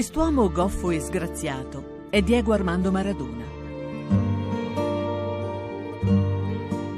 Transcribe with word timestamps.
Quest'uomo 0.00 0.50
goffo 0.50 0.88
e 0.88 0.98
sgraziato 0.98 2.06
è 2.08 2.22
Diego 2.22 2.54
Armando 2.54 2.90
Maradona. 2.90 3.44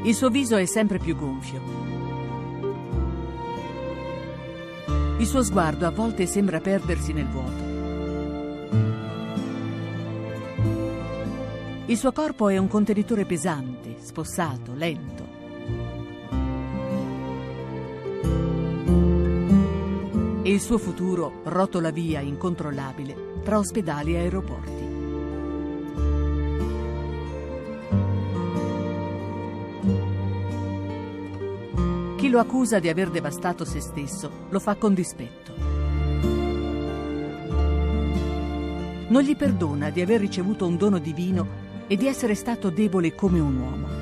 Il 0.05 0.15
suo 0.15 0.29
viso 0.29 0.55
è 0.55 0.65
sempre 0.67 0.99
più 0.99 1.17
gonfio. 1.17 1.61
Il 5.19 5.27
suo 5.27 5.43
sguardo 5.43 5.85
a 5.85 5.91
volte 5.91 6.27
sembra 6.27 6.61
perdersi 6.61 7.13
nel 7.13 7.27
vuoto. 7.27 7.63
Il 11.87 11.97
suo 11.97 12.13
corpo 12.13 12.51
è 12.51 12.57
un 12.57 12.69
contenitore 12.69 13.25
pesante, 13.25 13.97
spossato, 13.99 14.75
lento. 14.75 15.12
Il 20.53 20.61
suo 20.61 20.77
futuro 20.77 21.41
rotola 21.45 21.91
via 21.91 22.21
incontrollabile 22.21 23.41
tra 23.43 23.57
ospedali 23.57 24.13
e 24.13 24.19
aeroporti. 24.19 24.85
Chi 32.17 32.29
lo 32.29 32.39
accusa 32.39 32.81
di 32.81 32.91
aver 32.91 33.09
devastato 33.09 33.65
se 33.65 33.81
stesso 33.81 34.31
lo 34.51 34.61
fa 34.61 34.75
con 34.75 34.93
dispetto. 34.93 35.55
Non 39.09 39.23
gli 39.23 39.35
perdona 39.35 39.89
di 39.89 40.03
aver 40.03 40.21
ricevuto 40.21 40.67
un 40.67 40.77
dono 40.77 40.99
divino 40.99 41.47
e 41.87 41.97
di 41.97 42.07
essere 42.07 42.35
stato 42.35 42.69
debole 42.69 43.15
come 43.15 43.41
un 43.41 43.57
uomo. 43.57 44.02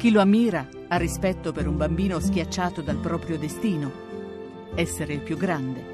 Chi 0.00 0.10
lo 0.10 0.22
ammira 0.22 0.66
ha 0.88 0.96
rispetto 0.96 1.52
per 1.52 1.68
un 1.68 1.76
bambino 1.76 2.18
schiacciato 2.20 2.80
dal 2.80 2.96
proprio 2.96 3.36
destino, 3.36 3.92
essere 4.74 5.12
il 5.12 5.20
più 5.20 5.36
grande. 5.36 5.84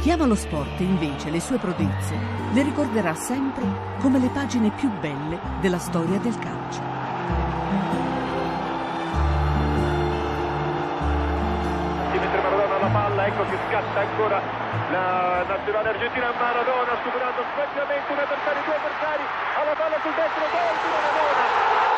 Chi 0.00 0.12
ama 0.12 0.26
lo 0.26 0.36
sport 0.36 0.78
invece 0.78 1.28
le 1.28 1.40
sue 1.40 1.58
prodezze 1.58 2.14
le 2.52 2.62
ricorderà 2.62 3.16
sempre 3.16 3.64
come 3.98 4.20
le 4.20 4.28
pagine 4.28 4.70
più 4.70 4.88
belle 5.00 5.40
della 5.60 5.78
storia 5.78 6.20
del 6.20 6.38
calcio. 6.38 7.00
palla, 12.92 13.26
ecco 13.26 13.42
che 13.44 13.56
scatta 13.68 14.00
ancora 14.00 14.69
la 14.90 15.44
nazionale 15.46 15.88
argentina 15.90 16.32
Maradona 16.38 16.98
superando 17.04 17.44
splendidamente 17.52 18.12
un 18.12 18.18
avversario, 18.18 18.62
due 18.64 18.74
avversari 18.74 19.24
alla 19.60 19.74
palla 19.74 19.98
sul 20.02 20.14
destro, 20.14 20.44
gol 20.50 20.76
di 20.82 20.88
Maradona. 20.90 21.89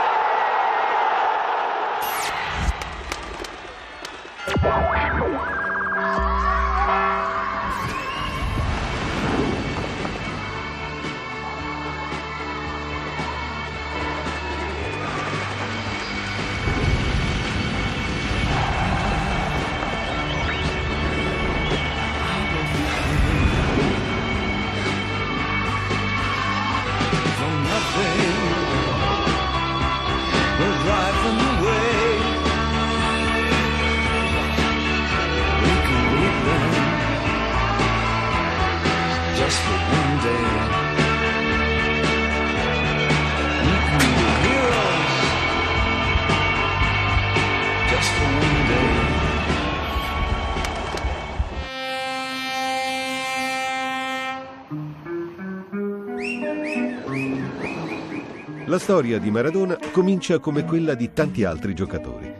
Storia 58.82 59.20
di 59.20 59.30
Maradona 59.30 59.78
comincia 59.92 60.40
come 60.40 60.64
quella 60.64 60.94
di 60.94 61.12
tanti 61.12 61.44
altri 61.44 61.72
giocatori. 61.72 62.34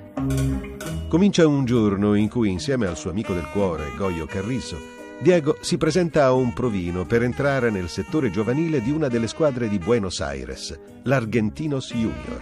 Comincia 1.06 1.46
un 1.46 1.64
giorno 1.64 2.16
in 2.16 2.28
cui 2.28 2.50
insieme 2.50 2.88
al 2.88 2.96
suo 2.96 3.10
amico 3.10 3.32
del 3.32 3.46
cuore, 3.52 3.92
Goyo 3.96 4.26
Carrizo, 4.26 4.76
Diego 5.20 5.58
si 5.60 5.78
presenta 5.78 6.24
a 6.24 6.32
un 6.32 6.52
provino 6.52 7.06
per 7.06 7.22
entrare 7.22 7.70
nel 7.70 7.88
settore 7.88 8.32
giovanile 8.32 8.82
di 8.82 8.90
una 8.90 9.06
delle 9.06 9.28
squadre 9.28 9.68
di 9.68 9.78
Buenos 9.78 10.20
Aires, 10.20 10.76
l'Argentinos 11.04 11.92
Junior. 11.94 12.40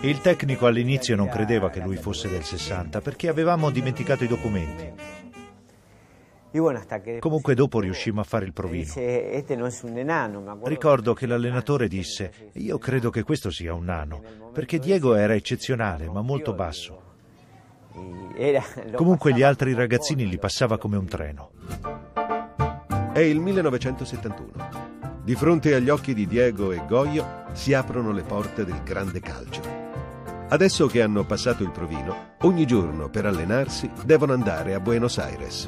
Il 0.00 0.20
tecnico 0.20 0.66
all'inizio 0.66 1.14
non 1.14 1.28
credeva 1.28 1.70
che 1.70 1.78
lui 1.78 1.96
fosse 1.96 2.28
del 2.28 2.42
60 2.42 3.00
perché 3.00 3.28
avevamo 3.28 3.70
dimenticato 3.70 4.24
i 4.24 4.28
documenti. 4.28 5.11
Comunque 7.20 7.54
dopo 7.54 7.80
riuscimmo 7.80 8.20
a 8.20 8.24
fare 8.24 8.44
il 8.44 8.52
provino. 8.52 8.92
Ricordo 10.64 11.14
che 11.14 11.26
l'allenatore 11.26 11.88
disse, 11.88 12.50
io 12.54 12.78
credo 12.78 13.10
che 13.10 13.22
questo 13.22 13.50
sia 13.50 13.72
un 13.74 13.84
nano, 13.84 14.22
perché 14.52 14.78
Diego 14.78 15.14
era 15.14 15.34
eccezionale, 15.34 16.08
ma 16.08 16.20
molto 16.20 16.52
basso. 16.52 17.00
Comunque 18.94 19.32
gli 19.32 19.42
altri 19.42 19.74
ragazzini 19.74 20.28
li 20.28 20.38
passava 20.38 20.78
come 20.78 20.96
un 20.96 21.06
treno. 21.06 21.50
È 23.12 23.20
il 23.20 23.40
1971. 23.40 24.90
Di 25.22 25.34
fronte 25.34 25.74
agli 25.74 25.88
occhi 25.88 26.14
di 26.14 26.26
Diego 26.26 26.72
e 26.72 26.84
Goyo 26.86 27.44
si 27.52 27.74
aprono 27.74 28.10
le 28.12 28.22
porte 28.22 28.64
del 28.64 28.82
grande 28.82 29.20
calcio. 29.20 29.81
Adesso 30.52 30.86
che 30.86 31.00
hanno 31.00 31.24
passato 31.24 31.62
il 31.62 31.70
provino, 31.70 32.34
ogni 32.42 32.66
giorno 32.66 33.08
per 33.08 33.24
allenarsi 33.24 33.90
devono 34.04 34.34
andare 34.34 34.74
a 34.74 34.80
Buenos 34.80 35.16
Aires. 35.16 35.66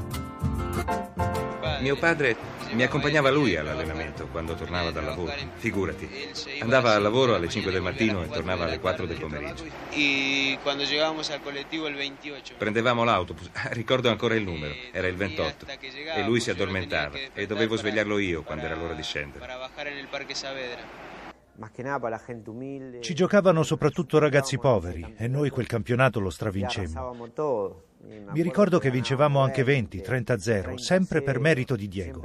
Mio 1.80 1.96
padre 1.96 2.36
mi 2.72 2.82
accompagnava 2.82 3.30
lui 3.30 3.56
all'allenamento 3.56 4.26
quando 4.26 4.54
tornava 4.54 4.90
dal 4.90 5.04
lavoro. 5.04 5.32
Figurati. 5.56 6.06
Andava 6.60 6.92
al 6.92 7.00
lavoro 7.00 7.34
alle 7.34 7.48
5 7.48 7.72
del 7.72 7.80
mattino 7.80 8.22
e 8.24 8.28
tornava 8.28 8.64
alle 8.64 8.78
4 8.78 9.06
del 9.06 9.16
pomeriggio. 9.16 9.64
Prendevamo 12.58 13.04
l'autobus, 13.04 13.48
ricordo 13.72 14.10
ancora 14.10 14.34
il 14.34 14.42
numero, 14.42 14.74
era 14.92 15.06
il 15.06 15.16
28. 15.16 15.66
E 16.14 16.22
lui 16.24 16.40
si 16.40 16.50
addormentava 16.50 17.16
e 17.32 17.46
dovevo 17.46 17.76
svegliarlo 17.76 18.18
io 18.18 18.42
quando 18.42 18.66
era 18.66 18.74
l'ora 18.74 18.92
di 18.92 19.02
scendere. 19.02 19.46
Ci 23.00 23.14
giocavano 23.14 23.62
soprattutto 23.62 24.18
ragazzi 24.18 24.58
poveri 24.58 25.14
e 25.16 25.28
noi 25.28 25.50
quel 25.50 25.66
campionato 25.66 26.18
lo 26.20 26.30
stravincemmo. 26.30 27.14
Mi 28.32 28.42
ricordo 28.42 28.78
che 28.78 28.90
vincevamo 28.90 29.40
anche 29.40 29.62
20, 29.62 30.02
30-0, 30.04 30.74
sempre 30.74 31.22
per 31.22 31.38
merito 31.38 31.76
di 31.76 31.88
Diego. 31.88 32.20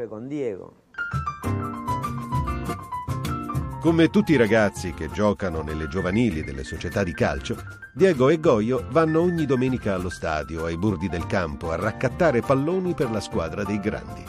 Come 3.80 4.10
tutti 4.10 4.34
i 4.34 4.36
ragazzi 4.36 4.94
che 4.94 5.10
giocano 5.10 5.62
nelle 5.62 5.88
giovanili 5.88 6.44
delle 6.44 6.66
società 6.66 7.02
di 7.02 7.14
calcio, 7.14 7.56
Diego 7.94 8.28
e 8.28 8.38
Goyo 8.38 8.86
vanno 8.90 9.22
ogni 9.22 9.46
domenica 9.46 9.94
allo 9.94 10.10
stadio, 10.10 10.66
ai 10.66 10.78
bordi 10.78 11.08
del 11.08 11.26
campo, 11.28 11.72
a 11.72 11.78
raccattare 11.78 12.42
palloni 12.42 12.94
per 12.94 13.10
la 13.10 13.22
squadra 13.22 13.64
dei 13.64 13.80
grandi. 13.80 14.24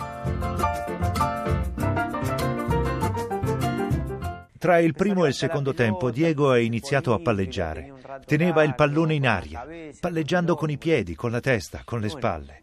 Tra 4.60 4.78
il 4.78 4.92
primo 4.92 5.24
e 5.24 5.28
il 5.28 5.34
secondo 5.34 5.72
tempo 5.72 6.10
Diego 6.10 6.50
ha 6.50 6.58
iniziato 6.58 7.14
a 7.14 7.18
palleggiare. 7.18 7.94
Teneva 8.26 8.62
il 8.62 8.74
pallone 8.74 9.14
in 9.14 9.26
aria, 9.26 9.66
palleggiando 9.98 10.54
con 10.54 10.68
i 10.68 10.76
piedi, 10.76 11.14
con 11.14 11.30
la 11.30 11.40
testa, 11.40 11.80
con 11.82 11.98
le 11.98 12.10
spalle. 12.10 12.62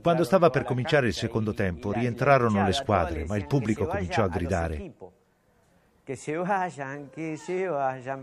Quando 0.00 0.24
stava 0.24 0.48
per 0.48 0.64
cominciare 0.64 1.08
il 1.08 1.12
secondo 1.12 1.52
tempo 1.52 1.92
rientrarono 1.92 2.64
le 2.64 2.72
squadre, 2.72 3.26
ma 3.26 3.36
il 3.36 3.46
pubblico 3.46 3.84
cominciò 3.84 4.22
a 4.22 4.28
gridare. 4.28 4.94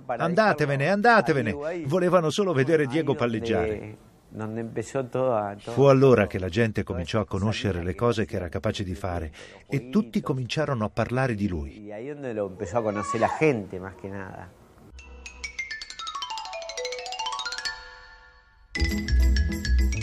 Andatevene, 0.08 0.90
andatevene! 0.90 1.84
Volevano 1.86 2.32
solo 2.32 2.52
vedere 2.52 2.88
Diego 2.88 3.14
palleggiare. 3.14 4.15
Fu 5.58 5.84
allora 5.84 6.28
che 6.28 6.40
la 6.40 6.50
gente 6.50 6.84
cominciò 6.84 7.22
a 7.22 7.26
conoscere 7.26 7.84
le 7.84 7.96
cose 7.96 8.26
che 8.26 8.36
era 8.36 8.50
capace 8.50 8.84
di 8.84 8.94
fare 8.94 9.32
e 9.68 9.90
tutti 9.90 10.20
cominciarono 10.22 10.84
a 10.86 10.90
parlare 10.90 11.36
di 11.36 11.48
lui. 11.48 11.88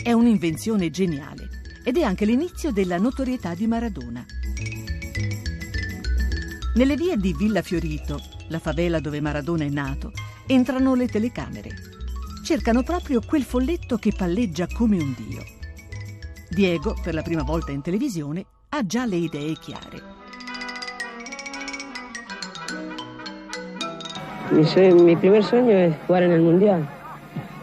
È 0.03 0.11
un'invenzione 0.11 0.89
geniale 0.89 1.47
ed 1.85 1.97
è 1.97 2.01
anche 2.01 2.25
l'inizio 2.25 2.71
della 2.71 2.97
notorietà 2.97 3.53
di 3.53 3.67
Maradona. 3.67 4.25
Nelle 6.75 6.95
vie 6.95 7.17
di 7.17 7.35
Villa 7.37 7.61
Fiorito, 7.61 8.19
la 8.47 8.57
favela 8.57 8.99
dove 8.99 9.21
Maradona 9.21 9.63
è 9.63 9.69
nato, 9.69 10.11
entrano 10.47 10.95
le 10.95 11.07
telecamere. 11.07 11.92
Cercano 12.43 12.83
proprio 12.83 13.21
quel 13.25 13.43
folletto 13.43 13.95
che 13.95 14.11
palleggia 14.13 14.67
come 14.67 14.97
un 14.97 15.15
dio. 15.15 15.41
Diego, 16.49 16.93
per 17.01 17.13
la 17.13 17.21
prima 17.21 17.41
volta 17.41 17.71
in 17.71 17.81
televisione, 17.81 18.45
ha 18.67 18.85
già 18.85 19.05
le 19.05 19.15
idee 19.15 19.53
chiare. 19.53 20.01
Mi, 24.49 24.65
sueño, 24.65 25.03
mi 25.03 25.15
primer 25.15 25.41
sueño 25.41 25.71
es 25.71 25.95
jugar 26.05 26.23
en 26.23 26.31
el 26.31 26.41
Mundial 26.41 26.85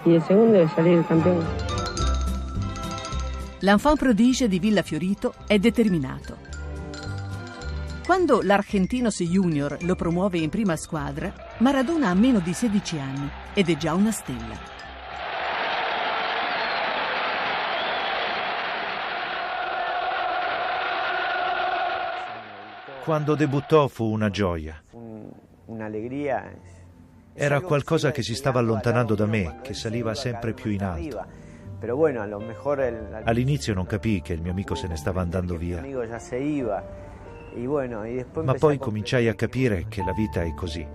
y 0.07 0.15
el 0.15 0.23
segundo 0.23 0.59
es 0.59 0.73
salir 0.73 1.05
campeón. 1.07 1.45
L'enfant 3.59 3.99
prodige 3.99 4.49
di 4.49 4.59
Villa 4.59 4.81
Fiorito 4.81 5.35
è 5.47 5.59
determinato. 5.59 6.39
Quando 8.07 8.41
l'Argentinos 8.43 9.21
Junior 9.21 9.77
lo 9.83 9.95
promuove 9.95 10.39
in 10.39 10.49
prima 10.49 10.75
squadra, 10.77 11.31
Maradona 11.59 12.09
ha 12.09 12.15
meno 12.15 12.41
di 12.41 12.55
16 12.55 12.99
anni 12.99 13.31
ed 13.55 13.69
è 13.69 13.77
già 13.77 13.95
una 13.95 14.13
stella. 14.13 14.79
Quando 23.05 23.35
debuttò 23.35 23.89
fu 23.89 24.05
una 24.05 24.31
gioia. 24.31 24.81
Un'allegria 25.67 26.53
era 27.33 27.61
qualcosa 27.61 28.11
che 28.11 28.23
si 28.23 28.35
stava 28.35 28.59
allontanando 28.61 29.15
da 29.15 29.27
me, 29.27 29.59
che 29.63 29.75
saliva 29.75 30.15
sempre 30.15 30.53
più 30.53 30.71
in 30.71 30.83
alto. 30.83 31.25
All'inizio 33.25 33.73
non 33.73 33.87
capii 33.87 34.21
che 34.21 34.35
il 34.35 34.43
mio 34.43 34.51
amico 34.53 34.75
se 34.75 34.87
ne 34.87 34.97
stava 34.97 35.23
andando 35.23 35.57
via. 35.57 35.83
Ma 38.43 38.55
poi 38.55 38.79
cominciai 38.79 39.29
a 39.29 39.35
capire 39.35 39.87
che 39.89 40.05
la 40.05 40.13
vita 40.13 40.43
è 40.43 40.53
così. 40.55 40.87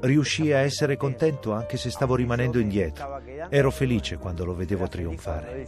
Riuscii 0.00 0.52
a 0.52 0.58
essere 0.58 0.96
contento 0.96 1.52
anche 1.52 1.76
se 1.76 1.90
stavo 1.90 2.14
rimanendo 2.14 2.58
indietro. 2.58 3.20
Ero 3.48 3.70
felice 3.70 4.18
quando 4.18 4.44
lo 4.44 4.54
vedevo 4.54 4.86
trionfare. 4.88 5.66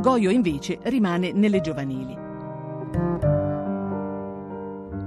Goyo 0.00 0.30
invece 0.30 0.78
rimane 0.82 1.32
nelle 1.32 1.60
giovanili. 1.60 2.16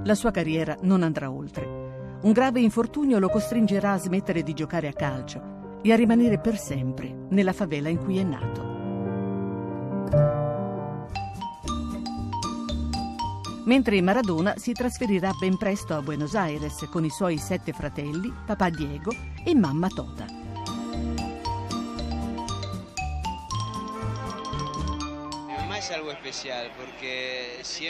La 0.04 0.14
sua 0.14 0.30
carriera 0.30 0.76
non 0.82 1.02
andrà 1.02 1.30
oltre. 1.30 1.84
Un 2.22 2.32
grave 2.32 2.60
infortunio 2.60 3.18
lo 3.18 3.28
costringerà 3.28 3.92
a 3.92 3.98
smettere 3.98 4.42
di 4.42 4.54
giocare 4.54 4.88
a 4.88 4.92
calcio 4.92 5.78
e 5.82 5.92
a 5.92 5.96
rimanere 5.96 6.38
per 6.38 6.56
sempre 6.56 7.14
nella 7.30 7.52
favela 7.52 7.88
in 7.88 7.98
cui 7.98 8.18
è 8.18 8.22
nato. 8.22 8.75
Mentre 13.66 14.00
Maradona 14.00 14.54
si 14.58 14.72
trasferirà 14.72 15.32
ben 15.32 15.56
presto 15.56 15.94
a 15.94 16.00
Buenos 16.00 16.36
Aires 16.36 16.86
con 16.88 17.04
i 17.04 17.10
suoi 17.10 17.36
sette 17.36 17.72
fratelli, 17.72 18.32
papà 18.46 18.70
Diego 18.70 19.12
e 19.44 19.56
mamma 19.56 19.88
Tota. 19.88 20.24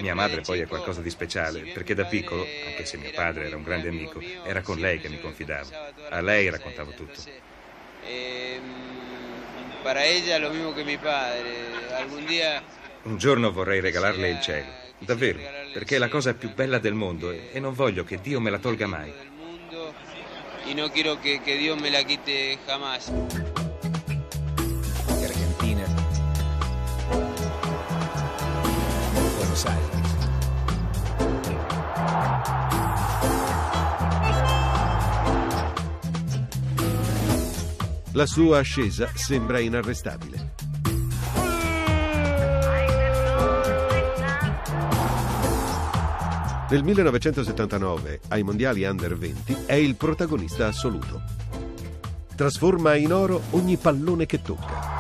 Mia 0.01 0.15
madre 0.15 0.41
poi 0.41 0.61
è 0.61 0.67
qualcosa 0.67 1.03
di 1.03 1.11
speciale, 1.11 1.61
perché 1.73 1.95
da 1.95 2.07
piccolo, 2.07 2.41
anche 2.41 2.87
se 2.87 2.97
mio 2.97 3.11
padre 3.15 3.47
era 3.47 3.57
un 3.57 3.63
grande 3.63 3.89
amico, 3.89 4.19
era 4.45 4.63
con 4.63 4.79
lei 4.79 4.99
che 4.99 5.11
mi 5.11 5.21
confidavo. 5.21 5.69
A 6.09 6.23
lei 6.23 6.49
raccontavo 6.49 6.93
tutto. 6.93 7.21
Un 13.03 13.17
giorno 13.19 13.53
vorrei 13.53 13.81
regalarle 13.81 14.31
il 14.31 14.41
cielo, 14.41 14.67
davvero, 14.99 15.39
perché 15.73 15.97
è 15.97 15.99
la 15.99 16.09
cosa 16.09 16.35
più 16.35 16.53
bella 16.55 16.79
del 16.79 16.95
mondo 16.95 17.31
e 17.31 17.59
non 17.61 17.75
voglio 17.75 18.05
che 18.05 18.21
Dio 18.21 18.41
me 18.41 18.51
la 18.51 18.59
tolga 18.59 18.87
mai. 18.87 19.13
E 20.69 20.75
non 20.75 20.91
quiero 20.91 21.19
che 21.21 21.41
Dio 21.45 21.77
me 21.77 21.91
la 21.91 22.03
quite 22.03 22.59
jamás. 22.67 23.13
La 38.17 38.25
sua 38.25 38.61
ascesa 38.61 39.11
sembra 39.15 39.61
inarrestabile. 39.61 40.56
Nel 46.69 46.83
1979, 46.83 48.21
ai 48.29 48.43
mondiali 48.43 48.83
under 48.85 49.17
20, 49.17 49.57
è 49.67 49.75
il 49.75 49.95
protagonista 49.95 50.67
assoluto. 50.67 51.23
Trasforma 52.35 52.97
in 52.97 53.13
oro 53.13 53.41
ogni 53.51 53.77
pallone 53.77 54.27
che 54.27 54.43
tocca. 54.43 54.95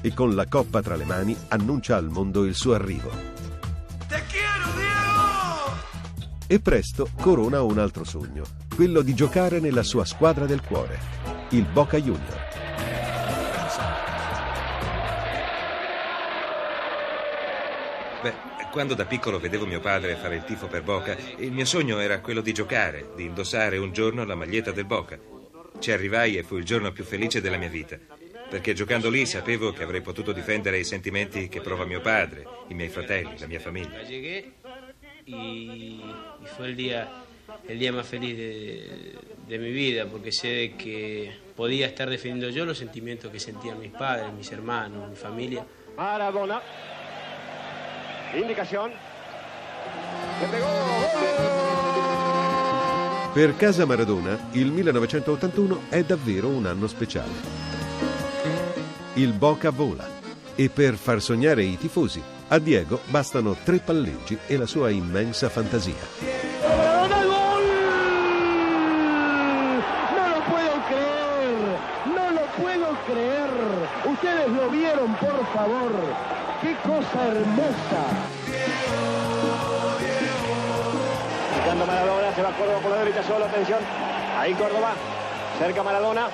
E 0.00 0.14
con 0.14 0.36
la 0.36 0.46
coppa 0.46 0.80
tra 0.80 0.94
le 0.94 1.04
mani 1.04 1.36
annuncia 1.48 1.96
al 1.96 2.08
mondo 2.10 2.44
il 2.44 2.54
suo 2.54 2.74
arrivo. 2.74 3.10
E 6.46 6.60
presto 6.60 7.10
corona 7.20 7.60
un 7.62 7.78
altro 7.78 8.04
sogno, 8.04 8.44
quello 8.72 9.02
di 9.02 9.14
giocare 9.14 9.58
nella 9.58 9.82
sua 9.82 10.04
squadra 10.04 10.46
del 10.46 10.62
cuore, 10.62 11.17
il 11.50 11.64
Boca 11.64 11.98
Junior. 11.98 12.46
Beh, 18.22 18.34
quando 18.70 18.94
da 18.94 19.06
piccolo 19.06 19.38
vedevo 19.38 19.64
mio 19.64 19.80
padre 19.80 20.16
fare 20.16 20.36
il 20.36 20.44
tifo 20.44 20.66
per 20.66 20.82
Boca, 20.82 21.16
il 21.38 21.52
mio 21.52 21.64
sogno 21.64 21.98
era 22.00 22.20
quello 22.20 22.42
di 22.42 22.52
giocare, 22.52 23.10
di 23.14 23.24
indossare 23.24 23.78
un 23.78 23.92
giorno 23.92 24.24
la 24.24 24.34
maglietta 24.34 24.72
del 24.72 24.84
Boca. 24.84 25.18
Ci 25.78 25.90
arrivai 25.90 26.36
e 26.36 26.42
fu 26.42 26.56
il 26.56 26.64
giorno 26.64 26.92
più 26.92 27.04
felice 27.04 27.40
della 27.40 27.56
mia 27.56 27.68
vita, 27.68 27.98
perché 28.50 28.74
giocando 28.74 29.08
lì 29.08 29.24
sapevo 29.24 29.72
che 29.72 29.84
avrei 29.84 30.02
potuto 30.02 30.32
difendere 30.32 30.78
i 30.78 30.84
sentimenti 30.84 31.48
che 31.48 31.60
prova 31.60 31.86
mio 31.86 32.00
padre, 32.00 32.44
i 32.68 32.74
miei 32.74 32.90
fratelli, 32.90 33.38
la 33.38 33.46
mia 33.46 33.60
famiglia 33.60 34.00
el 37.66 37.78
día, 37.78 37.92
más 37.92 38.06
feliz 38.06 38.36
de, 38.36 39.14
de, 39.46 39.58
mi 39.58 39.70
vida, 39.70 40.06
porque 40.06 40.32
sé 40.32 40.74
que 40.78 41.32
podía 41.56 41.86
estar 41.86 42.08
defendiendo 42.08 42.50
yo 42.50 42.64
los 42.64 42.78
sentimientos 42.78 43.30
que 43.30 43.40
sentían 43.40 43.78
mis 43.78 43.92
padres, 43.92 44.32
mis 44.32 44.50
hermanos, 44.52 45.08
mi 45.08 45.16
familia. 45.16 45.64
Maradona, 45.96 46.60
indicación, 48.34 48.92
le 50.40 50.48
pegó, 50.48 50.66
Per 53.34 53.54
casa 53.56 53.86
Maradona, 53.86 54.48
il 54.52 54.72
1981 54.72 55.82
è 55.90 56.02
davvero 56.02 56.48
un 56.48 56.66
anno 56.66 56.88
speciale. 56.88 57.30
Il 59.14 59.32
Boca 59.32 59.70
vola 59.70 60.08
e 60.56 60.68
per 60.70 60.94
far 60.94 61.22
sognare 61.22 61.62
i 61.62 61.76
tifosi 61.78 62.20
a 62.48 62.58
Diego 62.58 63.00
bastano 63.04 63.54
tre 63.62 63.78
palleggi 63.78 64.36
e 64.46 64.56
la 64.56 64.66
sua 64.66 64.90
immensa 64.90 65.48
fantasia. 65.50 65.94
No 70.16 70.28
lo 70.34 70.40
puedo 70.50 70.80
creer, 70.88 71.78
no 72.06 72.30
lo 72.30 72.44
puedo 72.56 72.96
creer. 73.06 73.50
Ustedes 74.04 74.48
lo 74.48 74.68
vieron, 74.70 75.14
por 75.14 75.46
favor. 75.68 75.92
Qué 76.60 76.74
cosa 76.82 77.26
hermosa. 77.28 78.02
Picando 81.54 81.86
Maradona, 81.86 82.34
se 82.34 82.42
va 82.42 82.50
Córdoba 82.52 82.78
por 82.80 82.90
la 82.90 82.98
derecha 82.98 83.22
solo, 83.22 83.44
atención. 83.44 83.78
Ahí 84.38 84.54
Córdoba, 84.54 84.92
cerca 85.58 85.82
Maradona. 85.82 86.28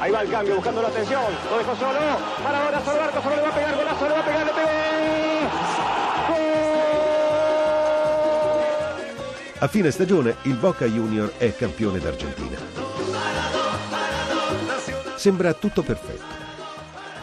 Ahí 0.00 0.10
va 0.10 0.22
el 0.22 0.30
cambio, 0.30 0.54
buscando 0.56 0.82
la 0.82 0.88
atención. 0.88 1.22
Lo 1.50 1.58
dejó 1.58 1.76
solo. 1.76 1.98
Maradona, 2.42 2.80
solo 2.84 2.98
Barco, 2.98 3.22
solo 3.22 3.36
le 3.36 3.42
va 3.42 3.48
a 3.48 3.54
pegar, 3.54 3.76
golazo, 3.76 4.08
le 4.08 4.14
va 4.14 4.20
a 4.20 4.24
pegar, 4.24 4.46
le 4.46 4.52
pegó. 4.52 4.68
A 9.58 9.68
fine 9.68 9.90
stagione 9.90 10.36
il 10.42 10.56
Boca 10.56 10.84
Junior 10.84 11.32
è 11.38 11.54
campione 11.56 11.98
d'Argentina. 11.98 12.58
Sembra 15.16 15.54
tutto 15.54 15.82
perfetto. 15.82 16.45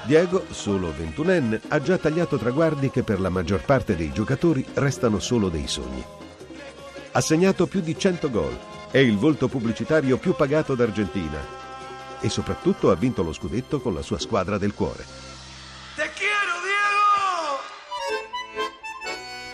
Diego, 0.06 0.46
solo 0.50 0.94
ventunenne, 0.94 1.62
ha 1.70 1.82
già 1.82 1.98
tagliato 1.98 2.38
traguardi 2.38 2.90
che 2.90 3.04
per 3.04 3.22
la 3.22 3.30
maggior 3.30 3.64
parte 3.64 3.96
dei 3.96 4.12
giocatori 4.12 4.66
restano 4.74 5.20
solo 5.20 5.48
dei 5.48 5.66
sogni. 5.66 6.04
Ha 7.14 7.22
segnato 7.22 7.68
più 7.68 7.80
di 7.80 7.98
100 7.98 8.30
gol, 8.30 8.58
è 8.92 8.98
il 8.98 9.18
volto 9.18 9.48
pubblicitario 9.48 10.18
più 10.18 10.36
pagato 10.36 10.76
d'Argentina 10.76 11.62
e 12.20 12.28
soprattutto 12.28 12.92
ha 12.92 12.96
vinto 12.96 13.24
lo 13.24 13.32
scudetto 13.32 13.80
con 13.80 13.94
la 13.94 14.02
sua 14.02 14.20
squadra 14.20 14.58
del 14.58 14.74
cuore. 14.74 15.06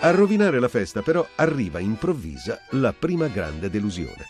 A 0.02 0.12
rovinare 0.12 0.60
la 0.60 0.70
festa 0.70 1.04
però 1.04 1.28
arriva 1.36 1.78
improvvisa 1.80 2.62
la 2.72 2.94
prima 2.94 3.28
grande 3.28 3.70
delusione. 3.70 4.26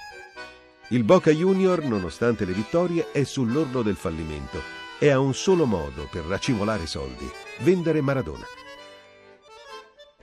Il 0.90 1.04
Boca 1.04 1.32
Junior, 1.32 1.84
nonostante 1.84 2.44
le 2.44 2.54
vittorie, 2.54 3.12
è 3.12 3.24
sull'orlo 3.24 3.84
del 3.84 3.96
fallimento 3.96 4.79
e 5.00 5.10
ha 5.10 5.20
un 5.20 5.34
solo 5.34 5.66
modo 5.66 6.08
per 6.12 6.24
racimolare 6.26 6.86
soldi, 6.86 7.28
vendere 7.60 8.02
Maradona. 8.02 8.46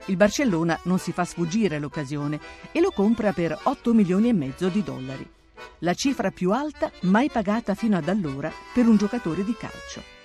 Il 0.05 0.15
Barcellona 0.15 0.79
non 0.83 0.99
si 0.99 1.11
fa 1.11 1.25
sfuggire 1.25 1.79
l'occasione 1.79 2.39
e 2.71 2.79
lo 2.79 2.91
compra 2.91 3.33
per 3.33 3.57
8 3.63 3.93
milioni 3.93 4.29
e 4.29 4.33
mezzo 4.33 4.69
di 4.69 4.83
dollari, 4.83 5.27
la 5.79 5.93
cifra 5.93 6.31
più 6.31 6.51
alta 6.51 6.91
mai 7.01 7.29
pagata 7.29 7.75
fino 7.75 7.97
ad 7.97 8.07
allora 8.07 8.51
per 8.73 8.87
un 8.87 8.95
giocatore 8.95 9.43
di 9.43 9.55
calcio. 9.57 10.15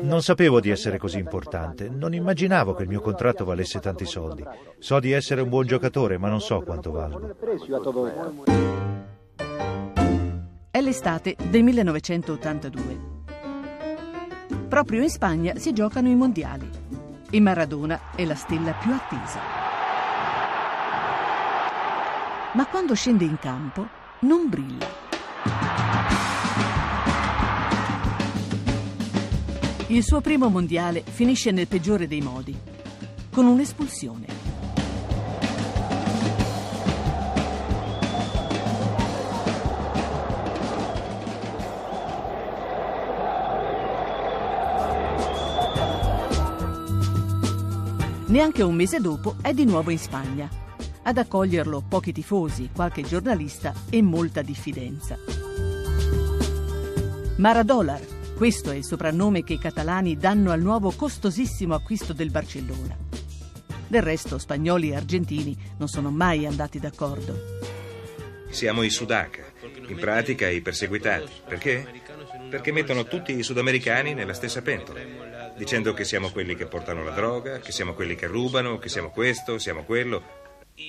Non 0.00 0.22
sapevo 0.22 0.60
di 0.60 0.70
essere 0.70 0.96
così 0.96 1.18
importante, 1.18 1.88
non 1.88 2.14
immaginavo 2.14 2.72
che 2.74 2.84
il 2.84 2.88
mio 2.88 3.00
contratto 3.00 3.44
valesse 3.44 3.80
tanti 3.80 4.06
soldi. 4.06 4.44
So 4.78 5.00
di 5.00 5.10
essere 5.10 5.40
un 5.40 5.48
buon 5.48 5.66
giocatore, 5.66 6.18
ma 6.18 6.28
non 6.28 6.40
so 6.40 6.60
quanto 6.60 6.92
valgo. 6.92 7.34
È 10.70 10.80
l'estate 10.80 11.36
del 11.50 11.62
1982. 11.64 13.11
Proprio 14.72 15.02
in 15.02 15.10
Spagna 15.10 15.58
si 15.58 15.74
giocano 15.74 16.08
i 16.08 16.14
mondiali 16.14 16.66
e 17.28 17.40
Maradona 17.40 18.14
è 18.14 18.24
la 18.24 18.34
stella 18.34 18.72
più 18.72 18.90
attesa. 18.90 19.38
Ma 22.54 22.66
quando 22.68 22.94
scende 22.94 23.24
in 23.24 23.38
campo 23.38 23.86
non 24.20 24.48
brilla. 24.48 24.86
Il 29.88 30.02
suo 30.02 30.22
primo 30.22 30.48
mondiale 30.48 31.02
finisce 31.04 31.50
nel 31.50 31.68
peggiore 31.68 32.08
dei 32.08 32.22
modi, 32.22 32.58
con 33.30 33.44
un'espulsione. 33.44 34.41
Neanche 48.32 48.62
un 48.62 48.74
mese 48.74 48.98
dopo 48.98 49.36
è 49.42 49.52
di 49.52 49.66
nuovo 49.66 49.90
in 49.90 49.98
Spagna. 49.98 50.48
Ad 51.02 51.18
accoglierlo 51.18 51.84
pochi 51.86 52.14
tifosi, 52.14 52.70
qualche 52.74 53.02
giornalista 53.02 53.74
e 53.90 54.00
molta 54.00 54.40
diffidenza. 54.40 55.18
Maradolar, 57.36 58.00
questo 58.34 58.70
è 58.70 58.74
il 58.74 58.84
soprannome 58.84 59.44
che 59.44 59.52
i 59.52 59.58
catalani 59.58 60.16
danno 60.16 60.50
al 60.50 60.62
nuovo 60.62 60.92
costosissimo 60.92 61.74
acquisto 61.74 62.14
del 62.14 62.30
Barcellona. 62.30 62.96
Del 63.86 64.00
resto, 64.00 64.38
spagnoli 64.38 64.92
e 64.92 64.96
argentini 64.96 65.54
non 65.76 65.88
sono 65.88 66.10
mai 66.10 66.46
andati 66.46 66.78
d'accordo. 66.78 67.38
Siamo 68.48 68.82
i 68.82 68.88
Sudaca, 68.88 69.44
in 69.88 69.98
pratica 69.98 70.48
i 70.48 70.62
perseguitati. 70.62 71.30
Perché? 71.46 71.86
Perché 72.48 72.72
mettono 72.72 73.04
tutti 73.04 73.36
i 73.36 73.42
sudamericani 73.42 74.14
nella 74.14 74.32
stessa 74.32 74.62
pentola 74.62 75.21
dicendo 75.56 75.92
che 75.94 76.04
siamo 76.04 76.30
quelli 76.30 76.54
che 76.54 76.66
portano 76.66 77.04
la 77.04 77.10
droga, 77.12 77.58
che 77.60 77.72
siamo 77.72 77.94
quelli 77.94 78.14
che 78.14 78.26
rubano, 78.26 78.78
che 78.78 78.88
siamo 78.88 79.10
questo, 79.10 79.58
siamo 79.58 79.84
quello. 79.84 80.40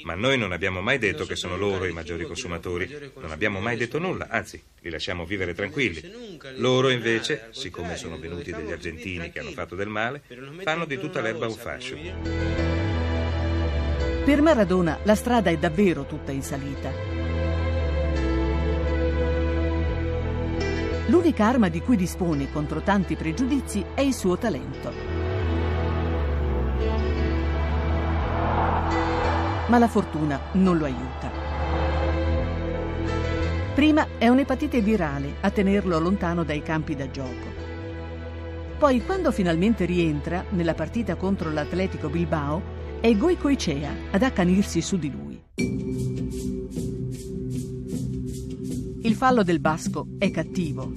Ma 0.04 0.16
noi 0.16 0.38
non 0.38 0.54
abbiamo 0.54 0.82
mai 0.82 0.98
detto 0.98 1.26
che 1.26 1.36
sono 1.36 1.58
loro 1.58 1.86
i 1.86 1.92
maggiori 1.92 2.26
consumatori, 2.26 3.12
non 3.20 3.32
abbiamo 3.32 3.60
mai 3.60 3.76
detto 3.76 4.00
nulla, 4.00 4.28
anzi, 4.30 4.62
li 4.80 4.90
lasciamo 4.90 5.26
vivere 5.26 5.54
tranquilli. 5.54 6.40
Loro 6.56 6.90
invece, 6.90 7.50
siccome 7.52 7.98
sono 7.98 8.18
venuti 8.18 8.52
degli 8.52 8.72
argentini 8.72 9.32
che 9.32 9.40
hanno 9.40 9.52
fatto 9.52 9.76
del 9.76 9.90
male, 9.90 10.22
fanno 10.62 10.86
di 10.86 10.98
tutta 10.98 11.22
l'erba 11.22 11.48
un 11.48 11.56
fascio. 11.56 11.98
Per 14.26 14.42
Maradona 14.42 15.00
la 15.04 15.16
strada 15.16 15.50
è 15.50 15.58
davvero 15.58 16.06
tutta 16.06 16.32
in 16.32 16.44
salita. 16.44 17.13
L'unica 21.08 21.46
arma 21.46 21.68
di 21.68 21.82
cui 21.82 21.98
dispone 21.98 22.50
contro 22.50 22.82
tanti 22.82 23.16
pregiudizi 23.16 23.84
è 23.94 24.00
il 24.00 24.14
suo 24.14 24.38
talento. 24.38 24.92
Ma 29.68 29.78
la 29.78 29.88
fortuna 29.90 30.40
non 30.54 30.78
lo 30.78 30.86
aiuta. 30.86 31.30
Prima 33.76 34.08
è 34.18 34.30
un'epatite 34.30 34.80
virale 34.80 35.36
a 35.42 35.50
tenerlo 35.50 36.00
lontano 36.00 36.44
dai 36.44 36.62
campi 36.62 36.96
da 36.96 37.12
gioco. 37.12 37.52
Poi, 38.78 39.04
quando 39.04 39.32
finalmente 39.32 39.84
rientra 39.84 40.46
nella 40.50 40.74
partita 40.74 41.16
contro 41.16 41.52
l'Atletico 41.52 42.08
Bilbao, 42.08 42.62
è 43.02 43.14
Goicoechea 43.14 43.92
ad 44.12 44.24
accanirsi 44.24 44.82
su 44.82 44.98
di 44.98 45.12
lui. 45.12 46.13
Il 49.06 49.16
fallo 49.16 49.44
del 49.44 49.60
basco 49.60 50.08
è 50.18 50.32
cattivo, 50.32 50.94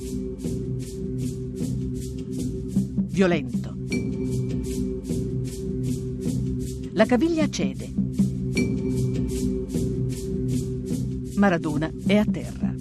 violento. 3.08 3.74
La 6.92 7.04
caviglia 7.04 7.48
cede. 7.48 7.92
Maradona 11.34 11.90
è 12.06 12.16
a 12.16 12.24
terra. 12.24 12.74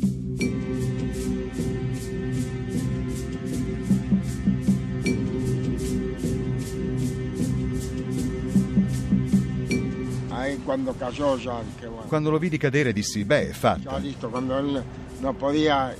Quando 12.07 12.29
lo 12.29 12.37
vidi 12.37 12.57
cadere 12.57 12.93
dissi, 12.93 13.25
beh, 13.25 13.49
è 13.49 13.53
fatto. 13.53 13.89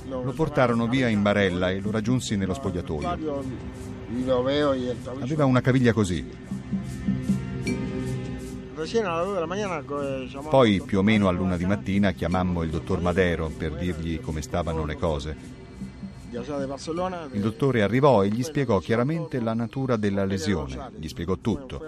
Lo 0.08 0.32
portarono 0.32 0.86
via 0.86 1.08
in 1.08 1.22
barella 1.22 1.70
e 1.70 1.80
lo 1.80 1.90
raggiunsi 1.90 2.36
nello 2.36 2.54
spogliatoio. 2.54 3.44
Aveva 5.20 5.44
una 5.44 5.60
caviglia 5.60 5.92
così. 5.92 6.24
Poi, 10.48 10.82
più 10.82 10.98
o 10.98 11.02
meno 11.02 11.28
a 11.28 11.32
luna 11.32 11.56
di 11.56 11.64
mattina, 11.64 12.12
chiamammo 12.12 12.62
il 12.62 12.70
dottor 12.70 13.00
Madero 13.00 13.50
per 13.56 13.72
dirgli 13.72 14.20
come 14.20 14.42
stavano 14.42 14.84
le 14.84 14.96
cose. 14.96 15.36
Il 16.30 17.40
dottore 17.40 17.82
arrivò 17.82 18.22
e 18.22 18.28
gli 18.28 18.42
spiegò 18.42 18.78
chiaramente 18.78 19.40
la 19.40 19.54
natura 19.54 19.96
della 19.96 20.24
lesione, 20.24 20.90
gli 20.96 21.08
spiegò 21.08 21.36
tutto. 21.38 21.84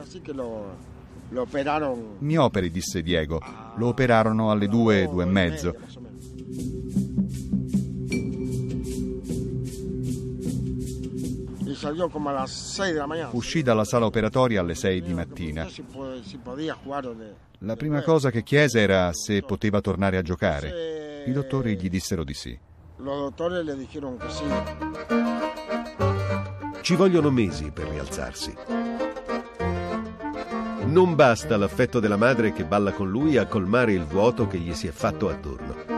Mi 2.18 2.38
operi, 2.38 2.70
disse 2.70 3.02
Diego. 3.02 3.40
Lo 3.76 3.88
operarono 3.88 4.50
alle 4.50 4.66
due, 4.66 5.06
due 5.08 5.24
e 5.24 5.26
mezzo. 5.26 5.74
Uscì 13.32 13.62
dalla 13.62 13.84
sala 13.84 14.06
operatoria 14.06 14.60
alle 14.60 14.74
6 14.74 15.02
di 15.02 15.14
mattina. 15.14 15.66
La 17.60 17.76
prima 17.76 18.02
cosa 18.02 18.30
che 18.30 18.42
chiese 18.42 18.80
era 18.80 19.10
se 19.12 19.42
poteva 19.42 19.80
tornare 19.80 20.16
a 20.16 20.22
giocare. 20.22 21.24
I 21.26 21.32
dottori 21.32 21.76
gli 21.76 21.88
dissero 21.88 22.24
di 22.24 22.34
sì. 22.34 22.58
Ci 26.80 26.96
vogliono 26.96 27.30
mesi 27.30 27.70
per 27.70 27.88
rialzarsi. 27.88 28.54
Non 30.86 31.14
basta 31.14 31.56
l'affetto 31.56 32.00
della 32.00 32.16
madre 32.16 32.52
che 32.52 32.64
balla 32.64 32.92
con 32.92 33.10
lui 33.10 33.36
a 33.36 33.46
colmare 33.46 33.92
il 33.92 34.04
vuoto 34.04 34.46
che 34.46 34.58
gli 34.58 34.72
si 34.72 34.86
è 34.86 34.90
fatto 34.90 35.28
attorno. 35.28 35.97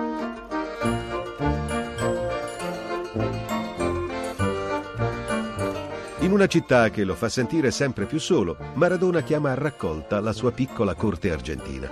In 6.31 6.37
una 6.37 6.47
città 6.47 6.91
che 6.91 7.03
lo 7.03 7.17
fa 7.17 7.29
sentire 7.29 7.73
sempre 7.73 8.07
più 8.07 8.21
solo, 8.21 8.57
Maradona 8.75 9.21
chiama 9.21 9.51
a 9.51 9.55
raccolta 9.55 10.21
la 10.21 10.33
sua 10.33 10.53
piccola 10.53 10.95
corte 10.95 11.33
argentina. 11.33 11.91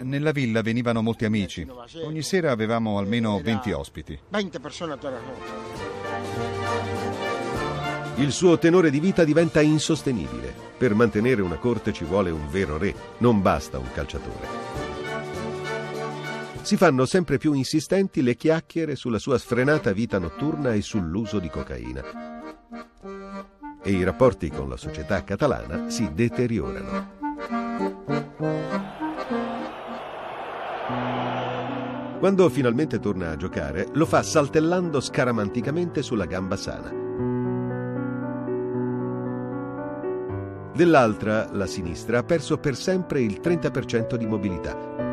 Nella 0.00 0.32
villa 0.32 0.60
venivano 0.60 1.02
molti 1.02 1.24
amici. 1.24 1.64
Ogni 2.04 2.22
sera 2.22 2.50
avevamo 2.50 2.98
almeno 2.98 3.40
20 3.40 3.70
ospiti. 3.70 4.18
20 4.28 4.58
persone 4.58 4.92
a 4.94 4.98
Il 8.16 8.32
suo 8.32 8.58
tenore 8.58 8.90
di 8.90 8.98
vita 8.98 9.22
diventa 9.22 9.60
insostenibile. 9.60 10.52
Per 10.76 10.96
mantenere 10.96 11.42
una 11.42 11.58
corte 11.58 11.92
ci 11.92 12.02
vuole 12.02 12.30
un 12.30 12.50
vero 12.50 12.76
re, 12.76 12.92
non 13.18 13.40
basta 13.40 13.78
un 13.78 13.92
calciatore. 13.92 14.91
Si 16.62 16.76
fanno 16.76 17.04
sempre 17.06 17.38
più 17.38 17.52
insistenti 17.52 18.22
le 18.22 18.36
chiacchiere 18.36 18.96
sulla 18.96 19.18
sua 19.18 19.38
sfrenata 19.38 19.92
vita 19.92 20.18
notturna 20.18 20.72
e 20.72 20.80
sull'uso 20.80 21.38
di 21.38 21.48
cocaina 21.48 22.32
e 23.82 23.90
i 23.90 24.04
rapporti 24.04 24.48
con 24.48 24.68
la 24.68 24.76
società 24.76 25.24
catalana 25.24 25.90
si 25.90 26.08
deteriorano. 26.14 27.20
Quando 32.18 32.48
finalmente 32.48 33.00
torna 33.00 33.30
a 33.30 33.36
giocare, 33.36 33.88
lo 33.94 34.06
fa 34.06 34.22
saltellando 34.22 35.00
scaramanticamente 35.00 36.02
sulla 36.02 36.26
gamba 36.26 36.56
sana. 36.56 37.00
Dell'altra, 40.72 41.50
la 41.52 41.66
sinistra, 41.66 42.18
ha 42.18 42.22
perso 42.22 42.58
per 42.58 42.76
sempre 42.76 43.20
il 43.20 43.40
30% 43.42 44.14
di 44.14 44.26
mobilità. 44.26 45.11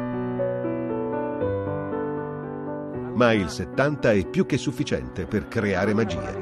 Ma 3.20 3.34
il 3.34 3.50
70 3.50 4.14
è 4.14 4.26
più 4.26 4.46
che 4.46 4.58
sufficiente 4.58 5.26
per 5.26 5.50
creare 5.50 5.94
magie. 5.94 6.42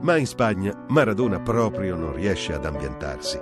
Ma 0.00 0.16
in 0.16 0.26
Spagna 0.26 0.74
Maradona 0.88 1.38
proprio 1.38 1.94
non 1.94 2.12
riesce 2.12 2.54
ad 2.54 2.64
ambientarsi. 2.64 3.40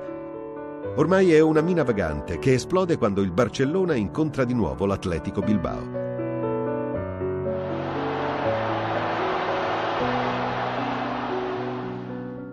Ormai 0.97 1.33
è 1.33 1.41
una 1.41 1.63
mina 1.63 1.85
vagante 1.85 2.39
che 2.39 2.53
esplode 2.53 2.99
quando 2.99 3.23
il 3.23 3.31
Barcellona 3.31 3.95
incontra 3.95 4.45
di 4.45 4.53
nuovo 4.53 4.85
l'Atletico 4.85 5.41
Bilbao. 5.41 6.05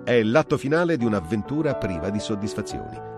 È 0.05 0.23
l'atto 0.23 0.57
finale 0.57 0.95
di 0.95 1.03
un'avventura 1.03 1.75
priva 1.75 2.09
di 2.09 2.19
soddisfazioni. 2.19 3.11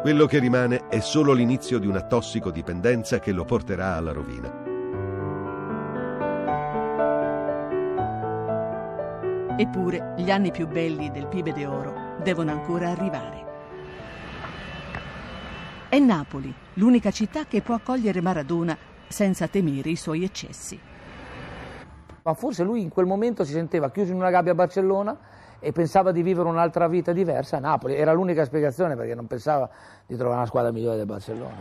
Quello 0.00 0.24
che 0.24 0.38
rimane 0.38 0.88
è 0.88 1.00
solo 1.00 1.34
l'inizio 1.34 1.78
di 1.78 1.86
una 1.86 2.00
tossicodipendenza 2.00 3.18
che 3.18 3.32
lo 3.32 3.44
porterà 3.44 3.96
alla 3.96 4.12
rovina. 4.12 4.48
Eppure 9.58 10.14
gli 10.16 10.30
anni 10.30 10.52
più 10.52 10.66
belli 10.66 11.10
del 11.10 11.26
Pibe 11.26 11.52
de 11.52 11.66
Oro 11.66 12.16
devono 12.22 12.50
ancora 12.50 12.88
arrivare. 12.88 13.44
È 15.90 15.98
Napoli, 15.98 16.54
l'unica 16.74 17.10
città 17.10 17.44
che 17.44 17.60
può 17.60 17.74
accogliere 17.74 18.22
Maradona 18.22 18.74
senza 19.06 19.48
temere 19.48 19.90
i 19.90 19.96
suoi 19.96 20.24
eccessi 20.24 20.80
ma 22.22 22.34
forse 22.34 22.62
lui 22.62 22.82
in 22.82 22.90
quel 22.90 23.06
momento 23.06 23.44
si 23.44 23.52
sentiva 23.52 23.90
chiuso 23.90 24.12
in 24.12 24.18
una 24.18 24.30
gabbia 24.30 24.52
a 24.52 24.54
Barcellona 24.54 25.16
e 25.60 25.72
pensava 25.72 26.10
di 26.10 26.22
vivere 26.22 26.48
un'altra 26.48 26.88
vita 26.88 27.12
diversa 27.12 27.58
a 27.58 27.60
Napoli. 27.60 27.94
Era 27.94 28.12
l'unica 28.12 28.44
spiegazione 28.44 28.96
perché 28.96 29.14
non 29.14 29.26
pensava 29.26 29.68
di 30.06 30.16
trovare 30.16 30.38
una 30.38 30.46
squadra 30.46 30.72
migliore 30.72 30.96
del 30.96 31.06
Barcellona. 31.06 31.54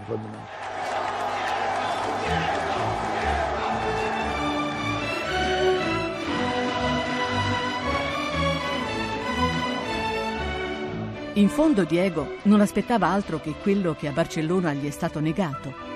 In 11.34 11.48
fondo 11.48 11.84
Diego 11.84 12.26
non 12.44 12.60
aspettava 12.60 13.08
altro 13.08 13.40
che 13.40 13.54
quello 13.62 13.94
che 13.94 14.08
a 14.08 14.12
Barcellona 14.12 14.74
gli 14.74 14.88
è 14.88 14.92
stato 14.92 15.20
negato 15.20 15.90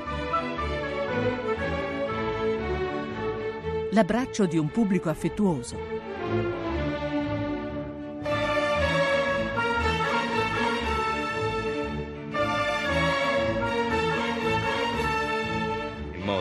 l'abbraccio 3.93 4.48
di 4.48 4.57
un 4.57 4.69
pubblico 4.72 5.10
affettuoso. 5.10 5.92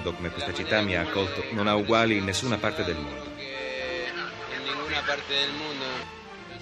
Modo 0.03 0.13
come 0.15 0.31
questa 0.31 0.53
città 0.53 0.81
mi 0.81 0.97
ha 0.97 1.03
accolto 1.03 1.45
non 1.53 1.69
ha 1.69 1.77
uguali 1.77 2.17
in 2.17 2.25
nessuna 2.25 2.59
parte 2.59 2.83
del 2.83 2.97
mondo. 2.97 3.31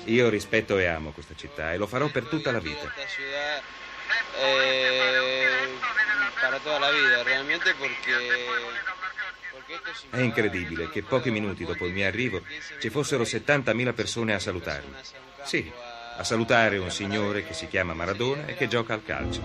Io 0.05 0.29
rispetto 0.29 0.77
e 0.77 0.87
amo 0.87 1.13
questa 1.13 1.35
città 1.35 1.73
e 1.73 1.79
lo 1.79 1.87
farò 1.87 2.09
per 2.09 2.25
tutta 2.25 2.53
la 2.53 2.61
vita. 2.61 2.93
È 10.11 10.19
incredibile 10.19 10.91
che 10.91 11.03
pochi 11.03 11.31
minuti 11.31 11.65
dopo 11.65 11.87
il 11.87 11.93
mio 11.93 12.07
arrivo 12.07 12.43
ci 12.79 12.91
fossero 12.91 13.23
70.000 13.23 13.95
persone 13.95 14.35
a 14.35 14.39
salutarmi. 14.39 14.95
Sì, 15.43 15.71
a 16.17 16.25
salutare 16.25 16.77
un 16.77 16.91
signore 16.91 17.45
che 17.45 17.55
si 17.55 17.67
chiama 17.69 17.95
Maradona 17.95 18.47
e 18.47 18.55
che 18.55 18.69
gioca 18.69 18.93
al 18.93 19.05
calcio. 19.05 19.41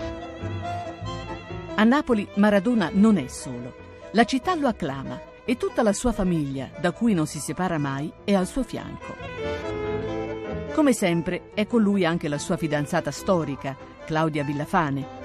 A 1.76 1.84
Napoli 1.84 2.26
Maradona 2.34 2.90
non 2.92 3.18
è 3.18 3.28
solo. 3.28 3.85
La 4.16 4.24
città 4.24 4.54
lo 4.54 4.66
acclama 4.66 5.20
e 5.44 5.58
tutta 5.58 5.82
la 5.82 5.92
sua 5.92 6.10
famiglia, 6.10 6.70
da 6.80 6.92
cui 6.92 7.12
non 7.12 7.26
si 7.26 7.38
separa 7.38 7.76
mai, 7.76 8.10
è 8.24 8.32
al 8.32 8.46
suo 8.46 8.62
fianco. 8.62 9.14
Come 10.72 10.94
sempre 10.94 11.50
è 11.52 11.66
con 11.66 11.82
lui 11.82 12.06
anche 12.06 12.26
la 12.26 12.38
sua 12.38 12.56
fidanzata 12.56 13.10
storica, 13.10 13.76
Claudia 14.06 14.42
Villafane, 14.42 15.24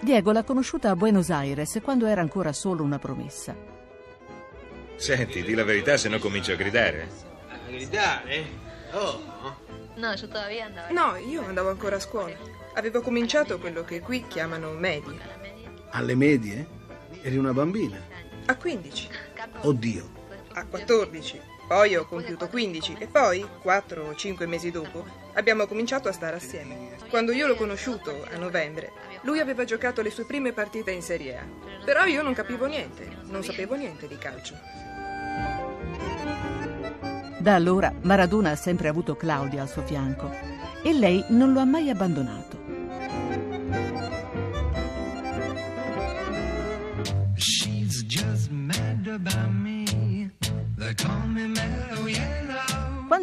Diego 0.00 0.32
l'ha 0.32 0.44
conosciuta 0.44 0.90
a 0.90 0.96
Buenos 0.96 1.30
Aires 1.30 1.78
quando 1.82 2.04
era 2.04 2.20
ancora 2.20 2.52
solo 2.52 2.82
una 2.82 2.98
promessa. 2.98 3.56
Senti, 4.96 5.42
di 5.42 5.54
la 5.54 5.64
verità 5.64 5.96
se 5.96 6.10
no 6.10 6.18
comincio 6.18 6.52
a 6.52 6.56
gridare. 6.56 7.08
A 7.48 7.56
gridare? 7.66 8.44
Oh. 8.92 9.22
No, 9.94 10.12
io 10.12 10.64
andavo. 10.64 10.92
No, 10.92 11.16
io 11.16 11.46
andavo 11.46 11.70
ancora 11.70 11.96
a 11.96 12.00
scuola. 12.00 12.36
Avevo 12.74 13.00
cominciato 13.00 13.58
quello 13.58 13.84
che 13.84 14.00
qui 14.00 14.26
chiamano 14.26 14.72
medie. 14.72 15.39
Alle 15.92 16.14
medie? 16.14 16.66
Eri 17.22 17.36
una 17.36 17.52
bambina? 17.52 17.98
A 18.46 18.56
15. 18.56 19.08
Oddio. 19.62 20.08
A 20.52 20.64
14. 20.64 21.40
Poi 21.66 21.96
ho 21.96 22.06
compiuto 22.06 22.48
15 22.48 22.96
e 22.98 23.06
poi, 23.06 23.46
4 23.62 24.04
o 24.04 24.14
5 24.14 24.46
mesi 24.46 24.70
dopo, 24.70 25.04
abbiamo 25.34 25.66
cominciato 25.66 26.08
a 26.08 26.12
stare 26.12 26.36
assieme. 26.36 26.96
Quando 27.08 27.32
io 27.32 27.46
l'ho 27.46 27.56
conosciuto, 27.56 28.24
a 28.32 28.36
novembre, 28.36 28.92
lui 29.22 29.40
aveva 29.40 29.64
giocato 29.64 30.00
le 30.02 30.10
sue 30.10 30.24
prime 30.24 30.52
partite 30.52 30.92
in 30.92 31.02
Serie 31.02 31.38
A. 31.38 31.44
Però 31.84 32.04
io 32.04 32.22
non 32.22 32.34
capivo 32.34 32.66
niente, 32.66 33.08
non 33.24 33.42
sapevo 33.42 33.74
niente 33.74 34.06
di 34.06 34.16
calcio. 34.16 34.58
Da 37.38 37.54
allora 37.54 37.92
Maradona 38.02 38.50
ha 38.50 38.56
sempre 38.56 38.88
avuto 38.88 39.16
Claudia 39.16 39.62
al 39.62 39.68
suo 39.68 39.82
fianco 39.82 40.30
e 40.82 40.92
lei 40.92 41.24
non 41.28 41.52
lo 41.52 41.60
ha 41.60 41.64
mai 41.64 41.90
abbandonato. 41.90 42.59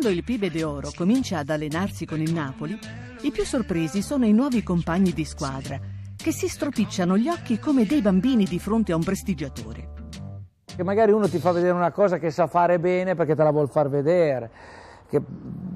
Quando 0.08 0.24
il 0.24 0.38
Pibe 0.38 0.50
d'Oro 0.50 0.90
comincia 0.96 1.40
ad 1.40 1.50
allenarsi 1.50 2.06
con 2.06 2.22
il 2.22 2.32
Napoli, 2.32 2.80
i 3.24 3.32
più 3.32 3.44
sorpresi 3.44 4.02
sono 4.02 4.26
i 4.26 4.32
nuovi 4.32 4.64
compagni 4.64 5.12
di 5.12 5.26
squadra, 5.26 5.78
che 6.16 6.32
si 6.32 6.48
stropicciano 6.48 7.18
gli 7.18 7.28
occhi 7.28 7.60
come 7.60 7.86
dei 7.86 8.00
bambini 8.00 8.46
di 8.46 8.58
fronte 8.58 8.94
a 8.94 8.96
un 8.96 9.04
prestigiatore. 9.04 9.90
Che 10.64 10.82
magari 10.82 11.12
uno 11.12 11.28
ti 11.28 11.40
fa 11.40 11.52
vedere 11.52 11.74
una 11.74 11.92
cosa 11.92 12.20
che 12.20 12.32
sa 12.32 12.48
fare 12.48 12.80
bene 12.80 13.16
perché 13.16 13.36
te 13.36 13.44
la 13.44 13.52
vuol 13.52 13.70
far 13.70 13.90
vedere, 13.90 14.50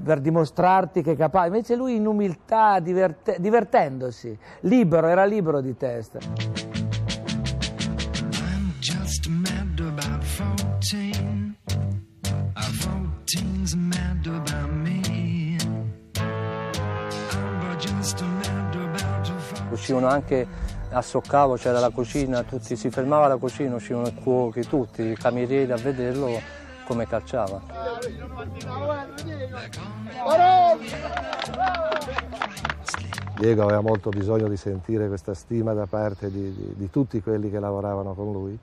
per 0.01 0.21
dimostrarti 0.21 1.01
che 1.01 1.11
è 1.11 1.17
capace. 1.17 1.47
Invece 1.47 1.75
lui 1.75 1.95
in 1.95 2.07
umiltà, 2.07 2.79
diverte, 2.79 3.35
divertendosi, 3.37 4.37
libero, 4.61 5.07
era 5.07 5.25
libero 5.25 5.59
di 5.59 5.75
testa. 5.75 6.70
Uscivano 19.81 20.09
anche 20.09 20.47
a 20.91 21.01
Soccavo, 21.01 21.55
c'era 21.55 21.79
la 21.79 21.89
cucina, 21.89 22.43
tutti, 22.43 22.75
si 22.75 22.91
fermava 22.91 23.27
la 23.27 23.37
cucina, 23.37 23.73
uscivano 23.73 24.09
i 24.09 24.13
cuochi, 24.13 24.61
tutti, 24.61 25.01
i 25.01 25.15
camerieri 25.15 25.71
a 25.71 25.75
vederlo 25.75 26.39
come 26.85 27.07
calciava. 27.07 27.59
Diego 33.39 33.63
aveva 33.63 33.81
molto 33.81 34.11
bisogno 34.11 34.47
di 34.47 34.55
sentire 34.55 35.07
questa 35.07 35.33
stima 35.33 35.73
da 35.73 35.87
parte 35.87 36.29
di, 36.29 36.53
di, 36.53 36.73
di 36.75 36.89
tutti 36.91 37.19
quelli 37.19 37.49
che 37.49 37.59
lavoravano 37.59 38.13
con 38.13 38.31
lui, 38.31 38.57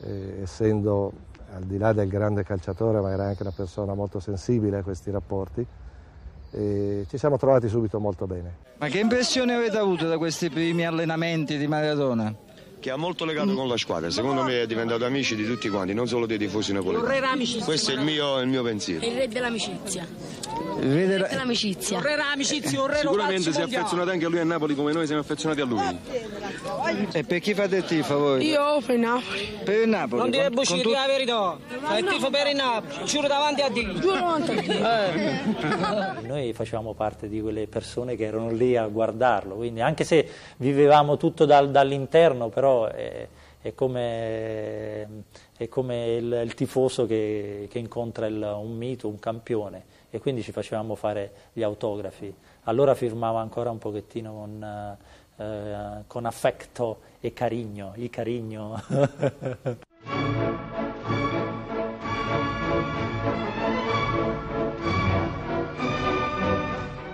eh, 0.00 0.40
essendo 0.42 1.12
al 1.54 1.62
di 1.62 1.78
là 1.78 1.92
del 1.92 2.08
grande 2.08 2.42
calciatore, 2.42 3.00
ma 3.00 3.12
era 3.12 3.26
anche 3.26 3.42
una 3.42 3.52
persona 3.54 3.94
molto 3.94 4.18
sensibile 4.18 4.78
a 4.78 4.82
questi 4.82 5.12
rapporti. 5.12 5.64
Ci 6.56 7.18
siamo 7.18 7.36
trovati 7.36 7.68
subito 7.68 8.00
molto 8.00 8.26
bene. 8.26 8.56
Ma 8.78 8.88
che 8.88 8.98
impressione 8.98 9.54
avete 9.54 9.76
avuto 9.76 10.08
da 10.08 10.16
questi 10.16 10.48
primi 10.48 10.86
allenamenti 10.86 11.58
di 11.58 11.66
Maradona? 11.66 12.34
Che 12.86 12.92
ha 12.92 12.96
molto 12.96 13.24
legato 13.24 13.52
con 13.52 13.66
la 13.66 13.76
squadra. 13.76 14.10
Secondo 14.10 14.44
me 14.44 14.62
è 14.62 14.66
diventato 14.66 15.04
amici 15.04 15.34
di 15.34 15.44
tutti 15.44 15.68
quanti, 15.68 15.92
non 15.92 16.06
solo 16.06 16.24
dei 16.24 16.38
tifosi 16.38 16.72
napoletani. 16.72 17.58
Questo 17.64 17.90
è 17.90 17.94
il 17.94 18.00
mio, 18.00 18.38
il 18.38 18.46
mio 18.46 18.62
pensiero. 18.62 19.04
Il 19.04 19.12
re 19.12 19.26
dell'amicizia. 19.26 20.06
Il 20.80 20.94
re 20.94 21.06
della... 21.08 21.26
dell'amicizia. 21.26 21.96
Un 21.96 22.02
re 22.04 22.10
dell'amicizia, 22.10 22.80
un 22.80 22.86
re 22.86 22.98
Sicuramente 22.98 23.52
si 23.52 23.58
è 23.58 23.64
affezionato 23.64 24.10
anche 24.10 24.24
a 24.24 24.28
lui 24.28 24.38
a 24.38 24.44
Napoli 24.44 24.76
come 24.76 24.92
noi 24.92 25.06
siamo 25.06 25.20
affezionati 25.20 25.60
a 25.62 25.64
lui. 25.64 25.98
E 27.10 27.24
per 27.24 27.40
chi 27.40 27.54
fate 27.54 27.78
il 27.78 27.84
tifo 27.84 28.18
voi? 28.18 28.46
Io 28.46 28.80
per 28.86 28.94
il 28.94 29.00
Napoli. 29.00 29.58
Per 29.64 29.80
il 29.80 29.88
Napoli? 29.88 30.20
Non 30.20 30.30
dire 30.30 30.50
bucci, 30.50 30.80
tu... 30.80 30.90
la 30.90 31.06
verità. 31.08 31.58
Fai 31.80 32.04
il 32.04 32.06
tifo 32.06 32.30
per 32.30 32.46
il 32.46 32.54
Napoli. 32.54 33.04
Giuro 33.04 33.26
davanti 33.26 33.62
a 33.62 33.68
Dio. 33.68 33.98
Giuro 33.98 34.14
davanti 34.14 34.50
a 34.52 34.60
Dio. 34.60 34.90
Eh. 34.90 36.22
Noi 36.28 36.52
facevamo 36.52 36.94
parte 36.94 37.28
di 37.28 37.40
quelle 37.40 37.66
persone 37.66 38.14
che 38.14 38.26
erano 38.26 38.50
lì 38.52 38.76
a 38.76 38.86
guardarlo, 38.86 39.56
quindi 39.56 39.80
anche 39.80 40.04
se 40.04 40.28
vivevamo 40.58 41.16
tutto 41.16 41.46
dal, 41.46 41.72
dall'interno, 41.72 42.48
però... 42.48 42.74
Eh, 42.84 43.28
è 43.60 43.74
come 43.74 45.24
è 45.56 45.68
come 45.68 46.14
il, 46.16 46.40
il 46.44 46.54
tifoso 46.54 47.06
che, 47.06 47.66
che 47.70 47.78
incontra 47.78 48.26
il, 48.26 48.40
un 48.40 48.76
mito, 48.76 49.08
un 49.08 49.18
campione 49.18 49.84
e 50.10 50.18
quindi 50.20 50.42
ci 50.42 50.52
facevamo 50.52 50.94
fare 50.94 51.32
gli 51.52 51.62
autografi. 51.62 52.32
Allora 52.64 52.94
firmava 52.94 53.40
ancora 53.40 53.70
un 53.70 53.78
pochettino 53.78 54.32
con, 54.32 54.96
eh, 55.36 56.04
con 56.06 56.26
affetto 56.26 57.00
e 57.20 57.32
carigno, 57.32 57.92
il 57.96 58.10
carigno. 58.10 58.82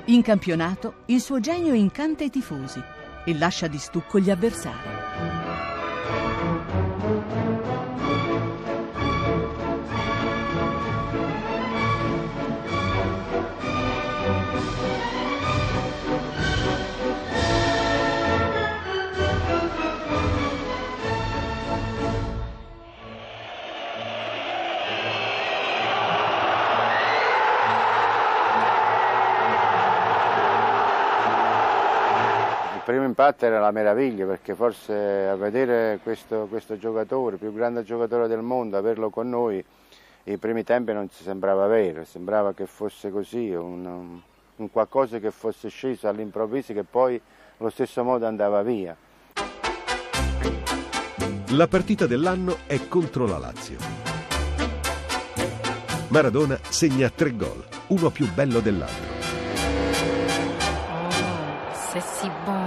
In 0.06 0.20
campionato 0.20 0.94
il 1.06 1.20
suo 1.20 1.40
genio 1.40 1.72
incanta 1.72 2.22
i 2.22 2.28
tifosi 2.28 2.82
e 3.24 3.36
lascia 3.36 3.66
di 3.66 3.78
stucco 3.78 4.18
gli 4.18 4.30
avversari. 4.30 5.71
Primo 32.92 33.06
impatto 33.06 33.46
era 33.46 33.58
la 33.58 33.70
meraviglia 33.70 34.26
perché 34.26 34.54
forse 34.54 35.26
a 35.26 35.34
vedere 35.34 35.98
questo, 36.02 36.46
questo 36.50 36.76
giocatore, 36.76 37.36
il 37.36 37.40
più 37.40 37.50
grande 37.54 37.84
giocatore 37.84 38.28
del 38.28 38.42
mondo, 38.42 38.76
averlo 38.76 39.08
con 39.08 39.30
noi, 39.30 39.64
i 40.24 40.36
primi 40.36 40.62
tempi 40.62 40.92
non 40.92 41.08
ci 41.08 41.22
sembrava 41.22 41.66
vero, 41.68 42.04
sembrava 42.04 42.52
che 42.52 42.66
fosse 42.66 43.10
così, 43.10 43.50
un, 43.50 44.20
un 44.56 44.70
qualcosa 44.70 45.18
che 45.20 45.30
fosse 45.30 45.70
sceso 45.70 46.06
all'improvviso 46.06 46.74
che 46.74 46.84
poi 46.84 47.18
allo 47.56 47.70
stesso 47.70 48.04
modo 48.04 48.26
andava 48.26 48.60
via. 48.60 48.94
La 51.52 51.68
partita 51.68 52.06
dell'anno 52.06 52.58
è 52.66 52.88
contro 52.88 53.26
la 53.26 53.38
Lazio. 53.38 53.78
Maradona 56.08 56.58
segna 56.68 57.08
tre 57.08 57.34
gol, 57.34 57.64
uno 57.86 58.10
più 58.10 58.30
bello 58.34 58.60
dell'altro. 58.60 59.20
Oh, 60.90 61.10
c'est 61.90 62.02
si 62.02 62.28
bon. 62.44 62.61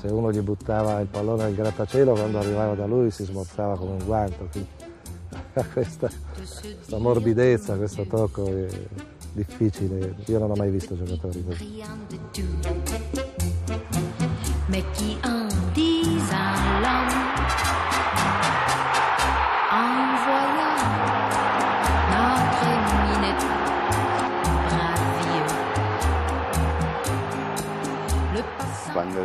Se 0.00 0.06
uno 0.08 0.32
gli 0.32 0.40
buttava 0.40 1.00
il 1.00 1.06
pallone 1.06 1.44
al 1.44 1.54
grattacielo, 1.54 2.12
quando 2.12 2.38
arrivava 2.38 2.74
da 2.74 2.86
lui 2.86 3.10
si 3.10 3.24
smorzava 3.24 3.76
come 3.76 3.92
un 3.92 4.04
guanto. 4.04 4.48
Questa, 5.72 6.08
questa 6.34 6.98
morbidezza, 6.98 7.76
questo 7.76 8.04
tocco 8.04 8.46
è 8.46 8.66
difficile. 9.32 10.16
Io 10.26 10.38
non 10.38 10.50
ho 10.50 10.54
mai 10.54 10.70
visto 10.70 10.96
giocatori 10.96 11.44
così. 11.44 11.82
Mais 14.70 14.84
qui 14.94 15.18
en 15.24 15.48
disent 15.74 17.09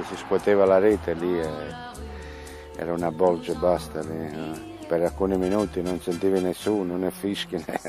si 0.08 0.15
scuoteva 0.18 0.65
la 0.65 0.80
rete 0.80 1.13
lì 1.13 1.39
era 2.78 2.91
una 2.94 3.12
bolgia 3.12 3.54
basta. 3.54 4.02
Lì, 4.02 4.18
eh. 4.18 4.74
Per 4.88 5.02
alcuni 5.02 5.38
minuti 5.38 5.82
non 5.82 6.00
sentivi 6.00 6.39
nessuno, 6.41 6.96
né 6.98 7.10
fischi 7.10 7.56
né... 7.56 7.80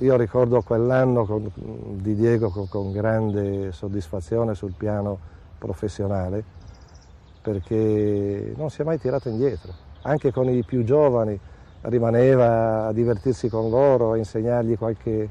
Io 0.00 0.16
ricordo 0.16 0.62
quell'anno 0.62 1.24
con, 1.24 1.50
di 2.00 2.14
Diego 2.14 2.50
con, 2.50 2.68
con, 2.68 2.92
grande 2.92 3.72
soddisfazione 3.72 4.54
sul 4.54 4.74
piano 4.76 5.18
professionale 5.58 6.44
perché 7.42 8.52
non 8.56 8.70
si 8.70 8.82
è 8.82 8.84
mai 8.84 9.00
tirato 9.00 9.28
indietro, 9.28 9.72
anche 10.02 10.30
con 10.30 10.48
i 10.48 10.62
più 10.62 10.84
giovani 10.84 11.38
rimaneva 11.82 12.86
a 12.86 12.92
divertirsi 12.92 13.48
con 13.48 13.70
loro, 13.70 14.12
a 14.12 14.16
insegnargli 14.16 14.76
qualche... 14.76 15.28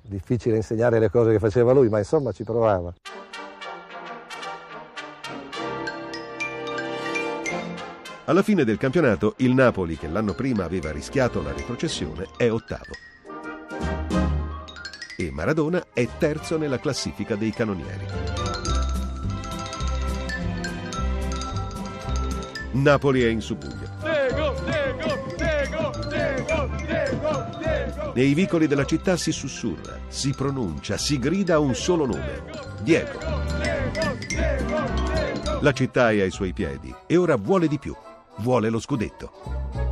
difficile 0.00 0.56
insegnare 0.56 0.98
le 0.98 1.10
cose 1.10 1.32
che 1.32 1.38
faceva 1.38 1.72
lui, 1.72 1.90
ma 1.90 1.98
insomma 1.98 2.32
ci 2.32 2.44
provava. 2.44 2.94
Alla 8.24 8.42
fine 8.42 8.64
del 8.64 8.78
campionato 8.78 9.34
il 9.38 9.52
Napoli, 9.52 9.98
che 9.98 10.08
l'anno 10.08 10.34
prima 10.34 10.64
aveva 10.64 10.92
rischiato 10.92 11.42
la 11.42 11.52
retrocessione, 11.52 12.28
è 12.36 12.48
ottavo. 12.48 13.09
E 15.20 15.30
Maradona 15.30 15.88
è 15.92 16.08
terzo 16.16 16.56
nella 16.56 16.78
classifica 16.78 17.34
dei 17.34 17.50
canonieri. 17.50 18.06
Napoli 22.70 23.20
è 23.20 23.28
in 23.28 23.42
subbuglio. 23.42 23.86
Nei 28.14 28.32
vicoli 28.32 28.66
della 28.66 28.86
città 28.86 29.18
si 29.18 29.30
sussurra, 29.30 29.98
si 30.08 30.30
pronuncia, 30.30 30.96
si 30.96 31.18
grida 31.18 31.58
un 31.58 31.74
solo 31.74 32.06
nome. 32.06 32.42
Diego. 32.80 33.18
La 35.60 35.72
città 35.72 36.12
è 36.12 36.22
ai 36.22 36.30
suoi 36.30 36.54
piedi 36.54 36.94
e 37.06 37.16
ora 37.18 37.36
vuole 37.36 37.68
di 37.68 37.78
più 37.78 37.94
vuole 38.38 38.70
lo 38.70 38.78
scudetto. 38.78 39.89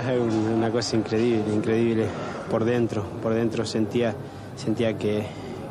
È 0.10 0.16
una 0.16 0.70
cosa 0.70 0.96
incredibile, 0.96 1.52
incredibile 1.52 2.08
por 2.48 2.64
dentro, 2.64 3.04
por 3.20 3.32
dentro 3.32 3.64
sentía, 3.64 4.14
sentía 4.54 4.96
che, 4.96 5.24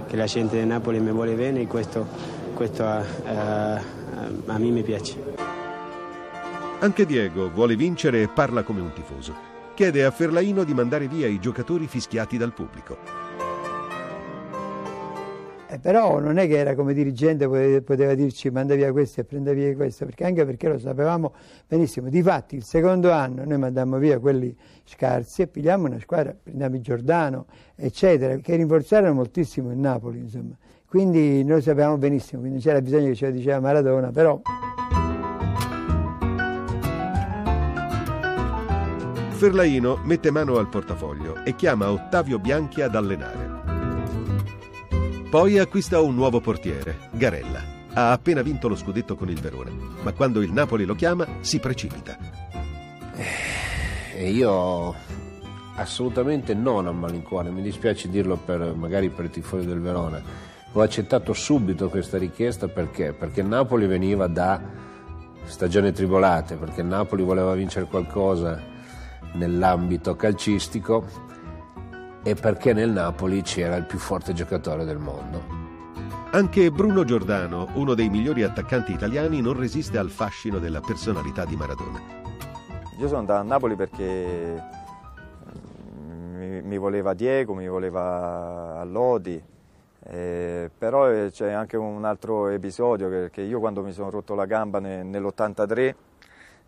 che 0.07 0.15
la 0.15 0.27
gente 0.27 0.59
di 0.59 0.65
Napoli 0.65 0.99
mi 0.99 1.11
vuole 1.11 1.33
bene 1.33 1.61
e 1.61 1.67
questo, 1.67 2.07
questo 2.53 2.85
a, 2.85 2.99
a, 3.25 3.81
a 4.45 4.57
me 4.57 4.69
mi 4.69 4.83
piace. 4.83 5.17
Anche 6.79 7.05
Diego 7.05 7.49
vuole 7.49 7.75
vincere 7.75 8.21
e 8.21 8.27
parla 8.27 8.63
come 8.63 8.81
un 8.81 8.93
tifoso. 8.93 9.33
Chiede 9.73 10.05
a 10.05 10.11
Ferlaino 10.11 10.63
di 10.63 10.73
mandare 10.73 11.07
via 11.07 11.27
i 11.27 11.39
giocatori 11.39 11.87
fischiati 11.87 12.37
dal 12.37 12.53
pubblico. 12.53 13.18
Eh, 15.71 15.77
però 15.77 16.19
non 16.19 16.39
è 16.39 16.47
che 16.47 16.57
era 16.57 16.73
come 16.73 16.95
dirigente 16.95 17.47
poteva 17.81 18.15
dirci 18.15 18.49
manda 18.49 18.73
via 18.73 18.91
questo 18.91 19.21
e 19.21 19.23
prenda 19.23 19.53
via 19.53 19.75
questo, 19.75 20.03
perché 20.03 20.25
anche 20.25 20.43
perché 20.43 20.67
lo 20.67 20.79
sapevamo 20.79 21.31
benissimo. 21.67 22.09
Difatti 22.09 22.55
il 22.55 22.63
secondo 22.63 23.11
anno 23.11 23.43
noi 23.45 23.59
mandammo 23.59 23.99
via 23.99 24.17
quelli 24.17 24.55
scarsi 24.83 25.43
e 25.43 25.47
pigliamo 25.47 25.85
una 25.85 25.99
squadra, 25.99 26.35
prendiamo 26.41 26.75
il 26.75 26.81
Giordano, 26.81 27.45
eccetera, 27.75 28.35
che 28.37 28.55
rinforzarono 28.55 29.13
moltissimo 29.13 29.69
il 29.69 29.77
Napoli, 29.77 30.17
insomma. 30.17 30.57
Quindi 30.87 31.43
noi 31.43 31.61
sapevamo 31.61 31.99
benissimo, 31.99 32.41
quindi 32.41 32.61
c'era 32.61 32.81
bisogno 32.81 33.09
che 33.09 33.15
ce 33.15 33.27
lo 33.27 33.31
diceva 33.33 33.59
Maradona, 33.59 34.09
però... 34.09 34.41
Ferlaino 39.29 40.01
mette 40.03 40.31
mano 40.31 40.57
al 40.57 40.67
portafoglio 40.67 41.45
e 41.45 41.55
chiama 41.55 41.91
Ottavio 41.91 42.39
Bianchi 42.39 42.81
ad 42.81 42.95
allenare. 42.95 43.48
Poi 45.29 45.59
acquista 45.59 46.01
un 46.01 46.15
nuovo 46.15 46.41
portiere, 46.41 46.97
Garella. 47.11 47.61
Ha 47.93 48.11
appena 48.11 48.41
vinto 48.41 48.67
lo 48.67 48.75
scudetto 48.75 49.15
con 49.15 49.29
il 49.29 49.39
Verona, 49.39 49.69
ma 50.01 50.11
quando 50.11 50.41
il 50.41 50.51
Napoli 50.51 50.85
lo 50.85 50.95
chiama 50.95 51.27
si 51.41 51.59
precipita. 51.59 52.17
E 54.15 54.31
io 54.31 54.95
assolutamente 55.75 56.55
non 56.55 56.87
a 56.87 56.91
malincuore, 56.91 57.51
mi 57.51 57.61
dispiace 57.61 58.09
dirlo 58.09 58.37
per, 58.37 58.73
magari 58.73 59.11
per 59.11 59.25
i 59.25 59.29
tifosi 59.29 59.67
del 59.67 59.81
Verona. 59.81 60.19
Ho 60.71 60.81
accettato 60.81 61.33
subito 61.33 61.89
questa 61.89 62.17
richiesta 62.17 62.67
perché? 62.67 63.13
Perché 63.13 63.43
Napoli 63.43 63.85
veniva 63.85 64.25
da 64.25 64.59
stagioni 65.43 65.91
tribolate, 65.91 66.55
perché 66.55 66.81
Napoli 66.81 67.21
voleva 67.21 67.53
vincere 67.53 67.85
qualcosa 67.85 68.59
nell'ambito 69.33 70.15
calcistico 70.15 71.28
e 72.23 72.35
perché 72.35 72.73
nel 72.73 72.89
Napoli 72.89 73.41
c'era 73.41 73.75
il 73.75 73.85
più 73.85 73.97
forte 73.97 74.33
giocatore 74.33 74.85
del 74.85 74.97
mondo. 74.97 75.67
Anche 76.31 76.69
Bruno 76.69 77.03
Giordano, 77.03 77.69
uno 77.73 77.95
dei 77.95 78.09
migliori 78.09 78.43
attaccanti 78.43 78.91
italiani, 78.91 79.41
non 79.41 79.57
resiste 79.57 79.97
al 79.97 80.09
fascino 80.09 80.59
della 80.59 80.79
personalità 80.79 81.45
di 81.45 81.55
Maradona. 81.55 81.99
Io 82.99 83.07
sono 83.07 83.19
andato 83.19 83.39
a 83.39 83.43
Napoli 83.43 83.75
perché 83.75 84.63
mi, 86.35 86.61
mi 86.61 86.77
voleva 86.77 87.13
Diego, 87.13 87.53
mi 87.53 87.67
voleva 87.67 88.83
Lodi, 88.83 89.41
eh, 90.03 90.69
però 90.77 91.09
eh, 91.11 91.29
c'è 91.31 91.51
anche 91.51 91.77
un 91.77 92.05
altro 92.05 92.47
episodio 92.47 93.09
che, 93.09 93.29
che, 93.31 93.41
io 93.41 93.59
quando 93.59 93.83
mi 93.83 93.91
sono 93.91 94.09
rotto 94.09 94.33
la 94.33 94.45
gamba 94.45 94.79
ne, 94.79 95.03
nell'83 95.03 95.95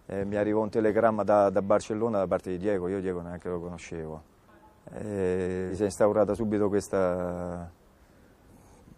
eh, 0.08 0.26
mi 0.26 0.36
arrivò 0.36 0.62
un 0.62 0.70
telegramma 0.70 1.24
da, 1.24 1.50
da, 1.50 1.62
Barcellona 1.62 2.18
da 2.18 2.28
parte 2.28 2.52
di 2.52 2.58
Diego, 2.58 2.88
io 2.88 3.00
Diego 3.00 3.22
neanche 3.22 3.48
lo 3.48 3.60
conoscevo. 3.60 4.22
Eh, 4.94 5.70
si 5.74 5.82
è 5.82 5.86
instaurata 5.86 6.34
subito 6.34 6.68
questa, 6.68 7.72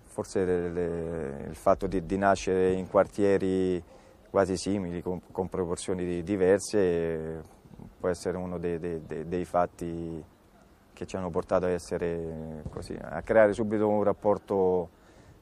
forse 0.04 0.46
le, 0.46 0.69
le, 0.69 1.46
il 1.50 1.56
fatto 1.56 1.88
di, 1.88 2.06
di, 2.06 2.17
nascere 2.17 2.72
in 2.72 2.88
quartieri 2.88 3.84
quasi 4.30 4.58
simili, 4.58 5.02
con, 5.02 5.22
con 5.32 5.50
proporzioni 5.50 6.24
diverse, 6.24 7.41
può 8.00 8.10
essere 8.10 8.38
uno 8.38 8.58
dei, 8.58 8.80
dei, 8.80 9.28
dei 9.28 9.46
fatti 9.46 10.24
che 10.93 11.06
ci 11.06 11.15
hanno 11.15 11.30
portato 11.30 11.65
a, 11.65 11.69
essere 11.69 12.63
così, 12.69 12.98
a 13.00 13.22
creare 13.22 13.54
subito 13.54 13.88
un 13.88 14.04
rapporto 14.04 14.89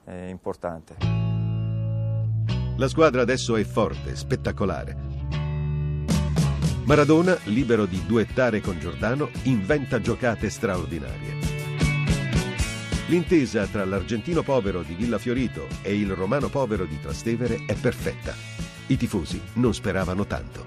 eh, 0.05 0.29
importante. 0.29 0.95
La 2.77 2.87
squadra 2.87 3.21
adesso 3.21 3.55
è 3.57 3.63
forte, 3.63 4.15
spettacolare. 4.15 5.10
Maradona, 6.83 7.37
libero 7.45 7.85
di 7.85 8.03
duettare 8.07 8.59
con 8.59 8.79
Giordano, 8.79 9.29
inventa 9.43 10.01
giocate 10.01 10.49
straordinarie. 10.49 11.37
L'intesa 13.07 13.67
tra 13.67 13.85
l'argentino 13.85 14.41
povero 14.41 14.81
di 14.81 14.95
Villa 14.95 15.19
Fiorito 15.19 15.67
e 15.83 15.95
il 15.95 16.11
romano 16.11 16.49
povero 16.49 16.85
di 16.85 16.99
Trastevere 16.99 17.65
è 17.67 17.75
perfetta. 17.75 18.33
I 18.87 18.97
tifosi 18.97 19.39
non 19.53 19.75
speravano 19.75 20.25
tanto. 20.25 20.65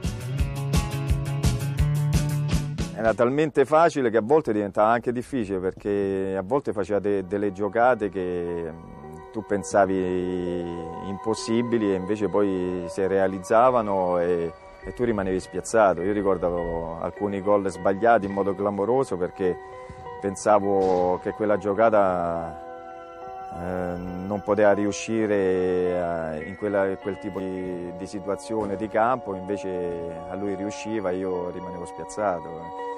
Era 2.94 3.12
talmente 3.12 3.64
facile 3.64 4.08
che 4.08 4.18
a 4.18 4.22
volte 4.22 4.52
diventava 4.52 4.92
anche 4.92 5.10
difficile 5.10 5.58
perché 5.58 6.36
a 6.38 6.42
volte 6.42 6.72
faceva 6.72 7.00
de 7.00 7.26
delle 7.26 7.50
giocate 7.52 8.08
che 8.08 8.70
mm, 8.70 9.32
tu 9.32 9.44
pensavi 9.44 10.60
impossibili 11.08 11.90
e 11.90 11.94
invece 11.94 12.28
poi 12.28 12.84
si 12.86 13.04
realizzavano 13.04 14.20
e, 14.20 14.52
e 14.84 14.92
tu 14.92 15.04
rimanevi 15.04 15.40
spiazzato. 15.40 16.02
Io 16.02 16.12
ricordo 16.12 16.98
alcuni 17.00 17.40
gol 17.40 17.68
sbagliati 17.70 18.26
in 18.26 18.32
modo 18.32 18.54
clamoroso 18.54 19.16
perché 19.16 19.56
pensavo 20.20 21.18
che 21.22 21.32
quella 21.32 21.56
giocata 21.56 22.62
eh, 23.56 23.96
non 23.96 24.42
poteva 24.44 24.72
riuscire 24.72 25.34
eh, 25.36 26.48
in, 26.48 26.56
quella, 26.56 26.96
quel 26.96 27.18
tipo 27.18 27.38
di, 27.38 27.92
di, 27.96 28.06
situazione 28.06 28.76
di 28.76 28.88
campo, 28.88 29.34
invece 29.34 30.22
a 30.28 30.34
lui 30.34 30.54
riusciva 30.54 31.10
e 31.10 31.16
io 31.16 31.50
rimanevo 31.50 31.84
spiazzato. 31.84 32.92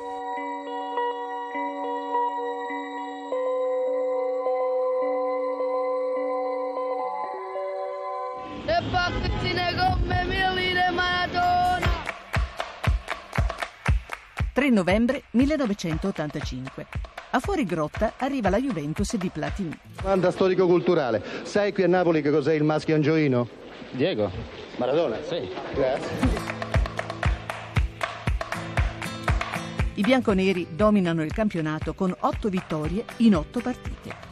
3 14.67 14.71
novembre 14.75 15.23
1985 15.31 16.87
a 17.31 17.39
fuori 17.39 17.65
grotta 17.65 18.15
arriva 18.17 18.49
la 18.49 18.59
Juventus 18.59 19.15
di 19.17 19.29
Platini. 19.29 19.79
Domanda 20.01 20.33
storico-culturale. 20.33 21.23
Sai 21.43 21.73
qui 21.73 21.85
a 21.85 21.87
Napoli 21.87 22.21
che 22.21 22.31
cos'è 22.31 22.55
il 22.55 22.65
maschio 22.65 22.97
angioino? 22.97 23.49
Diego. 23.91 24.29
Maradona? 24.77 25.19
Sì. 25.23 25.49
Grazie. 25.73 26.17
I 29.95 30.03
bianconeri 30.03 30.67
dominano 30.71 31.23
il 31.23 31.33
campionato 31.33 31.95
con 31.95 32.15
otto 32.19 32.49
vittorie 32.49 33.05
in 33.19 33.37
otto 33.37 33.61
partite. 33.61 34.26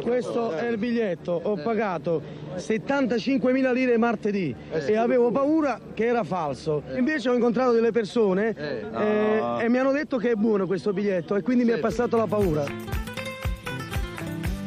Questo 0.00 0.52
è 0.52 0.68
il 0.68 0.78
biglietto, 0.78 1.38
ho 1.42 1.56
pagato 1.56 2.22
75.000 2.56 3.72
lire 3.74 3.98
martedì 3.98 4.54
e 4.70 4.96
avevo 4.96 5.30
paura 5.30 5.78
che 5.92 6.06
era 6.06 6.24
falso. 6.24 6.82
Invece 6.96 7.28
ho 7.28 7.34
incontrato 7.34 7.72
delle 7.72 7.92
persone 7.92 8.54
eh, 8.56 9.64
e 9.64 9.68
mi 9.68 9.78
hanno 9.78 9.92
detto 9.92 10.16
che 10.16 10.30
è 10.30 10.34
buono 10.34 10.66
questo 10.66 10.92
biglietto 10.94 11.36
e 11.36 11.42
quindi 11.42 11.64
mi 11.64 11.72
è 11.72 11.78
passato 11.78 12.16
la 12.16 12.26
paura. 12.26 12.64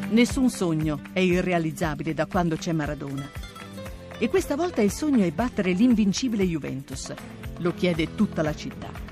Nessun 0.10 0.50
sogno 0.50 1.02
è 1.12 1.20
irrealizzabile 1.20 2.14
da 2.14 2.28
quando 2.28 2.56
c'è 2.56 2.72
Maradona. 2.72 3.28
E 4.18 4.30
questa 4.30 4.56
volta 4.56 4.82
il 4.82 4.92
sogno 4.92 5.26
è 5.26 5.32
battere 5.32 5.72
l'invincibile 5.72 6.44
Juventus. 6.44 7.14
Lo 7.58 7.74
chiede 7.74 8.14
tutta 8.16 8.42
la 8.44 8.54
città. 8.54 9.05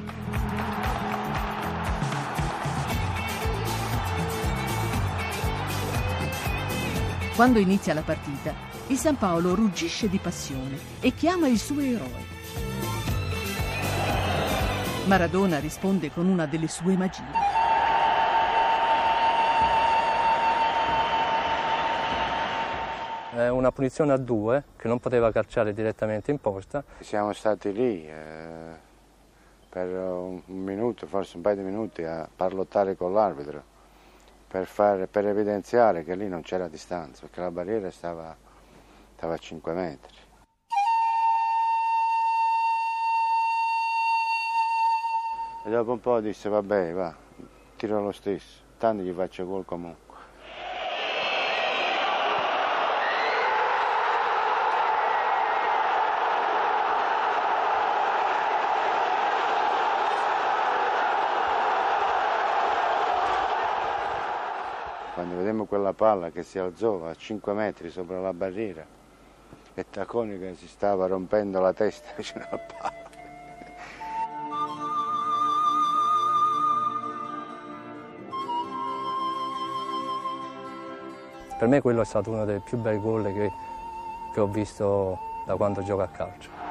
Quando 7.35 7.57
inizia 7.57 7.95
la 7.95 8.03
partita, 8.03 8.53
il 8.89 8.97
San 8.97 9.17
Paolo 9.17 9.55
ruggisce 9.55 10.07
di 10.07 10.19
passione 10.19 10.77
e 10.99 11.15
chiama 11.15 11.47
il 11.47 11.57
suo 11.57 11.79
eroe. 11.79 12.31
Maradona 15.07 15.57
risponde 15.57 16.11
con 16.11 16.27
una 16.27 16.45
delle 16.45 16.67
sue 16.67 16.95
magie. 16.95 17.23
È 23.35 23.47
una 23.47 23.71
punizione 23.71 24.13
a 24.13 24.17
due 24.17 24.63
che 24.77 24.87
non 24.87 24.99
poteva 24.99 25.31
calciare 25.31 25.73
direttamente 25.73 26.29
in 26.29 26.37
posta. 26.37 26.83
Siamo 26.99 27.33
stati 27.33 27.73
lì 27.73 28.07
eh, 28.07 28.77
per 29.69 29.87
un 29.87 30.39
minuto, 30.45 31.07
forse 31.07 31.37
un 31.37 31.41
paio 31.41 31.55
di 31.55 31.63
minuti 31.63 32.03
a 32.03 32.29
parlottare 32.33 32.95
con 32.95 33.11
l'arbitro 33.11 33.71
per, 34.53 34.67
far, 34.67 35.07
per 35.07 35.25
evidenziare 35.25 36.03
che 36.03 36.13
lì 36.13 36.27
non 36.27 36.43
c'era 36.43 36.67
distanza, 36.67 37.21
perché 37.21 37.41
la 37.41 37.49
barriera 37.49 37.89
stava, 37.89 38.37
stava 39.15 39.33
a 39.33 39.37
5 39.37 39.73
metri. 39.73 40.13
E 45.65 45.69
dopo 45.71 45.93
un 45.93 45.99
po' 45.99 46.19
disse 46.19 46.49
vabbè 46.49 46.91
va, 46.91 47.15
tiro 47.77 47.99
lo 47.99 48.11
stesso, 48.11 48.61
tanto 48.77 49.01
gli 49.01 49.11
faccio 49.11 49.43
gol 49.47 49.65
comunque. 49.65 50.03
quando 65.23 65.37
vedemmo 65.37 65.62
quella 65.73 65.93
palla 65.93 66.29
che 66.29 66.43
si 66.43 66.59
alzò 66.59 67.07
a 67.07 67.15
5 67.15 67.51
metri 67.53 67.89
sopra 67.89 68.19
la 68.19 68.31
barriera 68.31 68.85
e 69.73 69.85
Tacconi 69.89 70.37
che 70.37 70.53
si 70.53 70.67
stava 70.67 71.07
rompendo 71.07 71.59
la 71.59 71.73
testa 71.73 72.09
vicino 72.15 72.45
alla 72.47 72.59
palla. 72.59 73.01
Per 81.57 81.67
me 81.67 81.81
quello 81.81 82.01
è 82.01 82.05
stato 82.05 82.29
uno 82.29 82.45
dei 82.45 82.59
più 82.59 82.77
bei 82.77 82.99
gol 82.99 83.33
che, 83.33 83.51
che 84.31 84.39
ho 84.39 84.47
visto 84.47 85.17
da 85.47 85.55
quando 85.55 85.81
gioco 85.81 86.03
a 86.03 86.07
calcio. 86.07 86.62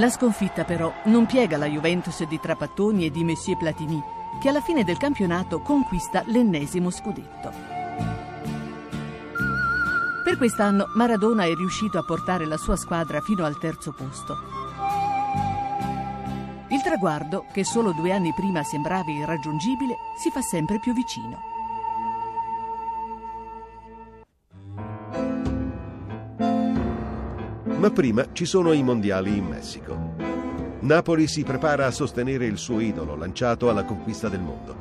La 0.00 0.08
sconfitta 0.08 0.64
però 0.64 0.90
non 1.04 1.26
piega 1.26 1.58
la 1.58 1.66
Juventus 1.66 2.24
di 2.24 2.40
Trapattoni 2.40 3.04
e 3.04 3.10
di 3.10 3.22
Messier 3.22 3.58
Platini, 3.58 4.02
che 4.40 4.48
alla 4.48 4.62
fine 4.62 4.82
del 4.82 4.96
campionato 4.96 5.60
conquista 5.60 6.22
l'ennesimo 6.24 6.88
scudetto. 6.88 7.52
Per 10.24 10.38
quest'anno 10.38 10.86
Maradona 10.94 11.44
è 11.44 11.54
riuscito 11.54 11.98
a 11.98 12.02
portare 12.02 12.46
la 12.46 12.56
sua 12.56 12.76
squadra 12.76 13.20
fino 13.20 13.44
al 13.44 13.58
terzo 13.58 13.92
posto. 13.92 14.38
Il 16.68 16.80
traguardo, 16.80 17.44
che 17.52 17.62
solo 17.62 17.92
due 17.92 18.10
anni 18.12 18.32
prima 18.32 18.62
sembrava 18.62 19.10
irraggiungibile, 19.10 19.96
si 20.16 20.30
fa 20.30 20.40
sempre 20.40 20.78
più 20.78 20.94
vicino. 20.94 21.59
Ma 27.80 27.90
prima 27.90 28.26
ci 28.32 28.44
sono 28.44 28.72
i 28.72 28.82
mondiali 28.82 29.38
in 29.38 29.46
Messico. 29.46 30.14
Napoli 30.80 31.26
si 31.26 31.44
prepara 31.44 31.86
a 31.86 31.90
sostenere 31.90 32.44
il 32.44 32.58
suo 32.58 32.78
idolo 32.78 33.16
lanciato 33.16 33.70
alla 33.70 33.84
conquista 33.84 34.28
del 34.28 34.40
mondo. 34.40 34.76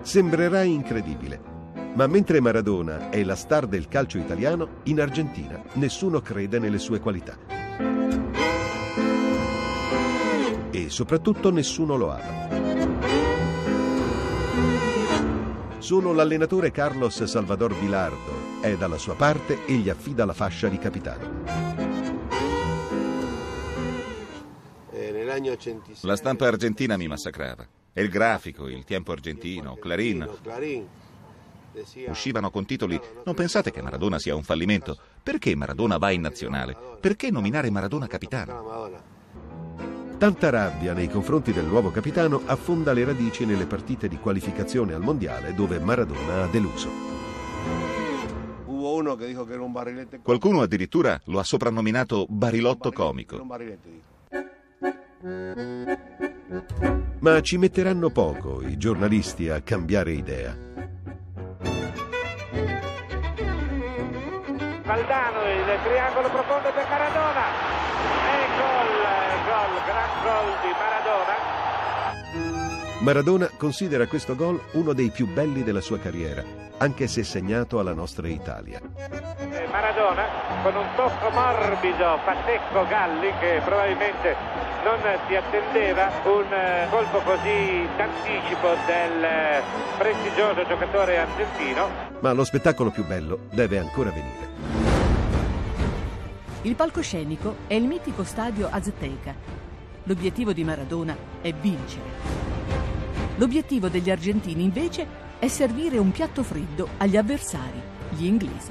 Sembrerà 0.00 0.62
incredibile, 0.62 1.40
ma 1.92 2.06
mentre 2.06 2.40
Maradona 2.40 3.10
è 3.10 3.22
la 3.22 3.36
star 3.36 3.66
del 3.66 3.86
calcio 3.86 4.16
italiano, 4.16 4.80
in 4.84 4.98
Argentina 5.02 5.62
nessuno 5.74 6.22
crede 6.22 6.58
nelle 6.58 6.78
sue 6.78 7.00
qualità. 7.00 7.36
e 10.74 10.90
soprattutto 10.90 11.52
nessuno 11.52 11.96
lo 11.96 12.10
ama. 12.10 12.48
Solo 15.78 16.12
l'allenatore 16.12 16.72
Carlos 16.72 17.22
Salvador 17.22 17.78
Bilardo 17.78 18.43
è 18.64 18.78
dalla 18.78 18.96
sua 18.96 19.14
parte 19.14 19.66
e 19.66 19.74
gli 19.74 19.90
affida 19.90 20.24
la 20.24 20.32
fascia 20.32 20.68
di 20.68 20.78
capitano. 20.78 21.42
La 26.00 26.16
stampa 26.16 26.46
argentina 26.46 26.96
mi 26.96 27.06
massacrava. 27.06 27.66
E 27.92 28.02
il 28.02 28.08
grafico, 28.08 28.66
il 28.66 28.84
tempo 28.84 29.12
argentino, 29.12 29.76
Clarín. 29.76 30.26
Uscivano 32.06 32.50
con 32.50 32.64
titoli 32.64 32.98
Non 33.24 33.34
pensate 33.34 33.70
che 33.70 33.82
Maradona 33.82 34.18
sia 34.18 34.34
un 34.34 34.42
fallimento? 34.42 34.96
Perché 35.22 35.54
Maradona 35.54 35.98
va 35.98 36.10
in 36.10 36.22
nazionale? 36.22 36.74
Perché 37.00 37.30
nominare 37.30 37.68
Maradona 37.68 38.06
capitano? 38.06 39.02
Tanta 40.16 40.48
rabbia 40.48 40.94
nei 40.94 41.10
confronti 41.10 41.52
del 41.52 41.66
nuovo 41.66 41.90
capitano 41.90 42.40
affonda 42.46 42.94
le 42.94 43.04
radici 43.04 43.44
nelle 43.44 43.66
partite 43.66 44.08
di 44.08 44.16
qualificazione 44.16 44.94
al 44.94 45.02
mondiale 45.02 45.52
dove 45.52 45.78
Maradona 45.80 46.44
ha 46.44 46.46
deluso. 46.46 48.03
Qualcuno 50.22 50.60
addirittura 50.60 51.20
lo 51.26 51.38
ha 51.38 51.44
soprannominato 51.44 52.26
barilotto 52.28 52.92
comico. 52.92 53.44
Ma 57.20 57.40
ci 57.40 57.56
metteranno 57.56 58.10
poco 58.10 58.60
i 58.62 58.76
giornalisti 58.76 59.48
a 59.48 59.60
cambiare 59.62 60.12
idea. 60.12 60.54
Valdano, 64.84 65.40
il 65.48 65.78
triangolo 65.82 66.28
profondo 66.28 66.70
per 66.72 66.86
Maradona. 66.88 67.46
E 68.28 68.46
gol, 68.60 68.92
gol, 69.46 69.84
gran 69.86 70.10
gol 70.22 70.60
di 70.60 70.72
Maradona. 70.78 71.63
Maradona 73.04 73.50
considera 73.58 74.06
questo 74.06 74.34
gol 74.34 74.58
uno 74.72 74.94
dei 74.94 75.10
più 75.10 75.26
belli 75.26 75.62
della 75.62 75.82
sua 75.82 75.98
carriera, 75.98 76.42
anche 76.78 77.06
se 77.06 77.22
segnato 77.22 77.78
alla 77.78 77.92
nostra 77.92 78.28
Italia. 78.28 78.80
Maradona 79.70 80.24
con 80.62 80.74
un 80.74 80.86
tocco 80.96 81.28
morbido 81.28 82.18
fa 82.24 82.34
secco 82.46 82.86
Galli 82.88 83.30
che 83.40 83.60
probabilmente 83.62 84.34
non 84.84 84.98
si 85.28 85.36
attendeva 85.36 86.10
un 86.24 86.50
eh, 86.50 86.86
colpo 86.88 87.18
così 87.18 87.86
d'anticipo 87.94 88.68
del 88.86 89.22
eh, 89.22 89.62
prestigioso 89.98 90.66
giocatore 90.66 91.18
argentino. 91.18 91.88
Ma 92.20 92.32
lo 92.32 92.44
spettacolo 92.44 92.90
più 92.90 93.04
bello 93.04 93.40
deve 93.52 93.78
ancora 93.78 94.08
venire. 94.08 94.48
Il 96.62 96.74
palcoscenico 96.74 97.56
è 97.66 97.74
il 97.74 97.84
mitico 97.84 98.24
stadio 98.24 98.66
Azteca. 98.70 99.34
L'obiettivo 100.04 100.54
di 100.54 100.64
Maradona 100.64 101.14
è 101.42 101.52
vincere. 101.52 102.54
L'obiettivo 103.36 103.88
degli 103.88 104.10
argentini 104.10 104.62
invece 104.62 105.06
è 105.40 105.48
servire 105.48 105.98
un 105.98 106.12
piatto 106.12 106.44
freddo 106.44 106.88
agli 106.98 107.16
avversari, 107.16 107.82
gli 108.10 108.26
inglesi. 108.26 108.70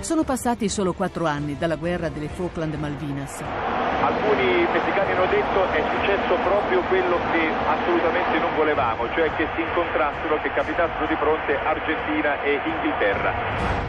Sono 0.00 0.24
passati 0.24 0.68
solo 0.68 0.92
quattro 0.92 1.26
anni 1.26 1.56
dalla 1.56 1.76
guerra 1.76 2.08
delle 2.08 2.28
Falkland 2.28 2.74
Malvinas. 2.74 3.40
Alcuni 3.40 4.66
messicani 4.72 5.12
hanno 5.12 5.26
detto 5.26 5.70
è 5.70 5.82
successo 5.94 6.34
proprio 6.42 6.80
quello 6.82 7.18
che 7.32 7.50
assolutamente 7.66 8.38
non 8.38 8.54
volevamo, 8.56 9.06
cioè 9.14 9.30
che 9.36 9.46
si 9.54 9.60
incontrassero, 9.62 10.40
che 10.42 10.52
capitassero 10.52 11.06
di 11.06 11.14
fronte 11.14 11.56
Argentina 11.56 12.42
e 12.42 12.60
Inghilterra. 12.64 13.86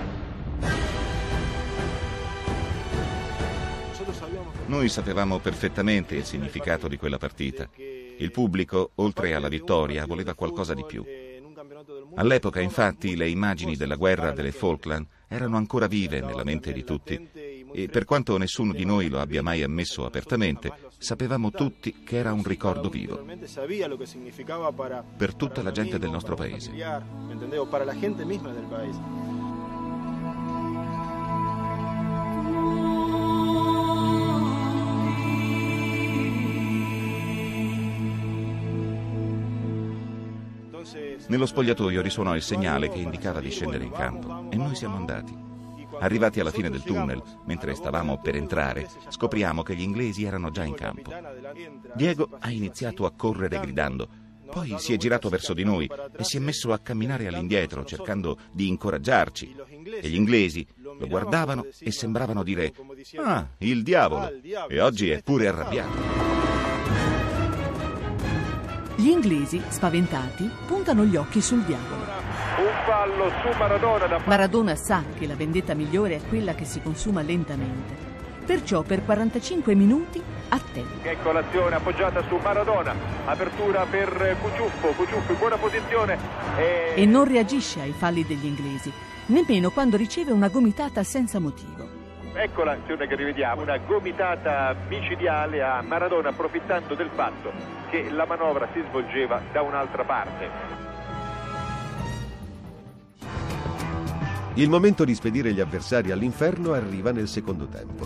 Noi 4.68 4.90
sapevamo 4.90 5.40
perfettamente 5.40 6.16
il 6.16 6.26
significato 6.26 6.88
di 6.88 6.98
quella 6.98 7.18
partita. 7.18 7.70
Il 7.76 8.32
pubblico, 8.32 8.92
oltre 8.96 9.34
alla 9.34 9.48
vittoria, 9.48 10.06
voleva 10.06 10.34
qualcosa 10.34 10.74
di 10.74 10.84
più. 10.86 11.04
All'epoca, 12.16 12.60
infatti, 12.60 13.16
le 13.16 13.30
immagini 13.30 13.76
della 13.76 13.96
guerra 13.96 14.32
delle 14.32 14.52
Falkland 14.52 15.06
erano 15.28 15.58
ancora 15.58 15.88
vive 15.88 16.22
nella 16.22 16.44
mente 16.44 16.74
di 16.74 16.84
tutti 16.84 17.30
e 17.74 17.88
per 17.90 18.06
quanto 18.06 18.38
nessuno 18.38 18.74
di 18.74 18.86
noi 18.86 19.10
lo 19.10 19.20
abbia 19.20 19.44
mai 19.44 19.62
ammesso 19.62 20.06
apertamente, 20.06 20.72
sapevamo 20.98 21.52
tutti 21.52 22.02
che 22.04 22.18
era 22.18 22.34
un 22.34 22.44
ricordo 22.44 22.90
vivo 22.90 23.26
per 25.18 25.34
tutta 25.36 25.62
la 25.62 25.72
gente 25.72 26.00
del 26.00 26.10
nostro 26.10 26.36
paese. 26.36 26.72
Nello 41.28 41.46
spogliatoio 41.46 42.02
risuonò 42.02 42.36
il 42.36 42.42
segnale 42.42 42.90
che 42.90 43.00
indicava 43.00 43.42
di 43.42 43.50
scendere 43.50 43.84
in 43.84 43.92
campo 43.92 44.48
e 44.50 44.56
noi 44.56 44.76
siamo 44.76 44.96
andati. 44.96 45.46
Arrivati 46.00 46.40
alla 46.40 46.52
fine 46.52 46.70
del 46.70 46.84
tunnel, 46.84 47.22
mentre 47.46 47.76
stavamo 47.76 48.20
per 48.20 48.36
entrare, 48.36 48.88
scopriamo 49.10 49.64
che 49.64 49.76
gli 49.76 49.82
inglesi 49.82 50.24
erano 50.24 50.52
già 50.52 50.64
in 50.64 50.76
campo. 50.76 51.12
Diego 51.96 52.30
ha 52.40 52.50
iniziato 52.50 53.06
a 53.06 53.12
correre 53.12 53.60
gridando, 53.60 54.08
poi 54.50 54.76
si 54.78 54.94
è 54.94 54.98
girato 54.98 55.28
verso 55.28 55.54
di 55.54 55.64
noi 55.64 55.90
e 56.18 56.24
si 56.24 56.38
è 56.38 56.40
messo 56.40 56.72
a 56.72 56.80
camminare 56.80 57.28
all'indietro 57.28 57.84
cercando 57.84 58.38
di 58.52 58.68
incoraggiarci. 58.68 59.56
E 60.02 60.08
gli 60.08 60.16
inglesi 60.16 60.66
lo 60.82 61.08
guardavano 61.08 61.66
e 61.80 61.92
sembravano 61.92 62.44
dire, 62.44 62.74
ah, 63.18 63.48
il 63.60 63.84
diavolo, 63.84 64.32
e 64.68 64.80
oggi 64.80 65.10
è 65.10 65.22
pure 65.22 65.48
arrabbiato. 65.48 66.37
Gli 69.00 69.10
inglesi, 69.10 69.62
spaventati, 69.68 70.50
puntano 70.66 71.04
gli 71.04 71.16
occhi 71.16 71.40
sul 71.40 71.62
diavolo. 71.62 72.04
Maradona 74.26 74.76
sa 74.76 75.04
che 75.16 75.28
la 75.28 75.36
vendetta 75.36 75.76
migliore 75.76 76.16
è 76.16 76.28
quella 76.28 76.56
che 76.56 76.66
si 76.66 76.82
consuma 76.82 77.22
lentamente. 77.22 77.94
Perciò 78.44 78.82
per 78.82 79.06
45 79.06 79.76
minuti 79.76 80.20
attende. 80.50 81.12
Ecco 81.12 81.32
l'azione 81.32 81.76
appoggiata 81.76 82.24
su 82.28 82.38
Maradona. 82.38 82.96
Apertura 83.26 83.86
per 83.86 84.36
Cuciuffo. 84.42 84.88
Cuciuffo 84.88 85.32
in 85.32 85.38
buona 85.38 85.58
posizione. 85.58 86.18
E... 86.58 86.94
e 86.96 87.06
non 87.06 87.26
reagisce 87.26 87.82
ai 87.82 87.94
falli 87.96 88.26
degli 88.26 88.46
inglesi, 88.48 88.92
nemmeno 89.28 89.70
quando 89.70 89.96
riceve 89.96 90.32
una 90.32 90.48
gomitata 90.48 91.04
senza 91.04 91.38
motivo. 91.38 91.97
Ecco 92.40 92.64
l'azione 92.64 93.08
che 93.08 93.16
rivediamo, 93.16 93.64
una 93.64 93.80
gomitata 93.80 94.76
micidiale 94.88 95.64
a 95.64 95.82
Maradona 95.82 96.30
approfittando 96.30 96.94
del 96.94 97.10
fatto 97.16 97.52
che 97.90 98.12
la 98.12 98.28
manovra 98.28 98.68
si 98.74 98.84
svolgeva 98.88 99.42
da 99.52 99.64
un'altra 99.64 100.04
parte. 100.04 100.50
Il 104.54 104.70
momento 104.70 105.04
di 105.04 105.16
spedire 105.16 105.52
gli 105.52 105.60
avversari 105.60 106.12
all'inferno 106.12 106.74
arriva 106.74 107.12
nel 107.12 107.28
secondo 107.28 107.66
tempo. 107.66 108.06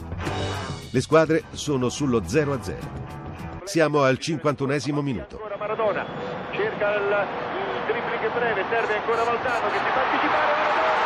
Le 0.91 1.01
squadre 1.01 1.43
sono 1.51 1.89
sullo 1.89 2.21
0-0. 2.21 3.65
Siamo 3.65 4.03
al 4.03 4.17
51 4.17 5.01
minuto. 5.01 5.41
Maradona 5.59 6.05
cerca 6.51 6.95
il, 6.95 7.03
il 7.03 7.83
dribbling 7.85 8.33
breve, 8.33 8.63
serve 8.69 8.95
ancora 8.95 9.23
Valdano 9.23 9.67
che 9.71 9.77
si 9.77 9.91
fa 9.91 10.01
anticipare 10.03 10.51
Maradona 10.55 11.00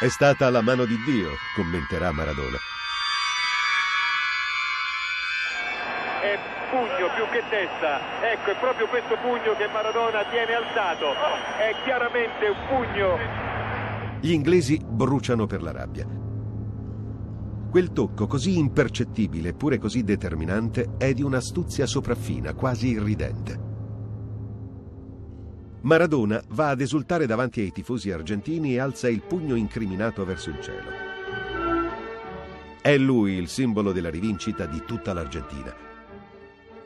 È 0.00 0.06
stata 0.06 0.48
la 0.48 0.62
mano 0.62 0.84
di 0.84 0.94
Dio, 1.02 1.30
commenterà 1.56 2.12
Maradona. 2.12 2.56
È 6.22 6.38
pugno 6.70 7.10
più 7.16 7.24
che 7.32 7.42
testa, 7.50 7.98
ecco 8.22 8.52
è 8.52 8.56
proprio 8.60 8.86
questo 8.86 9.16
pugno 9.16 9.56
che 9.56 9.66
Maradona 9.66 10.22
tiene 10.30 10.54
alzato, 10.54 11.10
è 11.58 11.74
chiaramente 11.82 12.46
un 12.46 12.66
pugno. 12.68 13.18
Gli 14.20 14.30
inglesi 14.30 14.80
bruciano 14.80 15.46
per 15.46 15.62
la 15.62 15.72
rabbia. 15.72 16.06
Quel 17.68 17.90
tocco 17.92 18.28
così 18.28 18.56
impercettibile 18.56 19.48
eppure 19.48 19.78
così 19.78 20.04
determinante 20.04 20.94
è 20.96 21.12
di 21.12 21.24
un'astuzia 21.24 21.86
sopraffina, 21.86 22.54
quasi 22.54 22.90
irridente. 22.90 23.67
Maradona 25.82 26.42
va 26.48 26.70
ad 26.70 26.80
esultare 26.80 27.26
davanti 27.26 27.60
ai 27.60 27.70
tifosi 27.70 28.10
argentini 28.10 28.74
e 28.74 28.80
alza 28.80 29.08
il 29.08 29.22
pugno 29.22 29.54
incriminato 29.54 30.24
verso 30.24 30.50
il 30.50 30.60
cielo. 30.60 30.90
È 32.80 32.96
lui 32.96 33.34
il 33.34 33.48
simbolo 33.48 33.92
della 33.92 34.10
rivincita 34.10 34.66
di 34.66 34.82
tutta 34.84 35.12
l'Argentina. 35.12 35.72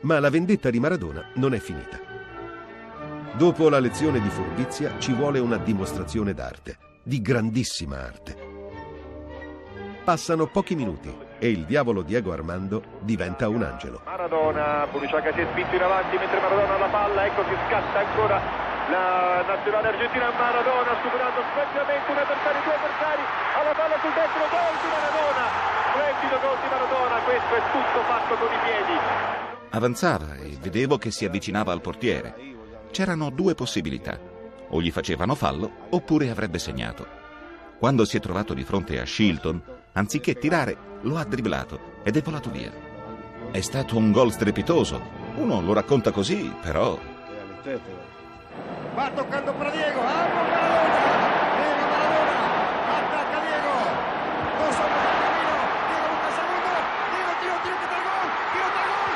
Ma 0.01 0.19
la 0.19 0.29
vendetta 0.29 0.69
di 0.69 0.79
Maradona 0.79 1.25
non 1.35 1.55
è 1.55 1.59
finita. 1.59 1.99
Dopo 3.35 3.67
la 3.67 3.79
lezione 3.79 4.21
di 4.21 4.29
furbizia 4.29 4.99
ci 4.99 5.11
vuole 5.13 5.39
una 5.39 5.57
dimostrazione 5.57 6.33
d'arte, 6.33 6.77
di 7.01 7.19
grandissima 7.19 7.97
arte. 7.99 8.51
Passano 10.03 10.45
pochi 10.47 10.75
minuti 10.75 11.11
e 11.39 11.49
il 11.49 11.65
diavolo 11.65 12.03
Diego 12.03 12.31
Armando 12.31 12.83
diventa 12.99 13.47
un 13.49 13.63
angelo. 13.63 14.01
Maradona, 14.05 14.85
Boniciaca 14.91 15.33
si 15.33 15.39
è 15.39 15.47
spinto 15.49 15.75
in 15.75 15.81
avanti 15.81 16.17
mentre 16.17 16.39
Maradona 16.39 16.75
ha 16.75 16.77
la 16.77 16.87
palla, 16.87 17.25
ecco 17.25 17.43
che 17.43 17.55
scatta 17.67 17.99
ancora 17.99 18.72
la 18.89 19.43
nazionale 19.47 19.87
argentina 19.87 20.31
Maradona 20.31 20.91
superando 21.03 21.39
splendidamente 21.51 22.11
un 22.11 22.17
avversario, 22.17 22.61
due 22.63 22.75
avversari 22.75 23.23
alla 23.55 23.73
palla 23.77 23.97
sul 24.01 24.13
destro, 24.13 24.43
gol 24.49 24.75
di 24.81 24.87
Maradona 24.91 25.45
splendido 25.93 26.39
gol 26.41 26.57
di 26.57 26.67
Maradona 26.67 27.15
questo 27.21 27.53
è 27.53 27.61
tutto 27.71 27.99
fatto 28.07 28.33
con 28.35 28.49
i 28.51 28.59
piedi 28.65 28.95
Avanzava 29.69 30.35
e 30.35 30.57
vedevo 30.61 30.97
che 30.97 31.09
si 31.09 31.25
avvicinava 31.25 31.71
al 31.71 31.81
portiere. 31.81 32.35
C'erano 32.91 33.31
due 33.31 33.55
possibilità. 33.55 34.19
O 34.69 34.79
gli 34.79 34.91
facevano 34.91 35.33
fallo 35.33 35.87
oppure 35.89 36.29
avrebbe 36.29 36.59
segnato. 36.59 37.07
Quando 37.79 38.05
si 38.05 38.17
è 38.17 38.19
trovato 38.19 38.53
di 38.53 38.63
fronte 38.63 38.99
a 38.99 39.05
Shilton, 39.05 39.61
anziché 39.93 40.35
tirare, 40.35 40.77
lo 41.01 41.17
ha 41.17 41.23
dribblato 41.23 42.01
ed 42.03 42.15
è 42.15 42.21
volato 42.21 42.51
via. 42.51 42.71
È 43.49 43.61
stato 43.61 43.97
un 43.97 44.11
gol 44.11 44.31
strepitoso. 44.31 45.01
Uno 45.37 45.59
lo 45.59 45.73
racconta 45.73 46.11
così, 46.11 46.53
però 46.61 46.99
Va 48.97 49.09
toccando 49.09 49.51
para 49.53 49.71
Diego. 49.71 50.01
¡Vamos, 50.03 50.45
Maradona! 50.51 50.99
Llega 51.57 51.85
Maradona. 51.93 52.37
Ataca 52.93 53.39
Diego. 53.41 53.73
Dos 54.59 54.75
hombres 54.83 55.05
en 55.09 55.17
camino. 55.23 55.55
Diego 55.89 56.05
busca 56.13 56.27
el 56.29 56.35
segundo. 56.37 56.69
Diego 57.09 57.31
tiro, 57.41 57.55
tiro, 57.63 57.75
que 57.79 57.85
está 57.89 57.97
el 57.97 58.03
gol. 58.05 58.27
Tiro, 58.53 58.67
está 58.69 58.81
el 58.83 58.89
gol. 58.93 59.11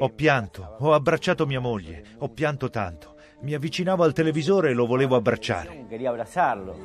Ho 0.00 0.08
pianto, 0.16 0.76
ho 0.80 0.94
abbracciato 0.94 1.46
mia 1.46 1.60
moglie, 1.60 2.02
ho 2.18 2.28
pianto 2.32 2.70
tanto. 2.70 3.16
Mi 3.42 3.54
avvicinavo 3.54 4.02
al 4.04 4.12
televisore 4.12 4.70
e 4.70 4.74
lo 4.74 4.86
volevo 4.86 5.16
abbracciare. 5.16 5.86
Quería 5.88 6.08
abrazarlo. 6.10 6.76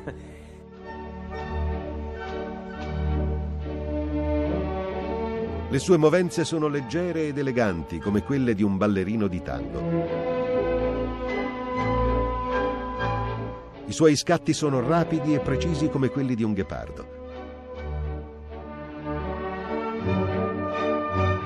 Le 5.67 5.79
sue 5.79 5.97
movenze 5.97 6.45
sono 6.45 6.67
leggere 6.67 7.27
ed 7.27 7.37
eleganti 7.37 7.97
come 7.99 8.23
quelle 8.23 8.53
di 8.53 8.61
un 8.61 8.77
ballerino 8.77 9.27
di 9.27 9.41
tango. 9.41 10.43
I 13.87 13.91
suoi 13.91 14.15
scatti 14.15 14.53
sono 14.53 14.79
rapidi 14.79 15.33
e 15.33 15.39
precisi 15.39 15.89
come 15.89 16.09
quelli 16.09 16.35
di 16.35 16.43
un 16.43 16.53
ghepardo. 16.53 17.23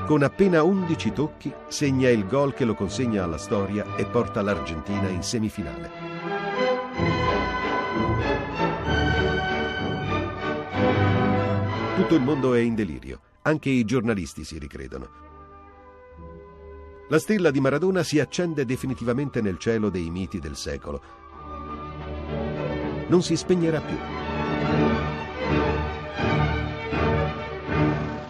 Con 0.05 0.23
appena 0.23 0.63
11 0.63 1.11
tocchi 1.11 1.53
segna 1.67 2.09
il 2.09 2.25
gol 2.25 2.53
che 2.53 2.65
lo 2.65 2.73
consegna 2.73 3.23
alla 3.23 3.37
storia 3.37 3.95
e 3.95 4.05
porta 4.05 4.41
l'Argentina 4.41 5.07
in 5.07 5.21
semifinale. 5.21 5.89
Tutto 11.95 12.15
il 12.15 12.21
mondo 12.21 12.53
è 12.53 12.59
in 12.59 12.75
delirio, 12.75 13.19
anche 13.49 13.69
i 13.69 13.83
giornalisti 13.83 14.43
si 14.43 14.57
ricredono. 14.57 15.27
La 17.09 17.17
stella 17.17 17.49
di 17.49 17.59
Maradona 17.59 18.03
si 18.03 18.19
accende 18.19 18.65
definitivamente 18.65 19.41
nel 19.41 19.57
cielo 19.57 19.89
dei 19.89 20.09
miti 20.11 20.39
del 20.39 20.55
secolo. 20.55 21.01
Non 23.07 23.23
si 23.23 23.35
spegnerà 23.35 23.81
più. 23.81 23.97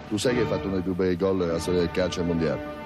Tu 0.08 0.18
sai 0.18 0.34
che 0.34 0.42
hai 0.42 0.48
fatto 0.48 0.68
uno 0.68 0.76
dei 0.76 0.84
più 0.84 0.96
bei 0.96 1.18
gol 1.18 1.38
nella 1.38 1.60
storia 1.60 1.82
del 1.82 1.92
calcio 1.92 2.24
mondiale? 2.24 2.78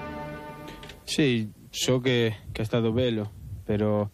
Sì, 1.04 1.50
so 1.70 2.00
che, 2.00 2.38
che 2.52 2.62
è 2.64 2.66
stato 2.66 2.92
bello, 2.92 3.32
però 3.64 4.10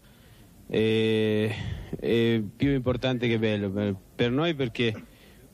è, 0.67 1.55
è 1.97 2.43
più 2.55 2.71
importante 2.71 3.27
che 3.29 3.39
bello 3.39 3.71
per, 3.71 3.95
per 4.15 4.31
noi 4.31 4.53
perché, 4.53 4.93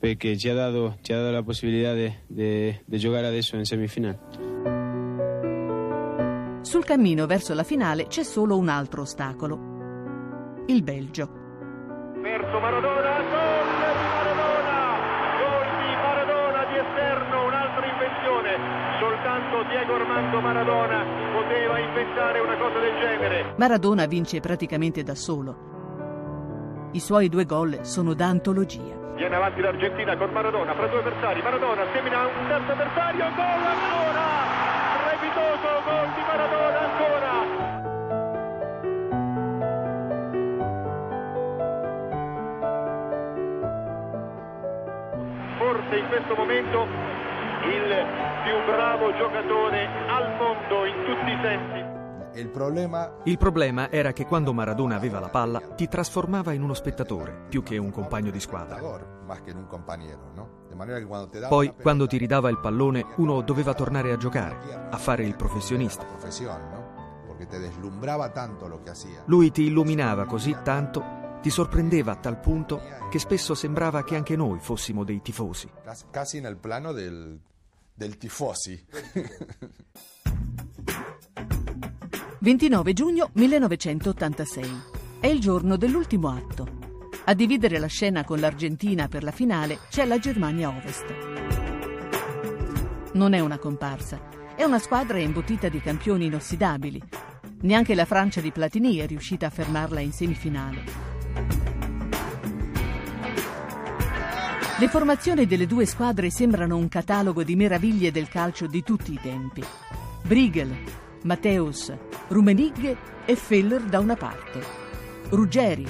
perché 0.06 0.36
ci, 0.36 0.48
ha 0.48 0.54
dato, 0.54 0.98
ci 1.02 1.12
ha 1.12 1.16
dato 1.20 1.32
la 1.32 1.42
possibilità 1.42 1.92
di 1.92 2.78
giocare 2.86 3.26
adesso 3.26 3.56
in 3.56 3.64
semifinale. 3.64 4.18
Sul 6.60 6.84
cammino 6.84 7.26
verso 7.26 7.54
la 7.54 7.64
finale 7.64 8.06
c'è 8.06 8.22
solo 8.22 8.56
un 8.56 8.68
altro 8.68 9.02
ostacolo. 9.02 10.64
Il 10.66 10.82
Belgio. 10.84 11.44
verso 12.22 12.58
Maradona 12.60 13.22
gol 13.22 13.66
di 13.94 14.06
Maradona 14.14 14.78
gol 15.38 15.68
di 15.78 15.92
Maradona 15.94 16.64
di 16.70 16.76
esterno 16.76 17.46
un'altra 17.46 17.86
invenzione 17.86 18.58
soltanto 18.98 19.62
Diego 19.68 19.94
Armando 19.94 20.40
Maradona 20.40 21.04
poteva 21.32 21.78
inventare 21.78 22.40
una 22.40 22.56
cosa 22.56 22.78
del 22.80 22.94
genere 23.00 23.54
Maradona 23.56 24.06
vince 24.06 24.40
praticamente 24.40 25.02
da 25.02 25.14
solo. 25.14 25.75
I 26.96 27.00
suoi 27.00 27.28
due 27.28 27.44
gol 27.44 27.80
sono 27.82 28.14
da 28.14 28.24
antologia. 28.24 28.96
Viene 29.16 29.36
avanti 29.36 29.60
l'Argentina 29.60 30.16
con 30.16 30.30
Maradona 30.30 30.72
fra 30.72 30.86
due 30.86 31.00
avversari. 31.00 31.42
Maradona 31.42 31.84
semina 31.92 32.24
un 32.24 32.46
terzo 32.48 32.72
avversario. 32.72 33.24
Gol 33.36 33.44
ancora! 33.44 34.24
Strepitoso 35.04 35.68
gol 35.84 36.08
di 36.14 36.22
Maradona 36.26 36.80
ancora! 36.80 37.32
Forse 45.58 45.96
in 45.98 46.08
questo 46.08 46.34
momento 46.34 46.86
il 47.74 48.06
più 48.42 48.72
bravo 48.72 49.14
giocatore 49.18 49.86
al 50.06 50.34
mondo 50.38 50.84
in 50.86 51.04
tutti 51.04 51.30
i 51.30 51.38
sensi. 51.42 51.85
Il 52.36 52.50
problema 52.50 53.16
Il 53.24 53.38
problema 53.38 53.90
era 53.90 54.12
che 54.12 54.26
quando 54.26 54.52
Maradona 54.52 54.94
aveva 54.94 55.20
la 55.20 55.30
palla 55.30 55.58
ti 55.58 55.88
trasformava 55.88 56.52
in 56.52 56.62
uno 56.62 56.74
spettatore 56.74 57.46
più 57.48 57.62
che 57.62 57.78
un 57.78 57.90
compagno 57.90 58.30
di 58.30 58.40
squadra. 58.40 58.76
Poi, 61.48 61.74
quando 61.80 62.06
ti 62.06 62.18
ridava 62.18 62.50
il 62.50 62.60
pallone, 62.60 63.06
uno 63.16 63.40
doveva 63.40 63.72
tornare 63.72 64.12
a 64.12 64.18
giocare, 64.18 64.86
a 64.90 64.98
fare 64.98 65.24
il 65.24 65.34
professionista. 65.34 66.04
Lui 69.24 69.50
ti 69.50 69.62
illuminava 69.62 70.26
così 70.26 70.54
tanto, 70.62 71.38
ti 71.40 71.48
sorprendeva 71.48 72.12
a 72.12 72.16
tal 72.16 72.38
punto 72.38 72.82
che 73.10 73.18
spesso 73.18 73.54
sembrava 73.54 74.04
che 74.04 74.14
anche 74.14 74.36
noi 74.36 74.58
fossimo 74.60 75.04
dei 75.04 75.22
tifosi. 75.22 75.70
Cas- 75.82 76.04
Casi 76.10 76.36
en 76.36 76.44
el 76.44 76.58
plano 76.58 76.92
del, 76.92 77.40
del 77.94 78.18
tifosi. 78.18 78.84
29 82.46 82.92
giugno 82.92 83.30
1986. 83.32 84.82
È 85.18 85.26
il 85.26 85.40
giorno 85.40 85.76
dell'ultimo 85.76 86.28
atto. 86.28 86.68
A 87.24 87.34
dividere 87.34 87.80
la 87.80 87.88
scena 87.88 88.22
con 88.22 88.38
l'Argentina 88.38 89.08
per 89.08 89.24
la 89.24 89.32
finale 89.32 89.80
c'è 89.90 90.04
la 90.04 90.20
Germania 90.20 90.68
Ovest. 90.68 91.04
Non 93.14 93.32
è 93.32 93.40
una 93.40 93.58
comparsa, 93.58 94.28
è 94.54 94.62
una 94.62 94.78
squadra 94.78 95.18
imbottita 95.18 95.68
di 95.68 95.80
campioni 95.80 96.26
inossidabili. 96.26 97.02
Neanche 97.62 97.96
la 97.96 98.04
Francia 98.04 98.40
di 98.40 98.52
Platini 98.52 98.98
è 98.98 99.08
riuscita 99.08 99.46
a 99.46 99.50
fermarla 99.50 99.98
in 99.98 100.12
semifinale. 100.12 100.84
Le 104.78 104.88
formazioni 104.88 105.46
delle 105.46 105.66
due 105.66 105.84
squadre 105.84 106.30
sembrano 106.30 106.76
un 106.76 106.86
catalogo 106.86 107.42
di 107.42 107.56
meraviglie 107.56 108.12
del 108.12 108.28
calcio 108.28 108.68
di 108.68 108.84
tutti 108.84 109.12
i 109.12 109.18
tempi. 109.20 109.64
Briegel, 110.22 110.76
Matteus, 111.26 111.92
Rummenigge 112.28 112.96
e 113.26 113.34
Feller 113.34 113.82
da 113.82 113.98
una 113.98 114.14
parte, 114.14 114.60
Ruggeri, 115.30 115.84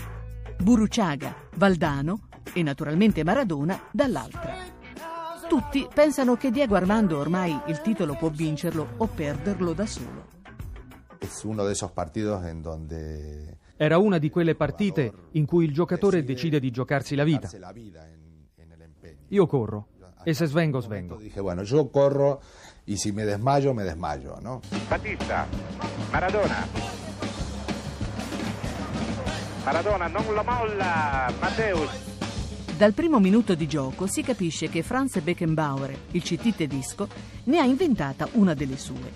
Buruciaga, 0.57 1.35
Valdano 1.57 2.29
e 2.55 2.63
naturalmente 2.63 3.23
Maradona 3.23 3.79
dall'altra. 3.93 4.55
Tutti 5.47 5.87
pensano 5.93 6.37
che 6.37 6.51
Diego 6.51 6.75
Armando 6.75 7.19
ormai 7.19 7.55
il 7.67 7.83
titolo 7.83 8.17
può 8.17 8.31
vincerlo 8.31 8.95
o 8.97 9.07
perderlo 9.09 9.75
da 9.75 9.85
solo. 9.85 10.25
Era 13.77 13.99
una 13.99 14.17
di 14.17 14.31
quelle 14.31 14.55
partite 14.55 15.13
in 15.33 15.45
cui 15.45 15.67
il 15.67 15.73
giocatore 15.75 16.25
decide 16.25 16.59
di 16.59 16.71
giocarsi 16.71 17.15
la 17.15 17.25
vita. 17.25 17.51
Io 19.29 19.47
corro 19.47 19.89
e 20.29 20.35
se 20.35 20.47
svengo, 20.47 20.81
svengo. 20.81 21.21
Y 22.89 22.97
si 22.99 23.11
me 23.11 23.25
desmayo, 23.25 23.75
me 23.75 23.83
desmayo, 23.83 24.39
¿no? 24.41 24.61
Batista, 24.89 25.49
Maradona. 26.13 26.69
Maradona 29.65 30.07
non 30.07 30.33
la 30.33 30.43
molla, 30.45 31.33
Matteus. 31.41 31.91
Dal 32.77 32.93
primo 32.93 33.19
minuto 33.19 33.57
di 33.57 33.67
gioco 33.67 34.07
si 34.07 34.23
capisce 34.23 34.69
che 34.69 34.85
Franz 34.85 35.19
Beckenbauer, 35.19 35.99
il 36.13 36.23
CT 36.23 36.55
tedesco, 36.55 37.09
ne 37.45 37.59
ha 37.59 37.65
inventata 37.65 38.29
una 38.35 38.55
delle 38.55 38.79
sue. 38.79 39.13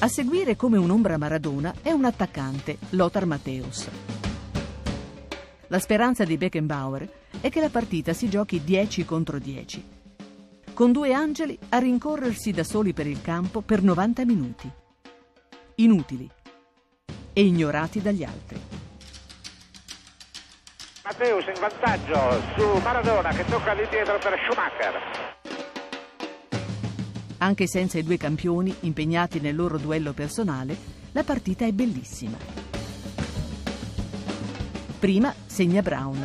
A 0.00 0.08
seguire 0.08 0.56
come 0.56 0.76
un'ombra 0.76 1.16
Maradona 1.18 1.72
è 1.82 1.92
un 1.92 2.04
attaccante, 2.04 2.78
Lothar 2.90 3.26
Matthäus. 3.26 3.88
La 5.68 5.78
speranza 5.78 6.24
di 6.24 6.36
Beckenbauer 6.36 7.08
è 7.40 7.48
che 7.48 7.60
la 7.60 7.70
partita 7.70 8.12
si 8.12 8.28
giochi 8.28 8.64
10 8.64 9.04
contro 9.04 9.38
10, 9.38 9.94
con 10.76 10.92
due 10.92 11.14
angeli 11.14 11.58
a 11.70 11.78
rincorrersi 11.78 12.50
da 12.50 12.62
soli 12.62 12.92
per 12.92 13.06
il 13.06 13.22
campo 13.22 13.62
per 13.62 13.82
90 13.82 14.26
minuti. 14.26 14.70
Inutili 15.76 16.30
e 17.32 17.40
ignorati 17.40 18.02
dagli 18.02 18.22
altri. 18.22 18.60
Matteus 21.02 21.46
in 21.46 21.58
vantaggio 21.58 22.42
su 22.58 22.78
Maradona 22.82 23.30
che 23.30 23.46
tocca 23.46 23.70
all'indietro 23.70 24.18
per 24.18 24.38
Schumacher. 24.44 25.34
Anche 27.38 27.66
senza 27.66 27.96
i 27.96 28.02
due 28.02 28.18
campioni 28.18 28.76
impegnati 28.80 29.40
nel 29.40 29.56
loro 29.56 29.78
duello 29.78 30.12
personale, 30.12 30.76
la 31.12 31.24
partita 31.24 31.64
è 31.64 31.72
bellissima. 31.72 32.36
Prima 34.98 35.32
segna 35.46 35.80
Brown. 35.80 36.18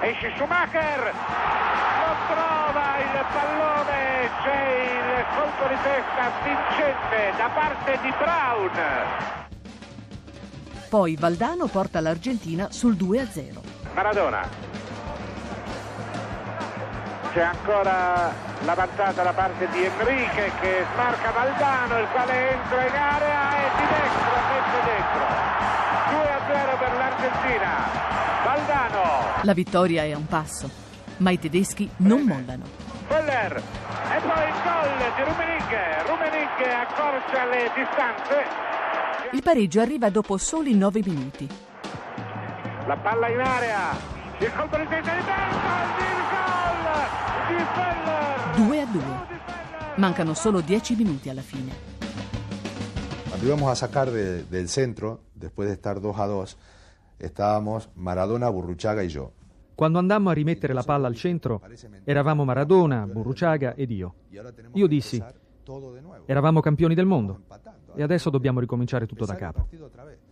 Esce 0.00 0.32
Schumacher, 0.36 1.12
lo 1.12 2.32
trova 2.32 2.59
il 3.00 3.24
pallone, 3.32 4.30
c'è 4.42 4.60
il 4.84 5.24
colpo 5.34 5.68
di 5.68 5.78
testa 5.82 6.30
vincente 6.44 7.36
da 7.36 7.48
parte 7.54 7.98
di 8.02 8.12
Brown. 8.18 8.70
Poi 10.88 11.16
Valdano 11.16 11.66
porta 11.66 12.00
l'Argentina 12.00 12.70
sul 12.70 12.94
2-0. 12.94 13.60
Maradona. 13.94 14.42
C'è 17.32 17.42
ancora 17.42 18.32
l'avanzata 18.64 19.22
da 19.22 19.32
parte 19.32 19.68
di 19.68 19.84
Enrique 19.84 20.50
che 20.60 20.84
smarca 20.92 21.30
Valdano, 21.30 21.98
il 21.98 22.08
quale 22.08 22.50
entra 22.50 22.86
in 22.86 22.94
area 22.94 23.56
e 23.56 23.70
di 23.76 23.86
destro, 23.86 24.34
mette 24.50 24.80
dentro. 24.90 25.24
2-0 26.10 26.78
per 26.78 26.92
l'Argentina. 26.96 27.70
Valdano. 28.44 29.02
La 29.42 29.54
vittoria 29.54 30.02
è 30.02 30.10
a 30.12 30.16
un 30.16 30.26
passo, 30.26 30.68
ma 31.20 31.30
i 31.30 31.38
tedeschi 31.38 31.88
non 31.98 32.22
mollano. 32.22 32.64
Feller 33.08 33.56
e 33.56 34.20
poi 34.20 34.48
il 34.48 34.54
gol 34.62 35.14
di 35.16 35.22
Rummenigge. 35.24 35.82
Rummenigge 36.06 36.72
accorcia 36.72 37.44
le 37.46 37.70
distanze. 37.74 38.36
Il 39.32 39.42
pareggio 39.42 39.80
arriva 39.80 40.10
dopo 40.10 40.36
soli 40.38 40.74
9 40.74 41.00
minuti. 41.04 41.48
La 42.86 42.96
palla 42.96 43.28
in 43.28 43.40
area. 43.40 44.18
Il 44.38 44.52
colpo 44.54 44.76
di 44.78 44.86
testa 44.88 45.12
di 45.14 45.22
Bertoldi, 45.22 46.04
il 46.10 46.24
gol 46.32 47.56
di 47.56 47.64
Feller. 47.74 48.56
2 48.66 48.80
a 48.80 48.86
2. 48.86 49.02
Mancano 49.96 50.34
solo 50.34 50.60
10 50.60 50.94
minuti 50.96 51.28
alla 51.28 51.42
fine. 51.42 51.88
Cuando 53.28 53.46
íbamos 53.46 53.70
a 53.70 53.74
sacar 53.74 54.10
de- 54.10 54.44
del 54.48 54.68
centro, 54.68 55.20
después 55.34 55.68
de 55.68 55.74
estar 55.74 56.00
2 56.00 56.18
a 56.18 56.26
2, 56.26 56.56
estábamos 57.18 57.88
Maradona, 57.94 58.48
Burruchaga 58.48 59.02
y 59.04 59.08
yo. 59.08 59.32
Quando 59.80 59.98
andammo 59.98 60.28
a 60.28 60.34
rimettere 60.34 60.74
la 60.74 60.82
palla 60.82 61.06
al 61.06 61.14
centro, 61.14 61.62
eravamo 62.04 62.44
Maradona, 62.44 63.06
Burruchaga 63.06 63.72
ed 63.72 63.90
io. 63.90 64.14
Io 64.74 64.86
dissi, 64.86 65.24
eravamo 66.26 66.60
campioni 66.60 66.94
del 66.94 67.06
mondo 67.06 67.44
e 67.94 68.02
adesso 68.02 68.28
dobbiamo 68.28 68.60
ricominciare 68.60 69.06
tutto 69.06 69.24
da 69.24 69.34
capo. 69.36 69.68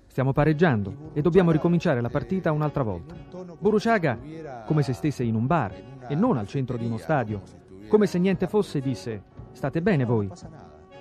Stiamo 0.07 0.35
pareggiando 0.35 1.13
e 1.15 1.23
dobbiamo 1.23 1.51
ricominciare 1.51 2.03
la 2.03 2.11
partita 2.11 2.53
un'altra 2.53 2.83
volta. 2.83 3.15
Burruchaga, 3.59 4.19
come 4.67 4.83
se 4.83 4.93
stesse 4.93 5.23
in 5.23 5.35
un 5.35 5.47
bar 5.47 5.73
e 6.07 6.15
non 6.15 6.37
al 6.37 6.47
centro 6.47 6.77
di 6.77 6.85
uno 6.85 6.99
stadio, 6.99 7.41
come 7.89 8.07
se 8.07 8.19
niente 8.19 8.49
fosse, 8.49 8.83
disse, 8.83 9.23
state 9.53 9.81
bene 9.81 10.05
voi? 10.05 10.31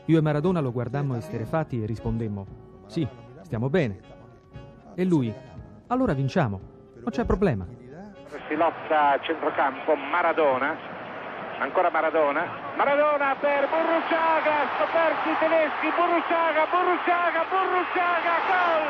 Io 0.06 0.18
e 0.18 0.22
Maradona 0.22 0.62
lo 0.62 0.72
guardammo 0.72 1.18
esterefatti 1.18 1.84
e 1.84 1.86
rispondemmo, 1.86 2.46
sì, 2.86 3.06
stiamo 3.42 3.70
bene. 3.70 4.00
E 4.96 5.04
lui, 5.04 5.34
allora 5.88 6.14
vinciamo, 6.14 6.62
non 6.94 7.10
c'è 7.10 7.26
problema. 7.26 7.84
Si 8.30 8.56
lotta 8.56 9.12
a 9.12 9.20
centrocampo 9.22 9.96
Maradona. 9.96 10.76
Ancora 11.60 11.90
Maradona. 11.90 12.44
Maradona 12.76 13.36
per 13.40 13.68
Burruchaga. 13.70 14.68
Scoperti 14.76 15.30
i 15.30 15.38
tedeschi. 15.40 15.88
Burruchaga, 15.96 16.68
Burruchaga, 16.68 17.46
Burruchaga. 17.48 18.36
Gol! 18.52 18.88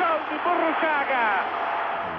Gol 0.00 0.20
di 0.28 0.36
Burruchaga. 0.42 1.66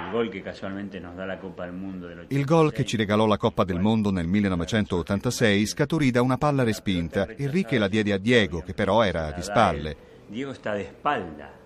Il 0.04 0.10
gol 0.12 0.28
che 0.28 0.42
casualmente 0.42 0.98
nos 1.00 1.14
da 1.14 1.24
la 1.24 1.36
Coppa 1.36 1.64
del 1.64 1.74
Mundo 1.74 2.06
del 2.06 2.26
Il 2.28 2.44
gol 2.44 2.72
che 2.72 2.84
ci 2.84 2.96
regalò 2.96 3.26
la 3.26 3.36
Coppa 3.36 3.64
del 3.64 3.80
Mondo 3.80 4.10
nel 4.10 4.26
1986 4.26 5.66
scaturì 5.66 6.10
da 6.10 6.22
una 6.22 6.38
palla 6.38 6.62
respinta. 6.62 7.26
Enrique 7.36 7.78
la 7.78 7.88
diede 7.88 8.12
a 8.12 8.18
Diego, 8.18 8.60
che 8.60 8.72
però 8.72 9.02
era 9.02 9.32
di 9.32 9.42
spalle. 9.42 9.96
Diego 10.26 10.52
sta 10.52 10.74
de 10.74 10.82
espalda. 10.82 11.59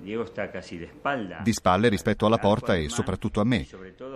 Diego 0.00 0.24
sta 0.24 0.48
quasi 0.48 0.78
de 0.78 0.84
espalda. 0.84 1.40
Di 1.42 1.52
spalle 1.52 1.88
rispetto 1.88 2.26
alla 2.26 2.38
porta 2.38 2.74
e 2.74 2.88
soprattutto 2.88 3.40
a 3.40 3.44
me. 3.44 3.66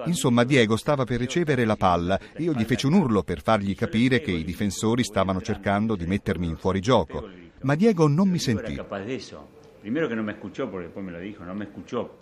Insomma, 0.06 0.44
Diego 0.44 0.76
stava 0.76 1.04
per 1.04 1.18
ricevere 1.18 1.64
la 1.64 1.76
palla 1.76 2.18
e 2.32 2.42
io 2.42 2.52
gli 2.52 2.64
feci 2.64 2.86
un 2.86 2.94
urlo 2.94 3.22
per 3.22 3.42
fargli 3.42 3.74
capire 3.74 4.20
che 4.20 4.30
i 4.30 4.44
difensori 4.44 5.04
stavano 5.04 5.40
cercando 5.40 5.94
di 5.94 6.06
mettermi 6.06 6.46
in 6.46 6.56
fuorigioco. 6.56 7.28
Ma 7.60 7.74
Diego 7.74 8.08
non 8.08 8.28
mi 8.28 8.38
sentì. 8.38 8.78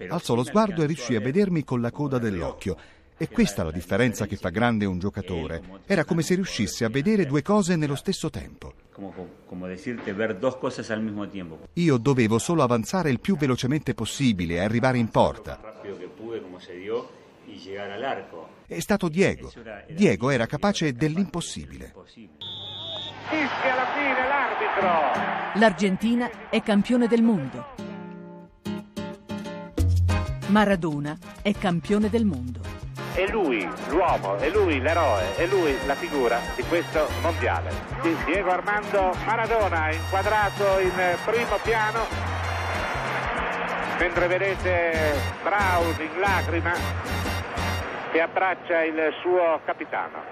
Alzò 0.08 0.34
lo 0.34 0.44
sguardo 0.44 0.82
e 0.82 0.86
riuscì 0.86 1.14
a 1.14 1.20
vedermi 1.20 1.62
con 1.62 1.80
la 1.80 1.92
coda 1.92 2.18
dell'occhio. 2.18 2.76
E 3.16 3.28
questa 3.28 3.62
è 3.62 3.64
la 3.64 3.70
differenza 3.70 4.26
che 4.26 4.36
fa 4.36 4.48
grande 4.48 4.84
un 4.84 4.98
giocatore. 4.98 5.62
Era 5.86 6.04
come 6.04 6.22
se 6.22 6.34
riuscisse 6.34 6.84
a 6.84 6.88
vedere 6.88 7.26
due 7.26 7.42
cose 7.42 7.76
nello 7.76 7.94
stesso 7.94 8.30
tempo. 8.30 8.72
Io 11.74 11.96
dovevo 11.98 12.38
solo 12.38 12.62
avanzare 12.62 13.10
il 13.10 13.20
più 13.20 13.36
velocemente 13.36 13.94
possibile 13.94 14.54
e 14.54 14.60
arrivare 14.60 14.98
in 14.98 15.08
porta. 15.08 15.60
È 18.66 18.80
stato 18.80 19.08
Diego. 19.08 19.52
Diego 19.90 20.30
era 20.30 20.46
capace 20.46 20.92
dell'impossibile. 20.92 21.94
L'Argentina 25.54 26.48
è 26.48 26.62
campione 26.62 27.06
del 27.06 27.22
mondo. 27.22 27.66
Maradona 30.48 31.16
è 31.40 31.52
campione 31.52 32.10
del 32.10 32.24
mondo. 32.24 32.81
È 33.14 33.26
lui 33.30 33.68
l'uomo, 33.88 34.36
è 34.36 34.48
lui 34.48 34.80
l'eroe, 34.80 35.36
è 35.36 35.46
lui 35.46 35.76
la 35.84 35.94
figura 35.94 36.40
di 36.56 36.62
questo 36.62 37.06
mondiale. 37.20 37.70
Di 38.00 38.16
Diego 38.24 38.50
Armando 38.50 39.14
Maradona 39.26 39.92
inquadrato 39.92 40.78
in 40.78 41.18
primo 41.24 41.58
piano, 41.62 42.06
mentre 43.98 44.26
vedete 44.26 45.14
Brown 45.42 45.94
in 46.00 46.20
lacrima 46.20 46.72
che 48.12 48.20
abbraccia 48.20 48.82
il 48.82 49.12
suo 49.20 49.60
capitano. 49.64 50.22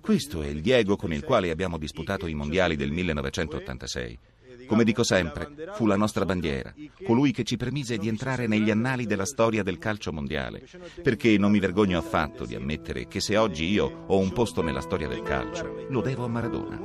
Questo 0.00 0.42
è 0.42 0.46
il 0.48 0.60
Diego 0.60 0.96
con 0.96 1.12
il 1.12 1.22
quale 1.22 1.50
abbiamo 1.50 1.78
disputato 1.78 2.26
i 2.26 2.34
mondiali 2.34 2.74
del 2.74 2.90
1986. 2.90 4.18
Come 4.66 4.84
dico 4.84 5.02
sempre, 5.02 5.48
fu 5.72 5.86
la 5.86 5.96
nostra 5.96 6.24
bandiera, 6.24 6.72
colui 7.04 7.32
che 7.32 7.44
ci 7.44 7.56
permise 7.56 7.96
di 7.98 8.08
entrare 8.08 8.46
negli 8.46 8.70
annali 8.70 9.06
della 9.06 9.24
storia 9.24 9.62
del 9.62 9.78
calcio 9.78 10.12
mondiale, 10.12 10.62
perché 11.02 11.36
non 11.38 11.50
mi 11.50 11.58
vergogno 11.58 11.98
affatto 11.98 12.44
di 12.44 12.54
ammettere 12.54 13.06
che 13.06 13.20
se 13.20 13.36
oggi 13.36 13.68
io 13.68 14.04
ho 14.06 14.18
un 14.18 14.32
posto 14.32 14.62
nella 14.62 14.80
storia 14.80 15.08
del 15.08 15.22
calcio, 15.22 15.86
lo 15.88 16.00
devo 16.00 16.24
a 16.24 16.28
Maradona. 16.28 16.78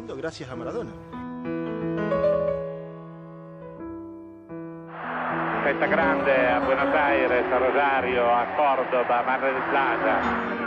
Festa 5.64 5.88
grande 5.88 6.48
a 6.48 6.60
Buenos 6.60 6.94
Aires, 6.94 7.52
a 7.52 7.58
Rosario, 7.58 8.32
a 8.32 8.46
Cordoba, 8.56 9.20
a 9.20 9.24
Mar 9.24 9.40
del 9.42 9.62
Plata. 9.70 10.65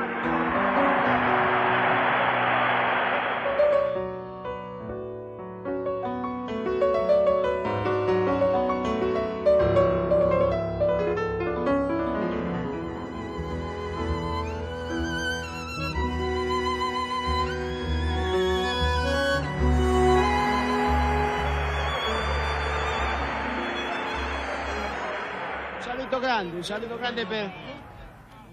Un 26.59 26.65
saluto 26.65 26.97
grande 26.97 27.25
per, 27.25 27.53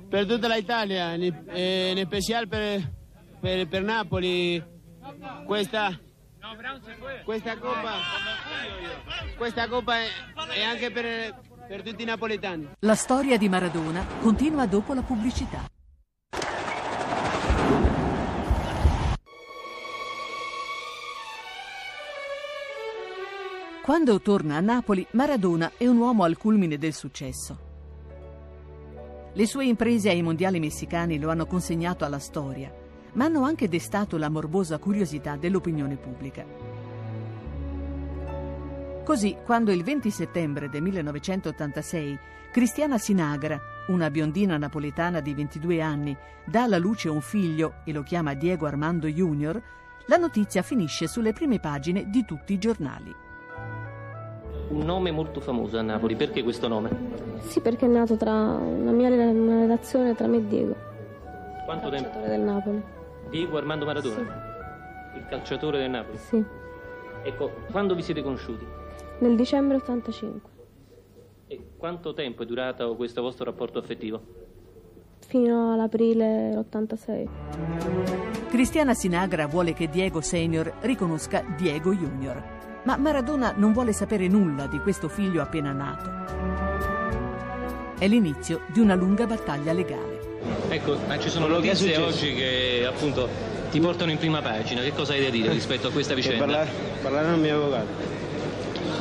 per 0.08 0.26
tutta 0.28 0.48
l'Italia, 0.48 1.14
in, 1.16 1.24
in 1.24 2.06
special 2.06 2.48
per, 2.48 2.92
per, 3.40 3.68
per 3.68 3.82
Napoli. 3.82 4.64
Questa, 5.46 6.00
questa 7.24 7.58
coppa, 7.58 7.94
questa 9.38 9.68
coppa 9.68 9.98
è, 9.98 10.08
è 10.54 10.64
anche 10.64 10.92
per, 10.92 11.40
per 11.68 11.82
tutti 11.82 12.04
i 12.04 12.06
napoletani. 12.06 12.70
La 12.80 12.96
storia 12.96 13.38
di 13.38 13.50
Maradona 13.50 14.06
continua 14.22 14.68
dopo 14.68 14.94
la 14.94 15.02
pubblicità. 15.02 15.66
Quando 23.84 24.20
torna 24.20 24.58
a 24.58 24.62
Napoli, 24.62 25.06
Maradona 25.12 25.72
è 25.78 25.86
un 25.86 25.98
uomo 25.98 26.24
al 26.24 26.38
culmine 26.38 26.80
del 26.80 26.94
successo. 26.94 27.65
Le 29.38 29.46
sue 29.46 29.66
imprese 29.66 30.10
ai 30.10 30.22
mondiali 30.22 30.62
messicani 30.62 31.20
lo 31.20 31.30
hanno 31.30 31.46
consegnato 31.46 32.06
alla 32.06 32.20
storia, 32.20 32.74
ma 33.16 33.26
hanno 33.26 33.44
anche 33.44 33.68
destato 33.68 34.16
la 34.16 34.30
morbosa 34.30 34.78
curiosità 34.78 35.36
dell'opinione 35.36 35.98
pubblica. 35.98 36.46
Così, 39.04 39.36
quando 39.44 39.74
il 39.74 39.84
20 39.84 40.10
settembre 40.10 40.70
del 40.70 40.82
1986 40.84 42.18
Cristiana 42.50 42.98
Sinagra, 42.98 43.60
una 43.88 44.10
biondina 44.10 44.56
napoletana 44.56 45.20
di 45.20 45.34
22 45.34 45.82
anni, 45.82 46.16
dà 46.46 46.64
alla 46.64 46.78
luce 46.78 47.10
un 47.10 47.20
figlio 47.20 47.82
e 47.84 47.92
lo 47.92 48.04
chiama 48.04 48.36
Diego 48.36 48.68
Armando 48.68 49.08
Junior, 49.08 49.62
la 50.06 50.16
notizia 50.16 50.62
finisce 50.62 51.08
sulle 51.08 51.34
prime 51.34 51.60
pagine 51.60 52.10
di 52.10 52.24
tutti 52.24 52.54
i 52.54 52.58
giornali. 52.58 53.25
Un 54.68 54.84
nome 54.84 55.12
molto 55.12 55.40
famoso 55.40 55.78
a 55.78 55.82
Napoli, 55.82 56.16
perché 56.16 56.44
questo 56.44 56.68
nome? 56.68 56.90
Sì, 57.40 57.60
perché 57.60 57.86
è 57.86 57.90
nato 57.90 58.18
tra 58.18 58.32
una 58.34 58.92
mia 58.92 59.10
una 59.10 59.60
relazione 59.60 60.16
tra 60.16 60.28
me 60.28 60.38
e 60.38 60.48
Diego. 60.48 60.76
Quanto 61.66 61.90
tempo? 61.90 62.10
Calciatore 62.10 62.30
del 62.30 62.42
Napoli. 62.42 62.84
Diego 63.30 63.58
Armando 63.58 63.86
Maradona? 63.86 64.54
Il 65.16 65.26
calciatore 65.28 65.78
del 65.78 65.90
Napoli? 65.90 66.18
Sì. 66.18 66.44
Ecco, 67.24 67.52
quando 67.72 67.96
vi 67.96 68.02
siete 68.02 68.22
conosciuti? 68.22 68.66
Nel 69.20 69.36
dicembre 69.36 69.78
85. 69.78 70.50
E 71.48 71.62
quanto 71.78 72.14
tempo 72.14 72.44
è 72.44 72.46
durato 72.46 72.96
questo 72.96 73.22
vostro 73.22 73.46
rapporto 73.46 73.80
affettivo? 73.80 74.22
Fino 75.20 75.74
all'aprile 75.74 76.50
dell'86. 76.52 77.28
Cristiana 78.50 78.94
Sinagra 78.94 79.48
vuole 79.48 79.74
che 79.74 79.90
Diego 79.90 80.22
Senior 80.22 80.74
riconosca 80.82 81.44
Diego 81.58 81.94
Junior, 81.94 82.42
ma 82.86 82.98
Maradona 82.98 83.54
non 83.56 83.74
vuole 83.74 83.94
sapere 83.94 84.28
nulla 84.28 84.68
di 84.68 84.80
questo 84.80 85.08
figlio 85.08 85.42
appena 85.42 85.72
nato. 85.72 86.12
È 87.98 88.08
l'inizio 88.08 88.62
di 88.68 88.80
una 88.80 88.94
lunga 88.96 89.26
battaglia 89.26 89.74
legale. 89.74 90.20
Ecco, 90.70 90.98
ma 91.08 91.18
ci 91.18 91.30
sono 91.30 91.48
notizie 91.48 91.98
oggi 91.98 92.34
che 92.34 92.86
appunto 92.88 93.28
ti 93.72 93.80
portano 93.80 94.12
in 94.12 94.18
prima 94.18 94.42
pagina. 94.42 94.82
Che 94.82 94.94
cosa 94.94 95.14
hai 95.14 95.24
da 95.24 95.30
dire 95.30 95.52
rispetto 95.52 95.88
a 95.88 95.92
questa 95.92 96.14
vicenda? 96.14 96.46
Parlare, 96.46 96.70
parlare 97.02 97.28
al 97.28 97.40
mio 97.40 97.56
avvocato. 97.56 98.14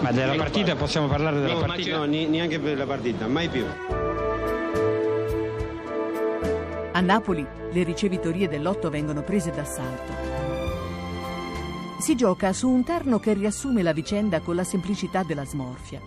Ma 0.00 0.12
della 0.12 0.34
partita 0.34 0.74
possiamo 0.76 1.06
parlare 1.06 1.40
della 1.40 1.52
No, 1.52 1.60
ma 1.60 1.66
partita? 1.66 1.96
No, 1.98 2.04
neanche 2.04 2.58
per 2.58 2.78
la 2.78 2.86
partita, 2.86 3.26
mai 3.26 3.48
più. 3.48 3.64
A 6.92 7.00
Napoli 7.00 7.46
le 7.70 7.82
ricevitorie 7.82 8.48
dell'otto 8.48 8.88
vengono 8.88 9.22
prese 9.22 9.50
d'assalto. 9.50 10.43
Si 11.98 12.16
gioca 12.16 12.52
su 12.52 12.68
un 12.68 12.84
terno 12.84 13.18
che 13.18 13.32
riassume 13.32 13.82
la 13.82 13.92
vicenda 13.92 14.40
con 14.40 14.56
la 14.56 14.64
semplicità 14.64 15.22
della 15.22 15.44
smorfia. 15.44 16.00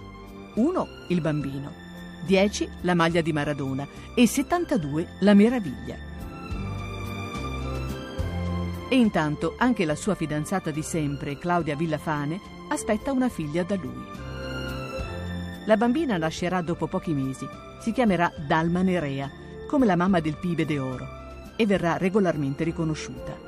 1. 0.55 0.87
Il 1.07 1.21
bambino. 1.21 1.71
10. 2.25 2.69
La 2.81 2.93
maglia 2.93 3.21
di 3.21 3.33
Maradona. 3.33 3.87
E 4.13 4.27
72. 4.27 5.07
La 5.21 5.33
meraviglia. 5.33 5.95
E 8.89 8.95
intanto 8.95 9.55
anche 9.57 9.85
la 9.85 9.95
sua 9.95 10.15
fidanzata 10.15 10.71
di 10.71 10.81
sempre, 10.81 11.37
Claudia 11.37 11.75
Villafane, 11.75 12.39
aspetta 12.69 13.11
una 13.11 13.29
figlia 13.29 13.63
da 13.63 13.75
lui. 13.75 14.05
La 15.65 15.77
bambina 15.77 16.17
nascerà 16.17 16.61
dopo 16.61 16.87
pochi 16.87 17.13
mesi. 17.13 17.47
Si 17.79 17.91
chiamerà 17.91 18.31
Dalma 18.47 18.81
Nerea, 18.81 19.29
come 19.67 19.85
la 19.85 19.95
mamma 19.95 20.19
del 20.19 20.37
Pibe 20.37 20.65
de 20.65 20.79
Oro, 20.79 21.07
e 21.55 21.65
verrà 21.65 21.97
regolarmente 21.97 22.63
riconosciuta. 22.63 23.46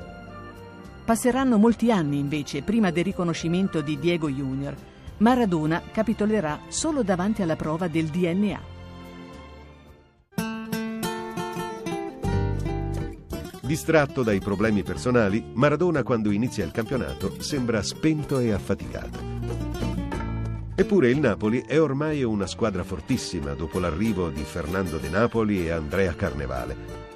Passeranno 1.10 1.58
molti 1.58 1.90
anni 1.90 2.20
invece 2.20 2.62
prima 2.62 2.92
del 2.92 3.02
riconoscimento 3.02 3.80
di 3.80 3.98
Diego 3.98 4.30
Junior. 4.30 4.76
Maradona 5.16 5.82
capitolerà 5.90 6.60
solo 6.68 7.02
davanti 7.02 7.42
alla 7.42 7.56
prova 7.56 7.88
del 7.88 8.06
DNA. 8.06 8.60
Distratto 13.60 14.22
dai 14.22 14.38
problemi 14.38 14.84
personali, 14.84 15.44
Maradona 15.52 16.04
quando 16.04 16.30
inizia 16.30 16.64
il 16.64 16.70
campionato 16.70 17.42
sembra 17.42 17.82
spento 17.82 18.38
e 18.38 18.52
affaticato. 18.52 19.18
Eppure 20.76 21.10
il 21.10 21.18
Napoli 21.18 21.64
è 21.66 21.80
ormai 21.80 22.22
una 22.22 22.46
squadra 22.46 22.84
fortissima 22.84 23.54
dopo 23.54 23.80
l'arrivo 23.80 24.28
di 24.28 24.44
Fernando 24.44 24.98
De 24.98 25.08
Napoli 25.08 25.66
e 25.66 25.70
Andrea 25.72 26.14
Carnevale. 26.14 27.09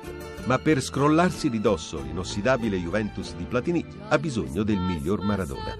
Ma 0.46 0.58
per 0.58 0.80
scrollarsi 0.82 1.48
di 1.48 1.60
dosso 1.60 2.00
l'inossidabile 2.02 2.76
Juventus 2.76 3.34
di 3.34 3.44
Platini 3.44 3.84
ha 4.08 4.18
bisogno 4.18 4.62
del 4.62 4.76
miglior 4.78 5.22
Maradona. 5.22 5.74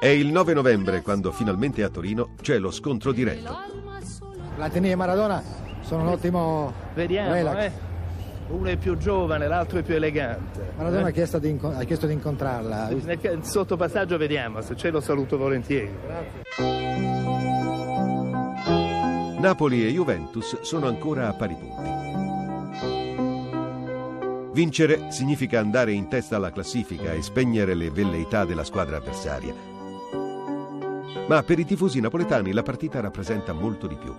È 0.00 0.06
il 0.06 0.28
9 0.28 0.54
novembre 0.54 1.02
quando 1.02 1.32
finalmente 1.32 1.82
a 1.82 1.88
Torino 1.90 2.30
c'è 2.40 2.58
lo 2.58 2.70
scontro 2.70 3.12
diretto. 3.12 3.54
Platini 4.54 4.90
e 4.90 4.94
Maradona 4.94 5.42
sono 5.82 6.02
un 6.02 6.08
ottimo 6.08 6.72
Vediamo, 6.94 7.32
relax. 7.32 7.62
eh. 7.64 7.72
Uno 8.48 8.68
è 8.68 8.76
più 8.78 8.96
giovane, 8.96 9.46
l'altro 9.46 9.78
è 9.80 9.82
più 9.82 9.94
elegante. 9.94 10.72
Maradona 10.76 11.06
ha 11.06 11.08
Eh? 11.08 11.12
chiesto, 11.12 11.38
di 11.38 11.50
inco- 11.50 11.68
ha 11.76 11.82
chiesto 11.84 12.06
di 12.06 12.14
incontrarla. 12.14 12.88
Nel 12.88 13.20
ca- 13.20 13.42
sottopassaggio 13.42 14.16
vediamo, 14.16 14.62
se 14.62 14.74
c'è 14.74 14.90
lo 14.90 15.00
saluto 15.00 15.36
volentieri. 15.36 15.92
Napoli 19.40 19.86
e 19.86 19.90
Juventus 19.92 20.60
sono 20.62 20.86
ancora 20.88 21.28
a 21.28 21.34
pari 21.34 21.54
punti. 21.54 22.07
Vincere 24.58 25.12
significa 25.12 25.60
andare 25.60 25.92
in 25.92 26.08
testa 26.08 26.34
alla 26.34 26.50
classifica 26.50 27.12
e 27.12 27.22
spegnere 27.22 27.74
le 27.74 27.92
velleità 27.92 28.44
della 28.44 28.64
squadra 28.64 28.96
avversaria. 28.96 29.54
Ma 31.28 31.44
per 31.44 31.60
i 31.60 31.64
tifosi 31.64 32.00
napoletani 32.00 32.52
la 32.52 32.64
partita 32.64 32.98
rappresenta 32.98 33.52
molto 33.52 33.86
di 33.86 33.94
più. 33.94 34.12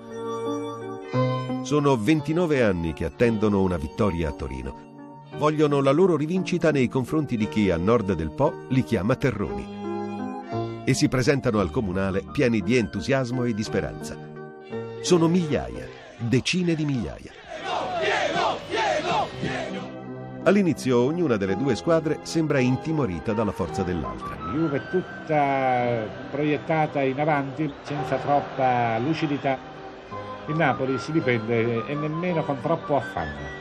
Sono 1.64 1.98
29 1.98 2.64
anni 2.64 2.94
che 2.94 3.04
attendono 3.04 3.62
una 3.62 3.76
vittoria 3.76 4.30
a 4.30 4.32
Torino. 4.32 5.28
Vogliono 5.38 5.82
la 5.82 5.92
loro 5.92 6.16
rivincita 6.16 6.72
nei 6.72 6.88
confronti 6.88 7.36
di 7.36 7.50
chi 7.50 7.70
a 7.70 7.76
nord 7.76 8.14
del 8.14 8.32
Po 8.32 8.64
li 8.70 8.86
chiama 8.86 9.18
terroni. 9.18 10.86
E 10.86 10.94
si 10.94 11.10
presentano 11.10 11.60
al 11.60 11.70
comunale 11.70 12.24
pieni 12.32 12.62
di 12.62 12.78
entusiasmo 12.78 13.44
e 13.44 13.54
di 13.54 13.64
speranza. 13.64 14.18
Sono 15.02 15.28
migliaia, 15.28 15.86
decine 16.18 16.76
di 16.76 16.86
migliaia. 16.86 17.39
All'inizio 20.44 21.00
ognuna 21.00 21.36
delle 21.36 21.58
due 21.58 21.76
squadre 21.76 22.20
sembra 22.24 22.60
intimorita 22.60 23.34
dalla 23.34 23.52
forza 23.52 23.84
dell'altra. 23.84 24.36
Juve 24.52 24.82
tutta 24.90 26.06
proiettata 26.32 27.02
in 27.02 27.20
avanti 27.20 27.72
senza 27.82 28.16
troppa 28.16 28.98
lucidità. 29.00 29.58
Il 30.48 30.56
Napoli 30.56 30.98
si 30.98 31.12
difende 31.12 31.86
e 31.86 31.94
nemmeno 31.94 32.44
con 32.44 32.60
troppo 32.62 32.96
affanno. 32.96 33.58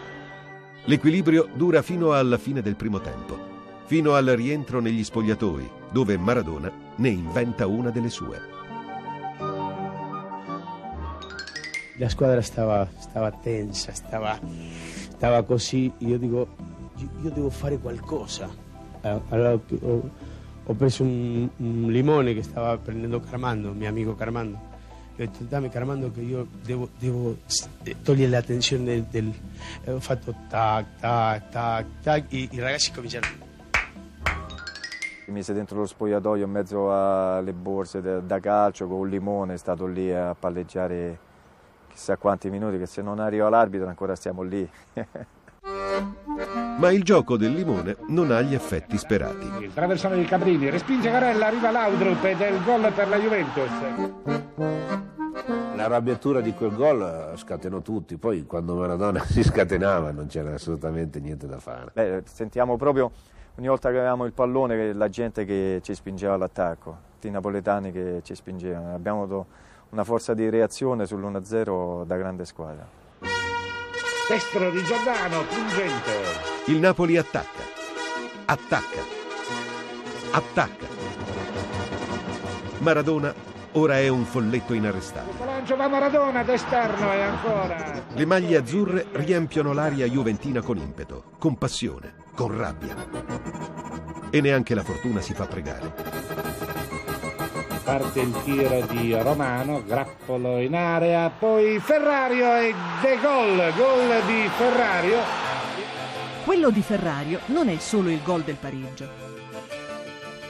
L'equilibrio 0.85 1.49
dura 1.53 1.83
fino 1.83 2.13
alla 2.13 2.39
fine 2.39 2.63
del 2.63 2.77
primo 2.77 3.01
tempo, 3.01 3.37
fino 3.85 4.15
al 4.15 4.27
rientro 4.27 4.81
negli 4.81 5.05
spogliatoi, 5.05 5.71
dove 5.91 6.17
Maradona 6.17 6.73
ne 6.97 7.09
inventa 7.09 7.67
una 7.67 7.91
delle 7.91 8.09
sue. 8.09 8.41
La 11.99 12.09
squadra 12.09 12.41
stava, 12.41 12.89
stava 12.97 13.33
tensa, 13.33 13.93
stava, 13.93 14.39
stava 15.19 15.43
così. 15.43 15.93
Io 15.99 16.17
dico, 16.17 16.47
io, 16.97 17.31
devo 17.31 17.51
fare 17.51 17.77
qualcosa. 17.79 18.49
Eh, 19.03 19.21
Allora 19.29 19.53
ho, 19.53 20.11
ho- 20.65 20.75
preso 20.75 21.03
un, 21.03 21.49
un 21.57 21.91
limone 21.91 22.35
che 22.35 22.43
stava 22.43 22.77
prendendo 22.79 23.21
Carmando, 23.21 23.73
mio 23.73 23.89
amico 23.89 24.15
Carmando. 24.15 24.57
Ho 24.57 25.17
detto, 25.17 25.43
dammi 25.43 25.69
Carmando 25.71 26.13
che 26.13 26.21
io 26.21 26.47
devo, 26.65 26.89
devo 26.99 27.37
eh, 27.83 27.97
togliere 28.01 28.31
l'attenzione 28.31 28.85
del... 28.85 29.03
del- 29.11 29.33
e 29.85 29.93
ho 29.93 29.99
fatto 30.01 30.33
tac, 30.49 30.87
tac, 31.01 31.49
tac, 31.49 31.87
tac. 32.03 32.25
I, 32.33 32.49
i 32.53 32.61
ragazzi 32.61 32.93
cominciarono... 32.93 33.47
Mi 35.27 35.35
mise 35.35 35.53
dentro 35.53 35.77
lo 35.79 35.85
spogliatoio 35.87 36.45
in 36.45 36.51
mezzo 36.51 36.91
alle 36.91 37.53
borse 37.53 38.01
da 38.01 38.41
calcio 38.41 38.87
con 38.87 39.01
un 39.01 39.09
limone, 39.11 39.55
è 39.55 39.59
stato 39.59 39.85
lì 39.85 40.11
a 40.11 40.35
palleggiare 40.35 41.19
chissà 41.99 42.17
quanti 42.17 42.49
minuti, 42.49 42.79
che 42.79 42.87
se 42.87 43.03
non 43.03 43.19
arriva 43.19 43.49
l'arbitro 43.49 43.89
ancora 43.89 44.15
stiamo 44.15 44.43
lì. 44.43 44.71
Ma 46.79 46.93
il 46.93 47.03
gioco 47.03 47.37
del 47.37 47.53
limone 47.53 47.97
non 48.07 48.31
ha 48.31 48.41
gli 48.41 48.55
effetti 48.55 48.97
sperati. 48.97 49.65
Il 49.65 49.75
traversone 49.75 50.17
di 50.17 50.25
Cabrini 50.25 50.71
respinge 50.71 51.11
Garella, 51.11 51.49
arriva 51.49 51.73
Laudrup 51.73 52.23
ed 52.25 52.41
è 52.41 52.51
il 52.51 52.63
gol 52.63 52.93
per 52.93 53.09
la 53.09 53.19
Juventus. 53.19 53.71
La 55.75 55.85
arrabbiatura 55.85 56.41
di 56.41 56.55
quel 56.55 56.73
gol 56.73 57.33
scatenò 57.35 57.81
tutti, 57.81 58.17
poi 58.17 58.47
quando 58.47 58.77
Maradona 58.77 59.19
si 59.27 59.43
scatenava 59.43 60.13
non 60.13 60.29
c'era 60.29 60.55
assolutamente 60.55 61.19
niente 61.19 61.49
da 61.49 61.59
fare. 61.59 61.91
Beh, 61.93 62.23
sentiamo 62.27 62.77
proprio 62.77 63.11
ogni 63.57 63.67
volta 63.67 63.91
che 63.91 63.99
avevamo 63.99 64.25
il 64.25 64.33
pallone 64.33 64.93
la 64.93 65.09
gente 65.09 65.45
che 65.45 65.81
ci 65.83 65.95
spingeva 65.95 66.35
all'attacco, 66.35 66.97
i 67.23 67.31
napoletani 67.31 67.91
che 67.91 68.21
ci 68.23 68.37
spingevano. 68.37 68.95
Abbiamo 68.95 69.25
avuto 69.25 69.67
una 69.91 70.05
forza 70.05 70.35
di 70.35 70.49
reazione 70.51 71.05
sull'1-0 71.05 72.05
da 72.05 72.17
grande 72.17 72.45
squadra. 72.45 72.87
Destro 74.29 74.71
di 74.71 74.83
Giordano, 74.83 75.43
pungente. 75.45 76.13
Il 76.67 76.79
Napoli 76.79 77.17
attacca, 77.17 77.63
attacca, 78.45 79.01
attacca. 80.33 80.87
Maradona 82.79 83.35
ora 83.73 83.99
è 83.99 84.09
un 84.09 84.25
folletto 84.25 84.75
inarrestabile. 84.75 85.45
Lancio 85.45 85.77
va 85.77 85.89
Maradona 85.89 86.43
d'esterno 86.43 87.13
e 87.13 87.23
ancora. 87.23 88.03
Le 88.13 88.27
maglie 88.27 88.59
azzurre 88.59 89.07
riempiono 89.13 89.73
l'aria 89.73 90.07
juventina 90.07 90.61
con 90.61 90.77
impeto, 90.77 91.25
con 91.39 91.57
passione, 91.57 92.15
con 92.35 92.55
rabbia. 92.55 92.95
E 94.29 94.41
neanche 94.43 94.75
la 94.75 94.83
fortuna 94.83 95.23
si 95.23 95.33
fa 95.33 95.47
pregare. 95.47 96.88
Parte 97.89 98.21
il 98.21 98.35
tiro 98.45 98.87
di 98.91 99.15
Romano, 99.15 99.83
grappolo 99.83 100.59
in 100.59 100.75
area, 100.75 101.31
poi 101.31 101.81
Ferrario 101.81 102.55
e 102.59 102.75
de 103.01 103.19
gol, 103.19 103.57
gol 103.75 104.27
di 104.27 104.47
Ferrario. 104.59 105.19
Quello 106.45 106.69
di 106.69 106.83
Ferrario 106.83 107.41
non 107.47 107.71
è 107.71 107.79
solo 107.79 108.11
il 108.11 108.23
gol 108.23 108.43
del 108.43 108.57
pareggio. 108.57 109.09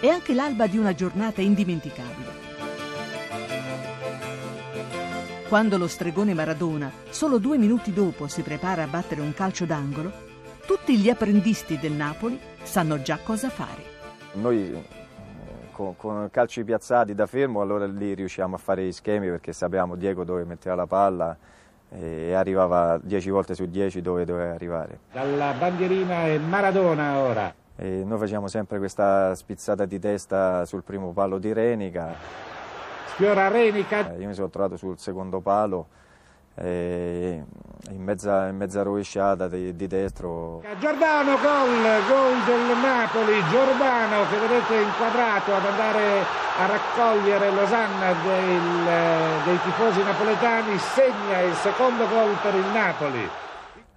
è 0.01 0.09
anche 0.09 0.35
l'alba 0.35 0.67
di 0.67 0.79
una 0.79 0.93
giornata 0.97 1.41
indimenticabile. 1.41 2.33
Quando 5.49 5.79
lo 5.79 5.87
stregone 5.87 6.35
Maradona, 6.35 6.91
solo 7.09 7.39
due 7.39 7.57
minuti 7.57 7.93
dopo, 7.93 8.27
si 8.27 8.43
prepara 8.43 8.83
a 8.83 8.89
battere 8.89 9.21
un 9.21 9.33
calcio 9.33 9.65
d'angolo, 9.65 10.11
tutti 10.67 10.99
gli 10.99 11.09
apprendisti 11.09 11.79
del 11.79 11.93
Napoli 11.93 12.37
sanno 12.65 13.01
già 13.01 13.21
cosa 13.23 13.49
fare. 13.49 13.85
Noi 14.33 14.98
con, 15.79 15.95
con 15.97 16.29
calci 16.33 16.65
piazzati 16.65 17.15
da 17.15 17.27
fermo, 17.27 17.61
allora 17.61 17.87
lì 17.87 18.13
riusciamo 18.15 18.57
a 18.57 18.59
fare 18.59 18.85
gli 18.85 18.91
schemi 18.91 19.29
perché 19.29 19.53
sapevamo 19.53 19.95
Diego 19.95 20.25
dove 20.25 20.43
metteva 20.43 20.75
la 20.75 20.87
palla 20.87 21.37
e 21.91 22.33
arrivava 22.35 22.99
10 23.01 23.31
volte 23.31 23.55
su 23.55 23.67
10 23.67 24.01
dove 24.01 24.25
doveva 24.25 24.53
arrivare. 24.53 24.99
Dalla 25.13 25.55
bandierina 25.57 26.25
è 26.25 26.39
Maradona 26.39 27.19
ora. 27.19 27.55
E 27.77 28.03
noi 28.05 28.19
facciamo 28.19 28.49
sempre 28.49 28.79
questa 28.79 29.37
spizzata 29.37 29.85
di 29.85 30.01
testa 30.01 30.65
sul 30.65 30.83
primo 30.83 31.13
palo 31.13 31.39
di 31.39 31.53
Renica 31.53 32.17
Sfiora 33.07 33.47
Renica. 33.47 34.13
Io 34.19 34.27
mi 34.27 34.35
sono 34.35 34.49
trovato 34.49 34.77
sul 34.77 34.99
secondo 34.99 35.39
palo, 35.39 35.87
eh, 36.61 37.45
in, 37.91 38.03
mezza, 38.03 38.49
in, 38.49 38.57
mezza, 38.57 38.83
rovesciata 38.83 39.49
di, 39.49 39.75
di 39.75 39.87
destro. 39.87 40.63
Giordano 40.79 41.37
gol, 41.39 41.83
gol 42.09 42.45
del 42.45 42.77
Napoli, 42.79 43.43
Giordano 43.49 44.27
che 44.29 44.39
vedete 44.39 44.75
inquadrato 44.77 45.55
ad 45.55 45.65
andare 45.65 46.23
a 46.59 46.67
raccogliere 46.67 47.51
l'osanna 47.51 48.13
del, 48.23 49.45
dei 49.45 49.59
tifosi 49.63 50.03
napoletani, 50.03 50.79
segna 50.79 51.41
il 51.41 51.55
secondo 51.55 52.07
gol 52.09 52.37
per 52.43 52.55
il 52.55 52.67
Napoli. 52.73 53.29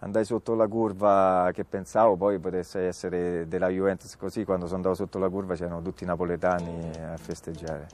Andai 0.04 0.26
sotto 0.26 0.56
la 0.56 0.68
curva 0.68 1.52
che 1.54 1.64
pensavo 1.64 2.16
poi 2.16 2.40
potesse 2.40 2.88
essere 2.88 3.48
della 3.48 3.68
Juventus 3.68 4.16
così 4.18 4.44
quando 4.44 4.66
sono 4.66 4.78
andato 4.78 4.96
sotto 4.96 5.20
la 5.20 5.30
curva 5.30 5.54
c'erano 5.54 5.82
tutti 5.84 6.04
i 6.04 6.08
napoletani 6.08 6.90
a 7.14 7.18
festeggiare. 7.18 7.88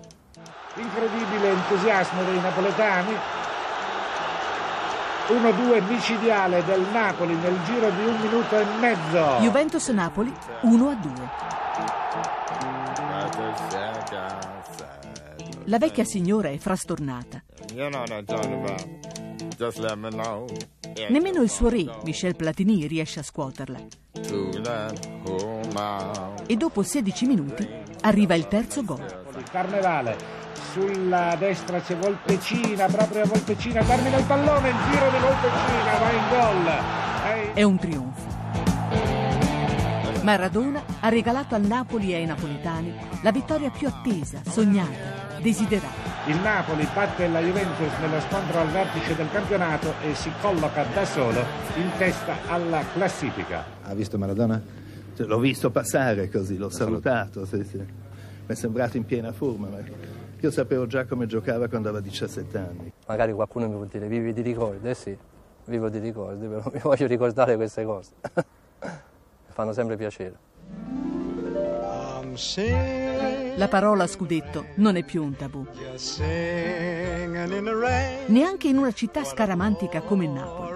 Incredibile 0.76 1.50
entusiasmo 1.50 2.24
dei 2.24 2.40
napoletani 2.40 3.14
1-2 5.28 5.88
micidiale 5.88 6.64
del 6.64 6.86
Napoli 6.92 7.36
nel 7.36 7.58
giro 7.66 7.90
di 7.90 8.06
un 8.06 8.20
minuto 8.22 8.58
e 8.58 8.66
mezzo. 8.80 9.38
Juventus-Napoli 9.42 10.34
1-2 10.62 11.48
la 15.66 15.78
vecchia 15.78 16.06
signora 16.06 16.50
è 16.50 16.58
frastornata. 16.58 17.44
Nemmeno 21.10 21.42
il 21.42 21.50
suo 21.50 21.70
re, 21.70 21.86
Michel 22.04 22.36
Platini, 22.36 22.88
riesce 22.88 23.20
a 23.20 23.24
scuoterla. 23.24 23.80
E 26.46 26.56
dopo 26.56 26.84
16 26.84 27.26
minuti 27.26 27.68
arriva 28.02 28.36
il 28.36 28.48
terzo 28.48 28.84
gol. 28.84 29.26
Carnevale 29.52 30.47
sulla 30.72 31.36
destra 31.38 31.80
c'è 31.82 31.96
Volpecina, 31.96 32.86
proprio 32.88 33.26
Volpecina, 33.26 33.84
termina 33.84 34.18
il 34.18 34.26
pallone, 34.26 34.70
il 34.70 34.76
giro 34.90 35.10
di 35.10 35.18
Volpecina, 35.18 35.98
va 36.00 36.12
in 36.12 36.30
gol. 36.30 37.54
È 37.54 37.64
un 37.64 37.78
trionfo. 37.78 38.36
Maradona 40.24 40.84
ha 41.00 41.10
regalato 41.10 41.56
al 41.56 41.62
Napoli 41.62 42.12
e 42.12 42.16
ai 42.16 42.26
napoletani 42.26 42.94
la 43.22 43.32
vittoria 43.32 43.70
più 43.70 43.88
attesa, 43.88 44.42
sognata, 44.46 45.40
desiderata. 45.40 46.16
Il 46.26 46.38
Napoli 46.42 46.86
batte 46.94 47.28
la 47.30 47.40
Juventus 47.40 47.92
nello 48.02 48.20
scontro 48.20 48.60
al 48.60 48.68
vertice 48.68 49.16
del 49.16 49.32
campionato 49.32 49.94
e 50.02 50.14
si 50.16 50.30
colloca 50.42 50.84
da 50.94 51.06
solo 51.06 51.40
in 51.78 51.90
testa 51.98 52.36
alla 52.48 52.84
classifica. 52.94 53.64
Ha 53.84 53.94
visto 53.94 54.18
Maradona? 54.18 54.62
Cioè, 55.16 55.26
l'ho 55.26 55.40
visto 55.40 55.70
passare 55.72 56.30
così, 56.30 56.58
l'ho 56.58 56.70
salutato, 56.70 57.46
sì, 57.46 57.64
sì. 57.64 57.78
mi 57.78 57.86
è 58.46 58.54
sembrato 58.54 58.98
in 58.98 59.06
piena 59.06 59.32
forma. 59.32 59.68
Ma 59.68 59.78
io 60.40 60.52
sapevo 60.52 60.86
già 60.88 61.06
come 61.06 61.26
giocava 61.26 61.68
quando 61.68 61.90
aveva 61.90 62.04
17 62.04 62.58
anni. 62.58 62.92
Magari 63.08 63.34
qualcuno 63.34 63.68
mi 63.68 63.76
può 63.76 63.86
dire 63.86 64.08
vivi 64.08 64.34
di 64.34 64.42
ricordi, 64.42 64.90
eh 64.90 64.94
sì, 64.94 65.18
vivo 65.66 65.90
di 65.90 66.00
ricordi, 66.00 66.48
però 66.48 66.64
mi 66.72 66.80
voglio 66.80 67.08
ricordare 67.08 67.56
queste 67.56 67.84
cose. 67.84 68.12
mi 68.34 68.42
fanno 69.54 69.74
sempre 69.74 69.96
piacere. 69.96 70.46
La 73.56 73.68
parola 73.68 74.06
scudetto 74.06 74.66
non 74.76 74.96
è 74.96 75.04
più 75.04 75.24
un 75.24 75.36
tabù. 75.36 75.66
Neanche 78.28 78.68
in 78.68 78.78
una 78.78 78.92
città 78.92 79.24
scaramantica 79.24 80.02
come 80.02 80.28
Napoli. 80.28 80.68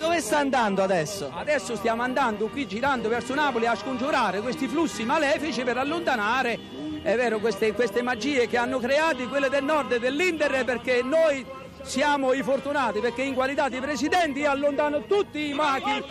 Dove 0.00 0.22
sta 0.22 0.38
andando 0.38 0.82
adesso? 0.82 1.30
Adesso 1.30 1.76
stiamo 1.76 2.00
andando 2.00 2.48
qui 2.48 2.66
girando 2.66 3.10
verso 3.10 3.34
Napoli 3.34 3.66
a 3.66 3.74
scongiurare 3.74 4.40
questi 4.40 4.66
flussi 4.66 5.04
malefici 5.04 5.62
per 5.62 5.76
allontanare, 5.76 6.58
è 7.02 7.14
vero, 7.16 7.38
queste, 7.38 7.74
queste 7.74 8.00
magie 8.00 8.46
che 8.46 8.56
hanno 8.56 8.78
creati 8.78 9.28
quelle 9.28 9.50
del 9.50 9.62
nord 9.62 9.92
e 9.92 9.98
dell'Inter 9.98 10.64
perché 10.64 11.02
noi 11.02 11.44
siamo 11.82 12.32
i 12.32 12.42
fortunati 12.42 13.00
perché 13.00 13.20
in 13.20 13.34
qualità 13.34 13.68
di 13.68 13.78
presidenti 13.78 14.46
allontano 14.46 15.04
tutti 15.04 15.50
i 15.50 15.52
machi 15.52 16.02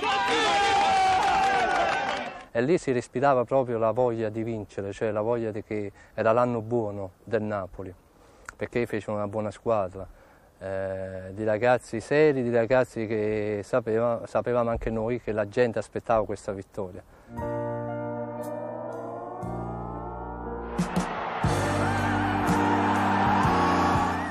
e 2.52 2.62
lì 2.62 2.78
si 2.78 2.92
respirava 2.92 3.44
proprio 3.44 3.80
la 3.80 3.90
voglia 3.90 4.30
di 4.30 4.44
vincere, 4.44 4.94
cioè 4.94 5.10
la 5.10 5.22
voglia 5.22 5.50
di 5.50 5.64
che 5.64 5.92
era 6.14 6.32
l'anno 6.32 6.62
buono 6.62 7.14
del 7.24 7.42
Napoli, 7.42 7.92
perché 8.56 8.86
fece 8.86 9.10
una 9.10 9.28
buona 9.28 9.50
squadra, 9.50 10.08
eh, 10.60 11.32
di 11.34 11.44
ragazzi 11.44 12.00
seri, 12.00 12.44
di 12.44 12.52
ragazzi 12.52 13.08
che 13.08 13.62
sapeva, 13.64 14.24
sapevamo 14.26 14.70
anche 14.70 14.90
noi 14.90 15.22
che 15.22 15.32
la 15.32 15.48
gente 15.48 15.80
aspettava 15.80 16.26
questa 16.26 16.52
vittoria. 16.52 17.02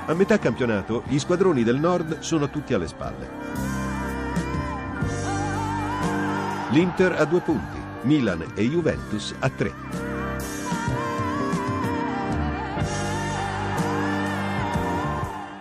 A 0.07 0.15
metà 0.15 0.39
campionato 0.39 1.03
gli 1.07 1.19
squadroni 1.19 1.63
del 1.63 1.77
nord 1.77 2.21
sono 2.21 2.49
tutti 2.49 2.73
alle 2.73 2.89
spalle. 2.89 3.29
L'Inter 6.71 7.13
ha 7.13 7.25
due 7.25 7.41
punti, 7.41 7.79
Milan 8.03 8.53
e 8.55 8.63
Juventus 8.63 9.35
a 9.39 9.49
3. 9.49 9.73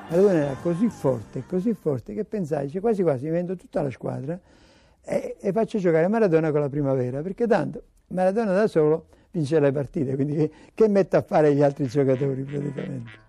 Maradona 0.09 0.33
era 0.33 0.55
così 0.61 0.87
forte, 0.87 1.43
così 1.45 1.73
forte 1.73 2.13
che 2.13 2.23
pensai, 2.23 2.67
dice, 2.67 2.79
quasi 2.79 3.03
quasi 3.03 3.27
vendo 3.27 3.57
tutta 3.57 3.81
la 3.81 3.91
squadra 3.91 4.39
e, 5.03 5.35
e, 5.39 5.51
faccio 5.51 5.79
giocare 5.79 6.07
Maradona 6.07 6.51
con 6.51 6.61
la 6.61 6.69
primavera, 6.69 7.21
perché 7.21 7.45
tanto 7.45 7.83
Maradona 8.07 8.53
da 8.53 8.67
solo 8.67 9.07
vince 9.31 9.59
le 9.59 9.71
partite, 9.71 10.15
quindi 10.15 10.35
che, 10.35 10.51
che 10.73 10.87
mette 10.87 11.17
a 11.17 11.21
fare 11.21 11.53
gli 11.53 11.61
altri 11.61 11.87
giocatori 11.87 12.41
praticamente. 12.43 13.25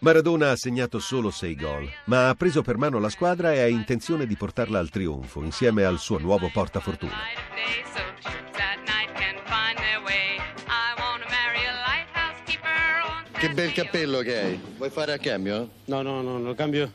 Maradona 0.00 0.50
ha 0.50 0.56
segnato 0.56 0.98
solo 0.98 1.30
sei 1.30 1.56
gol, 1.56 1.88
ma 2.04 2.28
ha 2.28 2.34
preso 2.34 2.62
per 2.62 2.76
mano 2.76 2.98
la 2.98 3.08
squadra 3.08 3.52
e 3.52 3.60
ha 3.60 3.66
intenzione 3.66 4.26
di 4.26 4.36
portarla 4.36 4.78
al 4.78 4.88
trionfo 4.88 5.42
insieme 5.42 5.84
al 5.84 5.98
suo 5.98 6.18
nuovo 6.18 6.48
portafortuna. 6.52 7.14
Che 13.46 13.52
bel 13.52 13.72
cappello 13.72 14.18
che 14.22 14.40
hai. 14.40 14.60
Vuoi 14.76 14.90
fare 14.90 15.12
a 15.12 15.18
cambio? 15.18 15.70
No, 15.84 16.02
no, 16.02 16.20
no, 16.20 16.32
non 16.32 16.42
lo 16.42 16.54
cambio 16.54 16.90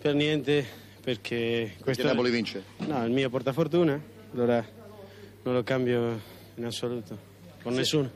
per 0.00 0.12
niente 0.14 0.66
perché 1.00 1.74
questo 1.80 1.84
perché 1.84 2.02
Napoli 2.02 2.32
vince? 2.32 2.64
No, 2.78 3.00
è 3.00 3.04
il 3.04 3.12
mio 3.12 3.30
portafortuna, 3.30 4.02
allora 4.32 4.66
non 5.44 5.54
lo 5.54 5.62
cambio 5.62 6.20
in 6.56 6.64
assoluto, 6.64 7.16
con 7.62 7.70
sì. 7.74 7.78
nessuno. 7.78 8.10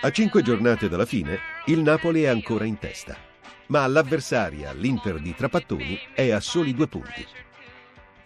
A 0.00 0.10
cinque 0.10 0.42
giornate 0.42 0.88
dalla 0.88 1.06
fine, 1.06 1.38
il 1.66 1.78
Napoli 1.78 2.24
è 2.24 2.26
ancora 2.26 2.64
in 2.64 2.76
testa 2.80 3.16
ma 3.66 3.86
l'avversaria, 3.86 4.72
l'Inter 4.72 5.20
di 5.20 5.36
Trapattoni, 5.36 5.96
è 6.12 6.30
a 6.30 6.40
soli 6.40 6.74
due 6.74 6.88
punti. 6.88 7.24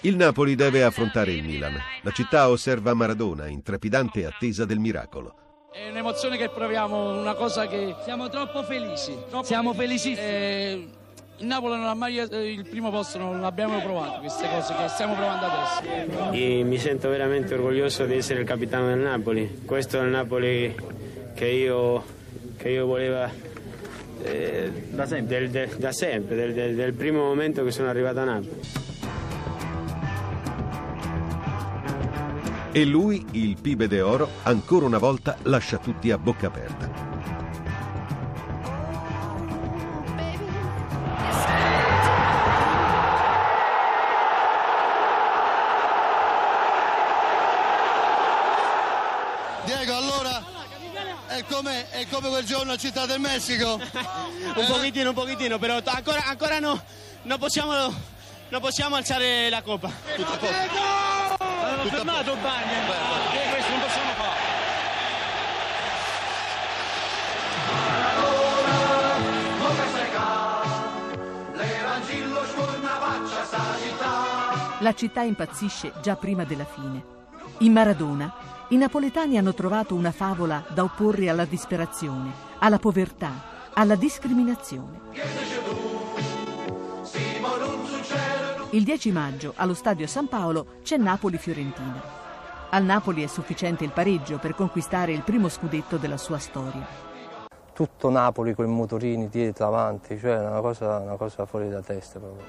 Il 0.01 0.17
Napoli 0.17 0.55
deve 0.55 0.83
affrontare 0.83 1.33
il 1.33 1.45
Milan. 1.45 1.79
La 2.03 2.11
città 2.11 2.49
osserva 2.49 2.95
Maradona 2.95 3.49
in 3.49 3.63
trepidante 3.63 4.25
attesa 4.25 4.65
del 4.65 4.79
miracolo. 4.79 5.46
È 5.79 5.91
un'emozione 5.91 6.39
che 6.39 6.49
proviamo, 6.49 7.21
una 7.21 7.35
cosa 7.35 7.67
che... 7.67 7.95
Siamo 8.03 8.31
troppo 8.31 8.63
felici. 8.63 9.15
Troppo 9.29 9.45
Siamo 9.45 9.75
felicissimi. 9.75 10.27
Eh, 10.27 10.89
il 11.37 11.47
Napoli 11.47 11.77
non 11.77 11.85
ha 11.85 11.93
mai 11.93 12.19
eh, 12.19 12.51
il 12.51 12.67
primo 12.67 12.91
posto, 12.91 13.19
non 13.19 13.45
abbiamo 13.45 13.79
provato 13.83 14.21
queste 14.21 14.49
cose 14.49 14.75
che 14.75 14.89
stiamo 14.89 15.13
provando 15.13 15.45
adesso. 15.45 16.33
E 16.33 16.63
mi 16.65 16.79
sento 16.79 17.11
veramente 17.11 17.53
orgoglioso 17.53 18.07
di 18.07 18.17
essere 18.17 18.41
il 18.41 18.47
capitano 18.47 18.87
del 18.87 19.01
Napoli. 19.01 19.65
Questo 19.67 20.01
è 20.01 20.03
il 20.03 20.09
Napoli 20.09 20.75
che 21.35 21.47
io, 21.47 22.03
che 22.57 22.71
io 22.71 22.87
volevo 22.87 23.29
eh, 24.23 24.73
da 24.89 25.05
sempre, 25.05 25.41
del, 25.41 25.51
del, 25.51 25.69
da 25.77 25.93
sempre 25.93 26.37
del, 26.37 26.55
del, 26.55 26.75
del 26.75 26.95
primo 26.95 27.23
momento 27.23 27.63
che 27.65 27.71
sono 27.71 27.91
arrivato 27.91 28.21
a 28.21 28.25
Napoli. 28.25 28.61
E 32.77 32.85
lui, 32.85 33.25
il 33.31 33.59
Pibe 33.59 33.89
de 33.89 34.03
Oro, 34.03 34.29
ancora 34.43 34.85
una 34.85 34.99
volta 34.99 35.39
lascia 35.45 35.79
tutti 35.79 36.11
a 36.11 36.19
bocca 36.19 36.49
aperta. 36.49 36.91
Diego, 49.65 49.97
allora 49.97 50.45
è 51.29 51.43
come, 51.49 51.87
quel 52.29 52.45
giorno 52.45 52.73
a 52.73 52.77
Città 52.77 53.07
del 53.07 53.21
Messico? 53.21 53.81
un 54.55 54.67
pochettino, 54.67 55.09
un 55.09 55.15
pochettino, 55.15 55.59
però 55.59 55.81
ancora, 55.83 56.27
ancora 56.27 56.59
no, 56.59 56.85
non 57.23 57.39
possiamo, 57.39 57.73
no 58.51 58.61
possiamo 58.61 58.97
alzare 58.97 59.49
la 59.49 59.63
coppa. 59.63 59.91
Tutto 61.89 62.01
a 62.01 62.05
posto. 62.05 62.11
Avevamo 62.11 62.25
fermato 62.25 62.33
il 62.33 62.41
bagno, 62.41 62.67
che 63.31 63.51
questo 63.51 63.71
non 63.71 63.81
possiamo 63.81 64.11
fare. 64.13 64.55
La 74.81 74.95
città 74.95 75.23
impazzisce 75.23 75.93
già 76.03 76.17
prima 76.17 76.45
della 76.45 76.65
fine. 76.65 77.05
In 77.59 77.73
Maradona, 77.73 78.35
i 78.69 78.77
napoletani 78.77 79.39
hanno 79.39 79.55
trovato 79.55 79.95
una 79.95 80.13
favola 80.13 80.65
da 80.69 80.83
opporre 80.83 81.29
alla 81.29 81.45
disperazione, 81.45 82.31
alla 82.59 82.79
povertà, 82.79 83.31
alla 83.73 83.95
discriminazione. 83.95 85.01
Il 88.77 88.85
10 88.85 89.11
maggio, 89.11 89.55
allo 89.57 89.73
stadio 89.73 90.07
San 90.07 90.29
Paolo, 90.29 90.67
c'è 90.83 90.99
Napoli-Fiorentina. 90.99 91.99
Al 92.69 92.85
Napoli 92.85 93.23
è 93.23 93.27
sufficiente 93.27 93.85
il 93.85 93.91
pareggio 93.91 94.37
per 94.37 94.55
conquistare 94.55 95.13
il 95.13 95.23
primo 95.23 95.49
scudetto 95.49 95.97
della 95.97 96.19
sua 96.19 96.37
storia. 96.37 96.87
Tutto 97.73 98.11
Napoli 98.11 98.53
con 98.53 98.67
i 98.67 98.69
motorini 98.69 99.31
dietro, 99.31 99.69
avanti, 99.69 100.19
cioè 100.19 100.39
una 100.41 100.61
cosa, 100.61 100.99
una 100.99 101.17
cosa 101.17 101.47
fuori 101.47 101.71
da 101.71 101.81
testa 101.81 102.19
proprio. 102.19 102.45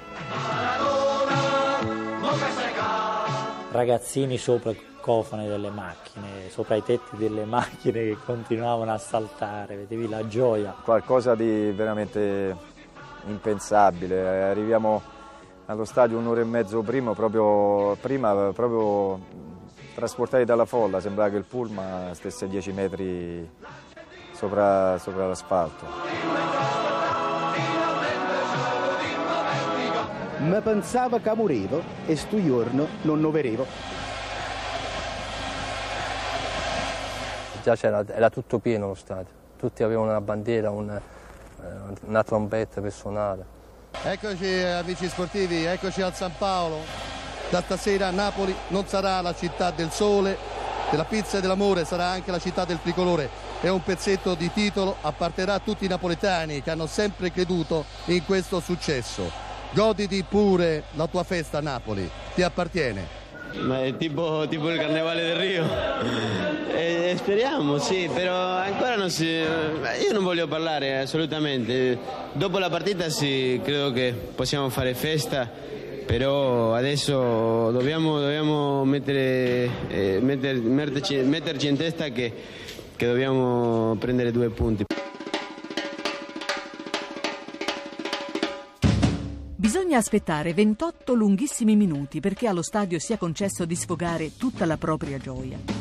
Ragazzini 3.72 4.38
sopra 4.38 4.72
i 4.72 4.82
cofani 5.00 5.48
delle 5.48 5.70
macchine, 5.70 6.50
sopra 6.50 6.76
i 6.76 6.84
tetti 6.84 7.16
delle 7.16 7.46
macchine 7.46 8.04
che 8.04 8.18
continuavano 8.26 8.92
a 8.92 8.98
saltare, 8.98 9.78
vedevi 9.78 10.10
la 10.10 10.28
gioia. 10.28 10.76
Qualcosa 10.84 11.36
di 11.36 11.72
veramente 11.72 12.54
impensabile. 13.28 14.44
Arriviamo 14.44 15.16
allo 15.68 15.84
stadio 15.84 16.18
un'ora 16.18 16.42
e 16.42 16.46
mezzo 16.46 16.82
prima, 16.82 17.14
proprio, 17.14 17.96
prima, 18.00 18.52
proprio 18.54 19.20
trasportati 19.96 20.46
dalla 20.46 20.66
folla, 20.66 21.02
sembrava 21.02 21.30
che 21.30 21.38
il 21.38 21.44
pullman 21.44 22.16
stesse 22.16 22.46
a 22.46 22.48
10 22.48 22.72
metri 22.72 23.50
sopra, 24.32 24.98
sopra 24.98 25.28
l'asfalto. 25.28 25.86
Ma 30.38 30.62
pensava 30.62 31.20
che 31.20 31.34
morivo 31.36 31.82
e 32.06 32.16
sto 32.16 32.42
giorno 32.42 32.88
non 33.02 33.20
lo 33.20 33.32
vedevo. 33.32 33.66
Già 37.62 37.76
c'era, 37.76 38.06
era 38.08 38.30
tutto 38.30 38.60
pieno 38.60 38.88
lo 38.88 38.94
stadio, 38.94 39.34
tutti 39.58 39.84
avevano 39.84 40.12
una 40.12 40.22
bandiera, 40.22 40.70
una, 40.70 41.02
una 42.06 42.24
trombetta 42.24 42.80
per 42.80 42.94
suonare. 42.94 43.57
Eccoci 44.04 44.62
amici 44.64 45.10
sportivi, 45.10 45.66
eccoci 45.66 46.02
al 46.02 46.14
San 46.14 46.32
Paolo. 46.38 46.86
Da 47.50 47.62
stasera 47.62 48.12
Napoli 48.12 48.56
non 48.68 48.88
sarà 48.88 49.20
la 49.22 49.34
città 49.34 49.72
del 49.72 49.90
sole, 49.92 50.38
della 50.92 51.04
pizza 51.04 51.38
e 51.38 51.42
dell'amore, 51.42 51.84
sarà 51.84 52.06
anche 52.06 52.32
la 52.32 52.40
città 52.40 52.64
del 52.64 52.80
tricolore. 52.82 53.28
È 53.60 53.68
un 53.70 53.82
pezzetto 53.82 54.36
di 54.36 54.52
titolo, 54.54 54.98
apparterrà 55.02 55.56
a 55.56 55.60
tutti 55.60 55.86
i 55.86 55.90
napoletani 55.90 56.62
che 56.62 56.70
hanno 56.70 56.86
sempre 56.86 57.32
creduto 57.32 57.86
in 58.06 58.24
questo 58.24 58.60
successo. 58.60 59.30
Goditi 59.72 60.24
pure 60.24 60.84
la 60.92 61.08
tua 61.08 61.24
festa 61.24 61.60
Napoli, 61.60 62.10
ti 62.36 62.44
appartiene. 62.44 63.17
Tipo, 63.98 64.46
tipo 64.48 64.70
il 64.70 64.78
carnevale 64.78 65.22
del 65.24 65.36
Rio. 65.36 65.66
E, 66.74 67.12
e 67.12 67.18
speriamo, 67.18 67.78
sì, 67.80 68.10
però 68.14 68.36
ancora 68.36 68.96
non 68.96 69.10
si. 69.10 69.26
Io 69.26 70.12
non 70.12 70.24
voglio 70.24 70.48
parlare 70.48 71.00
assolutamente. 71.00 71.98
Dopo 72.34 72.60
la 72.60 72.70
partita 72.70 73.10
sì, 73.10 73.60
credo 73.64 73.92
che 73.92 74.14
possiamo 74.36 74.70
fare 74.70 74.94
festa, 74.94 75.50
però 76.06 76.74
adesso 76.74 77.72
dobbiamo, 77.72 78.20
dobbiamo 78.20 78.86
mettere, 78.86 79.70
eh, 79.88 80.20
metter- 80.22 80.62
metterci, 80.62 81.16
metterci 81.18 81.68
in 81.68 81.78
testa 81.78 82.10
che, 82.10 82.32
che 82.96 83.06
dobbiamo 83.06 83.96
prendere 84.00 84.32
due 84.32 84.50
punti. 84.50 84.86
Bisogna 89.68 89.98
aspettare 89.98 90.54
28 90.54 91.14
lunghissimi 91.14 91.76
minuti 91.76 92.22
perché 92.22 92.48
allo 92.48 92.62
stadio 92.62 93.00
sia 93.00 93.18
concesso 93.18 93.66
di 93.66 93.76
sfogare 93.76 94.38
tutta 94.38 94.66
la 94.66 94.78
propria 94.78 95.18
gioia. 95.18 95.77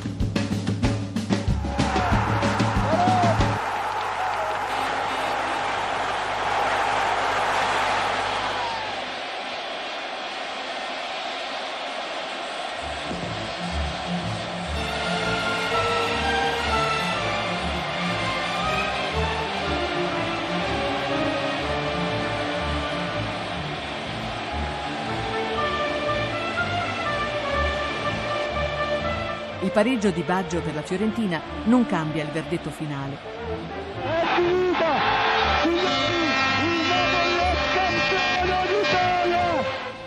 Pareggio 29.76 30.08
di 30.08 30.22
Baggio 30.22 30.62
per 30.62 30.74
la 30.74 30.80
Fiorentina 30.80 31.38
non 31.64 31.84
cambia 31.84 32.22
il 32.22 32.30
verdetto 32.30 32.70
finale. 32.70 33.18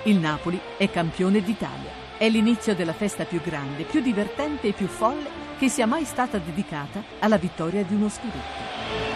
Il 0.05 0.17
Napoli 0.17 0.59
è 0.75 0.89
campione 0.89 1.43
d'Italia. 1.43 1.91
È 2.17 2.27
l'inizio 2.29 2.73
della 2.73 2.93
festa 2.93 3.25
più 3.25 3.41
grande, 3.41 3.83
più 3.83 4.01
divertente 4.01 4.69
e 4.69 4.71
più 4.71 4.87
folle 4.87 5.29
che 5.59 5.69
sia 5.69 5.85
mai 5.85 6.05
stata 6.05 6.39
dedicata 6.39 7.03
alla 7.19 7.37
vittoria 7.37 7.83
di 7.83 7.93
uno 7.93 8.09
scudetto. 8.09 9.08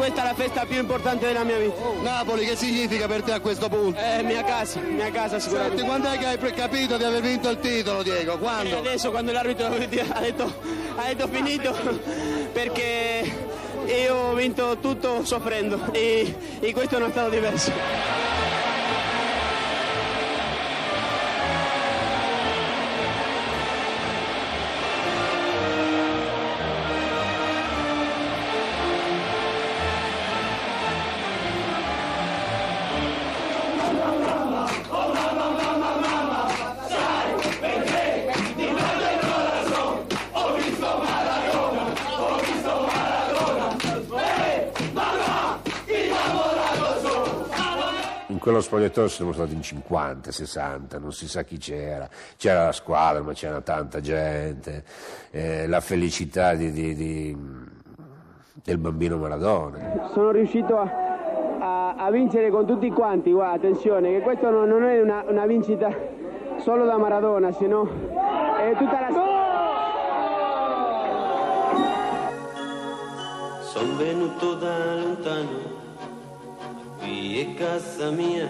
Questa 0.00 0.22
è 0.22 0.24
la 0.24 0.34
festa 0.34 0.64
più 0.64 0.78
importante 0.78 1.26
della 1.26 1.44
mia 1.44 1.58
vita. 1.58 1.74
Napoli 2.00 2.46
che 2.46 2.56
significa 2.56 3.06
per 3.06 3.22
te 3.22 3.32
a 3.32 3.40
questo 3.40 3.68
punto? 3.68 4.00
È 4.00 4.22
mia 4.22 4.42
casa, 4.42 4.80
mia 4.80 5.10
casa 5.10 5.38
sicuramente. 5.38 5.76
Senti, 5.76 5.90
quando 5.90 6.10
è 6.10 6.16
che 6.16 6.24
hai 6.24 6.54
capito 6.54 6.96
di 6.96 7.04
aver 7.04 7.20
vinto 7.20 7.50
il 7.50 7.58
titolo, 7.58 8.02
Diego? 8.02 8.38
Quando? 8.38 8.78
adesso 8.78 9.10
quando 9.10 9.30
l'arbitro 9.30 9.66
ha 9.68 10.20
detto, 10.20 10.54
ha 10.96 11.06
detto 11.06 11.28
finito 11.28 11.76
perché 12.50 13.30
io 13.84 14.14
ho 14.14 14.32
vinto 14.32 14.78
tutto 14.80 15.22
soffrendo 15.22 15.92
e, 15.92 16.34
e 16.60 16.72
questo 16.72 16.98
non 16.98 17.08
è 17.08 17.10
stato 17.12 17.28
diverso. 17.28 17.70
Spogliatoio 48.70 49.08
siamo 49.08 49.32
stati 49.32 49.52
in 49.52 49.62
50, 49.62 50.30
60, 50.30 50.98
non 51.00 51.10
si 51.12 51.26
sa 51.26 51.42
chi 51.42 51.58
c'era. 51.58 52.08
C'era 52.36 52.66
la 52.66 52.72
squadra, 52.72 53.20
ma 53.20 53.32
c'era 53.32 53.60
tanta 53.62 54.00
gente. 54.00 54.84
Eh, 55.32 55.66
la 55.66 55.80
felicità 55.80 56.54
di- 56.54 56.70
di- 56.70 56.94
di- 56.94 57.36
del 58.62 58.78
bambino 58.78 59.16
Maradona. 59.16 60.08
Sono 60.12 60.30
riuscito 60.30 60.78
a, 60.78 60.88
a- 61.58 61.94
a 61.96 62.10
vincere 62.12 62.48
con 62.50 62.64
tutti 62.64 62.88
quanti, 62.90 63.32
guarda, 63.32 63.56
attenzione, 63.56 64.10
che 64.12 64.20
questo 64.20 64.50
non, 64.50 64.68
non 64.68 64.84
è 64.84 65.00
una, 65.02 65.24
una 65.26 65.46
vincita 65.46 65.92
solo 66.58 66.84
da 66.84 66.96
Maradona, 66.96 67.50
sino 67.50 67.82
è 68.56 68.72
tutta 68.78 69.00
la... 69.00 69.08
Son 73.62 73.96
venuto 73.96 74.54
da 74.54 74.94
lontano, 74.94 75.48
qui 77.10 77.40
è 77.40 77.54
casa 77.54 78.10
mia, 78.10 78.48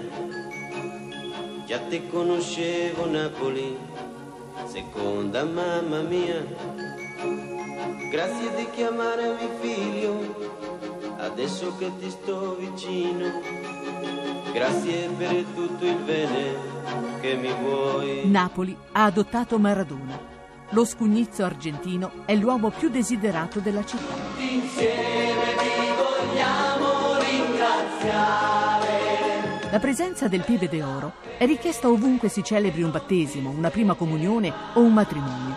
già 1.65 1.79
te 1.89 2.07
conoscevo 2.09 3.07
Napoli, 3.09 3.75
seconda 4.67 5.45
mamma 5.45 6.03
mia. 6.03 6.45
Grazie 8.11 8.55
di 8.57 8.67
chiamarmi 8.75 9.49
figlio, 9.61 11.17
adesso 11.17 11.75
che 11.79 11.91
ti 11.99 12.11
sto 12.11 12.57
vicino. 12.59 13.41
Grazie 14.53 15.09
per 15.17 15.45
tutto 15.55 15.87
il 15.87 15.97
bene 16.05 16.55
che 17.21 17.37
mi 17.37 17.53
vuoi. 17.63 18.29
Napoli 18.29 18.77
ha 18.93 19.05
adottato 19.05 19.59
Maradona. 19.59 20.29
lo 20.73 20.85
scugnizzo 20.85 21.45
argentino 21.45 22.25
è 22.27 22.35
l'uomo 22.37 22.71
più 22.71 22.91
desiderato 22.91 23.59
della 23.59 23.85
città. 23.85 24.15
Insieme 24.39 25.30
La 29.71 29.79
presenza 29.79 30.27
del 30.27 30.43
pieve 30.43 30.69
d'oro 30.69 31.13
è 31.39 31.47
richiesta 31.47 31.89
ovunque 31.89 32.29
si 32.29 32.43
celebri 32.43 32.83
un 32.83 32.91
battesimo, 32.91 33.51
una 33.51 33.71
prima 33.71 33.95
comunione 33.95 34.53
o 34.75 34.81
un 34.81 34.93
matrimonio. 34.93 35.57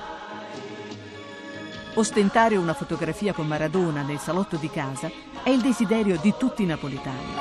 Ostentare 1.96 2.56
una 2.56 2.76
fotografia 2.76 3.34
con 3.34 3.48
Maradona 3.48 4.04
nel 4.04 4.20
salotto 4.20 4.58
di 4.58 4.70
casa 4.70 5.10
è 5.44 5.50
il 5.50 5.62
desiderio 5.62 6.20
di 6.22 6.32
tutti 6.38 6.62
i 6.62 6.68
napolitani. 6.68 7.34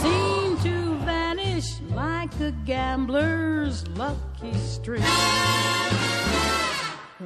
seem 0.00 0.56
to 0.62 0.96
vanish 1.04 1.80
like 1.94 2.32
a 2.40 2.50
gambler's 2.64 3.86
lucky 3.88 4.54
streak. 4.54 5.04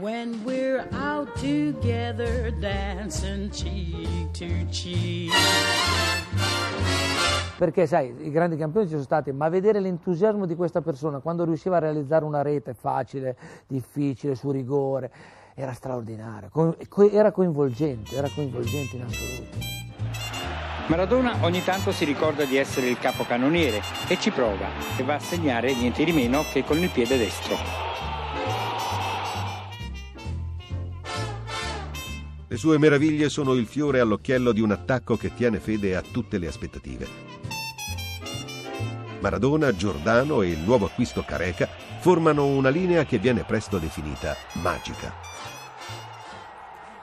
When 0.00 0.42
we're 0.44 0.88
out 0.92 1.36
together 1.36 2.50
dancing 2.60 3.50
cheek 3.50 4.32
to 4.32 4.66
cheek. 4.70 5.32
Perché 7.56 7.86
sai, 7.86 8.14
i 8.20 8.30
grandi 8.30 8.56
campioni 8.56 8.86
ci 8.86 8.92
sono 8.92 9.04
stati, 9.04 9.32
ma 9.32 9.48
vedere 9.48 9.80
l'entusiasmo 9.80 10.46
di 10.46 10.54
questa 10.54 10.80
persona 10.80 11.18
quando 11.18 11.44
riusciva 11.44 11.76
a 11.76 11.80
realizzare 11.80 12.24
una 12.24 12.42
rete 12.42 12.72
facile, 12.72 13.36
difficile, 13.66 14.36
su 14.36 14.52
rigore, 14.52 15.10
era 15.58 15.72
straordinario, 15.72 16.50
era 17.10 17.32
coinvolgente, 17.32 18.14
era 18.14 18.28
coinvolgente 18.28 18.94
in 18.94 19.02
assoluto. 19.02 19.58
Maradona 20.86 21.38
ogni 21.40 21.64
tanto 21.64 21.90
si 21.90 22.04
ricorda 22.04 22.44
di 22.44 22.56
essere 22.56 22.88
il 22.88 22.96
capocannoniere 22.96 23.82
e 24.06 24.16
ci 24.20 24.30
prova 24.30 24.68
e 24.96 25.02
va 25.02 25.16
a 25.16 25.18
segnare 25.18 25.74
niente 25.74 26.04
di 26.04 26.12
meno 26.12 26.44
che 26.52 26.62
con 26.62 26.78
il 26.78 26.88
piede 26.90 27.18
destro. 27.18 27.56
Le 32.46 32.56
sue 32.56 32.78
meraviglie 32.78 33.28
sono 33.28 33.52
il 33.54 33.66
fiore 33.66 33.98
all'occhiello 33.98 34.52
di 34.52 34.60
un 34.60 34.70
attacco 34.70 35.16
che 35.16 35.34
tiene 35.34 35.58
fede 35.58 35.96
a 35.96 36.02
tutte 36.02 36.38
le 36.38 36.46
aspettative. 36.46 37.06
Maradona, 39.18 39.74
Giordano 39.74 40.42
e 40.42 40.50
il 40.50 40.60
nuovo 40.60 40.86
acquisto 40.86 41.24
Careca 41.24 41.68
formano 41.98 42.46
una 42.46 42.68
linea 42.68 43.04
che 43.04 43.18
viene 43.18 43.42
presto 43.42 43.78
definita 43.78 44.36
magica. 44.62 45.27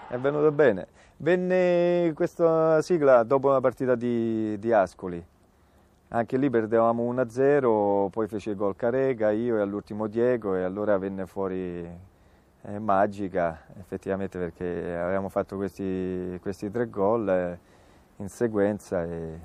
È 0.08 0.18
venuto 0.18 0.52
bene. 0.52 0.88
Venne 1.18 2.12
questa 2.14 2.82
sigla 2.82 3.24
dopo 3.24 3.50
una 3.50 3.60
partita 3.60 3.96
di, 3.96 4.58
di 4.60 4.72
Ascoli. 4.72 5.24
Anche 6.10 6.38
lì 6.38 6.50
perdevamo 6.50 7.12
1-0, 7.12 8.10
poi 8.10 8.28
fece 8.28 8.52
il 8.52 8.56
gol 8.56 8.76
Careca, 8.76 9.32
io 9.32 9.58
e 9.58 9.62
all'ultimo 9.62 10.08
Diego 10.08 10.56
e 10.56 10.64
allora 10.64 10.98
venne 10.98 11.26
fuori 11.26 11.84
eh, 12.68 12.80
magica, 12.80 13.64
effettivamente 13.80 14.38
perché 14.38 14.66
avevamo 14.66 15.30
fatto 15.30 15.56
questi, 15.56 16.38
questi 16.42 16.70
tre 16.70 16.88
gol 16.90 17.28
eh, 17.28 17.60
in 18.18 18.30
sequenza 18.30 19.04
e 19.04 19.40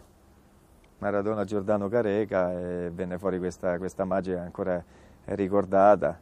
Maradona, 0.99 1.45
Giordano, 1.45 1.89
Careca 1.89 2.53
e 2.53 2.91
venne 2.93 3.19
fuori 3.19 3.39
questa, 3.39 3.79
questa 3.79 4.05
magica 4.05 4.43
ancora 4.43 4.83
ricordata. 5.25 6.19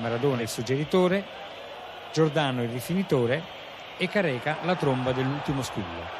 Maradona 0.00 0.42
il 0.42 0.48
suggeritore, 0.48 1.24
Giordano 2.12 2.62
il 2.62 2.70
rifinitore 2.70 3.42
e 3.96 4.08
Careca 4.08 4.58
la 4.62 4.74
tromba 4.74 5.12
dell'ultimo 5.12 5.62
squillo. 5.62 6.18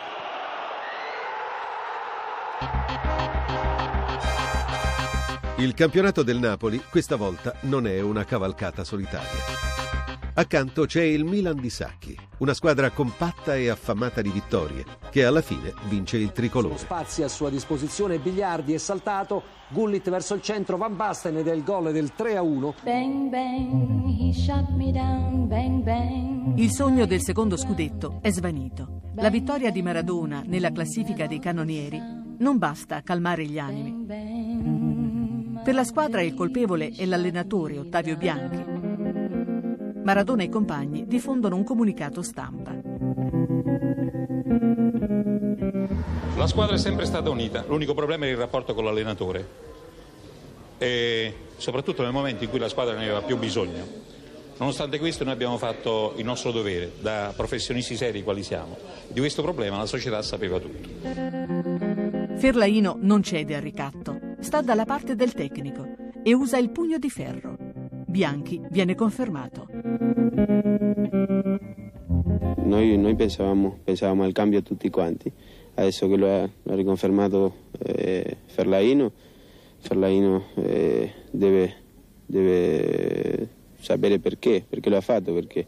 Il 5.56 5.74
campionato 5.74 6.22
del 6.22 6.38
Napoli 6.38 6.82
questa 6.88 7.16
volta 7.16 7.54
non 7.62 7.86
è 7.86 8.00
una 8.00 8.24
cavalcata 8.24 8.84
solitaria. 8.84 9.99
Accanto 10.32 10.86
c'è 10.86 11.02
il 11.02 11.24
Milan 11.24 11.60
di 11.60 11.70
Sacchi, 11.70 12.16
una 12.38 12.54
squadra 12.54 12.90
compatta 12.90 13.56
e 13.56 13.68
affamata 13.68 14.22
di 14.22 14.30
vittorie, 14.30 14.84
che 15.10 15.24
alla 15.24 15.42
fine 15.42 15.74
vince 15.88 16.18
il 16.18 16.30
tricolore. 16.32 16.78
Spazi 16.78 17.22
a 17.24 17.28
sua 17.28 17.50
disposizione, 17.50 18.18
Biliardi 18.18 18.72
è 18.72 18.78
saltato, 18.78 19.42
Gullit 19.68 20.08
verso 20.08 20.34
il 20.34 20.42
centro, 20.42 20.76
Van 20.76 20.94
Basten 20.94 21.36
ed 21.36 21.48
è 21.48 21.52
il 21.52 21.64
gol 21.64 21.90
del 21.92 22.12
3-1. 22.16 22.74
Bang 22.82 23.28
bang, 23.28 24.26
bang 25.46 25.82
bang. 25.82 26.58
Il 26.58 26.70
sogno 26.70 27.06
del 27.06 27.22
secondo 27.22 27.56
scudetto 27.56 28.18
è 28.22 28.30
svanito. 28.30 29.00
La 29.16 29.30
vittoria 29.30 29.70
di 29.70 29.82
Maradona 29.82 30.42
nella 30.46 30.70
classifica 30.70 31.26
dei 31.26 31.40
cannonieri 31.40 32.00
non 32.38 32.56
basta 32.56 32.96
a 32.96 33.02
calmare 33.02 33.44
gli 33.44 33.58
animi. 33.58 34.06
Per 35.62 35.74
la 35.74 35.84
squadra 35.84 36.22
il 36.22 36.34
colpevole 36.34 36.90
è 36.90 37.04
l'allenatore 37.04 37.78
Ottavio 37.78 38.16
Bianchi. 38.16 38.89
Maradona 40.02 40.42
e 40.42 40.48
compagni 40.48 41.06
diffondono 41.06 41.56
un 41.56 41.64
comunicato 41.64 42.22
stampa. 42.22 42.74
La 46.36 46.46
squadra 46.46 46.74
è 46.74 46.78
sempre 46.78 47.04
stata 47.04 47.28
unita, 47.28 47.64
l'unico 47.68 47.94
problema 47.94 48.24
è 48.24 48.28
il 48.28 48.36
rapporto 48.36 48.74
con 48.74 48.84
l'allenatore 48.84 49.68
e 50.78 51.34
soprattutto 51.58 52.02
nel 52.02 52.12
momento 52.12 52.44
in 52.44 52.50
cui 52.50 52.58
la 52.58 52.68
squadra 52.68 52.94
ne 52.94 53.04
aveva 53.04 53.20
più 53.20 53.36
bisogno. 53.36 54.08
Nonostante 54.56 54.98
questo 54.98 55.24
noi 55.24 55.32
abbiamo 55.34 55.58
fatto 55.58 56.14
il 56.16 56.24
nostro 56.24 56.50
dovere 56.50 56.92
da 57.00 57.32
professionisti 57.36 57.96
seri 57.96 58.22
quali 58.22 58.42
siamo. 58.42 58.76
Di 59.08 59.20
questo 59.20 59.42
problema 59.42 59.78
la 59.78 59.86
società 59.86 60.20
sapeva 60.22 60.58
tutto. 60.58 60.88
Ferlaino 62.36 62.96
non 63.00 63.22
cede 63.22 63.56
al 63.56 63.62
ricatto, 63.62 64.18
sta 64.40 64.62
dalla 64.62 64.84
parte 64.84 65.14
del 65.14 65.32
tecnico 65.32 65.86
e 66.22 66.34
usa 66.34 66.56
il 66.56 66.70
pugno 66.70 66.98
di 66.98 67.10
ferro. 67.10 67.69
Bianchi 68.10 68.60
viene 68.70 68.96
confermato. 68.96 69.68
Noi, 72.56 72.98
noi 72.98 73.14
pensavamo, 73.14 73.78
pensavamo, 73.84 74.24
al 74.24 74.32
cambio 74.32 74.62
tutti 74.62 74.90
quanti, 74.90 75.30
adesso 75.74 76.08
che 76.08 76.16
lo 76.16 76.26
ha, 76.26 76.40
lo 76.40 76.72
ha 76.72 76.74
riconfermato 76.74 77.54
eh, 77.78 78.38
Ferlaino, 78.46 79.12
Ferlaino 79.78 80.46
eh, 80.56 81.12
deve, 81.30 81.74
deve, 82.26 83.48
sapere 83.78 84.18
perché, 84.18 84.64
perché 84.68 84.90
lo 84.90 84.96
ha 84.96 85.00
fatto, 85.00 85.32
perché 85.32 85.64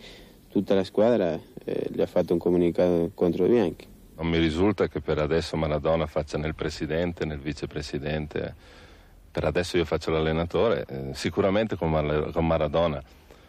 tutta 0.50 0.74
la 0.74 0.84
squadra 0.84 1.38
eh, 1.64 1.86
gli 1.92 2.00
ha 2.00 2.06
fatto 2.06 2.32
un 2.32 2.40
comunicato 2.40 3.12
contro 3.14 3.46
Bianchi. 3.46 3.86
Non 4.16 4.26
mi 4.26 4.38
risulta 4.38 4.88
che 4.88 5.00
per 5.00 5.18
adesso 5.18 5.56
Maradona 5.56 6.06
faccia 6.06 6.38
nel 6.38 6.56
presidente, 6.56 7.24
nel 7.24 7.38
vicepresidente 7.38 8.54
per 9.32 9.44
adesso 9.44 9.78
io 9.78 9.86
faccio 9.86 10.10
l'allenatore, 10.10 10.84
eh, 10.86 11.14
sicuramente 11.14 11.74
con, 11.74 11.90
Mar- 11.90 12.30
con, 12.32 12.46
Maradona 12.46 13.02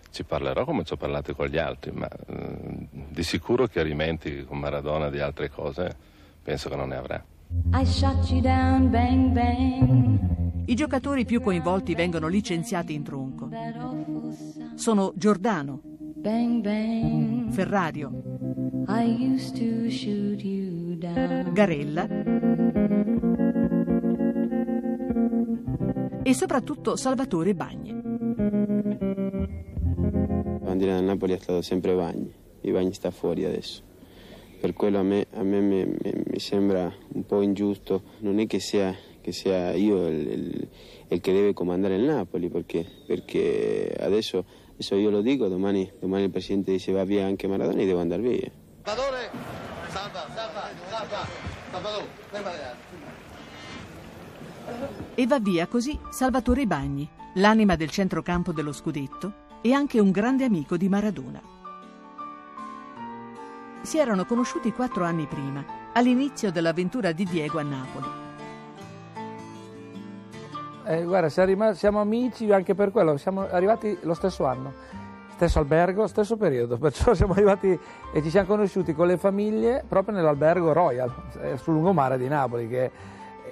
ci 0.09 0.23
parlerò 0.23 0.63
come 0.63 0.85
ci 0.85 0.93
ho 0.93 0.95
parlato 0.95 1.35
con 1.35 1.47
gli 1.47 1.57
altri, 1.57 1.91
ma 1.91 2.07
eh, 2.07 2.87
di 3.09 3.23
sicuro 3.23 3.67
chiarimenti 3.67 4.45
con 4.45 4.59
Maradona 4.59 5.09
di 5.09 5.19
altre 5.19 5.49
cose 5.49 5.93
penso 6.41 6.69
che 6.69 6.75
non 6.77 6.89
ne 6.89 6.95
avrà. 6.95 7.23
Down, 8.41 8.89
bang, 8.89 9.31
bang. 9.31 10.19
I 10.65 10.75
giocatori 10.75 11.25
più 11.25 11.41
coinvolti 11.41 11.93
vengono 11.93 12.27
licenziati 12.27 12.93
in 12.93 13.03
tronco. 13.03 13.49
Sono 14.75 15.11
Giordano, 15.15 15.81
bang, 15.83 17.51
Ferrario, 17.51 18.11
Garella 21.51 23.02
e 26.23 26.33
soprattutto 26.33 26.95
Salvatore 26.95 27.53
Bagni. 27.53 27.91
La 30.45 30.69
bandiera 30.69 30.95
del 30.95 31.03
Napoli 31.03 31.33
è 31.33 31.37
stato 31.37 31.61
sempre 31.61 31.93
Bagni, 31.93 32.33
e 32.61 32.71
Bagni 32.71 32.93
sta 32.93 33.11
fuori 33.11 33.43
adesso. 33.45 33.83
per 34.59 34.73
quello 34.73 34.99
a 34.99 35.03
me, 35.03 35.27
a 35.33 35.43
me 35.43 35.59
mi, 35.59 35.85
mi, 35.85 36.23
mi, 36.25 36.39
sembra 36.39 36.89
un 37.09 37.25
po' 37.25 37.41
ingiusto, 37.41 38.03
non 38.19 38.39
è 38.39 38.47
che 38.47 38.59
sia, 38.59 38.95
che 39.19 39.33
sia 39.33 39.73
io 39.73 40.07
il, 40.07 40.27
il, 40.27 40.67
il, 41.09 41.19
che 41.19 41.33
deve 41.33 41.53
comandare 41.53 41.97
il 41.97 42.03
Napoli, 42.03 42.47
perché, 42.47 42.85
perché 43.05 43.93
adesso, 43.99 44.45
adesso, 44.71 44.95
io 44.95 45.09
lo 45.09 45.21
dico, 45.21 45.49
domani, 45.49 45.91
domani 45.99 46.23
il 46.23 46.29
Presidente 46.29 46.71
dice 46.71 46.93
va 46.93 47.03
via 47.03 47.25
anche 47.25 47.45
Maradona 47.47 47.81
e 47.81 47.85
devo 47.85 47.99
andare 47.99 48.21
via. 48.21 48.49
Salvatore, 48.83 49.29
salva, 49.89 50.27
salva, 50.33 50.69
salva, 50.87 51.27
Salvatore, 51.73 52.07
E 55.15 55.27
va 55.27 55.39
via 55.39 55.67
così 55.67 55.97
Salvatore 56.09 56.65
Bagni, 56.65 57.07
l'anima 57.35 57.75
del 57.75 57.89
centrocampo 57.89 58.51
dello 58.51 58.71
scudetto 58.71 59.41
e 59.61 59.73
anche 59.73 59.99
un 59.99 60.11
grande 60.11 60.43
amico 60.43 60.77
di 60.77 60.89
Maradona. 60.89 61.41
Si 63.81 63.97
erano 63.97 64.25
conosciuti 64.25 64.71
quattro 64.71 65.03
anni 65.03 65.25
prima, 65.25 65.63
all'inizio 65.93 66.51
dell'avventura 66.51 67.11
di 67.11 67.25
Diego 67.25 67.59
a 67.59 67.63
Napoli. 67.63 68.07
Eh, 70.85 71.03
guarda, 71.03 71.29
siamo 71.73 72.01
amici 72.01 72.51
anche 72.51 72.75
per 72.75 72.91
quello, 72.91 73.15
siamo 73.15 73.47
arrivati 73.49 73.97
lo 74.01 74.13
stesso 74.13 74.45
anno, 74.45 74.73
stesso 75.29 75.59
albergo, 75.59 76.07
stesso 76.07 76.35
periodo, 76.35 76.75
perciò 76.79 77.13
siamo 77.13 77.33
arrivati 77.33 77.79
e 78.13 78.21
ci 78.21 78.29
siamo 78.29 78.47
conosciuti 78.47 78.93
con 78.93 79.07
le 79.07 79.17
famiglie 79.17 79.85
proprio 79.87 80.15
nell'albergo 80.15 80.73
Royal, 80.73 81.13
eh, 81.41 81.57
sul 81.57 81.73
lungomare 81.73 82.17
di 82.17 82.27
Napoli, 82.27 82.67
che 82.67 82.91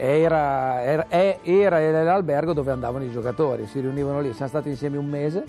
era, 0.03 0.81
era, 0.81 1.05
era, 1.09 2.03
l'albergo 2.03 2.53
dove 2.53 2.71
andavano 2.71 3.03
i 3.03 3.11
giocatori, 3.11 3.67
si 3.67 3.79
riunivano 3.79 4.19
lì, 4.19 4.33
siamo 4.33 4.49
stati 4.49 4.69
insieme 4.69 4.97
un 4.97 5.07
mese 5.07 5.43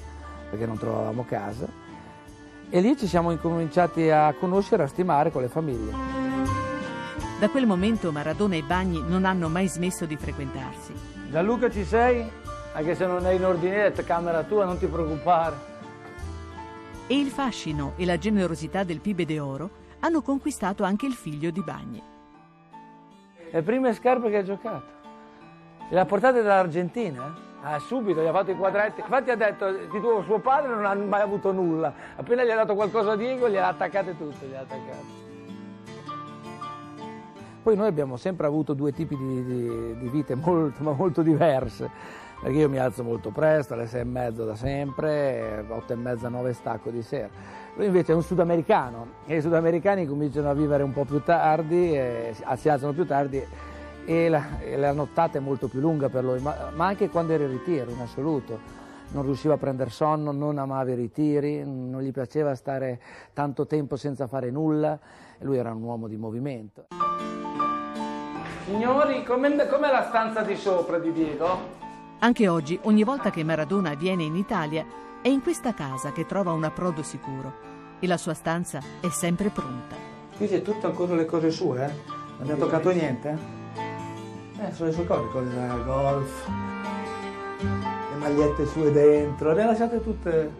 perché 0.50 0.66
non 0.66 0.76
trovavamo 0.76 1.24
casa 1.26 1.66
e 2.68 2.80
lì 2.82 2.94
ci 2.98 3.06
siamo 3.06 3.30
incominciati 3.30 4.10
a 4.10 4.34
conoscere, 4.38 4.82
a 4.82 4.86
stimare 4.86 5.30
con 5.30 5.40
le 5.40 5.48
famiglie. 5.48 5.92
Da 7.38 7.48
quel 7.48 7.66
momento 7.66 8.12
Maradona 8.12 8.56
e 8.56 8.62
Bagni 8.62 9.02
non 9.06 9.24
hanno 9.24 9.48
mai 9.48 9.68
smesso 9.68 10.04
di 10.04 10.16
frequentarsi. 10.16 10.92
Gianluca 11.30 11.70
ci 11.70 11.84
sei? 11.84 12.22
Anche 12.74 12.94
se 12.94 13.06
non 13.06 13.26
è 13.26 13.32
in 13.32 13.46
ordinetta, 13.46 14.04
camera 14.04 14.42
tua, 14.42 14.66
non 14.66 14.78
ti 14.78 14.86
preoccupare. 14.86 15.56
E 17.06 17.18
il 17.18 17.28
fascino 17.28 17.94
e 17.96 18.04
la 18.04 18.18
generosità 18.18 18.84
del 18.84 19.00
Pibe 19.00 19.24
de 19.24 19.40
Oro 19.40 19.70
hanno 20.00 20.20
conquistato 20.20 20.82
anche 20.82 21.06
il 21.06 21.14
figlio 21.14 21.50
di 21.50 21.62
Bagni. 21.62 22.11
Le 23.52 23.60
prime 23.60 23.92
scarpe 23.92 24.30
che 24.30 24.38
ha 24.38 24.42
giocato. 24.42 24.82
Le 25.90 26.00
ha 26.00 26.06
portate 26.06 26.40
dall'Argentina? 26.40 27.36
Ah, 27.60 27.78
subito 27.78 28.22
gli 28.22 28.26
ha 28.26 28.32
fatto 28.32 28.50
i 28.50 28.56
quadretti. 28.56 29.00
Infatti 29.00 29.30
ha 29.30 29.36
detto 29.36 29.70
di 29.70 30.00
tuo 30.00 30.22
suo 30.22 30.38
padre 30.38 30.74
non 30.74 30.86
ha 30.86 30.94
mai 30.94 31.20
avuto 31.20 31.52
nulla. 31.52 31.92
Appena 32.16 32.44
gli 32.44 32.50
ha 32.50 32.54
dato 32.54 32.74
qualcosa 32.74 33.12
a 33.12 33.16
Diego, 33.16 33.48
gliele 33.48 33.60
ha 33.60 33.68
attaccate 33.68 34.16
tutte. 34.16 34.46
Gliele 34.46 34.56
ha 34.56 34.60
attaccate. 34.60 35.20
Poi 37.62 37.76
noi 37.76 37.88
abbiamo 37.88 38.16
sempre 38.16 38.46
avuto 38.46 38.72
due 38.72 38.90
tipi 38.90 39.18
di, 39.18 39.44
di, 39.44 39.98
di 39.98 40.08
vite 40.08 40.34
molto, 40.34 40.82
ma 40.82 40.92
molto 40.92 41.20
diverse. 41.20 41.90
Perché 42.40 42.56
io 42.56 42.70
mi 42.70 42.78
alzo 42.78 43.04
molto 43.04 43.28
presto, 43.28 43.74
alle 43.74 43.86
sei 43.86 44.00
e 44.00 44.04
mezza 44.04 44.44
da 44.44 44.56
sempre, 44.56 45.62
otto 45.68 45.92
e 45.92 45.96
mezza, 45.96 46.30
nove 46.30 46.54
stacco 46.54 46.88
di 46.88 47.02
sera. 47.02 47.28
Lui 47.74 47.86
invece 47.86 48.12
è 48.12 48.14
un 48.14 48.22
sudamericano 48.22 49.06
e 49.24 49.36
i 49.36 49.40
sudamericani 49.40 50.06
cominciano 50.06 50.50
a 50.50 50.52
vivere 50.52 50.82
un 50.82 50.92
po' 50.92 51.04
più 51.04 51.22
tardi, 51.22 51.96
e 51.96 52.34
si 52.56 52.68
alzano 52.68 52.92
più 52.92 53.06
tardi 53.06 53.42
e 54.04 54.28
la, 54.28 54.60
e 54.60 54.76
la, 54.76 54.92
nottata 54.92 55.38
è 55.38 55.40
molto 55.40 55.68
più 55.68 55.80
lunga 55.80 56.10
per 56.10 56.22
lui, 56.22 56.38
ma, 56.40 56.70
ma, 56.74 56.86
anche 56.86 57.08
quando 57.08 57.32
era 57.32 57.44
in 57.44 57.50
ritiro, 57.50 57.90
in 57.90 58.00
assoluto. 58.00 58.80
Non 59.12 59.24
riusciva 59.24 59.54
a 59.54 59.56
prendere 59.58 59.90
sonno, 59.90 60.32
non 60.32 60.58
amava 60.58 60.90
i 60.90 60.94
ritiri, 60.94 61.64
non 61.64 62.00
gli 62.00 62.12
piaceva 62.12 62.54
stare 62.54 63.00
tanto 63.32 63.66
tempo 63.66 63.96
senza 63.96 64.26
fare 64.26 64.50
nulla, 64.50 64.98
lui 65.40 65.56
era 65.56 65.72
un 65.72 65.82
uomo 65.82 66.08
di 66.08 66.16
movimento. 66.16 66.86
Signori, 68.64 69.22
com'è, 69.24 69.68
com'è 69.68 69.90
la 69.90 70.04
stanza 70.08 70.42
di 70.42 70.56
sopra 70.56 70.98
di 70.98 71.12
Diego? 71.12 71.80
Anche 72.20 72.48
oggi, 72.48 72.78
ogni 72.82 73.02
volta 73.02 73.30
che 73.30 73.44
Maradona 73.44 73.94
viene 73.94 74.22
in 74.22 74.36
Italia, 74.36 74.84
è 75.22 75.28
in 75.28 75.40
questa 75.40 75.72
casa 75.72 76.10
che 76.10 76.26
trova 76.26 76.50
un 76.50 76.64
approdo 76.64 77.04
sicuro 77.04 77.70
e 78.00 78.08
la 78.08 78.16
sua 78.16 78.34
stanza 78.34 78.80
è 79.00 79.08
sempre 79.08 79.50
pronta. 79.50 79.94
Qui 80.36 80.48
c'è 80.48 80.62
tutto 80.62 80.88
ancora 80.88 81.14
le 81.14 81.26
cose 81.26 81.52
sue, 81.52 81.84
eh? 81.84 81.86
Non 81.86 82.40
abbiamo 82.40 82.64
toccato 82.64 82.90
niente? 82.90 83.38
Eh, 84.58 84.72
sono 84.72 84.88
le 84.88 84.94
sue 84.94 85.06
cose, 85.06 85.28
con 85.30 85.44
il 85.46 85.82
golf, 85.84 86.48
le 87.60 88.16
magliette 88.18 88.66
sue 88.66 88.90
dentro, 88.90 89.52
le 89.52 89.62
ha 89.62 89.66
lasciate 89.66 90.02
tutte. 90.02 90.52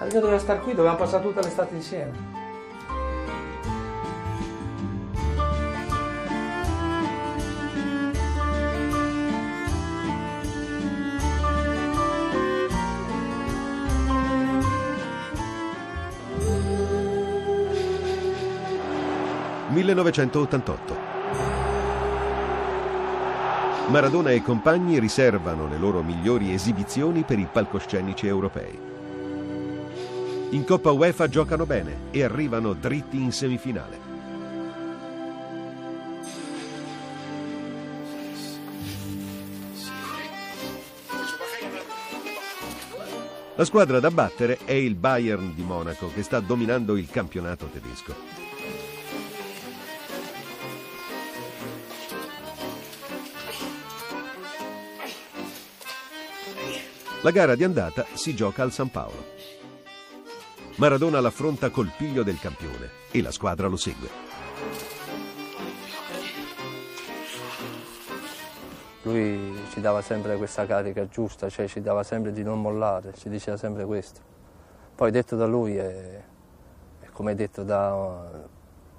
La 0.00 0.06
doveva 0.06 0.38
stare 0.38 0.58
qui, 0.58 0.74
dovevamo 0.74 0.98
passare 0.98 1.22
tutta 1.22 1.40
l'estate 1.40 1.76
insieme. 1.76 2.31
«1988». 19.82 21.12
Maradona 23.88 24.30
e 24.30 24.42
compagni 24.42 24.98
riservano 24.98 25.68
le 25.68 25.76
loro 25.76 26.02
migliori 26.02 26.54
esibizioni 26.54 27.24
per 27.24 27.38
i 27.38 27.48
palcoscenici 27.50 28.26
europei. 28.26 28.78
In 30.50 30.64
Coppa 30.64 30.92
UEFA 30.92 31.28
giocano 31.28 31.66
bene 31.66 31.96
e 32.10 32.22
arrivano 32.22 32.74
dritti 32.74 33.20
in 33.20 33.32
semifinale. 33.32 34.10
La 43.54 43.64
squadra 43.64 44.00
da 44.00 44.10
battere 44.10 44.58
è 44.64 44.72
il 44.72 44.94
Bayern 44.94 45.54
di 45.54 45.62
Monaco 45.62 46.10
che 46.12 46.22
sta 46.22 46.40
dominando 46.40 46.96
il 46.96 47.08
campionato 47.10 47.66
tedesco. 47.66 48.51
La 57.24 57.30
gara 57.30 57.54
di 57.54 57.62
andata 57.62 58.04
si 58.14 58.34
gioca 58.34 58.64
al 58.64 58.72
San 58.72 58.90
Paolo. 58.90 59.24
Maradona 60.78 61.20
l'affronta 61.20 61.70
col 61.70 61.92
piglio 61.96 62.24
del 62.24 62.36
campione 62.40 62.90
e 63.12 63.22
la 63.22 63.30
squadra 63.30 63.68
lo 63.68 63.76
segue. 63.76 64.08
Lui 69.02 69.56
ci 69.70 69.80
dava 69.80 70.02
sempre 70.02 70.36
questa 70.36 70.66
carica 70.66 71.06
giusta, 71.06 71.48
cioè 71.48 71.68
ci 71.68 71.80
dava 71.80 72.02
sempre 72.02 72.32
di 72.32 72.42
non 72.42 72.60
mollare, 72.60 73.14
ci 73.16 73.28
diceva 73.28 73.56
sempre 73.56 73.84
questo. 73.84 74.20
Poi 74.92 75.12
detto 75.12 75.36
da 75.36 75.46
lui 75.46 75.76
è, 75.76 76.24
è 77.02 77.06
come 77.12 77.36
detto 77.36 77.62
da, 77.62 78.48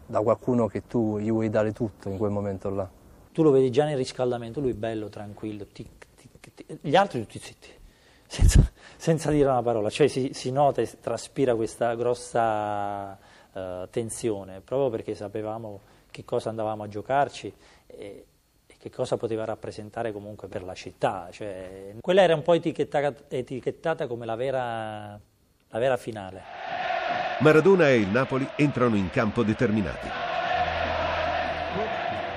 da 0.05 0.21
qualcuno 0.21 0.67
che 0.67 0.87
tu 0.87 1.19
gli 1.19 1.29
vuoi 1.29 1.49
dare 1.49 1.73
tutto 1.73 2.07
in 2.07 2.17
quel 2.17 2.31
momento 2.31 2.69
là. 2.69 2.89
Tu 3.33 3.43
lo 3.43 3.51
vedi 3.51 3.69
già 3.69 3.83
nel 3.83 3.97
riscaldamento, 3.97 4.61
lui 4.61 4.73
bello, 4.73 5.09
tranquillo, 5.09 5.65
tic, 5.73 6.07
tic, 6.15 6.53
tic. 6.55 6.77
gli 6.79 6.95
altri 6.95 7.19
tutti 7.19 7.39
zitti 7.39 7.81
senza, 8.33 8.67
senza 8.97 9.29
dire 9.29 9.47
una 9.47 9.61
parola, 9.61 9.91
cioè 9.91 10.07
si, 10.07 10.31
si 10.33 10.51
nota 10.51 10.81
e 10.81 10.89
traspira 10.99 11.53
questa 11.53 11.93
grossa 11.93 13.15
uh, 13.51 13.87
tensione, 13.91 14.61
proprio 14.61 14.89
perché 14.89 15.13
sapevamo 15.13 15.81
che 16.09 16.25
cosa 16.25 16.49
andavamo 16.49 16.81
a 16.81 16.87
giocarci 16.87 17.53
e, 17.85 18.25
e, 18.65 18.75
che 18.79 18.89
cosa 18.89 19.17
poteva 19.17 19.45
rappresentare 19.45 20.11
comunque 20.11 20.47
per 20.47 20.63
la 20.63 20.73
città. 20.73 21.27
Cioè, 21.31 21.93
quella 22.01 22.23
era 22.23 22.33
un 22.33 22.41
po' 22.41 22.53
etichettata, 22.53 23.13
etichettata 23.27 24.07
come 24.07 24.25
la 24.25 24.35
vera, 24.35 25.19
la 25.69 25.79
vera 25.79 25.97
finale. 25.97 26.41
Maradona 27.39 27.89
e 27.89 27.97
il 27.97 28.07
Napoli 28.07 28.49
entrano 28.55 28.95
in 28.95 29.11
campo 29.11 29.43
determinati. 29.43 30.07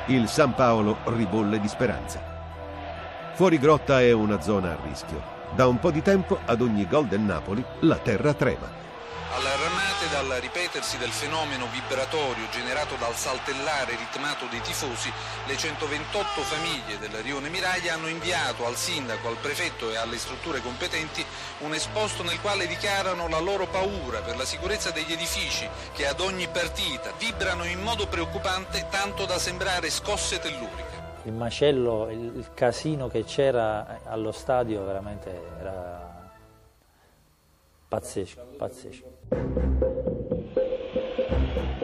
Il 0.08 0.28
San 0.28 0.54
Paolo 0.54 0.98
ribolle 1.06 1.58
di 1.58 1.68
speranza. 1.68 2.34
Fuori 3.32 3.58
grotta 3.58 4.00
è 4.00 4.12
una 4.12 4.40
zona 4.40 4.72
a 4.72 4.78
rischio. 4.86 5.35
Da 5.56 5.66
un 5.66 5.78
po' 5.78 5.90
di 5.90 6.02
tempo, 6.02 6.38
ad 6.44 6.60
ogni 6.60 6.86
gol 6.86 7.06
del 7.06 7.20
Napoli, 7.20 7.64
la 7.80 7.96
terra 7.96 8.34
trema. 8.34 8.70
Allarmate 9.32 10.06
dal 10.10 10.38
ripetersi 10.38 10.98
del 10.98 11.08
fenomeno 11.08 11.66
vibratorio 11.72 12.46
generato 12.50 12.94
dal 12.96 13.14
saltellare 13.14 13.96
ritmato 13.96 14.44
dei 14.50 14.60
tifosi, 14.60 15.10
le 15.46 15.56
128 15.56 16.42
famiglie 16.42 16.98
del 16.98 17.22
Rione 17.22 17.48
Miraglia 17.48 17.94
hanno 17.94 18.08
inviato 18.08 18.66
al 18.66 18.76
sindaco, 18.76 19.28
al 19.28 19.38
prefetto 19.40 19.90
e 19.90 19.96
alle 19.96 20.18
strutture 20.18 20.60
competenti 20.60 21.24
un 21.60 21.72
esposto 21.72 22.22
nel 22.22 22.38
quale 22.42 22.66
dichiarano 22.66 23.26
la 23.26 23.40
loro 23.40 23.66
paura 23.66 24.20
per 24.20 24.36
la 24.36 24.44
sicurezza 24.44 24.90
degli 24.90 25.12
edifici 25.12 25.66
che 25.94 26.06
ad 26.06 26.20
ogni 26.20 26.48
partita 26.48 27.14
vibrano 27.16 27.64
in 27.64 27.80
modo 27.80 28.06
preoccupante 28.08 28.88
tanto 28.90 29.24
da 29.24 29.38
sembrare 29.38 29.88
scosse 29.88 30.38
telluriche 30.38 30.95
il 31.26 31.32
macello, 31.32 32.08
il, 32.10 32.50
casino 32.54 33.08
che 33.08 33.24
c'era 33.24 34.00
allo 34.04 34.30
stadio 34.30 34.84
veramente 34.84 35.30
era 35.58 36.30
pazzesco, 37.88 38.42
pazzesco. 38.56 39.04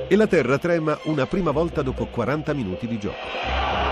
E 0.09 0.17
la 0.17 0.27
terra 0.27 0.59
trema 0.59 0.97
una 1.05 1.27
prima 1.27 1.51
volta 1.51 1.83
dopo 1.83 2.07
40 2.07 2.53
minuti 2.55 2.87
di 2.87 2.99
gioco. 2.99 3.92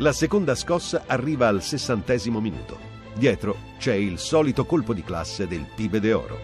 La 0.00 0.14
seconda 0.14 0.54
scossa 0.54 1.02
arriva 1.06 1.48
al 1.48 1.60
sessantesimo 1.60 2.40
minuto. 2.40 2.78
Dietro 3.12 3.54
c'è 3.76 3.92
il 3.92 4.18
solito 4.18 4.64
colpo 4.64 4.94
di 4.94 5.04
classe 5.04 5.46
del 5.46 5.66
Pibe 5.74 6.00
de 6.00 6.12
Oro. 6.14 6.38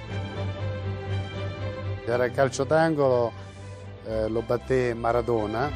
Era 2.04 2.26
il 2.26 2.32
calcio 2.32 2.64
d'angolo, 2.64 3.32
eh, 4.04 4.28
lo 4.28 4.42
batté 4.42 4.92
Maradona. 4.92 5.70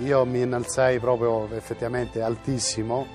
Io 0.00 0.24
mi 0.26 0.42
innalzai 0.42 0.98
proprio 0.98 1.48
effettivamente 1.54 2.20
altissimo. 2.20 3.06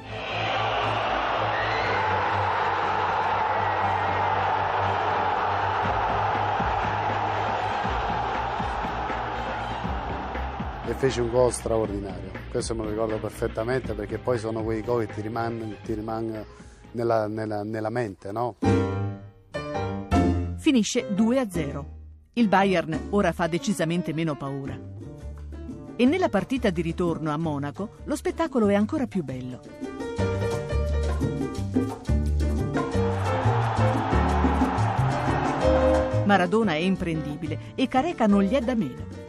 Fece 10.99 11.21
un 11.21 11.29
gol 11.29 11.53
straordinario. 11.53 12.29
Questo 12.51 12.75
me 12.75 12.83
lo 12.83 12.89
ricordo 12.89 13.17
perfettamente 13.19 13.93
perché 13.93 14.17
poi 14.17 14.37
sono 14.37 14.63
quei 14.63 14.81
gol 14.81 15.05
che 15.05 15.13
ti 15.13 15.21
rimangono, 15.21 15.73
ti 15.81 15.93
rimangono 15.93 16.45
nella, 16.91 17.25
nella, 17.27 17.63
nella 17.63 17.89
mente, 17.89 18.33
no? 18.33 18.57
Finisce 20.57 21.07
2-0. 21.15 21.85
Il 22.33 22.49
Bayern 22.49 23.07
ora 23.11 23.31
fa 23.31 23.47
decisamente 23.47 24.11
meno 24.11 24.35
paura. 24.35 24.77
E 25.95 26.05
nella 26.05 26.27
partita 26.27 26.69
di 26.69 26.81
ritorno 26.81 27.31
a 27.31 27.37
Monaco 27.37 27.91
lo 28.03 28.15
spettacolo 28.17 28.67
è 28.67 28.75
ancora 28.75 29.07
più 29.07 29.23
bello. 29.23 29.61
Maradona 36.25 36.73
è 36.73 36.79
imprendibile 36.79 37.73
e 37.75 37.87
Careca 37.87 38.27
non 38.27 38.43
gli 38.43 38.53
è 38.53 38.59
da 38.59 38.75
meno. 38.75 39.28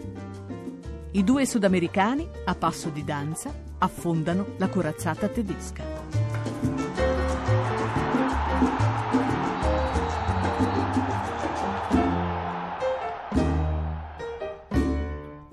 I 1.13 1.25
due 1.25 1.45
sudamericani, 1.45 2.29
a 2.45 2.55
passo 2.55 2.89
di 2.89 3.03
danza, 3.03 3.53
affondano 3.79 4.55
la 4.59 4.69
corazzata 4.69 5.27
tedesca. 5.27 5.83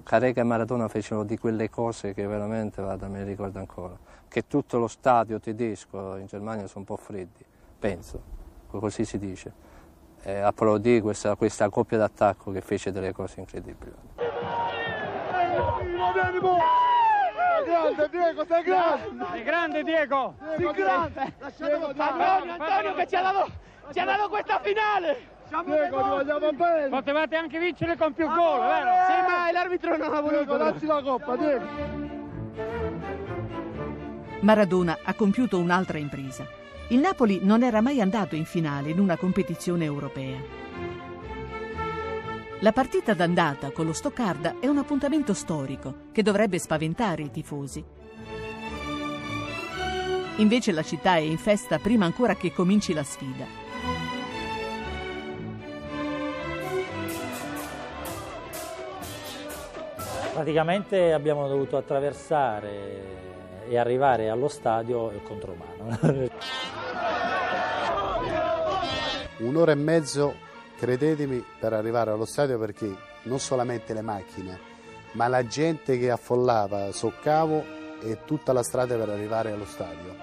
Careca 0.03 0.41
e 0.41 0.43
Maradona 0.43 0.87
fecero 0.87 1.23
di 1.23 1.39
quelle 1.39 1.71
cose 1.71 2.13
che 2.13 2.27
veramente, 2.27 2.83
guarda, 2.83 3.07
me 3.07 3.19
le 3.19 3.25
ricordo 3.25 3.57
ancora, 3.57 3.97
che 4.27 4.45
tutto 4.45 4.77
lo 4.77 4.87
stadio 4.87 5.39
tedesco 5.39 6.17
in 6.17 6.27
Germania 6.27 6.67
sono 6.67 6.85
un 6.87 6.95
po' 6.95 6.97
freddi, 6.97 7.43
penso, 7.79 8.21
così 8.67 9.05
si 9.05 9.17
dice. 9.17 9.51
E 10.21 10.37
applaudì 10.37 11.01
questa, 11.01 11.35
questa 11.35 11.67
coppia 11.69 11.97
d'attacco 11.97 12.51
che 12.51 12.61
fece 12.61 12.91
delle 12.91 13.11
cose 13.11 13.39
incredibili. 13.39 14.16
Vieni 16.13 16.39
boh! 16.39 16.59
Sei 17.65 17.65
grande 17.65 18.09
Diego, 18.09 18.45
sei 18.45 18.63
grande! 18.63 19.25
Sei 19.31 19.43
grande 19.43 19.83
Diego! 19.83 20.35
Sei 20.57 20.71
grande! 20.73 21.33
Antonio, 21.97 22.53
Antonio 22.53 22.93
che 22.93 23.07
ci 23.07 23.15
ha 23.15 23.21
dato, 23.21 23.49
ci 23.91 23.99
ha 23.99 24.05
dato 24.05 24.29
questa 24.29 24.59
finale! 24.61 25.35
Diego, 25.65 26.01
ti 26.01 26.09
vogliamo 26.09 26.51
bene! 26.53 26.89
Potevate 26.89 27.35
anche 27.35 27.59
vincere 27.59 27.97
con 27.97 28.13
più 28.13 28.27
gol, 28.27 28.59
vero? 28.59 28.89
Sì, 29.07 29.21
ma 29.27 29.51
l'arbitro 29.51 29.97
non 29.97 30.13
ha 30.13 30.19
voluto! 30.21 30.43
Diego, 30.43 30.57
dacci 30.57 30.85
la 30.85 31.01
coppa, 31.01 31.35
Diego! 31.35 31.65
Maradona 34.41 34.99
ha 35.03 35.13
compiuto 35.13 35.57
un'altra 35.57 35.97
impresa. 35.97 36.45
Il 36.89 36.99
Napoli 36.99 37.39
non 37.43 37.63
era 37.63 37.81
mai 37.81 37.99
andato 37.99 38.35
in 38.35 38.45
finale 38.45 38.91
in 38.91 38.99
una 38.99 39.17
competizione 39.17 39.83
europea. 39.83 40.37
La 42.61 42.71
partita 42.71 43.13
d'andata 43.13 43.69
con 43.69 43.85
lo 43.85 43.93
Stoccarda 43.93 44.55
è 44.59 44.65
un 44.65 44.79
appuntamento 44.79 45.35
storico 45.35 46.05
che 46.11 46.23
dovrebbe 46.23 46.57
spaventare 46.57 47.21
i 47.21 47.29
tifosi. 47.29 47.85
Invece 50.37 50.71
la 50.71 50.81
città 50.81 51.17
è 51.17 51.19
in 51.19 51.37
festa 51.37 51.77
prima 51.77 52.05
ancora 52.05 52.35
che 52.35 52.51
cominci 52.51 52.93
la 52.93 53.03
sfida. 53.03 53.45
Praticamente 60.33 61.13
abbiamo 61.13 61.47
dovuto 61.47 61.77
attraversare 61.77 63.67
e 63.69 63.77
arrivare 63.77 64.29
allo 64.29 64.47
stadio 64.47 65.11
il 65.11 65.21
contromano. 65.21 65.99
Un'ora 69.37 69.73
e 69.73 69.75
mezzo, 69.75 70.46
credetemi, 70.77 71.43
per 71.59 71.73
arrivare 71.73 72.11
allo 72.11 72.25
stadio 72.25 72.57
perché 72.57 72.95
non 73.23 73.39
solamente 73.39 73.93
le 73.93 74.01
macchine, 74.01 74.59
ma 75.13 75.27
la 75.27 75.45
gente 75.45 75.97
che 75.97 76.11
affollava 76.11 76.91
Soccavo 76.91 77.63
e 78.01 78.19
tutta 78.25 78.53
la 78.53 78.63
strada 78.63 78.95
per 78.95 79.09
arrivare 79.09 79.51
allo 79.51 79.65
stadio. 79.65 80.15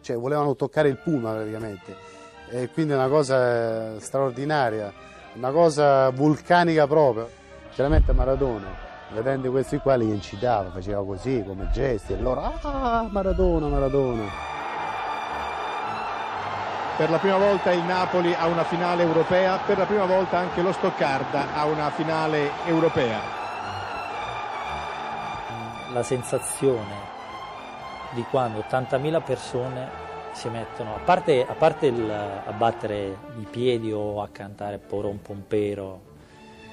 Cioè 0.00 0.16
volevano 0.16 0.56
toccare 0.56 0.88
il 0.88 0.96
Puma 0.96 1.32
praticamente 1.32 1.94
e 2.48 2.68
quindi 2.70 2.92
è 2.92 2.96
una 2.96 3.08
cosa 3.08 4.00
straordinaria, 4.00 4.92
una 5.34 5.50
cosa 5.50 6.10
vulcanica 6.10 6.86
proprio. 6.86 7.28
Chiaramente 7.72 8.12
Maradona, 8.12 8.66
vedendo 9.12 9.50
questi 9.50 9.78
qua 9.78 9.94
li 9.94 10.08
incitava, 10.08 10.70
faceva 10.70 11.04
così 11.04 11.44
come 11.46 11.68
gesti 11.72 12.14
e 12.14 12.20
loro 12.20 12.40
ah 12.40 13.06
Maradona, 13.08 13.68
Maradona. 13.68 14.59
Per 17.00 17.08
la 17.08 17.16
prima 17.16 17.38
volta 17.38 17.72
il 17.72 17.82
Napoli 17.82 18.34
ha 18.34 18.46
una 18.46 18.62
finale 18.62 19.02
europea, 19.02 19.56
per 19.56 19.78
la 19.78 19.86
prima 19.86 20.04
volta 20.04 20.36
anche 20.36 20.60
lo 20.60 20.70
Stoccarda 20.70 21.54
ha 21.54 21.64
una 21.64 21.88
finale 21.88 22.50
europea. 22.66 23.18
La 25.94 26.02
sensazione 26.02 26.92
di 28.10 28.22
quando 28.28 28.62
80.000 28.68 29.22
persone 29.24 29.88
si 30.32 30.50
mettono, 30.50 30.96
a 30.96 30.98
parte, 30.98 31.46
a 31.48 31.54
parte 31.54 31.86
il, 31.86 32.10
a 32.10 32.52
battere 32.52 33.16
i 33.38 33.46
piedi 33.48 33.90
o 33.90 34.20
a 34.20 34.28
cantare 34.28 34.76
Poron 34.76 35.22
Pompero, 35.22 36.02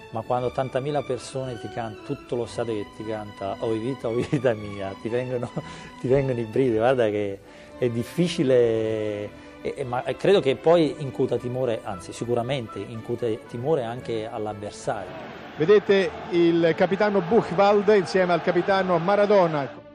ma 0.09 0.23
quando 0.23 0.49
80.000 0.49 1.05
persone 1.05 1.57
ti 1.57 1.69
cantano, 1.69 2.05
tutto 2.05 2.35
lo 2.35 2.45
stato 2.45 2.73
che 2.73 2.85
ti 2.97 3.05
canta 3.05 3.55
o 3.59 3.69
vita 3.69 4.09
o 4.09 4.11
vita 4.11 4.53
mia, 4.53 4.93
ti 5.01 5.07
vengono, 5.07 5.49
ti 6.01 6.09
vengono 6.09 6.37
i 6.37 6.43
brividi, 6.43 6.75
guarda 6.75 7.05
che 7.05 7.39
è 7.77 7.87
difficile 7.87 9.45
e, 9.61 9.73
e, 9.77 9.83
ma 9.83 10.01
credo 10.17 10.39
che 10.39 10.55
poi 10.55 10.95
incuta 10.99 11.37
timore, 11.37 11.81
anzi 11.83 12.13
sicuramente 12.13 12.79
incute 12.79 13.41
timore 13.47 13.83
anche 13.83 14.27
all'avversario. 14.27 15.11
Vedete 15.57 16.11
il 16.31 16.73
capitano 16.75 17.21
Buchwald 17.21 17.87
insieme 17.95 18.33
al 18.33 18.41
capitano 18.41 18.97
Maradona. 18.99 19.85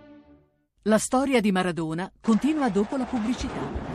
La 0.82 0.98
storia 0.98 1.40
di 1.40 1.52
Maradona 1.52 2.10
continua 2.20 2.68
dopo 2.68 2.96
la 2.96 3.04
pubblicità. 3.04 3.91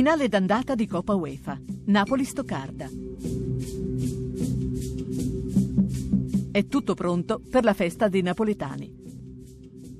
Finale 0.00 0.28
d'andata 0.28 0.74
di 0.74 0.86
Coppa 0.86 1.14
UEFA. 1.14 1.60
Napoli-Stoccarda. 1.84 2.88
È 6.50 6.66
tutto 6.68 6.94
pronto 6.94 7.42
per 7.50 7.64
la 7.64 7.74
festa 7.74 8.08
dei 8.08 8.22
napoletani. 8.22 8.90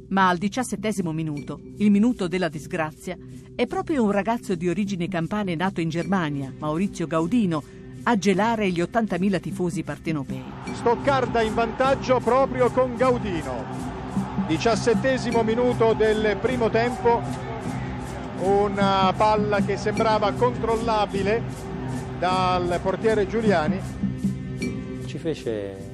Ma 0.08 0.30
al 0.30 0.38
diciassettesimo 0.38 1.12
minuto, 1.12 1.60
il 1.76 1.90
minuto 1.90 2.28
della 2.28 2.48
disgrazia, 2.48 3.14
è 3.54 3.66
proprio 3.66 4.02
un 4.02 4.10
ragazzo 4.10 4.54
di 4.54 4.70
origine 4.70 5.06
campane 5.06 5.54
nato 5.54 5.82
in 5.82 5.90
Germania, 5.90 6.50
Maurizio 6.58 7.06
Gaudino, 7.06 7.62
a 8.04 8.16
gelare 8.16 8.70
gli 8.70 8.80
80.000 8.80 9.38
tifosi 9.38 9.82
partenopei. 9.82 10.42
Stoccarda 10.72 11.42
in 11.42 11.52
vantaggio 11.52 12.20
proprio 12.20 12.70
con 12.70 12.96
Gaudino. 12.96 13.64
Diciassettesimo 14.46 15.42
minuto 15.42 15.92
del 15.92 16.38
primo 16.40 16.70
tempo, 16.70 17.49
una 18.42 19.12
palla 19.16 19.60
che 19.60 19.76
sembrava 19.76 20.32
controllabile 20.32 21.42
dal 22.18 22.78
portiere 22.82 23.26
Giuliani. 23.26 23.80
Ci 25.06 25.18
fece 25.18 25.88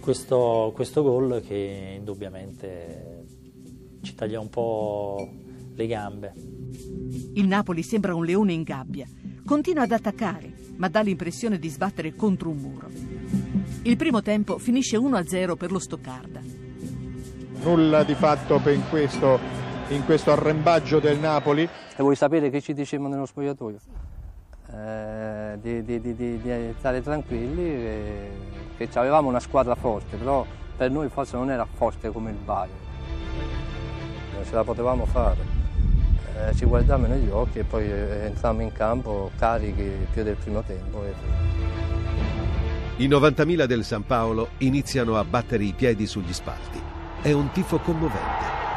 questo, 0.00 0.72
questo 0.74 1.02
gol 1.02 1.42
che 1.46 1.96
indubbiamente 1.98 3.24
ci 4.02 4.14
taglia 4.14 4.40
un 4.40 4.48
po' 4.48 5.28
le 5.74 5.86
gambe. 5.86 6.32
Il 7.34 7.46
Napoli 7.46 7.82
sembra 7.82 8.14
un 8.14 8.24
leone 8.24 8.52
in 8.52 8.62
gabbia. 8.62 9.06
Continua 9.44 9.82
ad 9.82 9.92
attaccare, 9.92 10.52
ma 10.76 10.88
dà 10.88 11.00
l'impressione 11.00 11.58
di 11.58 11.68
sbattere 11.68 12.14
contro 12.14 12.50
un 12.50 12.56
muro. 12.56 12.88
Il 13.82 13.96
primo 13.96 14.22
tempo 14.22 14.58
finisce 14.58 14.96
1-0 14.96 15.56
per 15.56 15.70
lo 15.70 15.78
Stoccarda. 15.78 16.40
Nulla 17.62 18.04
di 18.04 18.14
fatto 18.14 18.60
in 18.70 18.82
questo, 18.88 19.38
in 19.88 20.04
questo 20.04 20.32
arrembaggio 20.32 20.98
del 20.98 21.18
Napoli. 21.18 21.62
E 21.62 22.02
vuoi 22.02 22.16
sapere 22.16 22.50
che 22.50 22.60
ci 22.60 22.74
dicevano 22.74 23.10
nello 23.10 23.26
spogliatoio? 23.26 23.78
Eh, 24.72 25.58
di, 25.60 25.84
di, 25.84 26.00
di, 26.00 26.14
di, 26.14 26.74
stare 26.78 27.02
tranquilli, 27.02 27.62
e, 27.62 28.30
che 28.76 28.88
avevamo 28.94 29.28
una 29.28 29.40
squadra 29.40 29.74
forte, 29.74 30.16
però 30.16 30.44
per 30.76 30.90
noi 30.90 31.08
forse 31.08 31.36
non 31.36 31.50
era 31.50 31.66
forte 31.70 32.10
come 32.10 32.30
il 32.30 32.36
Bari. 32.36 32.70
Non 34.34 34.44
ce 34.44 34.54
la 34.54 34.64
potevamo 34.64 35.06
fare. 35.06 35.64
Eh, 36.36 36.54
ci 36.54 36.66
guardavamo 36.66 37.06
negli 37.06 37.30
occhi 37.30 37.60
e 37.60 37.64
poi 37.64 37.88
entrammo 37.88 38.62
in 38.62 38.72
campo 38.72 39.30
carichi 39.38 40.06
più 40.12 40.22
del 40.22 40.36
primo 40.36 40.62
tempo. 40.62 41.04
E... 41.04 41.14
I 42.96 43.08
90.000 43.08 43.64
del 43.64 43.84
San 43.84 44.04
Paolo 44.04 44.48
iniziano 44.58 45.16
a 45.16 45.24
battere 45.24 45.64
i 45.64 45.72
piedi 45.74 46.06
sugli 46.06 46.32
spalti. 46.32 46.80
È 47.22 47.32
un 47.32 47.50
tifo 47.52 47.78
commovente. 47.78 48.75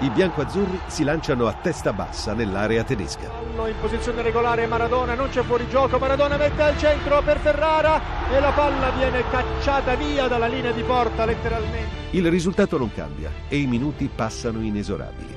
I 0.00 0.10
biancoazzurri 0.10 0.80
si 0.88 1.04
lanciano 1.04 1.46
a 1.46 1.52
testa 1.52 1.92
bassa 1.92 2.34
nell'area 2.34 2.82
tedesca. 2.82 3.30
In 3.66 3.74
posizione 3.80 4.22
regolare 4.22 4.66
Maradona, 4.66 5.14
non 5.14 5.28
c'è 5.28 5.42
fuorigioco, 5.42 5.98
Maradona 5.98 6.36
mette 6.36 6.62
al 6.62 6.76
centro 6.76 7.22
per 7.22 7.38
Ferrara 7.38 8.00
e 8.28 8.40
la 8.40 8.50
palla 8.50 8.90
viene 8.90 9.22
cacciata 9.30 9.94
via 9.94 10.26
dalla 10.26 10.48
linea 10.48 10.72
di 10.72 10.82
porta 10.82 11.24
letteralmente. 11.24 11.94
Il 12.10 12.28
risultato 12.28 12.76
non 12.76 12.92
cambia 12.92 13.30
e 13.48 13.56
i 13.56 13.66
minuti 13.66 14.10
passano 14.12 14.60
inesorabili. 14.60 15.36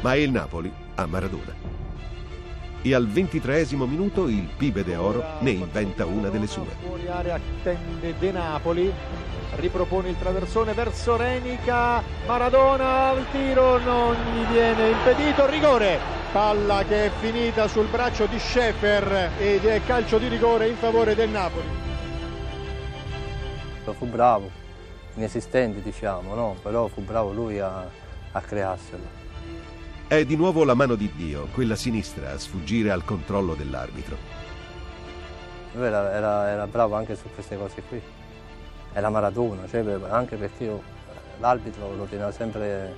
Ma 0.00 0.14
è 0.14 0.18
il 0.18 0.30
Napoli 0.30 0.72
a 0.94 1.06
Maradona. 1.06 1.52
E 2.80 2.94
al 2.94 3.08
ventitreesimo 3.08 3.86
minuto 3.86 4.28
il 4.28 4.48
Pibe 4.56 4.84
de 4.84 4.94
Oro 4.94 5.24
ne 5.40 5.50
inventa 5.50 6.06
una 6.06 6.28
delle 6.28 6.46
sue. 6.46 6.76
Fuori 6.80 7.08
area 7.08 7.38
tende 7.64 8.14
De 8.16 8.30
Napoli, 8.30 8.92
ripropone 9.56 10.10
il 10.10 10.18
traversone 10.18 10.72
verso 10.72 11.16
Renica, 11.16 12.02
Maradona 12.26 13.08
al 13.08 13.24
tiro, 13.30 13.78
non 13.78 14.14
gli 14.14 14.52
viene 14.52 14.90
impedito, 14.90 15.46
rigore, 15.46 15.98
palla 16.32 16.84
che 16.84 17.06
è 17.06 17.10
finita 17.18 17.66
sul 17.68 17.86
braccio 17.86 18.26
di 18.26 18.38
Schäfer 18.38 19.30
ed 19.38 19.64
è 19.64 19.82
calcio 19.84 20.18
di 20.18 20.28
rigore 20.28 20.68
in 20.68 20.76
favore 20.76 21.14
del 21.14 21.30
Napoli. 21.30 21.86
Fu 23.96 24.04
bravo, 24.04 24.50
inesistente 25.14 25.80
diciamo, 25.80 26.34
no? 26.34 26.56
però 26.62 26.88
fu 26.88 27.00
bravo 27.00 27.32
lui 27.32 27.58
a, 27.58 27.88
a 28.32 28.40
crearselo. 28.40 29.16
È 30.06 30.24
di 30.24 30.36
nuovo 30.36 30.64
la 30.64 30.74
mano 30.74 30.94
di 30.94 31.10
Dio, 31.14 31.48
quella 31.54 31.74
sinistra, 31.74 32.32
a 32.32 32.38
sfuggire 32.38 32.90
al 32.90 33.04
controllo 33.04 33.54
dell'arbitro. 33.54 34.16
Lui 35.72 35.86
era, 35.86 36.12
era, 36.12 36.48
era 36.50 36.66
bravo 36.66 36.96
anche 36.96 37.16
su 37.16 37.24
queste 37.34 37.56
cose 37.56 37.82
qui 37.88 38.00
è 38.92 39.00
la 39.00 39.10
Maradona, 39.10 39.66
cioè 39.68 39.84
anche 40.08 40.36
perché 40.36 40.64
io, 40.64 40.82
l'arbitro 41.38 41.94
lo 41.94 42.04
teneva 42.04 42.30
sempre 42.32 42.94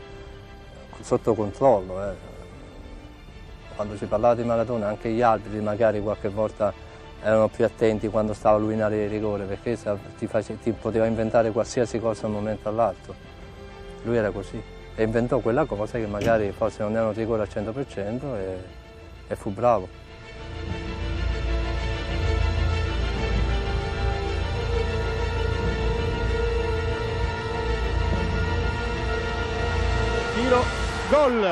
sotto 1.01 1.35
controllo. 1.35 2.11
Eh. 2.11 2.15
Quando 3.75 3.97
si 3.97 4.07
parlava 4.07 4.35
di 4.35 4.45
Maradona 4.45 4.89
anche 4.89 5.11
gli 5.11 5.23
arbitri 5.23 5.61
magari 5.61 6.01
qualche 6.01 6.29
volta 6.29 6.73
erano 7.23 7.49
più 7.49 7.65
attenti 7.65 8.09
quando 8.09 8.33
stava 8.33 8.59
lui 8.59 8.75
in 8.75 8.83
area 8.83 9.07
di 9.07 9.13
rigore 9.13 9.45
perché 9.45 9.79
ti, 10.19 10.27
face, 10.27 10.59
ti 10.59 10.73
poteva 10.73 11.07
inventare 11.07 11.51
qualsiasi 11.51 11.99
cosa 11.99 12.23
da 12.23 12.27
un 12.29 12.33
momento 12.35 12.69
all'altro. 12.69 13.15
Lui 14.03 14.17
era 14.17 14.31
così 14.31 14.63
e 14.95 15.03
inventò 15.03 15.39
quella 15.39 15.65
cosa 15.65 15.99
che 15.99 16.07
magari 16.07 16.51
forse 16.53 16.83
non 16.83 16.95
erano 16.95 17.13
rigore 17.13 17.43
al 17.43 17.49
100% 17.51 18.37
e, 18.37 18.57
e 19.29 19.37
fu 19.37 19.51
bravo. 19.51 19.89
Tiro, 30.51 30.65
gol. 31.09 31.47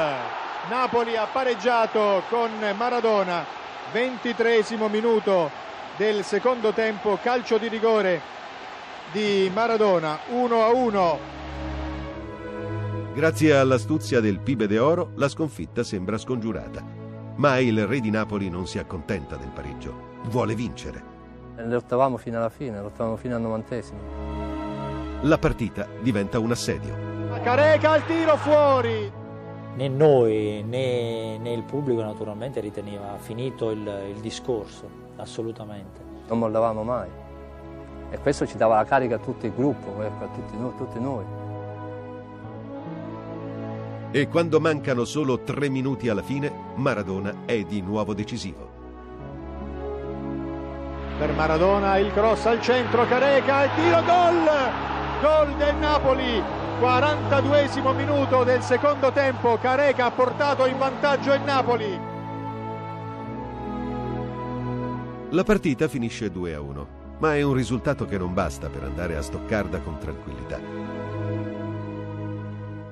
Napoli 0.68 1.16
ha 1.16 1.26
pareggiato 1.26 2.24
con 2.28 2.50
Maradona, 2.76 3.44
23 3.92 4.64
minuto 4.90 5.50
del 5.96 6.24
secondo 6.24 6.72
tempo, 6.72 7.16
calcio 7.22 7.58
di 7.58 7.68
rigore 7.68 8.20
di 9.12 9.50
Maradona, 9.54 10.18
1 10.30 10.62
a 10.62 10.72
1. 10.72 11.18
Grazie 13.14 13.56
all'astuzia 13.56 14.20
del 14.20 14.40
Pibe 14.40 14.66
de 14.66 14.78
Oro, 14.80 15.12
la 15.14 15.28
sconfitta 15.28 15.84
sembra 15.84 16.18
scongiurata. 16.18 16.84
Ma 17.36 17.58
il 17.58 17.86
re 17.86 18.00
di 18.00 18.10
Napoli 18.10 18.50
non 18.50 18.66
si 18.66 18.78
accontenta 18.78 19.36
del 19.36 19.50
pareggio, 19.50 20.18
vuole 20.24 20.56
vincere. 20.56 21.16
Lottavamo 21.56 22.16
fino 22.16 22.38
alla 22.38 22.50
fine, 22.50 22.80
lottavamo 22.80 23.16
fino 23.16 23.36
al 23.36 23.42
novantesimo. 23.42 24.00
La 25.22 25.38
partita 25.38 25.86
diventa 26.00 26.38
un 26.40 26.50
assedio. 26.50 27.17
Careca 27.40 27.90
al 27.92 28.04
tiro 28.04 28.36
fuori. 28.36 29.12
Né 29.74 29.88
noi 29.88 30.64
né, 30.66 31.38
né, 31.38 31.52
il 31.52 31.62
pubblico 31.62 32.02
naturalmente 32.02 32.60
riteneva 32.60 33.16
finito 33.18 33.70
il, 33.70 34.12
il, 34.14 34.20
discorso, 34.20 34.88
assolutamente. 35.16 36.00
Non 36.28 36.38
mollavamo 36.38 36.82
mai 36.82 37.26
e 38.10 38.18
questo 38.18 38.46
ci 38.46 38.56
dava 38.56 38.76
la 38.76 38.84
carica 38.84 39.16
a 39.16 39.18
tutto 39.18 39.46
il 39.46 39.52
gruppo, 39.52 40.02
ecco, 40.02 40.24
a 40.24 40.28
tutti 40.28 40.56
noi, 40.56 40.72
tutti 40.76 41.00
noi. 41.00 41.24
E 44.10 44.28
quando 44.28 44.58
mancano 44.58 45.04
solo 45.04 45.40
tre 45.40 45.68
minuti 45.68 46.08
alla 46.08 46.22
fine, 46.22 46.50
Maradona 46.76 47.44
è 47.44 47.62
di 47.62 47.82
nuovo 47.82 48.14
decisivo. 48.14 48.76
Per 51.18 51.32
Maradona 51.32 51.98
il 51.98 52.12
cross 52.12 52.46
al 52.46 52.62
centro, 52.62 53.06
Careca, 53.06 53.64
il 53.64 53.70
tiro, 53.74 54.02
gol! 54.04 54.48
Gol 55.20 55.56
del 55.56 55.74
Napoli, 55.74 56.42
42 56.78 57.70
minuto 57.96 58.44
del 58.44 58.62
secondo 58.62 59.10
tempo, 59.10 59.56
Careca 59.56 60.06
ha 60.06 60.10
portato 60.12 60.64
in 60.64 60.78
vantaggio 60.78 61.34
il 61.34 61.40
Napoli. 61.40 62.00
La 65.30 65.42
partita 65.42 65.88
finisce 65.88 66.30
2 66.30 66.54
a 66.54 66.60
1, 66.60 66.88
ma 67.18 67.34
è 67.34 67.42
un 67.42 67.54
risultato 67.54 68.04
che 68.04 68.16
non 68.16 68.32
basta 68.32 68.68
per 68.68 68.84
andare 68.84 69.16
a 69.16 69.22
Stoccarda 69.22 69.80
con 69.80 69.98
tranquillità. 69.98 70.60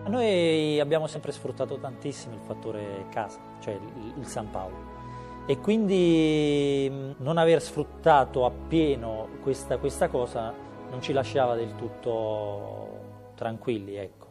Noi 0.08 0.80
abbiamo 0.80 1.06
sempre 1.06 1.30
sfruttato 1.30 1.78
tantissimo 1.78 2.34
il 2.34 2.40
fattore 2.44 3.06
casa, 3.10 3.38
cioè 3.60 3.74
il, 3.74 4.14
il 4.18 4.26
San 4.26 4.50
Paolo. 4.50 4.94
E 5.46 5.58
quindi 5.60 7.14
non 7.18 7.38
aver 7.38 7.62
sfruttato 7.62 8.46
appieno 8.46 9.28
questa, 9.42 9.78
questa 9.78 10.08
cosa 10.08 10.52
non 10.90 11.00
ci 11.00 11.12
lasciava 11.12 11.54
del 11.54 11.76
tutto 11.76 12.85
tranquilli, 13.36 13.94
ecco. 13.94 14.26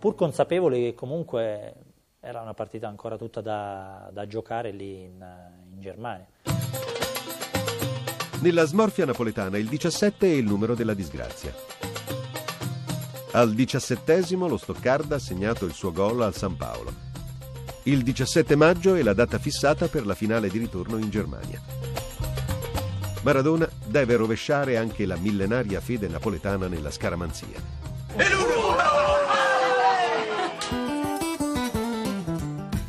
Pur 0.00 0.16
consapevoli 0.16 0.82
che 0.82 0.94
comunque 0.94 1.74
era 2.18 2.40
una 2.40 2.54
partita 2.54 2.88
ancora 2.88 3.16
tutta 3.16 3.40
da, 3.40 4.10
da 4.12 4.26
giocare 4.26 4.72
lì 4.72 5.04
in, 5.04 5.24
in 5.70 5.80
Germania. 5.80 6.26
Nella 8.40 8.64
smorfia 8.64 9.04
napoletana 9.04 9.58
il 9.58 9.68
17 9.68 10.26
è 10.26 10.30
il 10.30 10.44
numero 10.44 10.74
della 10.74 10.94
disgrazia. 10.94 11.54
Al 13.32 13.54
diciassettesimo 13.54 14.48
lo 14.48 14.56
Stoccarda 14.56 15.16
ha 15.16 15.20
segnato 15.20 15.64
il 15.66 15.72
suo 15.72 15.92
gol 15.92 16.22
al 16.22 16.34
San 16.34 16.56
Paolo. 16.56 17.04
Il 17.84 18.02
17 18.02 18.56
maggio 18.56 18.94
è 18.94 19.02
la 19.02 19.14
data 19.14 19.38
fissata 19.38 19.88
per 19.88 20.04
la 20.04 20.14
finale 20.14 20.48
di 20.48 20.58
ritorno 20.58 20.96
in 20.96 21.08
Germania. 21.08 21.62
Maradona 23.22 23.68
deve 23.84 24.16
rovesciare 24.16 24.76
anche 24.76 25.06
la 25.06 25.16
millenaria 25.16 25.80
fede 25.80 26.08
napoletana 26.08 26.66
nella 26.68 26.90
scaramanzia. 26.90 27.85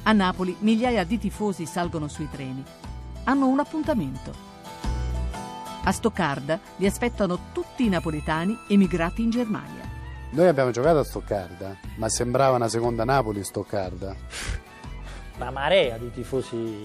A 0.03 0.13
Napoli 0.13 0.55
migliaia 0.59 1.03
di 1.03 1.17
tifosi 1.17 1.65
salgono 1.65 2.07
sui 2.07 2.29
treni. 2.31 2.63
Hanno 3.25 3.47
un 3.47 3.59
appuntamento. 3.59 4.33
A 5.83 5.91
Stoccarda 5.91 6.61
li 6.77 6.85
aspettano 6.85 7.51
tutti 7.51 7.85
i 7.85 7.89
napoletani 7.89 8.57
emigrati 8.69 9.21
in 9.21 9.31
Germania. 9.31 9.83
Noi 10.29 10.47
abbiamo 10.47 10.71
giocato 10.71 10.99
a 10.99 11.03
Stoccarda, 11.03 11.75
ma 11.97 12.07
sembrava 12.07 12.55
una 12.55 12.69
seconda 12.69 13.03
Napoli 13.03 13.43
Stoccarda. 13.43 14.15
Una 15.35 15.51
marea 15.51 15.97
di 15.97 16.09
tifosi 16.11 16.81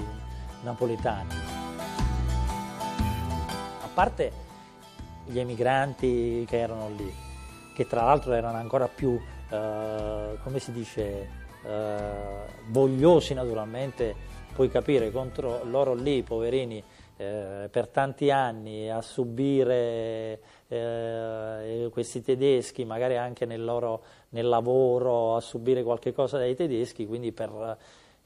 napoletani. 0.62 1.34
A 3.84 3.88
parte 3.94 4.32
gli 5.26 5.38
emigranti 5.38 6.44
che 6.48 6.58
erano 6.58 6.90
lì, 6.96 7.21
che 7.72 7.86
tra 7.86 8.04
l'altro 8.04 8.32
erano 8.32 8.58
ancora 8.58 8.88
più, 8.88 9.18
eh, 9.50 10.38
come 10.42 10.58
si 10.58 10.72
dice, 10.72 11.28
eh, 11.64 12.10
vogliosi 12.68 13.34
naturalmente, 13.34 14.14
puoi 14.54 14.70
capire, 14.70 15.10
contro 15.10 15.64
loro 15.64 15.94
lì, 15.94 16.22
poverini, 16.22 16.82
eh, 17.16 17.68
per 17.70 17.88
tanti 17.88 18.30
anni 18.30 18.90
a 18.90 19.00
subire 19.00 20.40
eh, 20.68 21.88
questi 21.92 22.22
tedeschi, 22.22 22.84
magari 22.84 23.16
anche 23.16 23.46
nel, 23.46 23.64
loro, 23.64 24.02
nel 24.30 24.48
lavoro, 24.48 25.36
a 25.36 25.40
subire 25.40 25.82
qualche 25.82 26.12
cosa 26.12 26.38
dai 26.38 26.54
tedeschi, 26.54 27.06
quindi 27.06 27.32
per, 27.32 27.76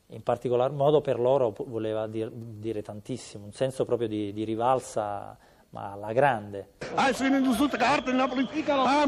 in 0.08 0.22
particolar 0.22 0.70
modo 0.72 1.00
per 1.00 1.18
loro 1.18 1.54
voleva 1.66 2.06
dir, 2.06 2.30
dire 2.30 2.82
tantissimo, 2.82 3.44
un 3.44 3.52
senso 3.52 3.84
proprio 3.84 4.08
di, 4.08 4.32
di 4.32 4.44
rivalsa 4.44 5.36
ma 5.76 5.92
alla 5.92 6.12
grande. 6.14 6.68
Ah, 6.94 7.12
sono 7.12 7.36
in 7.36 7.52
Stuttgart, 7.52 8.08
in 8.08 8.16
Napoli. 8.16 8.48
Ah, 8.66 9.04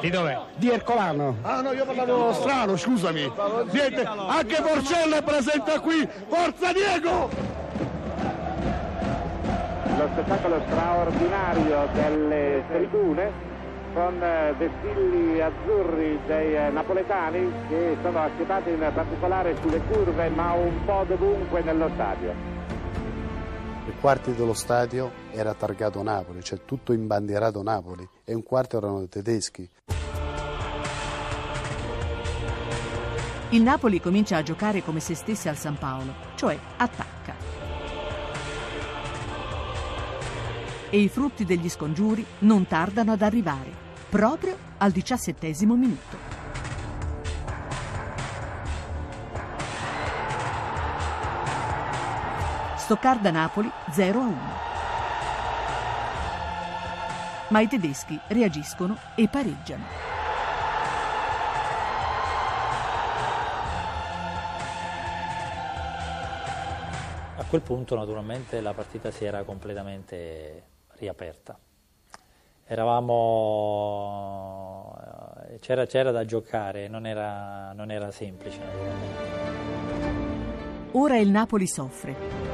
Di 0.00 0.10
dov'è? 0.10 0.38
Di 0.54 0.70
Ercolano. 0.70 1.38
Ah 1.42 1.60
no, 1.60 1.72
io 1.72 1.84
parlavo 1.84 2.32
strano, 2.34 2.76
scusami. 2.76 3.32
Niente, 3.72 4.04
anche 4.04 4.62
Porcella 4.62 5.16
è 5.16 5.22
presente 5.22 5.80
qui. 5.80 6.08
Forza 6.28 6.72
Diego! 6.72 7.28
Lo 9.98 10.08
spettacolo 10.12 10.62
straordinario 10.68 11.88
delle 11.94 12.64
tribune 12.70 13.50
con 13.92 14.24
vestilli 14.56 15.40
azzurri 15.40 16.18
dei 16.26 16.72
napoletani 16.72 17.52
che 17.68 17.96
sono 18.02 18.22
acchiappati 18.22 18.70
in 18.70 18.90
particolare 18.94 19.54
sulle 19.60 19.80
curve 19.80 20.28
ma 20.30 20.52
un 20.52 20.84
po' 20.86 21.04
dovunque 21.06 21.60
nello 21.62 21.90
stadio. 21.94 22.52
Il 23.84 23.94
quarto 24.00 24.30
dello 24.30 24.54
stadio 24.54 25.10
era 25.32 25.54
targato 25.54 26.00
Napoli, 26.04 26.40
cioè 26.42 26.64
tutto 26.64 26.92
imbandierato 26.92 27.62
Napoli 27.62 28.08
e 28.24 28.32
un 28.32 28.44
quarto 28.44 28.76
erano 28.76 29.08
tedeschi. 29.08 29.68
Il 33.50 33.62
Napoli 33.62 34.00
comincia 34.00 34.36
a 34.36 34.42
giocare 34.42 34.84
come 34.84 35.00
se 35.00 35.16
stesse 35.16 35.48
al 35.48 35.56
San 35.56 35.76
Paolo, 35.78 36.14
cioè 36.36 36.56
attacca. 36.76 37.34
E 40.88 40.98
i 40.98 41.08
frutti 41.08 41.44
degli 41.44 41.68
scongiuri 41.68 42.24
non 42.40 42.66
tardano 42.66 43.12
ad 43.12 43.22
arrivare, 43.22 43.70
proprio 44.08 44.56
al 44.78 44.92
diciassettesimo 44.92 45.74
minuto. 45.74 46.41
Stoccarda-Napoli 52.92 53.72
0-1. 53.88 54.34
Ma 57.48 57.60
i 57.60 57.66
tedeschi 57.66 58.20
reagiscono 58.26 58.98
e 59.14 59.28
pareggiano. 59.28 59.84
A 67.38 67.44
quel 67.48 67.62
punto 67.62 67.94
naturalmente 67.96 68.60
la 68.60 68.74
partita 68.74 69.10
si 69.10 69.24
era 69.24 69.42
completamente 69.42 70.64
riaperta. 70.98 71.58
Eravamo... 72.66 73.24
Eh, 75.48 75.58
c'era, 75.60 75.86
c'era 75.86 76.10
da 76.10 76.26
giocare, 76.26 76.88
non 76.88 77.06
era, 77.06 77.72
non 77.72 77.90
era 77.90 78.10
semplice 78.10 78.58
naturalmente. 78.58 79.40
Ora 80.92 81.16
il 81.16 81.30
Napoli 81.30 81.66
soffre 81.66 82.51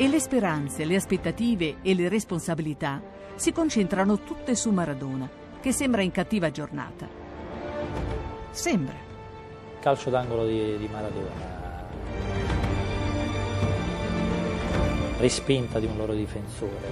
e 0.00 0.08
le 0.08 0.18
speranze, 0.18 0.86
le 0.86 0.96
aspettative 0.96 1.76
e 1.82 1.94
le 1.94 2.08
responsabilità 2.08 3.02
si 3.34 3.52
concentrano 3.52 4.20
tutte 4.20 4.54
su 4.54 4.70
Maradona, 4.70 5.28
che 5.60 5.72
sembra 5.72 6.00
in 6.00 6.10
cattiva 6.10 6.50
giornata. 6.50 7.06
Sembra. 8.50 8.94
Calcio 9.78 10.08
d'angolo 10.08 10.46
di, 10.46 10.78
di 10.78 10.88
Maradona. 10.90 11.58
Respinta 15.18 15.78
di 15.78 15.84
un 15.84 15.98
loro 15.98 16.14
difensore. 16.14 16.88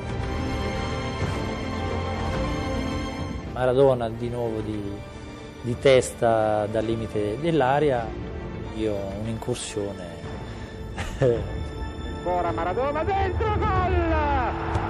Maradona 3.55 4.11
di 4.11 4.29
nuovo 4.29 4.61
di, 4.61 4.83
di 5.63 5.79
testa 5.79 6.67
dal 6.67 6.85
limite 6.85 7.39
dell'aria, 7.41 8.07
io 8.77 8.95
un'incursione 9.23 10.17
ancora 12.29 12.53
Maradona 12.53 13.05
dentro 13.05 13.57
gol! 13.57 14.15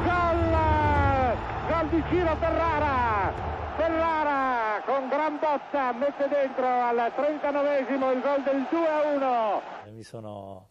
Gol! 0.05 1.37
Gol 1.69 1.89
di 1.89 2.03
Ciro 2.09 2.35
Ferrara! 2.35 3.33
Ferrara 3.77 4.83
con 4.85 5.09
gran 5.09 5.39
botta 5.39 5.93
mette 5.93 6.27
dentro 6.29 6.67
al 6.67 6.97
39esimo 7.17 8.13
il 8.13 8.21
gol 8.21 8.43
del 8.43 8.67
2 8.69 8.89
a 8.89 9.15
1 9.15 9.63
mi 9.93 10.03
sono 10.03 10.71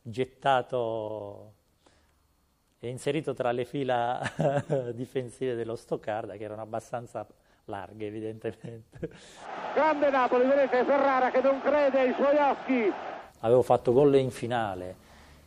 gettato 0.00 1.52
e 2.78 2.88
inserito 2.88 3.34
tra 3.34 3.52
le 3.52 3.66
fila 3.66 4.18
difensive 4.94 5.54
dello 5.54 5.76
Stoccarda 5.76 6.36
che 6.36 6.44
erano 6.44 6.62
abbastanza 6.62 7.26
larghe 7.66 8.06
evidentemente. 8.06 9.10
Grande 9.74 10.08
Napoli 10.08 10.46
vedete 10.46 10.82
Ferrara 10.84 11.30
che 11.30 11.42
non 11.42 11.60
crede 11.60 11.98
ai 12.00 12.14
suoi 12.14 12.36
occhi. 12.36 12.92
Avevo 13.40 13.62
fatto 13.62 13.92
gol 13.92 14.14
in 14.16 14.30
finale 14.30 15.05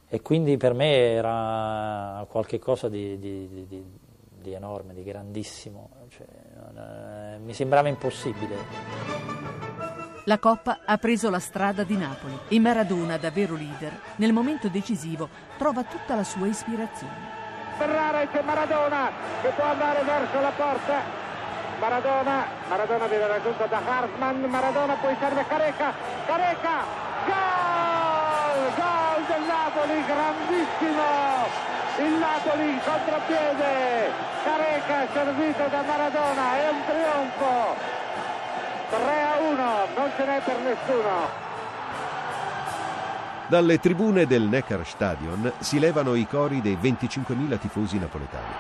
e 0.09 0.21
quindi 0.21 0.57
per 0.57 0.73
me 0.73 1.11
era 1.11 2.25
qualcosa 2.27 2.89
di, 2.89 3.19
di, 3.19 3.65
di, 3.67 3.85
di 4.41 4.53
enorme, 4.53 4.95
di 4.95 5.03
grandissimo, 5.03 5.89
cioè, 6.09 6.25
eh, 6.25 7.37
mi 7.37 7.53
sembrava 7.53 7.87
impossibile. 7.87 8.55
La 10.25 10.39
Coppa 10.39 10.79
ha 10.85 10.97
preso 10.97 11.29
la 11.29 11.39
strada 11.39 11.83
di 11.83 11.95
Napoli 11.95 12.37
e 12.47 12.59
Maradona, 12.59 13.17
davvero 13.17 13.55
leader, 13.55 13.99
nel 14.15 14.33
momento 14.33 14.67
decisivo 14.67 15.29
trova 15.57 15.83
tutta 15.83 16.15
la 16.15 16.23
sua 16.23 16.47
ispirazione. 16.47 17.37
Ferrara 17.77 18.21
e 18.21 18.29
c'è 18.29 18.41
Maradona 18.41 19.11
che 19.41 19.49
può 19.49 19.65
andare 19.65 20.03
verso 20.03 20.39
la 20.39 20.51
porta. 20.51 21.27
Maradona, 21.79 22.45
Maradona 22.67 23.07
viene 23.07 23.27
raggiunto 23.27 23.65
da 23.67 23.79
Hartmann, 23.85 24.43
Maradona 24.45 24.95
poi 24.95 25.15
serve 25.19 25.45
Careca, 25.47 25.93
Careca, 26.25 26.83
gol, 27.25 27.98
Napoli, 29.69 30.03
grandissimo, 30.03 31.03
il 31.99 32.13
Napoli 32.17 32.69
in 32.71 32.79
contropiede, 32.83 34.09
Careca 34.43 35.07
servito 35.13 35.67
da 35.69 35.83
Maradona, 35.83 36.57
è 36.57 36.69
un 36.69 36.81
trionfo, 36.87 37.75
3 38.89 39.21
a 39.21 39.37
1, 39.37 39.55
non 39.95 40.11
ce 40.17 40.25
n'è 40.25 40.41
per 40.43 40.59
nessuno. 40.61 41.27
Dalle 43.45 43.79
tribune 43.79 44.25
del 44.25 44.41
Neckar 44.41 44.83
Stadion 44.87 45.53
si 45.59 45.77
levano 45.77 46.15
i 46.15 46.25
cori 46.25 46.61
dei 46.61 46.77
25.000 46.81 47.59
tifosi 47.59 47.99
napoletani. 47.99 48.53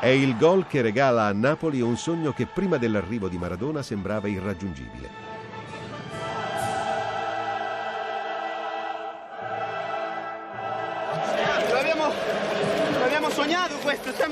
È 0.00 0.08
il 0.08 0.36
gol 0.36 0.66
che 0.66 0.82
regala 0.82 1.26
a 1.26 1.32
Napoli 1.32 1.80
un 1.80 1.96
sogno 1.96 2.32
che 2.32 2.46
prima 2.46 2.76
dell'arrivo 2.76 3.28
di 3.28 3.38
Maradona 3.38 3.82
sembrava 3.82 4.26
irraggiungibile. 4.26 5.25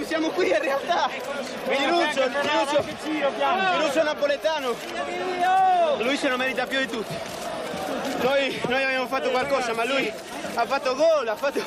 Siamo, 0.05 0.29
qui 0.29 0.49
in 0.49 0.61
realtà. 0.61 1.09
Piruccio, 1.67 2.31
Piruccio, 2.41 2.85
Piruccio 3.77 4.03
napoletano. 4.03 4.75
Lui 5.99 6.17
se 6.17 6.29
lo 6.29 6.37
merita 6.37 6.67
più 6.67 6.79
di 6.79 6.89
tutti. 6.89 7.15
Noi, 8.23 8.61
noi 8.69 8.83
abbiamo 8.83 9.07
fatto 9.07 9.31
qualcosa, 9.31 9.75
ma 9.75 9.85
lui 9.85 10.11
ha 10.55 10.67
fatto 10.67 10.95
gol, 10.95 11.27
ha 11.29 11.35
fatto, 11.35 11.61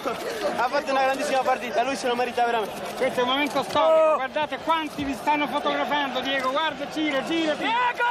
ha 0.56 0.68
fatto 0.68 0.92
una 0.92 1.02
grandissima 1.04 1.40
partita, 1.40 1.84
lui 1.84 1.96
se 1.96 2.08
lo 2.08 2.16
merita 2.16 2.46
veramente. 2.46 2.80
Questo 2.96 3.20
è 3.20 3.24
un 3.24 3.30
momento 3.30 3.64
storico, 3.64 4.16
guardate 4.16 4.58
quanti 4.64 5.04
vi 5.04 5.14
stanno 5.14 5.48
fotografando, 5.48 6.20
Diego, 6.22 6.50
guarda, 6.52 6.88
gira, 6.90 7.24
gira. 7.26 7.54
Diego! 7.54 8.06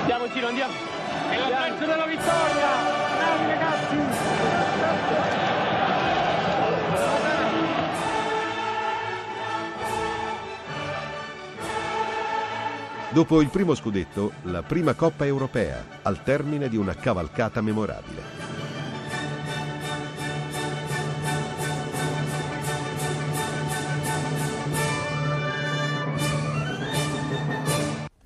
Andiamo 0.00 0.32
Ciro, 0.32 0.46
andiamo. 0.48 0.72
È 1.30 1.36
l'abbraccio 1.36 1.84
della 1.84 2.06
vittoria! 2.06 3.63
Dopo 13.14 13.40
il 13.40 13.48
primo 13.48 13.76
scudetto, 13.76 14.32
la 14.42 14.64
prima 14.64 14.94
Coppa 14.94 15.24
europea, 15.24 15.84
al 16.02 16.24
termine 16.24 16.68
di 16.68 16.76
una 16.76 16.94
cavalcata 16.94 17.60
memorabile. 17.60 18.54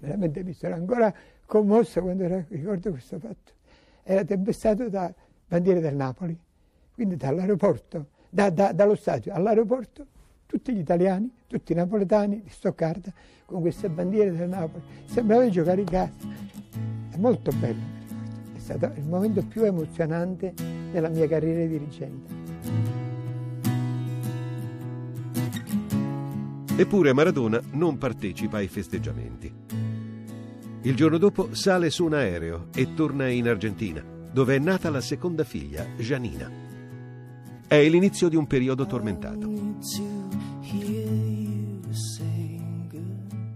veramente 0.01 0.43
mi 0.43 0.55
sono 0.55 0.75
ancora 0.75 1.13
commosso 1.45 2.01
quando 2.01 2.47
ricordo 2.49 2.91
questo 2.91 3.19
fatto. 3.19 3.53
Era 4.03 4.25
tempestato 4.25 4.89
da 4.89 5.13
bandiere 5.47 5.81
del 5.81 5.97
Napoli, 5.97 6.39
quindi 6.95 7.17
dall'aeroporto, 7.17 8.07
da, 8.31 8.49
da, 8.49 8.73
dallo 8.73 8.97
stadio 8.97 9.35
all'aeroporto, 9.35 10.07
tutti 10.49 10.73
gli 10.73 10.79
italiani, 10.79 11.31
tutti 11.47 11.73
i 11.73 11.75
napoletani 11.75 12.41
di 12.43 12.49
Stoccarda 12.49 13.13
con 13.45 13.61
queste 13.61 13.91
bandiere 13.91 14.35
del 14.35 14.49
Napoli. 14.49 14.83
Sembrava 15.05 15.45
di 15.45 15.51
giocare 15.51 15.83
in 15.83 15.87
casa. 15.87 16.11
È 17.11 17.17
molto 17.19 17.53
bello, 17.53 17.75
mi 17.75 17.99
ricordo. 18.01 18.57
È 18.57 18.59
stato 18.59 18.93
il 18.97 19.05
momento 19.05 19.45
più 19.45 19.63
emozionante 19.65 20.55
della 20.91 21.11
mia 21.11 21.29
carriera 21.29 21.61
di 21.61 21.69
dirigente. 21.69 22.37
Eppure 26.77 27.13
Maradona 27.13 27.61
non 27.73 27.99
partecipa 27.99 28.57
ai 28.57 28.69
festeggiamenti. 28.69 29.53
Il 30.83 30.95
giorno 30.95 31.19
dopo 31.19 31.55
sale 31.55 31.91
su 31.91 32.05
un 32.05 32.15
aereo 32.15 32.69
e 32.75 32.95
torna 32.95 33.29
in 33.29 33.49
Argentina, 33.49 34.03
dove 34.33 34.55
è 34.55 34.59
nata 34.59 34.89
la 34.89 35.01
seconda 35.03 35.45
figlia, 35.45 35.85
Janina. 35.99 36.51
È 37.67 37.87
l'inizio 37.87 38.29
di 38.29 38.37
un 38.37 38.47
periodo 38.47 38.87
tormentato. 38.87 40.18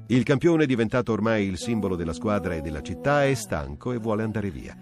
Il 0.07 0.23
campione, 0.25 0.67
diventato 0.67 1.13
ormai 1.13 1.47
il 1.47 1.59
simbolo 1.59 1.97
della 1.97 2.13
squadra 2.13 2.55
e 2.55 2.61
della 2.61 2.83
città, 2.83 3.25
è 3.25 3.35
stanco 3.35 3.93
e 3.93 3.99
vuole 3.99 4.23
andare 4.23 4.51
via. 4.51 4.77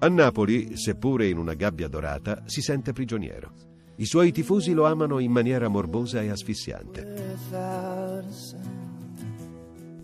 A 0.00 0.08
Napoli, 0.08 0.76
seppure 0.76 1.28
in 1.28 1.38
una 1.38 1.54
gabbia 1.54 1.88
dorata, 1.88 2.42
si 2.46 2.60
sente 2.60 2.92
prigioniero. 2.92 3.52
I 3.96 4.04
suoi 4.04 4.30
tifosi 4.30 4.72
lo 4.72 4.86
amano 4.86 5.18
in 5.18 5.32
maniera 5.32 5.68
morbosa 5.68 6.22
e 6.22 6.28
asfissiante. 6.28 7.36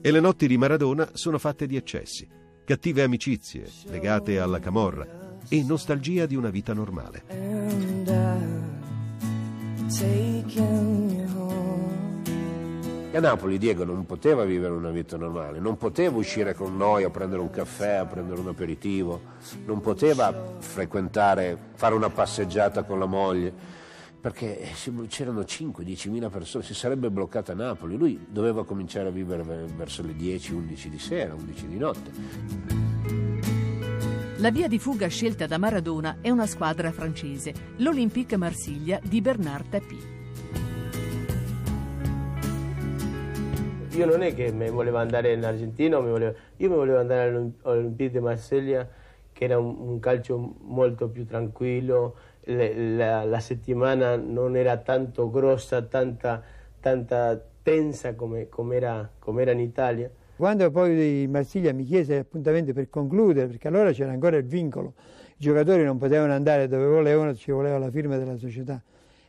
E 0.00 0.10
le 0.10 0.20
notti 0.20 0.48
di 0.48 0.56
Maradona 0.56 1.10
sono 1.12 1.38
fatte 1.38 1.66
di 1.66 1.76
eccessi, 1.76 2.26
cattive 2.64 3.02
amicizie 3.02 3.70
legate 3.86 4.40
alla 4.40 4.58
camorra 4.58 5.23
e 5.48 5.62
nostalgia 5.62 6.26
di 6.26 6.36
una 6.36 6.50
vita 6.50 6.72
normale. 6.72 7.22
A 13.12 13.20
Napoli 13.20 13.58
Diego 13.58 13.84
non 13.84 14.06
poteva 14.06 14.44
vivere 14.44 14.74
una 14.74 14.90
vita 14.90 15.16
normale, 15.16 15.60
non 15.60 15.76
poteva 15.76 16.16
uscire 16.16 16.52
con 16.52 16.76
noi 16.76 17.04
a 17.04 17.10
prendere 17.10 17.40
un 17.40 17.50
caffè, 17.50 17.94
a 17.94 18.06
prendere 18.06 18.40
un 18.40 18.48
aperitivo, 18.48 19.20
non 19.66 19.80
poteva 19.80 20.56
frequentare, 20.58 21.56
fare 21.74 21.94
una 21.94 22.10
passeggiata 22.10 22.82
con 22.82 22.98
la 22.98 23.06
moglie 23.06 23.82
perché 24.24 24.68
c'erano 25.08 25.40
5-10 25.40 26.08
mila 26.08 26.30
persone, 26.30 26.64
si 26.64 26.72
sarebbe 26.72 27.10
bloccata 27.10 27.52
Napoli, 27.52 27.98
lui 27.98 28.26
doveva 28.26 28.64
cominciare 28.64 29.08
a 29.08 29.10
vivere 29.10 29.42
verso 29.76 30.02
le 30.02 30.14
10-11 30.14 30.86
di 30.86 30.98
sera, 30.98 31.34
11 31.34 31.66
di 31.68 31.76
notte. 31.76 33.23
La 34.38 34.50
via 34.50 34.66
di 34.66 34.80
fuga 34.80 35.06
scelta 35.06 35.46
da 35.46 35.58
Maradona 35.58 36.16
è 36.20 36.28
una 36.28 36.46
squadra 36.46 36.90
francese, 36.90 37.54
l'Olympique 37.76 38.36
Marsiglia 38.36 38.98
di 39.00 39.20
Bernard 39.20 39.68
Tapie. 39.68 40.12
Io 43.90 44.06
non 44.06 44.22
è 44.22 44.34
che 44.34 44.50
mi 44.50 44.68
volevo 44.70 44.96
andare 44.96 45.34
in 45.34 45.44
Argentina, 45.44 46.00
volevo, 46.00 46.34
io 46.56 46.68
mi 46.68 46.74
volevo 46.74 46.98
andare 46.98 47.28
all'Olympique 47.62 48.18
di 48.18 48.24
Marsiglia, 48.24 48.88
che 49.32 49.44
era 49.44 49.56
un, 49.56 49.76
un 49.78 50.00
calcio 50.00 50.56
molto 50.62 51.08
più 51.08 51.24
tranquillo, 51.24 52.16
la, 52.46 53.22
la, 53.22 53.40
settimana 53.40 54.16
non 54.16 54.56
era 54.56 54.78
tanto 54.78 55.30
grossa, 55.30 55.82
tanta, 55.82 56.42
tanta 56.80 57.40
tensa 57.62 58.16
come, 58.16 58.48
come, 58.48 58.74
era, 58.74 59.08
come 59.16 59.42
era 59.42 59.52
in 59.52 59.60
Italia. 59.60 60.10
Quando 60.36 60.70
poi 60.70 61.26
Marsiglia 61.28 61.72
mi 61.72 61.84
chiese 61.84 62.16
l'appuntamento 62.16 62.72
per 62.72 62.90
concludere, 62.90 63.46
perché 63.46 63.68
allora 63.68 63.92
c'era 63.92 64.10
ancora 64.10 64.36
il 64.36 64.44
vincolo, 64.44 64.94
i 65.36 65.42
giocatori 65.42 65.84
non 65.84 65.96
potevano 65.98 66.32
andare 66.32 66.66
dove 66.66 66.86
volevano, 66.86 67.34
ci 67.34 67.52
voleva 67.52 67.78
la 67.78 67.90
firma 67.90 68.16
della 68.16 68.36
società. 68.36 68.82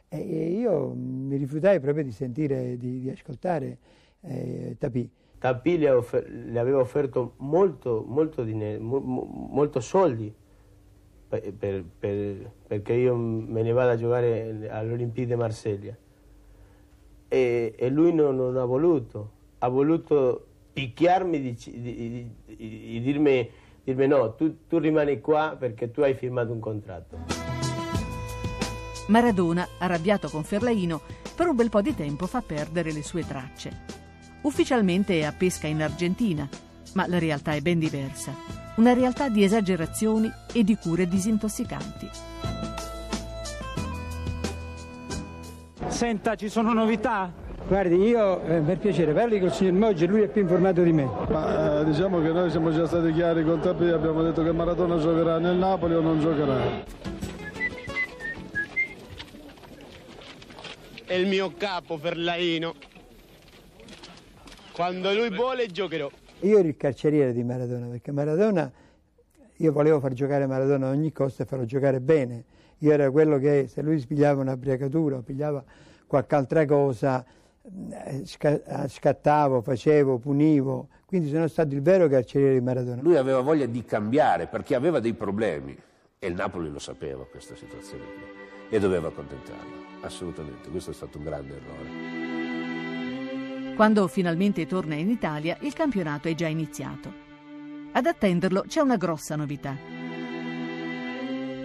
E 0.07 0.19
io 0.19 0.93
mi 0.95 1.35
rifiutai 1.35 1.79
proprio 1.79 2.03
di 2.03 2.11
sentire, 2.11 2.77
di, 2.77 2.99
di 2.99 3.09
ascoltare 3.09 3.77
eh, 4.21 4.75
Tapì. 4.79 5.09
Tapì 5.37 5.77
le, 5.77 6.03
le, 6.27 6.59
aveva 6.59 6.79
offerto 6.79 7.33
molto, 7.37 8.03
molto, 8.07 8.43
dinero, 8.43 8.81
mo, 8.81 8.99
molto 8.99 9.79
soldi 9.79 10.33
per, 11.27 11.83
per, 11.99 12.51
perché 12.65 12.93
io 12.93 13.15
me 13.15 13.61
ne 13.61 13.71
vado 13.71 13.91
a 13.91 13.95
giocare 13.95 14.69
all'Olympique 14.69 15.27
di 15.27 15.35
Marsiglia. 15.35 15.95
E, 17.27 17.75
e, 17.77 17.89
lui 17.89 18.13
non, 18.13 18.35
non, 18.35 18.57
ha 18.57 18.65
voluto, 18.65 19.31
ha 19.59 19.67
voluto 19.67 20.47
picchiarmi 20.75 21.41
di, 21.41 21.57
di, 21.63 21.81
di, 21.81 22.31
di 22.55 23.01
dirmi, 23.01 23.49
dirmi, 23.83 24.07
no, 24.07 24.35
tu, 24.35 24.67
tu 24.67 24.77
rimani 24.77 25.21
qua 25.21 25.55
perché 25.57 25.89
tu 25.89 26.01
hai 26.01 26.13
firmato 26.13 26.51
un 26.51 26.59
contratto. 26.59 27.17
Maradona, 29.07 29.67
arrabbiato 29.79 30.29
con 30.29 30.43
Ferlaino, 30.43 31.01
per 31.35 31.47
un 31.47 31.55
bel 31.55 31.69
po' 31.69 31.81
di 31.81 31.95
tempo 31.95 32.27
fa 32.27 32.41
perdere 32.41 32.91
le 32.91 33.03
sue 33.03 33.25
tracce. 33.25 33.83
Ufficialmente 34.41 35.19
è 35.19 35.23
a 35.23 35.31
pesca 35.31 35.67
in 35.67 35.81
Argentina, 35.81 36.47
ma 36.93 37.07
la 37.07 37.19
realtà 37.19 37.53
è 37.53 37.61
ben 37.61 37.79
diversa 37.79 38.55
una 38.75 38.93
realtà 38.93 39.29
di 39.29 39.43
esagerazioni 39.43 40.31
e 40.51 40.63
di 40.63 40.75
cure 40.75 41.07
disintossicanti. 41.07 42.09
Senta, 45.87 46.35
ci 46.35 46.49
sono 46.49 46.73
novità? 46.73 47.31
Guardi, 47.67 47.95
io 47.95 48.43
eh, 48.43 48.59
per 48.59 48.77
piacere 48.77 49.11
parli 49.11 49.39
con 49.39 49.47
il 49.47 49.53
signor 49.53 49.73
Moggi, 49.73 50.05
lui 50.05 50.21
è 50.21 50.27
più 50.27 50.41
informato 50.41 50.83
di 50.83 50.91
me. 50.93 51.09
Ma, 51.29 51.79
eh, 51.79 51.85
diciamo 51.85 52.21
che 52.21 52.31
noi 52.31 52.51
siamo 52.51 52.71
già 52.71 52.85
stati 52.85 53.11
chiari 53.11 53.43
con 53.43 53.59
Tappi, 53.59 53.87
abbiamo 53.87 54.21
detto 54.21 54.43
che 54.43 54.51
Maradona 54.51 54.99
giocherà 54.99 55.39
nel 55.39 55.55
Napoli 55.55 55.95
o 55.95 56.01
non 56.01 56.19
giocherà. 56.19 56.83
È 61.05 61.13
il 61.13 61.27
mio 61.27 61.53
capo 61.57 61.97
Ferlaino. 61.97 62.75
Quando 64.71 65.11
lui 65.13 65.31
vuole 65.31 65.65
giocherò. 65.65 66.11
Io 66.41 66.59
ero 66.59 66.67
il 66.67 66.77
carceriere 66.77 67.33
di 67.33 67.43
Maradona, 67.43 67.87
perché 67.87 68.11
Maradona, 68.11 68.71
io 69.55 69.71
volevo 69.71 69.99
far 69.99 70.13
giocare 70.13 70.45
Maradona 70.45 70.89
a 70.89 70.91
ogni 70.91 71.11
costo 71.11 71.41
e 71.41 71.45
farlo 71.45 71.65
giocare 71.65 71.99
bene. 71.99 72.43
Io 72.79 72.91
ero 72.91 73.11
quello 73.11 73.39
che 73.39 73.65
se 73.67 73.81
lui 73.81 73.99
spigliava 73.99 74.41
un'abriacatura 74.41 75.17
o 75.17 75.21
pigliava 75.21 75.63
qualche 76.05 76.35
altra 76.35 76.65
cosa, 76.65 77.25
scattavo, 78.87 79.61
facevo, 79.61 80.17
punivo. 80.17 80.89
Quindi 81.05 81.29
sono 81.29 81.47
stato 81.47 81.73
il 81.73 81.81
vero 81.81 82.07
carceriere 82.07 82.55
di 82.55 82.61
Maradona. 82.61 83.01
Lui 83.01 83.15
aveva 83.15 83.41
voglia 83.41 83.65
di 83.65 83.83
cambiare 83.83 84.47
perché 84.47 84.75
aveva 84.75 84.99
dei 84.99 85.13
problemi 85.13 85.77
e 86.19 86.27
il 86.27 86.33
Napoli 86.33 86.69
lo 86.69 86.79
sapeva 86.79 87.25
questa 87.25 87.55
situazione 87.55 88.03
qui 88.03 88.23
e 88.69 88.79
doveva 88.79 89.07
accontentarlo. 89.09 89.83
Assolutamente, 90.01 90.69
questo 90.69 90.91
è 90.91 90.93
stato 90.93 91.17
un 91.17 91.23
grande 91.23 91.55
errore. 91.55 92.13
Quando 93.75 94.07
finalmente 94.07 94.65
torna 94.65 94.95
in 94.95 95.09
Italia, 95.09 95.57
il 95.61 95.73
campionato 95.73 96.27
è 96.27 96.35
già 96.35 96.47
iniziato. 96.47 97.11
Ad 97.91 98.05
attenderlo 98.05 98.63
c'è 98.67 98.81
una 98.81 98.97
grossa 98.97 99.35
novità. 99.35 99.75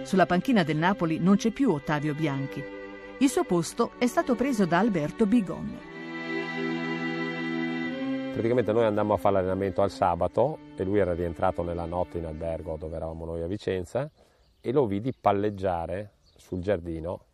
Sulla 0.03 0.25
panchina 0.25 0.63
del 0.63 0.77
Napoli 0.77 1.19
non 1.19 1.35
c'è 1.35 1.51
più 1.51 1.71
Ottavio 1.71 2.13
Bianchi. 2.13 2.63
Il 3.19 3.29
suo 3.29 3.43
posto 3.43 3.91
è 3.97 4.07
stato 4.07 4.35
preso 4.35 4.65
da 4.65 4.79
Alberto 4.79 5.25
Bigon. 5.25 5.89
Praticamente 8.31 8.71
noi 8.71 8.85
andammo 8.85 9.13
a 9.13 9.17
fare 9.17 9.35
l'allenamento 9.35 9.81
al 9.81 9.91
sabato 9.91 10.57
e 10.77 10.83
lui 10.83 10.99
era 10.99 11.13
rientrato 11.13 11.63
nella 11.63 11.83
notte 11.83 12.17
in 12.17 12.25
albergo 12.25 12.77
dove 12.77 12.95
eravamo 12.95 13.25
noi 13.25 13.41
a 13.41 13.47
Vicenza 13.47 14.09
e 14.61 14.71
lo 14.71 14.85
vidi 14.85 15.13
palleggiare 15.13 16.13
sul 16.37 16.61
giardino 16.61 17.25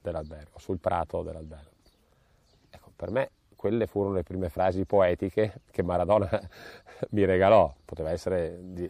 dell'albergo, 0.00 0.58
sul 0.58 0.78
prato 0.78 1.22
dell'albergo. 1.22 1.70
Ecco, 2.68 2.90
per 2.94 3.10
me 3.10 3.30
quelle 3.56 3.86
furono 3.86 4.14
le 4.14 4.24
prime 4.24 4.50
frasi 4.50 4.84
poetiche 4.84 5.62
che 5.70 5.82
Maradona 5.82 6.28
mi 7.10 7.24
regalò. 7.24 7.72
Poteva 7.84 8.10
essere 8.10 8.58
di, 8.62 8.82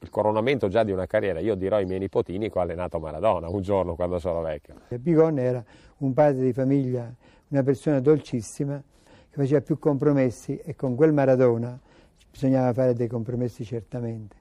il 0.00 0.10
coronamento 0.10 0.68
già 0.68 0.84
di 0.84 0.92
una 0.92 1.06
carriera. 1.06 1.40
Io 1.40 1.54
dirò 1.54 1.76
ai 1.76 1.86
miei 1.86 2.00
nipotini 2.00 2.50
che 2.50 2.58
ho 2.58 2.60
allenato 2.60 3.00
Maradona 3.00 3.48
un 3.48 3.62
giorno 3.62 3.94
quando 3.94 4.18
sarò 4.18 4.42
vecchio. 4.42 4.74
Bigon 4.90 5.38
era 5.38 5.64
un 5.98 6.12
padre 6.12 6.44
di 6.44 6.52
famiglia, 6.52 7.10
una 7.48 7.62
persona 7.62 7.98
dolcissima 7.98 8.82
faceva 9.38 9.60
più 9.60 9.78
compromessi 9.78 10.56
e 10.56 10.74
con 10.74 10.96
quel 10.96 11.12
Maradona 11.12 11.78
bisognava 12.30 12.72
fare 12.72 12.92
dei 12.94 13.06
compromessi 13.06 13.64
certamente. 13.64 14.36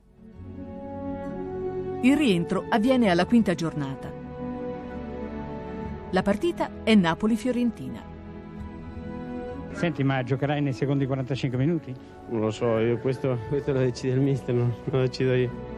Il 2.02 2.18
rientro 2.18 2.65
avviene 2.69 3.10
alla 3.10 3.26
quinta 3.26 3.53
giornata. 3.53 4.11
La 6.11 6.22
partita 6.24 6.84
è 6.84 6.95
Napoli-Fiorentina. 6.95 8.15
Senti, 9.74 10.03
ma 10.03 10.24
giocherai 10.24 10.61
nei 10.61 10.74
secondi 10.74 11.06
45 11.06 11.57
minuti? 11.60 11.94
Non 12.30 12.41
lo 12.41 12.49
so, 12.49 12.80
io 12.80 12.98
questo, 12.98 13.38
questo 13.49 13.74
lo 13.74 13.80
decide 13.80 14.14
il 14.14 14.22
mister, 14.22 14.56
non, 14.56 14.74
lo 14.86 14.99
decido 14.99 15.36
io. 15.36 15.76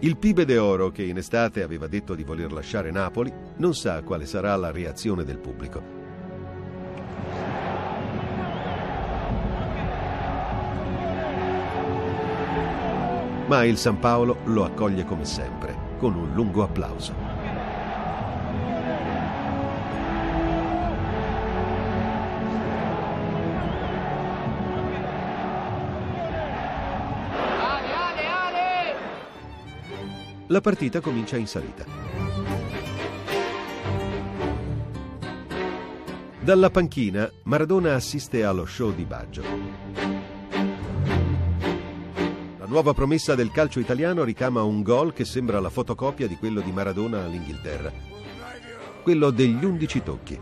Il 0.00 0.16
Pibe 0.16 0.44
de 0.44 0.58
Oro, 0.58 0.90
che 0.90 1.02
in 1.02 1.16
estate 1.16 1.62
aveva 1.62 1.88
detto 1.88 2.14
di 2.14 2.22
voler 2.22 2.52
lasciare 2.52 2.92
Napoli, 2.92 3.32
non 3.56 3.74
sa 3.74 4.02
quale 4.02 4.26
sarà 4.26 4.54
la 4.54 4.70
reazione 4.70 5.24
del 5.24 5.38
pubblico. 5.38 6.01
Ma 13.52 13.64
il 13.64 13.76
San 13.76 13.98
Paolo 13.98 14.38
lo 14.44 14.64
accoglie 14.64 15.04
come 15.04 15.26
sempre, 15.26 15.76
con 15.98 16.14
un 16.14 16.32
lungo 16.32 16.62
applauso. 16.62 17.12
La 30.46 30.60
partita 30.62 31.00
comincia 31.02 31.36
in 31.36 31.46
salita. 31.46 31.84
Dalla 36.40 36.70
panchina 36.70 37.30
Maradona 37.42 37.96
assiste 37.96 38.44
allo 38.44 38.64
show 38.64 38.94
di 38.94 39.04
Baggio. 39.04 40.21
Nuova 42.72 42.94
promessa 42.94 43.34
del 43.34 43.50
calcio 43.50 43.80
italiano 43.80 44.24
ricama 44.24 44.62
un 44.62 44.80
gol 44.80 45.12
che 45.12 45.26
sembra 45.26 45.60
la 45.60 45.68
fotocopia 45.68 46.26
di 46.26 46.36
quello 46.36 46.62
di 46.62 46.72
Maradona 46.72 47.22
all'Inghilterra. 47.22 47.92
Quello 49.02 49.28
degli 49.28 49.62
undici 49.62 50.02
tocchi. 50.02 50.40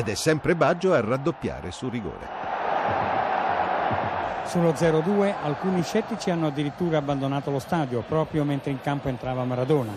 Ed 0.00 0.08
è 0.08 0.14
sempre 0.14 0.56
Baggio 0.56 0.94
a 0.94 1.00
raddoppiare 1.02 1.70
su 1.70 1.90
rigore. 1.90 2.26
Sullo 4.46 4.70
0-2 4.70 5.34
alcuni 5.42 5.82
scettici 5.82 6.30
hanno 6.30 6.46
addirittura 6.46 6.96
abbandonato 6.96 7.50
lo 7.50 7.58
stadio 7.58 8.00
proprio 8.00 8.42
mentre 8.44 8.70
in 8.70 8.80
campo 8.80 9.08
entrava 9.08 9.44
Maradona. 9.44 9.92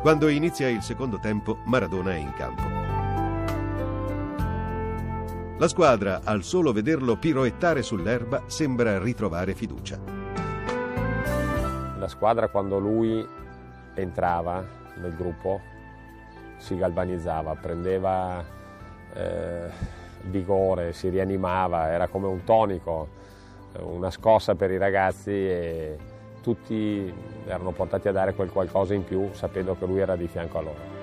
Quando 0.00 0.28
inizia 0.28 0.68
il 0.68 0.82
secondo 0.82 1.18
tempo, 1.18 1.58
Maradona 1.64 2.12
è 2.12 2.14
in 2.14 2.32
campo. 2.32 2.62
La 5.58 5.66
squadra, 5.66 6.20
al 6.22 6.44
solo 6.44 6.72
vederlo 6.72 7.16
piroettare 7.16 7.82
sull'erba, 7.82 8.44
sembra 8.46 9.00
ritrovare 9.00 9.56
fiducia. 9.56 9.98
La 11.98 12.06
squadra 12.06 12.46
quando 12.46 12.78
lui 12.78 13.26
entrava 13.94 14.64
nel 15.00 15.16
gruppo 15.16 15.78
si 16.60 16.76
galvanizzava, 16.76 17.54
prendeva 17.54 18.44
eh, 19.14 19.68
vigore, 20.22 20.92
si 20.92 21.08
rianimava, 21.08 21.88
era 21.88 22.06
come 22.06 22.26
un 22.26 22.44
tonico, 22.44 23.08
una 23.80 24.10
scossa 24.10 24.54
per 24.54 24.70
i 24.70 24.78
ragazzi 24.78 25.30
e 25.30 25.96
tutti 26.42 27.12
erano 27.46 27.70
portati 27.72 28.08
a 28.08 28.12
dare 28.12 28.34
quel 28.34 28.50
qualcosa 28.50 28.94
in 28.94 29.04
più 29.04 29.30
sapendo 29.32 29.76
che 29.78 29.86
lui 29.86 30.00
era 30.00 30.16
di 30.16 30.26
fianco 30.26 30.58
a 30.58 30.60
loro. 30.60 30.98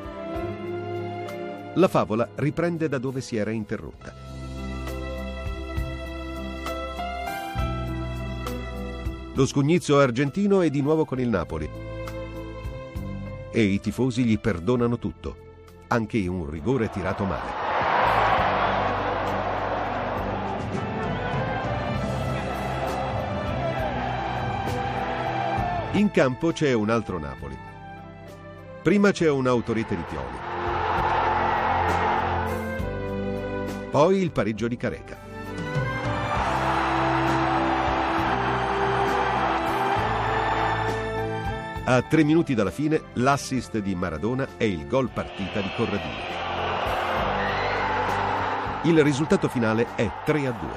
La 1.73 1.87
favola 1.87 2.27
riprende 2.35 2.87
da 2.87 2.97
dove 2.97 3.21
si 3.21 3.35
era 3.37 3.51
interrotta. 3.51 4.13
Lo 9.33 9.45
scugnizzo 9.45 9.99
argentino 9.99 10.61
è 10.61 10.69
di 10.71 10.81
nuovo 10.81 11.05
con 11.05 11.19
il 11.19 11.29
Napoli. 11.29 11.69
E 13.51 13.61
i 13.61 13.79
tifosi 13.79 14.23
gli 14.23 14.39
perdonano 14.39 14.97
tutto, 14.97 15.46
anche 15.87 16.27
un 16.27 16.49
rigore 16.49 16.89
tirato 16.89 17.23
male. 17.23 17.65
In 25.93 26.11
campo 26.11 26.51
c'è 26.51 26.73
un 26.73 26.89
altro 26.89 27.17
Napoli. 27.17 27.57
Prima 28.83 29.11
c'è 29.11 29.29
un'autorete 29.29 29.95
di 29.95 30.03
Pioli. 30.07 30.37
Poi 33.89 34.21
il 34.21 34.31
pareggio 34.31 34.67
di 34.67 34.77
Careca. 34.77 35.26
A 41.89 42.01
tre 42.01 42.25
minuti 42.25 42.53
dalla 42.53 42.69
fine, 42.69 42.99
l'assist 43.13 43.77
di 43.77 43.95
Maradona 43.95 44.45
è 44.57 44.65
il 44.65 44.87
gol 44.87 45.07
partita 45.07 45.61
di 45.61 45.69
Corradino. 45.73 46.19
Il 48.83 49.01
risultato 49.01 49.47
finale 49.47 49.95
è 49.95 50.11
3 50.25 50.47
a 50.47 50.51
2. 50.51 50.69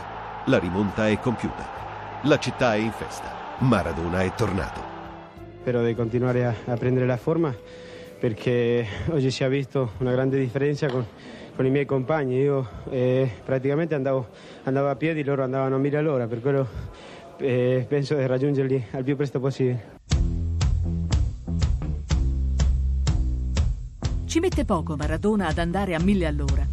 La 0.45 0.59
rimonta 0.61 1.09
è 1.09 1.19
compiuta. 1.19 1.67
La 2.23 2.39
città 2.39 2.77
è 2.77 2.79
in 2.79 2.93
festa. 2.93 3.57
Maradona 3.59 4.23
è 4.23 4.33
tornato. 4.35 4.81
Spero 5.61 5.83
di 5.83 5.97
continuare 5.97 6.47
a, 6.47 6.55
a 6.67 6.77
prendere 6.77 7.07
la 7.07 7.17
forma 7.17 7.53
perché 8.21 8.87
oggi 9.11 9.33
si 9.33 9.43
è 9.43 9.49
visto 9.49 9.95
una 9.99 10.13
grande 10.13 10.39
differenza 10.39 10.87
con, 10.87 11.05
con 11.57 11.67
i 11.67 11.71
miei 11.71 11.87
compagni. 11.87 12.37
Io 12.37 12.69
eh, 12.89 13.29
praticamente 13.45 13.97
andavo, 13.97 14.29
andavo, 14.63 14.89
a 14.89 14.95
piedi, 14.95 15.25
loro 15.25 15.43
andavano 15.43 15.75
a 15.75 15.79
mille 15.79 15.97
all'ora, 15.97 16.29
per 16.29 16.41
quello 16.41 16.69
eh, 17.39 17.85
penso 17.89 18.15
di 18.15 18.25
raggiungerli 18.25 18.87
al 18.93 19.03
più 19.03 19.17
presto 19.17 19.41
possibile. 19.41 19.99
Ci 24.41 24.47
mette 24.47 24.65
poco 24.65 24.97
Maradona 24.97 25.49
ad 25.49 25.59
andare 25.59 25.95
a 25.95 26.01
mille 26.01 26.27
all'ora. 26.27 26.67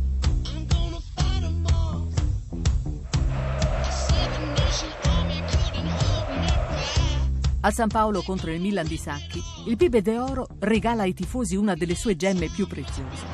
A 7.59 7.71
San 7.71 7.89
Paolo 7.89 8.21
contro 8.21 8.51
il 8.51 8.61
Milan 8.61 8.87
di 8.87 8.95
Sacchi, 8.95 9.41
il 9.65 9.75
Pibe 9.75 10.01
de 10.01 10.17
Oro 10.17 10.47
regala 10.59 11.01
ai 11.01 11.13
tifosi 11.13 11.57
una 11.57 11.75
delle 11.75 11.95
sue 11.95 12.15
gemme 12.15 12.47
più 12.47 12.67
preziose. 12.67 13.25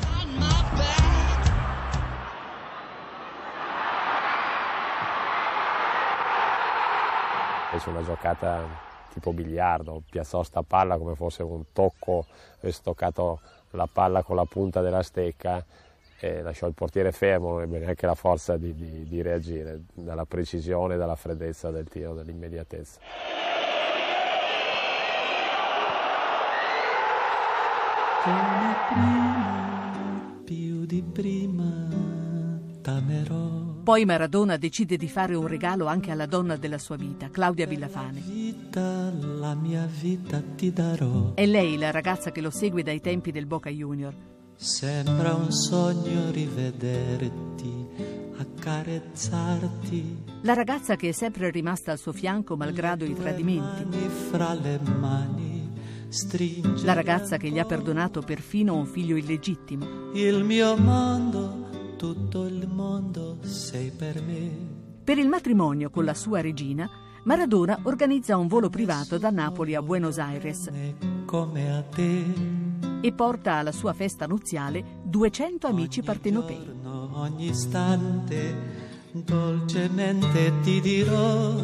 Fece 7.70 7.88
una 7.88 8.02
giocata 8.02 8.66
tipo 9.12 9.32
biliardo, 9.32 10.02
piazzò 10.10 10.42
sta 10.42 10.64
palla 10.64 10.98
come 10.98 11.14
fosse 11.14 11.44
un 11.44 11.66
tocco, 11.72 12.26
stoccato 12.68 13.40
la 13.74 13.88
palla 13.90 14.22
con 14.22 14.36
la 14.36 14.44
punta 14.44 14.80
della 14.80 15.02
stecca 15.02 15.64
e 16.18 16.42
lasciò 16.42 16.66
il 16.66 16.74
portiere 16.74 17.12
fermo, 17.12 17.52
non 17.52 17.62
ebbe 17.62 17.78
neanche 17.80 18.06
la 18.06 18.14
forza 18.14 18.56
di, 18.56 18.74
di, 18.74 19.06
di 19.06 19.22
reagire, 19.22 19.82
dalla 19.92 20.24
precisione, 20.24 20.96
dalla 20.96 21.16
freddezza 21.16 21.70
del 21.70 21.88
tiro, 21.88 22.14
dall'immediatezza. 22.14 23.00
come 28.24 28.74
prima, 28.88 30.40
più 30.44 30.86
di 30.86 31.02
prima, 31.02 31.88
t'amerò. 32.80 33.63
Poi 33.84 34.06
Maradona 34.06 34.56
decide 34.56 34.96
di 34.96 35.08
fare 35.10 35.34
un 35.34 35.46
regalo 35.46 35.84
anche 35.84 36.10
alla 36.10 36.24
donna 36.24 36.56
della 36.56 36.78
sua 36.78 36.96
vita, 36.96 37.28
Claudia 37.28 37.66
Villafane. 37.66 38.18
Vita, 38.18 39.12
la 39.12 39.54
mia 39.54 39.86
vita 40.00 40.42
ti 40.56 40.72
darò. 40.72 41.34
È 41.34 41.44
lei 41.44 41.76
la 41.76 41.90
ragazza 41.90 42.32
che 42.32 42.40
lo 42.40 42.48
segue 42.48 42.82
dai 42.82 43.02
tempi 43.02 43.30
del 43.30 43.44
Boca 43.44 43.68
Junior. 43.68 44.14
Sembra 44.56 45.34
un 45.34 45.52
sogno 45.52 46.30
rivederti, 46.30 47.86
accarezzarti. 48.38 50.24
La 50.40 50.54
ragazza 50.54 50.96
che 50.96 51.10
è 51.10 51.12
sempre 51.12 51.50
rimasta 51.50 51.92
al 51.92 51.98
suo 51.98 52.12
fianco 52.12 52.56
malgrado 52.56 53.04
i 53.04 53.14
tradimenti. 53.14 53.84
Mani 53.84 54.08
fra 54.08 54.54
le 54.54 54.80
mani. 54.98 55.54
La 56.84 56.92
ragazza 56.92 57.36
che 57.36 57.50
gli 57.50 57.58
ha 57.58 57.64
perdonato 57.64 58.22
perfino 58.22 58.76
un 58.76 58.86
figlio 58.86 59.16
illegittimo. 59.16 60.12
il 60.14 60.44
mio 60.44 60.76
mondo, 60.76 61.73
tutto 62.04 62.44
il 62.44 62.68
mondo 62.68 63.38
sei 63.40 63.90
per 63.90 64.20
me. 64.20 64.50
Per 65.02 65.16
il 65.16 65.26
matrimonio 65.26 65.88
con 65.88 66.04
la 66.04 66.12
sua 66.12 66.42
regina, 66.42 66.86
Maradona 67.24 67.78
organizza 67.84 68.36
un 68.36 68.46
volo 68.46 68.68
privato 68.68 69.16
da 69.16 69.30
Napoli 69.30 69.74
a 69.74 69.80
Buenos 69.80 70.18
Aires 70.18 70.70
Come 71.24 71.74
a 71.74 71.80
te, 71.80 72.24
e 73.00 73.12
porta 73.12 73.54
alla 73.54 73.72
sua 73.72 73.94
festa 73.94 74.26
nuziale 74.26 75.00
200 75.02 75.66
amici 75.66 76.02
partenopei. 76.02 76.72
ogni 76.82 77.48
istante, 77.48 78.54
dolcemente 79.12 80.52
ti 80.60 80.82
dirò 80.82 81.54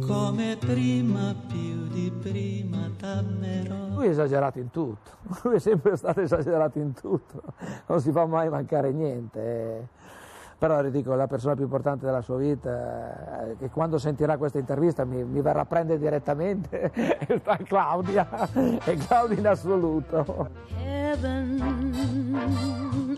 come 0.00 0.56
prima, 0.58 1.34
più 1.46 1.81
di 1.92 2.10
prima 2.10 2.90
t'amerò. 2.98 3.88
Lui 3.94 4.06
è 4.06 4.08
esagerato 4.08 4.58
in 4.58 4.70
tutto, 4.70 5.10
lui 5.44 5.56
è 5.56 5.58
sempre 5.58 5.96
stato 5.96 6.20
esagerato 6.20 6.78
in 6.78 6.94
tutto, 6.94 7.42
non 7.86 8.00
si 8.00 8.10
fa 8.10 8.24
mai 8.26 8.48
mancare 8.48 8.90
niente. 8.90 9.40
eh. 9.40 9.86
Però 10.58 10.80
dico, 10.90 11.14
la 11.14 11.26
persona 11.26 11.54
più 11.54 11.64
importante 11.64 12.06
della 12.06 12.20
sua 12.20 12.36
vita, 12.36 13.48
eh, 13.48 13.56
che 13.56 13.68
quando 13.68 13.98
sentirà 13.98 14.36
questa 14.36 14.58
intervista 14.58 15.04
mi, 15.04 15.24
mi 15.24 15.40
verrà 15.40 15.62
a 15.62 15.64
prendere 15.66 15.98
direttamente, 15.98 16.90
è 16.92 17.40
Claudia, 17.64 18.28
è 18.84 18.96
Claudia 18.96 19.38
in 19.38 19.46
assoluto. 19.48 20.48
Heaven, 20.84 21.58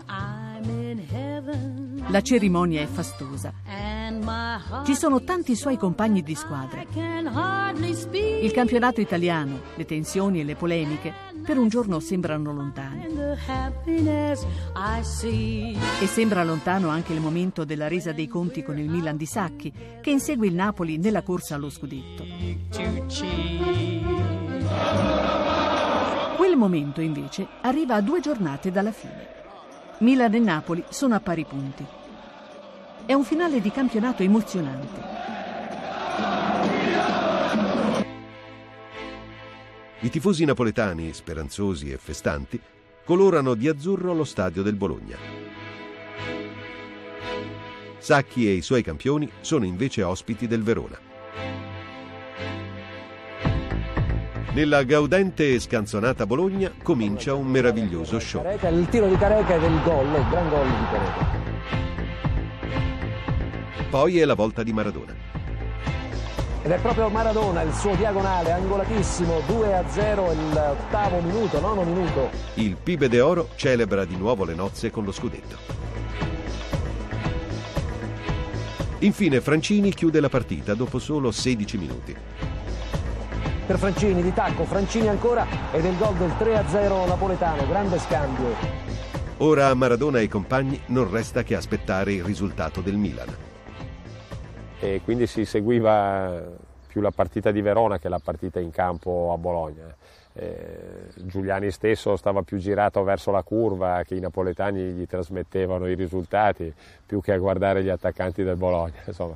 I'm 0.09 0.69
in 0.69 0.99
heaven. 1.07 1.94
La 2.09 2.21
cerimonia 2.21 2.81
è 2.81 2.85
fastosa. 2.85 3.53
Ci 4.85 4.95
sono 4.95 5.23
tanti 5.23 5.55
suoi 5.55 5.77
compagni 5.77 6.21
di 6.21 6.35
squadra. 6.35 6.83
Il 8.41 8.51
campionato 8.51 9.01
italiano, 9.01 9.61
le 9.75 9.85
tensioni 9.85 10.39
e 10.39 10.43
le 10.43 10.55
polemiche, 10.55 11.13
per 11.43 11.57
un 11.57 11.67
giorno 11.67 11.99
sembrano 11.99 12.53
lontane. 12.53 13.07
E 15.99 16.07
sembra 16.07 16.43
lontano 16.43 16.89
anche 16.89 17.13
il 17.13 17.19
momento 17.19 17.65
della 17.65 17.87
resa 17.87 18.11
dei 18.11 18.27
conti 18.27 18.63
con 18.63 18.77
il 18.77 18.89
Milan 18.89 19.17
di 19.17 19.25
Sacchi, 19.25 19.73
che 20.01 20.11
insegue 20.11 20.47
il 20.47 20.53
Napoli 20.53 20.97
nella 20.97 21.23
corsa 21.23 21.55
allo 21.55 21.69
scudetto. 21.69 22.23
Quel 26.37 26.55
momento, 26.55 27.01
invece, 27.01 27.47
arriva 27.61 27.95
a 27.95 28.01
due 28.01 28.19
giornate 28.19 28.71
dalla 28.71 28.91
fine. 28.91 29.34
Milan 29.99 30.33
e 30.33 30.39
Napoli 30.39 30.83
sono 30.89 31.15
a 31.15 31.19
pari 31.21 31.45
punti. 31.45 31.85
È 33.05 33.13
un 33.13 33.23
finale 33.23 33.61
di 33.61 33.71
campionato 33.71 34.23
emozionante. 34.23 35.13
I 40.01 40.09
tifosi 40.09 40.43
napoletani, 40.43 41.13
speranzosi 41.13 41.91
e 41.91 41.97
festanti, 41.97 42.59
colorano 43.05 43.53
di 43.53 43.67
azzurro 43.67 44.13
lo 44.13 44.25
stadio 44.25 44.61
del 44.63 44.75
Bologna. 44.75 45.17
Sacchi 47.97 48.47
e 48.47 48.51
i 48.51 48.61
suoi 48.61 48.83
campioni 48.83 49.29
sono 49.39 49.65
invece 49.65 50.03
ospiti 50.03 50.45
del 50.47 50.61
Verona. 50.61 51.04
Nella 54.55 54.83
gaudente 54.83 55.53
e 55.53 55.59
scanzonata 55.59 56.25
Bologna 56.25 56.71
comincia 56.81 57.33
un 57.33 57.45
meraviglioso 57.45 58.19
show. 58.19 58.41
Il 58.71 58.87
tiro 58.89 59.05
di 59.09 59.17
Careca 59.17 59.55
ed 59.55 59.63
è 59.63 59.67
il 59.67 59.81
gol, 59.83 60.05
il 60.05 60.25
gran 60.29 60.47
gol 60.47 60.65
di 60.65 60.85
Careca. 60.91 61.25
Poi 63.89 64.17
è 64.17 64.23
la 64.23 64.33
volta 64.33 64.63
di 64.63 64.71
Maradona. 64.71 65.13
Ed 66.63 66.71
è 66.71 66.79
proprio 66.79 67.09
Maradona, 67.09 67.63
il 67.63 67.73
suo 67.73 67.95
diagonale 67.95 68.53
angolatissimo, 68.53 69.41
2 69.45 69.73
a 69.73 69.89
0, 69.89 70.33
l'ottavo 70.53 71.19
minuto, 71.19 71.59
nono 71.59 71.83
minuto. 71.83 72.29
Il 72.53 72.77
Pibe 72.81 73.09
de 73.09 73.19
Oro 73.19 73.49
celebra 73.57 74.05
di 74.05 74.15
nuovo 74.15 74.45
le 74.45 74.55
nozze 74.55 74.89
con 74.89 75.03
lo 75.03 75.11
scudetto. 75.11 75.57
Infine 78.99 79.41
Francini 79.41 79.93
chiude 79.93 80.21
la 80.21 80.29
partita 80.29 80.75
dopo 80.75 80.97
solo 80.97 81.29
16 81.31 81.77
minuti. 81.77 82.15
Per 83.65 83.77
Francini 83.79 84.21
di 84.21 84.31
tacco, 84.31 84.63
Francini 84.63 85.07
ancora 85.07 85.45
ed 85.71 85.83
è 85.85 85.89
il 85.89 85.97
gol 85.97 86.13
del 86.17 86.37
3 86.37 86.55
a 86.55 86.67
0 86.67 87.07
napoletano, 87.07 87.67
grande 87.67 87.97
scambio. 87.97 88.53
Ora 89.37 89.69
a 89.69 89.73
Maradona 89.73 90.19
e 90.19 90.21
ai 90.21 90.27
compagni 90.27 90.79
non 90.87 91.09
resta 91.09 91.41
che 91.41 91.55
aspettare 91.55 92.13
il 92.13 92.23
risultato 92.23 92.81
del 92.81 92.95
Milan. 92.95 93.27
e 94.79 95.01
quindi 95.03 95.25
si 95.25 95.45
seguiva 95.45 96.43
più 96.85 97.01
la 97.01 97.09
partita 97.09 97.51
di 97.51 97.61
Verona 97.61 97.97
che 97.97 98.07
la 98.07 98.19
partita 98.23 98.59
in 98.59 98.69
campo 98.69 99.31
a 99.33 99.37
Bologna. 99.37 99.95
Eh, 100.33 101.07
Giuliani 101.23 101.71
stesso 101.71 102.15
stava 102.17 102.43
più 102.43 102.57
girato 102.57 103.01
verso 103.03 103.31
la 103.31 103.41
curva 103.41 104.03
che 104.05 104.15
i 104.15 104.19
napoletani 104.19 104.91
gli 104.91 105.07
trasmettevano 105.07 105.87
i 105.87 105.95
risultati 105.95 106.71
più 107.05 107.21
che 107.21 107.31
a 107.31 107.37
guardare 107.37 107.83
gli 107.83 107.89
attaccanti 107.89 108.43
del 108.43 108.57
Bologna, 108.57 108.99
insomma, 109.07 109.35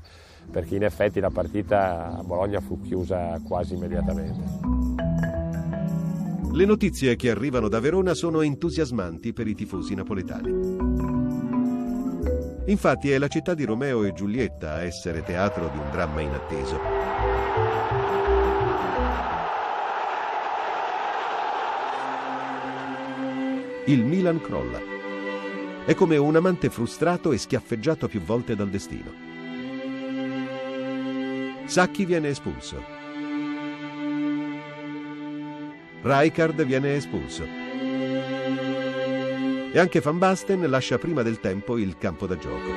perché 0.50 0.76
in 0.76 0.84
effetti 0.84 1.20
la 1.20 1.30
partita 1.30 2.18
a 2.18 2.24
Bologna 2.24 2.60
fu 2.60 2.80
chiusa 2.82 3.40
quasi 3.44 3.76
immediatamente. 3.76 4.88
Le 6.52 6.66
notizie 6.66 7.16
che 7.16 7.30
arrivano 7.30 7.68
da 7.68 7.80
Verona 7.80 8.14
sono 8.14 8.42
entusiasmanti 8.42 9.34
per 9.34 9.48
i 9.48 9.54
tifosi 9.54 9.94
napoletani. 9.94 10.78
Infatti 12.66 13.12
è 13.12 13.18
la 13.18 13.28
città 13.28 13.54
di 13.54 13.66
Romeo 13.66 14.04
e 14.04 14.14
Giulietta 14.14 14.74
a 14.74 14.84
essere 14.84 15.24
teatro 15.24 15.70
di 15.70 15.78
un 15.78 15.90
dramma 15.92 16.22
inatteso. 16.22 16.80
Il 23.86 24.04
Milan 24.04 24.42
crolla. 24.42 24.80
È 25.86 25.96
come 25.96 26.18
un 26.18 26.36
amante 26.36 26.70
frustrato 26.70 27.32
e 27.32 27.38
schiaffeggiato 27.38 28.08
più 28.08 28.22
volte 28.22 28.56
dal 28.56 28.70
destino. 28.70 29.29
Sacchi 31.70 32.04
viene 32.04 32.30
espulso. 32.30 32.84
Rijkaard 36.02 36.64
viene 36.66 36.96
espulso. 36.96 37.44
E 39.72 39.78
anche 39.78 40.00
Van 40.00 40.18
Basten 40.18 40.68
lascia 40.68 40.98
prima 40.98 41.22
del 41.22 41.40
tempo 41.40 41.78
il 41.78 41.96
campo 42.00 42.26
da 42.26 42.36
gioco. 42.40 42.72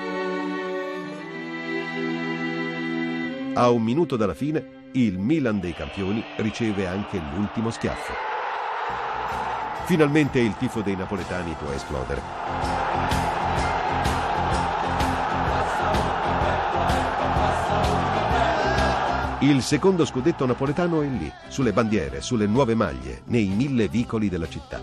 A 3.55 3.70
un 3.70 3.82
minuto 3.82 4.16
dalla 4.16 4.35
fine, 4.35 4.90
il 4.93 5.16
Milan 5.19 5.59
dei 5.59 5.73
campioni 5.73 6.23
riceve 6.36 6.86
anche 6.86 7.19
l'ultimo 7.35 7.70
schiaffo. 7.70 8.12
Finalmente 9.86 10.39
il 10.39 10.55
tifo 10.59 10.82
dei 10.82 10.97
napoletani 10.97 11.56
può 11.59 11.70
esplodere. 11.70 12.82
Il 19.43 19.60
secondo 19.60 20.05
scudetto 20.05 20.47
napoletano 20.47 21.02
è 21.02 21.06
lì, 21.09 21.31
sulle 21.48 21.73
bandiere, 21.73 22.20
sulle 22.20 22.47
nuove 22.47 22.77
maglie, 22.77 23.23
nei 23.24 23.48
mille 23.48 23.89
vicoli 23.89 24.28
della 24.28 24.48
città. 24.48 24.81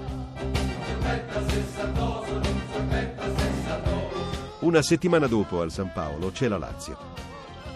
Una 4.59 4.81
settimana 4.81 5.27
dopo 5.27 5.61
al 5.61 5.71
San 5.71 5.93
Paolo 5.93 6.31
c'è 6.31 6.49
la 6.49 6.57
Lazio. 6.57 6.97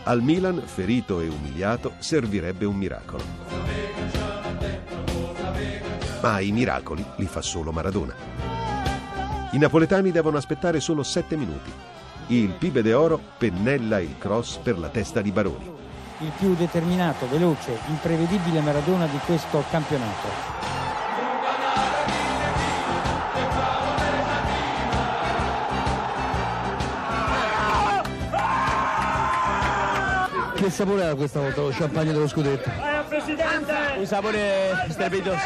Al 0.03 0.21
Milan, 0.21 0.61
ferito 0.65 1.21
e 1.21 1.29
umiliato, 1.29 1.93
servirebbe 1.99 2.65
un 2.65 2.75
miracolo. 2.75 3.23
Ma 6.21 6.41
i 6.41 6.51
miracoli 6.51 7.05
li 7.15 7.27
fa 7.27 7.41
solo 7.41 7.71
Maradona. 7.71 8.13
I 9.51 9.57
napoletani 9.57 10.11
devono 10.11 10.35
aspettare 10.35 10.81
solo 10.81 11.01
sette 11.03 11.37
minuti. 11.37 11.71
Il 12.27 12.49
Pibe 12.49 12.81
de 12.81 12.93
Oro 12.93 13.21
pennella 13.37 14.01
il 14.01 14.17
cross 14.17 14.57
per 14.57 14.77
la 14.77 14.89
testa 14.89 15.21
di 15.21 15.31
Baroni. 15.31 15.82
Il 16.23 16.31
più 16.37 16.55
determinato, 16.55 17.27
veloce, 17.27 17.77
imprevedibile 17.87 18.61
Maradona 18.61 19.07
di 19.07 19.19
questo 19.25 19.61
campionato. 19.69 20.29
Che 30.55 30.69
sapore 30.69 31.09
ha 31.09 31.15
questa 31.15 31.41
volta 31.41 31.59
lo 31.59 31.71
champagne 31.71 32.13
dello 32.13 32.29
scudetto? 32.29 32.71
Un 33.97 34.05
sapore 34.05 34.87
strepitoso. 34.91 35.37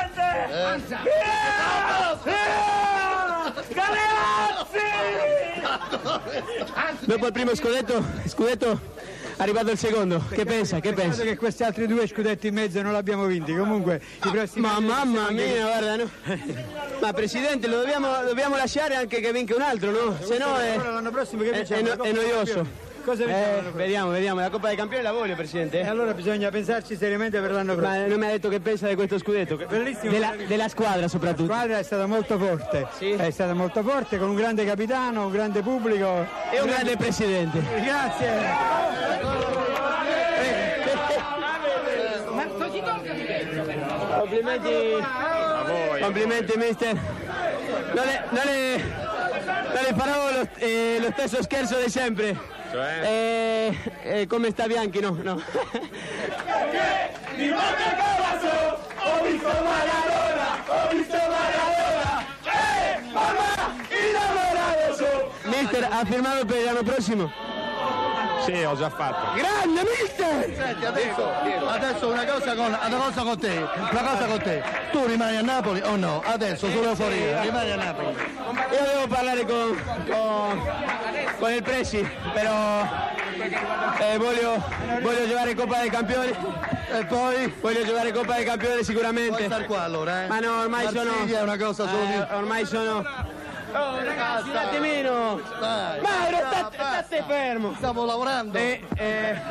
Dopo 6.99 7.25
il 7.25 7.31
primo 7.31 7.55
scudetto, 7.55 8.03
scudetto 8.27 8.96
arrivato 9.37 9.71
il 9.71 9.77
secondo. 9.77 10.23
Che 10.29 10.45
pensa? 10.45 10.79
Che 10.79 10.93
pensa? 10.93 11.23
che 11.23 11.35
questi 11.35 11.63
altri 11.63 11.87
due 11.87 12.07
scudetti 12.07 12.47
in 12.47 12.53
mezzo 12.53 12.81
non 12.81 12.91
l'abbiamo 12.91 13.25
vinti. 13.25 13.55
Comunque 13.55 14.01
i 14.23 14.29
prossimi 14.29 14.61
Ma 14.61 14.79
mamma 14.79 15.31
mia, 15.31 15.61
guarda, 15.61 15.95
no. 15.95 16.09
Ma 17.01 17.13
presidente, 17.13 17.67
lo 17.67 17.77
dobbiamo, 17.77 18.07
dobbiamo 18.23 18.55
lasciare 18.55 18.95
anche 18.95 19.19
che 19.19 19.31
vinca 19.31 19.55
un 19.55 19.61
altro, 19.61 19.91
no? 19.91 20.17
Se 20.21 20.37
no 20.37 20.57
è, 20.57 20.73
Allora 20.73 20.91
l'anno 20.91 21.11
prossimo 21.11 21.43
che 21.43 21.51
è, 21.51 22.11
noioso. 22.11 22.86
Cosa 23.07 23.23
vinciamo 23.23 23.69
Eh, 23.69 23.71
vediamo, 23.71 24.11
vediamo, 24.11 24.41
la 24.41 24.49
Coppa 24.49 24.67
dei 24.67 24.75
Campioni 24.75 25.01
la 25.01 25.13
voglio, 25.13 25.33
presidente. 25.35 25.79
E 25.79 25.87
allora 25.87 26.13
bisogna 26.13 26.49
pensarci 26.49 26.97
seriamente 26.97 27.39
per 27.39 27.51
l'anno 27.51 27.73
prossimo. 27.75 28.01
Ma 28.01 28.05
non 28.05 28.19
mi 28.19 28.25
ha 28.25 28.29
detto 28.31 28.49
che 28.49 28.59
pensa 28.59 28.85
di 28.89 28.95
questo 28.95 29.17
scudetto. 29.17 29.55
Bellissimo. 29.55 30.11
Della, 30.11 30.33
della 30.45 30.67
squadra 30.67 31.07
soprattutto. 31.07 31.47
La 31.47 31.55
squadra 31.55 31.77
è 31.77 31.83
stata 31.83 32.05
molto 32.05 32.37
forte, 32.37 32.85
è 33.15 33.29
stata 33.31 33.53
molto 33.53 33.81
forte 33.81 34.17
con 34.17 34.27
un 34.27 34.35
grande 34.35 34.65
capitano, 34.65 35.27
un 35.27 35.31
grande 35.31 35.61
pubblico 35.61 36.27
E 36.51 36.59
un 36.59 36.67
grande 36.67 36.97
presidente. 36.97 37.61
Grazie. 37.81 38.75
Complimenti. 44.19 44.95
Complimenti 46.01 46.57
mister. 46.57 46.93
Non 47.93 48.05
le, 48.05 48.23
non 48.31 48.41
le- 48.43 48.83
non 49.73 49.83
le 49.83 49.93
farò 49.95 50.31
lo, 50.31 50.47
eh, 50.57 50.97
lo 50.99 51.11
stesso 51.15 51.41
scherzo 51.41 51.79
di 51.81 51.89
sempre. 51.89 52.55
Cioè? 52.71 53.01
Eh, 53.03 53.75
eh, 54.03 54.27
come 54.27 54.49
sta 54.51 54.67
Bianchi, 54.67 54.99
no? 54.99 55.17
no. 55.21 55.35
Perché 55.35 57.13
di 57.35 57.49
Monte 57.49 57.95
Cavasso 57.95 58.79
ho 59.03 59.23
visto 59.23 59.47
Maradona, 59.47 60.63
ho 60.65 60.87
visto 60.89 61.15
Maradona. 61.15 62.25
Eh, 62.43 62.99
mamma, 63.13 63.75
innamorato 63.89 64.93
sono. 64.95 65.31
Mister, 65.43 65.87
ha 65.89 66.05
firmato 66.05 66.45
per 66.45 66.63
l'anno 66.63 66.83
prossimo? 66.83 67.31
Sì, 68.47 68.63
ho 68.63 68.77
già 68.77 68.89
fatto. 68.89 69.35
Grande 69.35 69.81
mister! 69.83 70.55
Senti, 70.55 70.85
adesso, 70.85 71.29
adesso 71.67 72.07
una, 72.07 72.25
cosa 72.25 72.55
con, 72.55 72.65
una 72.67 72.97
cosa 72.97 73.21
con 73.23 73.37
te, 73.37 73.67
una 73.91 74.01
cosa 74.01 74.25
con 74.25 74.41
te. 74.41 74.63
Tu 74.91 75.05
rimani 75.05 75.35
a 75.35 75.41
Napoli 75.41 75.81
o 75.81 75.97
no? 75.97 76.21
Adesso 76.25 76.69
sull'euforia, 76.69 77.41
rimani 77.41 77.71
a 77.71 77.75
Napoli. 77.75 78.15
Io 78.71 78.85
devo 78.85 79.07
parlare 79.07 79.45
con, 79.45 79.83
con, 80.07 80.61
con 81.37 81.51
il 81.51 81.63
Presi, 81.63 82.07
però 82.33 82.81
eh, 83.99 84.17
voglio, 84.17 84.63
voglio 85.01 85.27
giocare 85.27 85.55
Coppa 85.55 85.79
dei 85.79 85.89
Campioni 85.89 86.35
e 86.91 87.05
poi 87.05 87.53
voglio 87.61 87.85
giocare 87.85 88.11
Coppa 88.11 88.35
dei 88.35 88.45
Campioni 88.45 88.83
sicuramente. 88.83 89.35
Puoi 89.35 89.45
star 89.45 89.65
qua 89.65 89.83
allora, 89.83 90.23
eh? 90.23 90.27
Ma 90.27 90.39
no, 90.39 90.61
ormai 90.61 90.87
sono... 90.87 91.11
Marsiglia 91.11 91.39
è 91.39 91.43
una 91.43 91.57
cosa 91.57 91.87
solo 91.87 92.03
eh, 92.03 92.35
ormai 92.35 92.65
sono... 92.65 93.35
Oh 93.73 94.01
ragazzi, 94.01 94.49
un 94.49 94.55
attimino! 94.55 95.41
Dai, 95.59 95.99
Mauro, 96.01 96.37
state, 96.49 96.75
state 96.75 97.23
fermo! 97.27 97.73
Stiamo 97.75 98.05
lavorando! 98.05 98.57
Eh, 98.57 98.81
eh, 98.95 99.41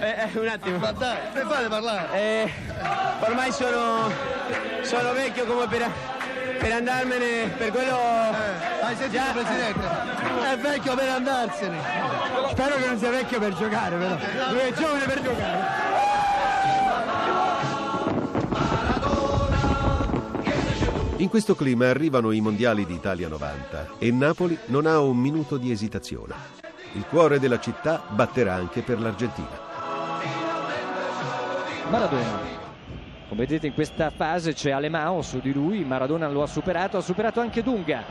eh, 0.00 0.30
eh, 0.32 0.38
un 0.38 0.48
attimo. 0.48 0.78
Ma 0.78 0.92
dai, 0.92 1.18
mi 1.34 1.40
fate 1.42 1.68
parlare! 1.68 2.08
Eh, 2.14 2.52
ormai 3.20 3.52
sono, 3.52 4.10
sono 4.80 5.12
vecchio 5.12 5.44
come 5.44 5.66
per, 5.68 5.90
per 6.62 6.72
andarmene, 6.72 7.48
per 7.56 7.70
quello... 7.70 7.96
Eh, 7.96 8.84
hai 8.84 8.96
sentito 8.96 9.22
Presidente? 9.32 9.80
È 10.50 10.56
vecchio 10.58 10.94
per 10.94 11.08
andarsene! 11.08 11.78
Spero 12.50 12.76
che 12.76 12.86
non 12.86 12.98
sia 12.98 13.10
vecchio 13.10 13.38
per 13.40 13.54
giocare, 13.54 13.96
però. 13.96 14.16
Lui 14.50 14.60
è 14.60 14.72
giovane 14.72 15.04
per 15.04 15.22
giocare. 15.22 15.90
In 21.16 21.28
questo 21.28 21.54
clima 21.54 21.88
arrivano 21.88 22.32
i 22.32 22.40
mondiali 22.40 22.84
d'Italia 22.84 23.28
90 23.28 23.90
e 23.98 24.10
Napoli 24.10 24.58
non 24.66 24.86
ha 24.86 24.98
un 25.00 25.16
minuto 25.16 25.56
di 25.56 25.70
esitazione. 25.70 26.34
Il 26.94 27.04
cuore 27.08 27.38
della 27.38 27.60
città 27.60 28.02
batterà 28.08 28.54
anche 28.54 28.82
per 28.82 29.00
l'Argentina. 29.00 29.70
Maradona. 31.88 32.61
Come 33.32 33.46
vedete 33.46 33.68
in 33.68 33.72
questa 33.72 34.10
fase 34.10 34.52
c'è 34.52 34.72
Alemao 34.72 35.22
su 35.22 35.40
di 35.40 35.54
lui, 35.54 35.86
Maradona 35.86 36.28
lo 36.28 36.42
ha 36.42 36.46
superato, 36.46 36.98
ha 36.98 37.00
superato 37.00 37.40
anche 37.40 37.62
Dunga. 37.62 38.04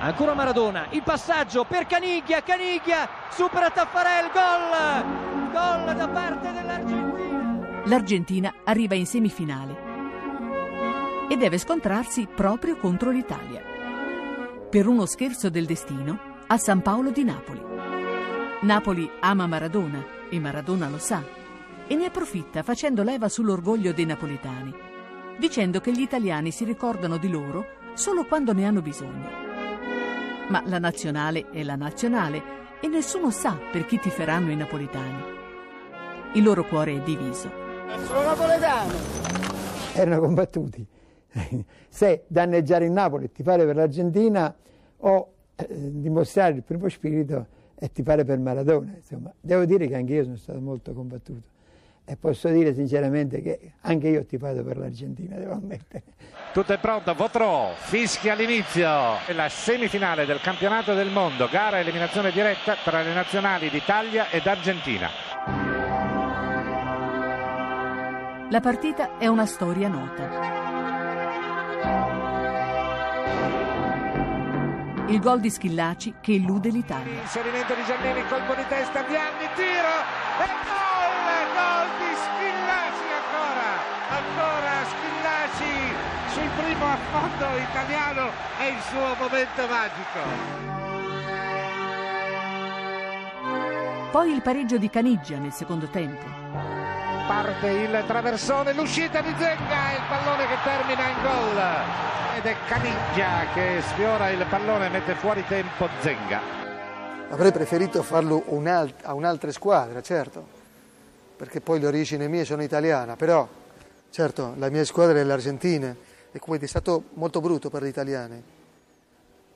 Ancora 0.00 0.34
Maradona, 0.34 0.88
il 0.90 1.04
passaggio 1.04 1.62
per 1.62 1.86
Caniglia, 1.86 2.42
Caniglia, 2.42 3.08
supera 3.30 3.70
Taffarel, 3.70 4.32
gol! 4.32 5.52
Gol 5.52 5.94
da 5.94 6.08
parte 6.08 6.50
dell'Argentina. 6.50 7.82
L'Argentina 7.84 8.54
arriva 8.64 8.96
in 8.96 9.06
semifinale 9.06 9.76
e 11.28 11.36
deve 11.36 11.58
scontrarsi 11.58 12.26
proprio 12.26 12.76
contro 12.76 13.10
l'Italia. 13.10 13.62
Per 14.68 14.88
uno 14.88 15.06
scherzo 15.06 15.50
del 15.50 15.66
destino 15.66 16.18
a 16.48 16.56
San 16.58 16.82
Paolo 16.82 17.12
di 17.12 17.22
Napoli. 17.22 17.62
Napoli 18.62 19.08
ama 19.20 19.46
Maradona 19.46 20.04
e 20.28 20.40
Maradona 20.40 20.88
lo 20.88 20.98
sa 20.98 21.43
e 21.86 21.94
ne 21.94 22.06
approfitta 22.06 22.62
facendo 22.62 23.02
leva 23.02 23.28
sull'orgoglio 23.28 23.92
dei 23.92 24.06
napoletani, 24.06 24.72
dicendo 25.38 25.80
che 25.80 25.92
gli 25.92 26.00
italiani 26.00 26.50
si 26.50 26.64
ricordano 26.64 27.18
di 27.18 27.28
loro 27.28 27.66
solo 27.94 28.24
quando 28.24 28.52
ne 28.52 28.64
hanno 28.64 28.80
bisogno. 28.80 29.28
Ma 30.48 30.62
la 30.66 30.78
nazionale 30.78 31.50
è 31.50 31.62
la 31.62 31.76
nazionale 31.76 32.42
e 32.80 32.88
nessuno 32.88 33.30
sa 33.30 33.58
per 33.72 33.86
chi 33.86 33.98
tiferanno 33.98 34.50
i 34.50 34.56
napoletani. 34.56 35.32
Il 36.34 36.42
loro 36.42 36.64
cuore 36.64 36.96
è 36.96 37.02
diviso. 37.02 37.50
Sono 38.06 38.22
napoletano! 38.22 38.92
Erano 39.94 40.20
combattuti. 40.20 40.86
Se 41.88 42.24
danneggiare 42.26 42.86
il 42.86 42.92
Napoli 42.92 43.26
e 43.26 43.32
tifare 43.32 43.64
per 43.64 43.76
l'Argentina 43.76 44.54
o 44.98 45.32
eh, 45.56 45.66
dimostrare 45.70 46.54
il 46.54 46.62
primo 46.62 46.88
spirito 46.88 47.46
e 47.74 47.90
tifare 47.92 48.24
per 48.24 48.38
Maradona. 48.38 48.94
Insomma, 48.96 49.32
devo 49.40 49.64
dire 49.64 49.86
che 49.86 49.94
anche 49.94 50.14
io 50.14 50.24
sono 50.24 50.36
stato 50.36 50.60
molto 50.60 50.92
combattuto 50.92 51.52
e 52.06 52.16
posso 52.16 52.48
dire 52.48 52.74
sinceramente 52.74 53.40
che 53.40 53.72
anche 53.80 54.08
io 54.08 54.20
ho 54.20 54.24
tifato 54.24 54.62
per 54.62 54.76
l'Argentina, 54.76 55.36
devo 55.36 55.54
ammettere. 55.54 56.02
Tutto 56.52 56.72
è 56.72 56.78
pronto, 56.78 57.14
Votrò, 57.14 57.72
fischia 57.76 58.34
l'inizio. 58.34 58.88
La 59.34 59.48
semifinale 59.48 60.26
del 60.26 60.40
campionato 60.40 60.94
del 60.94 61.10
mondo, 61.10 61.48
gara 61.48 61.80
eliminazione 61.80 62.30
diretta 62.30 62.76
tra 62.82 63.02
le 63.02 63.14
nazionali 63.14 63.70
d'Italia 63.70 64.28
ed 64.28 64.46
Argentina. 64.46 65.08
La 68.50 68.60
partita 68.60 69.18
è 69.18 69.26
una 69.26 69.46
storia 69.46 69.88
nota. 69.88 70.62
Il 75.08 75.20
gol 75.20 75.40
di 75.40 75.50
Schillaci 75.50 76.14
che 76.20 76.32
illude 76.32 76.70
l'Italia. 76.70 77.20
Inserimento 77.20 77.74
di 77.74 77.82
Giannini, 77.84 78.26
colpo 78.28 78.54
di 78.54 78.64
testa, 78.68 79.02
Vianni, 79.02 79.46
tiro 79.54 79.94
e 80.38 80.46
gol! 80.64 80.93
Gol 81.54 81.88
di 81.98 82.12
Schillaci 82.18 83.06
ancora! 83.14 83.70
Ancora 84.10 84.74
Schillaci 84.90 85.74
sul 86.34 86.50
primo 86.56 86.84
affondo 86.84 87.46
italiano 87.58 88.30
è 88.58 88.64
il 88.64 88.80
suo 88.90 89.14
momento 89.18 89.66
magico. 89.68 90.82
Poi 94.10 94.32
il 94.32 94.42
pareggio 94.42 94.78
di 94.78 94.90
Caniggia 94.90 95.38
nel 95.38 95.52
secondo 95.52 95.86
tempo. 95.88 96.24
Parte 97.26 97.68
il 97.68 98.04
traversone, 98.06 98.72
l'uscita 98.72 99.20
di 99.20 99.32
Zenga 99.38 99.90
e 99.90 99.94
il 99.94 100.02
pallone 100.08 100.46
che 100.46 100.56
termina 100.62 101.08
in 101.08 101.22
gol. 101.22 101.62
Ed 102.36 102.44
è 102.46 102.56
Caniggia 102.66 103.46
che 103.54 103.80
sfiora 103.82 104.28
il 104.30 104.44
pallone 104.48 104.86
e 104.86 104.88
mette 104.90 105.14
fuori 105.14 105.44
tempo 105.46 105.88
Zenga. 106.00 106.40
Avrei 107.30 107.52
preferito 107.52 108.02
farlo 108.02 108.42
un'alt- 108.46 109.04
a 109.04 109.14
un'altra 109.14 109.50
squadra, 109.50 110.02
certo, 110.02 110.62
perché 111.44 111.60
poi 111.60 111.78
le 111.78 111.88
origini 111.88 112.26
mie 112.26 112.46
sono 112.46 112.62
italiana, 112.62 113.16
però 113.16 113.46
certo 114.08 114.54
la 114.56 114.70
mia 114.70 114.82
squadra 114.86 115.18
è 115.18 115.24
l'Argentina 115.24 115.94
e 116.32 116.38
quindi 116.38 116.64
è 116.64 116.68
stato 116.68 117.10
molto 117.14 117.42
brutto 117.42 117.68
per 117.68 117.84
gli 117.84 117.88
italiani. 117.88 118.42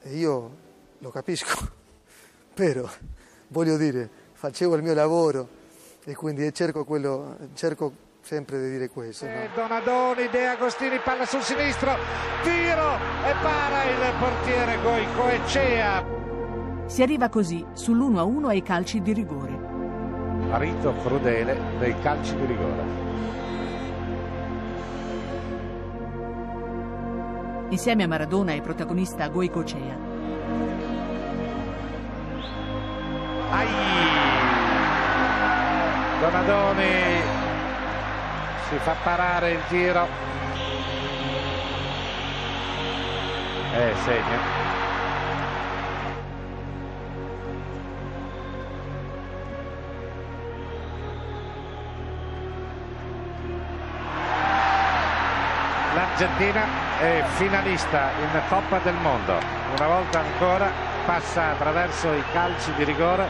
E 0.02 0.14
io 0.14 0.50
lo 0.98 1.08
capisco, 1.08 1.66
però 2.52 2.86
voglio 3.48 3.78
dire, 3.78 4.06
facevo 4.34 4.76
il 4.76 4.82
mio 4.82 4.92
lavoro 4.92 5.48
e 6.04 6.14
quindi 6.14 6.52
cerco, 6.52 6.84
quello, 6.84 7.38
cerco 7.54 7.90
sempre 8.20 8.60
di 8.60 8.70
dire 8.72 8.90
questo. 8.90 9.24
no? 9.24 9.32
E 9.32 9.48
Donadoni, 9.54 10.28
De 10.28 10.46
Agostini, 10.46 10.98
palla 10.98 11.24
sul 11.24 11.40
sinistro, 11.40 11.96
tiro 12.42 12.96
e 13.24 13.32
para 13.40 13.84
il 13.84 14.14
portiere 14.20 14.78
Goicoechea. 14.82 16.04
Si 16.84 17.00
arriva 17.00 17.30
così 17.30 17.64
sull'1-1 17.74 18.44
ai 18.44 18.62
calci 18.62 19.00
di 19.00 19.14
rigore. 19.14 19.67
Rito 20.50 20.94
crudele 21.02 21.60
dei 21.78 21.94
calci 22.00 22.34
di 22.36 22.46
rigore. 22.46 23.06
Insieme 27.68 28.04
a 28.04 28.08
Maradona 28.08 28.52
è 28.52 28.60
protagonista 28.60 29.28
Goicocea. 29.28 30.08
Donadoni 36.20 37.22
si 38.68 38.76
fa 38.78 38.96
parare 39.04 39.52
il 39.52 39.60
tiro. 39.68 40.06
E 43.72 43.94
segna. 44.04 44.57
L'Argentina 56.18 56.98
è 56.98 57.22
finalista 57.36 58.10
in 58.20 58.42
Coppa 58.48 58.80
del 58.80 58.96
Mondo. 59.02 59.34
Una 59.76 59.86
volta 59.86 60.18
ancora 60.18 60.68
passa 61.06 61.50
attraverso 61.50 62.12
i 62.12 62.22
calci 62.32 62.72
di 62.74 62.82
rigore 62.82 63.24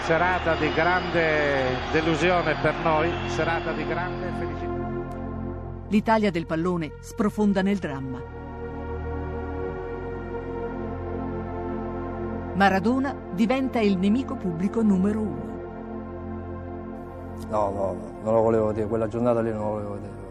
serata 0.00 0.56
di 0.56 0.68
grande 0.72 1.76
delusione 1.92 2.56
per 2.60 2.74
noi, 2.82 3.08
serata 3.28 3.70
di 3.70 3.86
grande 3.86 4.32
felicità. 4.36 4.72
L'Italia 5.86 6.32
del 6.32 6.44
pallone 6.44 6.94
sprofonda 6.98 7.62
nel 7.62 7.78
dramma. 7.78 8.20
Maradona 12.54 13.14
diventa 13.30 13.78
il 13.78 13.96
nemico 13.96 14.34
pubblico 14.34 14.82
numero 14.82 15.20
uno. 15.20 15.52
No, 17.48 17.70
no, 17.70 17.92
no, 17.92 18.12
non 18.24 18.34
lo 18.34 18.40
volevo 18.40 18.72
dire, 18.72 18.88
quella 18.88 19.06
giornata 19.06 19.40
lì 19.40 19.52
non 19.52 19.60
lo 19.60 19.70
volevo 19.70 19.96
dire. 19.98 20.23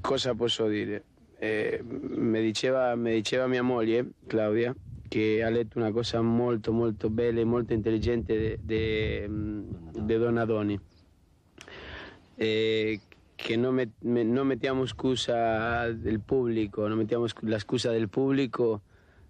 Cosa 0.00 0.34
posso 0.34 0.66
dire? 0.68 1.04
Eh, 1.38 1.80
mi, 1.82 2.40
diceva, 2.40 2.94
mi 2.94 3.12
diceva 3.12 3.46
mia 3.46 3.62
moglie, 3.62 4.10
Claudia, 4.26 4.74
che 5.08 5.42
ha 5.42 5.48
letto 5.50 5.78
una 5.78 5.92
cosa 5.92 6.20
molto 6.20 6.72
molto 6.72 7.10
bella 7.10 7.40
e 7.40 7.44
molto 7.44 7.72
intelligente 7.72 8.58
di 8.60 9.26
Donadoni. 9.92 10.78
eh, 12.36 13.00
che 13.34 13.56
non, 13.56 13.74
met- 13.74 13.94
me- 14.00 14.22
non 14.24 14.46
mettiamo 14.46 14.84
scusa 14.86 15.90
del 15.92 16.20
pubblico, 16.20 16.86
non 16.88 16.98
mettiamo 16.98 17.26
la 17.42 17.58
scusa 17.58 17.90
del 17.90 18.08
pubblico 18.08 18.82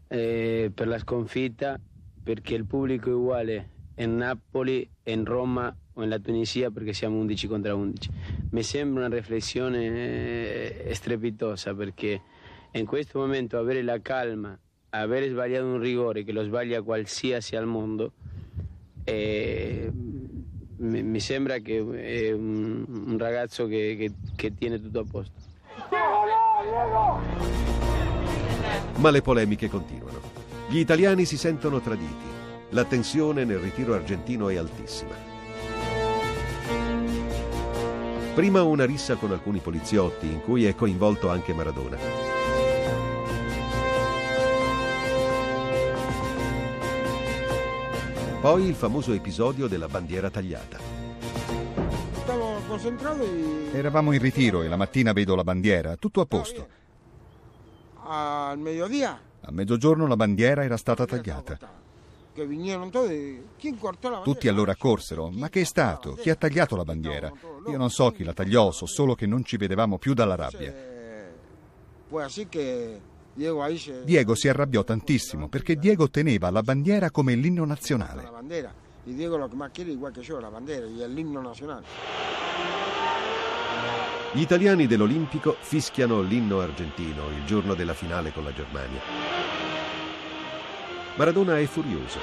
eh, 0.09 0.71
per 0.75 0.89
la 0.89 0.99
sconfitta, 0.99 1.79
perché 2.23 2.55
il 2.55 2.67
pubblico 2.67 3.11
è 3.11 3.15
uguale 3.15 3.69
in 3.97 4.17
Napoli, 4.17 4.89
in 5.05 5.25
Roma 5.25 5.75
o 5.99 6.03
nella 6.03 6.19
Tunisia 6.19 6.71
perché 6.71 6.93
siamo 6.93 7.19
11 7.19 7.47
contro 7.49 7.77
11. 7.77 8.11
Mi 8.51 8.63
sembra 8.63 9.07
una 9.07 9.17
riflessione 9.17 10.85
eh, 10.85 10.95
strepitosa 10.95 11.75
perché 11.75 12.23
in 12.73 12.87
questo 12.87 13.19
momento 13.19 13.59
avere 13.59 13.83
la 13.83 14.01
calma, 14.01 14.57
aver 14.91 15.29
sbagliato 15.29 15.67
un 15.67 15.81
rigore 15.81 16.23
che 16.23 16.33
lo 16.33 16.45
sbaglia 16.45 16.83
qualsiasi 16.83 17.57
al 17.57 17.67
mondo, 17.67 18.13
eh, 19.05 19.91
mi, 20.77 21.21
sembra 21.21 21.59
che 21.59 21.79
è 21.79 22.33
un, 22.33 22.85
un 22.87 23.19
ragazzo 23.19 23.67
che, 23.67 23.97
che, 23.99 24.13
che 24.37 24.55
tiene 24.55 24.81
tutto 24.81 25.01
a 25.01 25.05
posto. 25.05 25.47
Ma 28.97 29.11
le 29.11 29.23
polemiche 29.23 29.69
continuano. 29.69 30.21
Gli 30.69 30.79
italiani 30.79 31.25
si 31.25 31.37
sentono 31.37 31.81
traditi. 31.81 32.27
La 32.71 32.85
tensione 32.85 33.45
nel 33.45 33.59
ritiro 33.59 33.95
argentino 33.95 34.49
è 34.51 34.57
altissima. 34.57 35.28
Prima 38.39 38.63
una 38.63 38.87
rissa 38.87 39.17
con 39.17 39.33
alcuni 39.33 39.59
poliziotti 39.59 40.31
in 40.31 40.41
cui 40.41 40.65
è 40.65 40.73
coinvolto 40.77 41.29
anche 41.29 41.53
Maradona. 41.53 41.97
Poi 48.41 48.65
il 48.65 48.77
famoso 48.77 49.13
episodio 49.13 49.67
della 49.67 49.89
bandiera 49.89 50.31
tagliata. 50.31 50.79
Stavo 52.13 52.61
concentrato 52.69 53.25
e 53.25 53.71
Eravamo 53.73 54.13
in 54.13 54.21
ritiro 54.21 54.63
e 54.63 54.69
la 54.69 54.77
mattina 54.77 55.13
vedo 55.13 55.35
la 55.35 55.43
bandiera, 55.43 55.97
tutto 55.97 56.21
a 56.21 56.27
posto. 56.27 56.69
al 58.05 58.57
A 59.41 59.51
mezzogiorno 59.51 60.07
la 60.07 60.15
bandiera 60.15 60.63
era 60.63 60.77
stata 60.77 61.05
tagliata. 61.05 61.59
Tutti 64.23 64.49
allora 64.49 64.75
corsero, 64.77 65.31
ma 65.31 65.49
che 65.49 65.63
è 65.63 65.65
stato? 65.65 66.15
Chi 66.15 66.31
ha 66.31 66.35
tagliato 66.35 66.77
la 66.77 66.85
bandiera? 66.85 67.33
Io 67.69 67.77
non 67.77 67.91
so 67.91 68.11
chi 68.11 68.25
la 68.25 68.33
tagliò, 68.33 68.71
so 68.71 68.87
solo 68.87 69.15
che 69.15 69.27
non 69.27 69.45
ci 69.45 69.57
vedevamo 69.57 69.99
più 69.99 70.15
dalla 70.15 70.35
rabbia. 70.35 70.75
Diego 74.05 74.35
si 74.35 74.49
arrabbiò 74.49 74.83
tantissimo 74.83 75.49
perché 75.49 75.77
Diego 75.77 76.09
teneva 76.11 76.51
la 76.51 76.63
bandiera 76.63 77.11
come 77.11 77.35
l'inno 77.35 77.65
nazionale. 77.65 78.29
Diego 79.05 79.37
lo 79.37 79.49
igual 79.77 80.13
la. 80.31 81.83
Gli 84.33 84.41
italiani 84.41 84.87
dell'Olimpico 84.87 85.57
fischiano 85.59 86.21
l'inno 86.21 86.61
argentino 86.61 87.29
il 87.31 87.45
giorno 87.47 87.75
della 87.75 87.95
finale 87.95 88.33
con 88.33 88.45
la 88.45 88.53
Germania. 88.53 89.68
Maradona 91.19 91.59
è 91.59 91.65
furioso. 91.65 92.21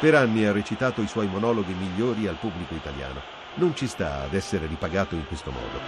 Per 0.00 0.14
anni 0.14 0.46
ha 0.46 0.52
recitato 0.52 1.02
i 1.02 1.06
suoi 1.06 1.26
monologhi 1.26 1.74
migliori 1.74 2.26
al 2.26 2.36
pubblico 2.40 2.74
italiano. 2.74 3.20
Non 3.56 3.76
ci 3.76 3.86
sta 3.86 4.22
ad 4.22 4.32
essere 4.32 4.64
ripagato 4.64 5.14
in 5.16 5.26
questo 5.26 5.50
modo. 5.50 5.78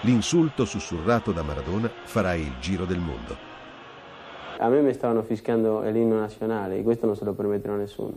L'insulto 0.00 0.64
sussurrato 0.64 1.30
da 1.30 1.44
Maradona 1.44 1.88
farà 2.02 2.34
il 2.34 2.54
giro 2.58 2.84
del 2.84 2.98
mondo. 2.98 3.36
A 4.58 4.68
me 4.68 4.80
mi 4.80 4.92
stavano 4.92 5.22
fischiando 5.22 5.82
l'inno 5.82 6.18
nazionale 6.18 6.78
e 6.78 6.82
questo 6.82 7.06
non 7.06 7.14
se 7.14 7.24
lo 7.24 7.32
permetterò 7.32 7.74
a 7.74 7.76
nessuno. 7.76 8.14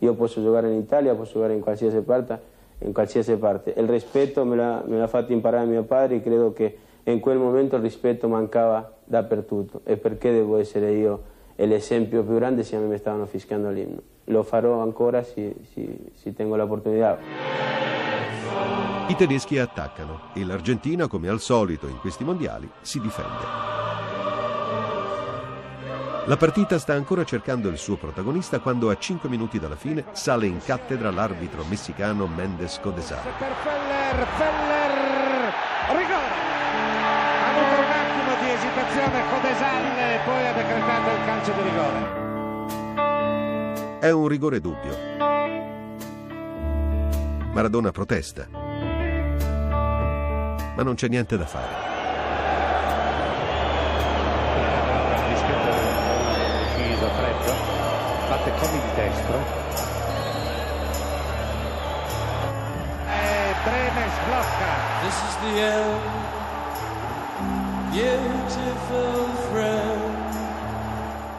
Io 0.00 0.12
posso 0.14 0.42
giocare 0.42 0.72
in 0.72 0.78
Italia, 0.78 1.14
posso 1.14 1.34
giocare 1.34 1.54
in 1.54 1.60
qualsiasi 1.60 2.00
parte, 2.00 2.40
in 2.80 2.92
qualsiasi 2.92 3.36
parte. 3.36 3.74
Il 3.76 3.88
rispetto 3.88 4.44
me 4.44 4.56
l'ha, 4.56 4.82
me 4.84 4.98
l'ha 4.98 5.06
fatto 5.06 5.32
imparare 5.32 5.66
mio 5.66 5.84
padre 5.84 6.16
e 6.16 6.20
credo 6.20 6.52
che 6.52 6.78
in 7.12 7.20
quel 7.20 7.38
momento 7.38 7.76
il 7.76 7.82
rispetto 7.82 8.28
mancava 8.28 8.92
dappertutto. 9.04 9.82
E 9.84 9.96
perché 9.96 10.32
devo 10.32 10.58
essere 10.58 10.92
io 10.92 11.22
l'esempio 11.56 12.22
più 12.22 12.34
grande 12.34 12.62
se 12.62 12.76
a 12.76 12.80
me 12.80 12.86
mi 12.86 12.98
stavano 12.98 13.26
fischiando 13.26 13.70
l'inno? 13.70 14.00
Lo 14.24 14.42
farò 14.42 14.82
ancora 14.82 15.22
se, 15.22 15.54
se, 15.72 15.98
se 16.14 16.34
tengo 16.34 16.56
l'opportunità. 16.56 17.18
I 19.08 19.14
tedeschi 19.14 19.58
attaccano 19.58 20.32
e 20.34 20.44
l'Argentina, 20.44 21.06
come 21.06 21.28
al 21.28 21.40
solito 21.40 21.86
in 21.86 21.98
questi 21.98 22.24
mondiali, 22.24 22.68
si 22.80 23.00
difende. 23.00 23.74
La 26.24 26.36
partita 26.36 26.76
sta 26.80 26.94
ancora 26.94 27.22
cercando 27.22 27.68
il 27.68 27.78
suo 27.78 27.94
protagonista 27.94 28.58
quando 28.58 28.90
a 28.90 28.98
5 28.98 29.28
minuti 29.28 29.60
dalla 29.60 29.76
fine 29.76 30.06
sale 30.10 30.46
in 30.46 30.58
cattedra 30.58 31.12
l'arbitro 31.12 31.62
messicano 31.68 32.26
Mendes 32.26 32.80
Codesal. 32.80 33.22
per 33.38 33.52
Feller, 33.62 34.26
Feller, 34.26 35.52
rigore. 36.00 36.55
Di 38.46 38.52
esitazione 38.52 39.28
Codesal 39.28 39.98
e 39.98 40.20
poi 40.24 40.46
ha 40.46 40.52
decretato 40.52 41.10
il 41.10 41.24
calcio 41.24 41.52
di 41.52 41.62
rigore. 41.62 42.24
È 43.98 44.10
un 44.10 44.28
rigore 44.28 44.60
dubbio. 44.60 44.96
Maradona 47.52 47.90
protesta. 47.90 48.46
Ma 50.76 50.82
non 50.82 50.94
c'è 50.94 51.08
niente 51.08 51.36
da 51.36 51.46
fare. 51.46 51.94
deciso, 56.76 57.08
freddo, 57.08 57.52
batte 58.28 58.50
come 58.60 58.80
di 58.80 58.90
destro. 58.94 59.38
E 63.08 63.54
Breme 63.64 64.08
sblocca. 64.20 64.72
This 65.02 65.16
is 65.22 65.36
the 65.40 65.60
end. 65.60 66.45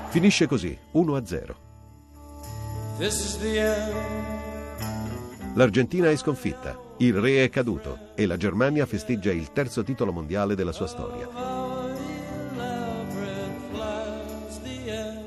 Finisce 0.09 0.47
così, 0.47 0.77
1-0. 0.93 1.55
This 2.97 3.19
is 3.19 3.37
the 3.37 3.59
end. 3.59 3.95
L'Argentina 5.53 6.09
è 6.09 6.15
sconfitta, 6.15 6.79
il 6.97 7.13
re 7.13 7.43
è 7.43 7.49
caduto 7.49 8.09
e 8.15 8.25
la 8.25 8.37
Germania 8.37 8.85
festeggia 8.85 9.31
il 9.31 9.51
terzo 9.51 9.83
titolo 9.83 10.11
mondiale 10.11 10.55
della 10.55 10.71
sua 10.71 10.87
storia. 10.87 11.27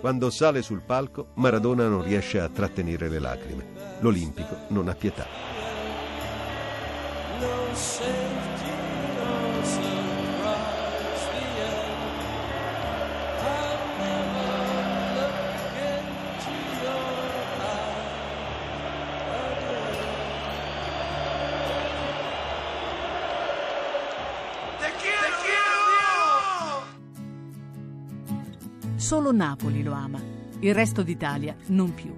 Quando 0.00 0.30
sale 0.30 0.62
sul 0.62 0.82
palco, 0.84 1.28
Maradona 1.34 1.86
non 1.86 2.02
riesce 2.02 2.40
a 2.40 2.48
trattenere 2.48 3.08
le 3.08 3.18
lacrime. 3.18 3.66
L'Olimpico 4.00 4.56
non 4.68 4.88
ha 4.88 4.94
pietà. 4.94 5.26
No 7.38 7.74
safety, 7.74 8.70
no 9.18 9.62
surprise, 9.62 9.89
Solo 29.30 29.44
Napoli 29.44 29.84
lo 29.84 29.92
ama, 29.92 30.20
il 30.58 30.74
resto 30.74 31.04
d'Italia 31.04 31.54
non 31.66 31.94
più. 31.94 32.12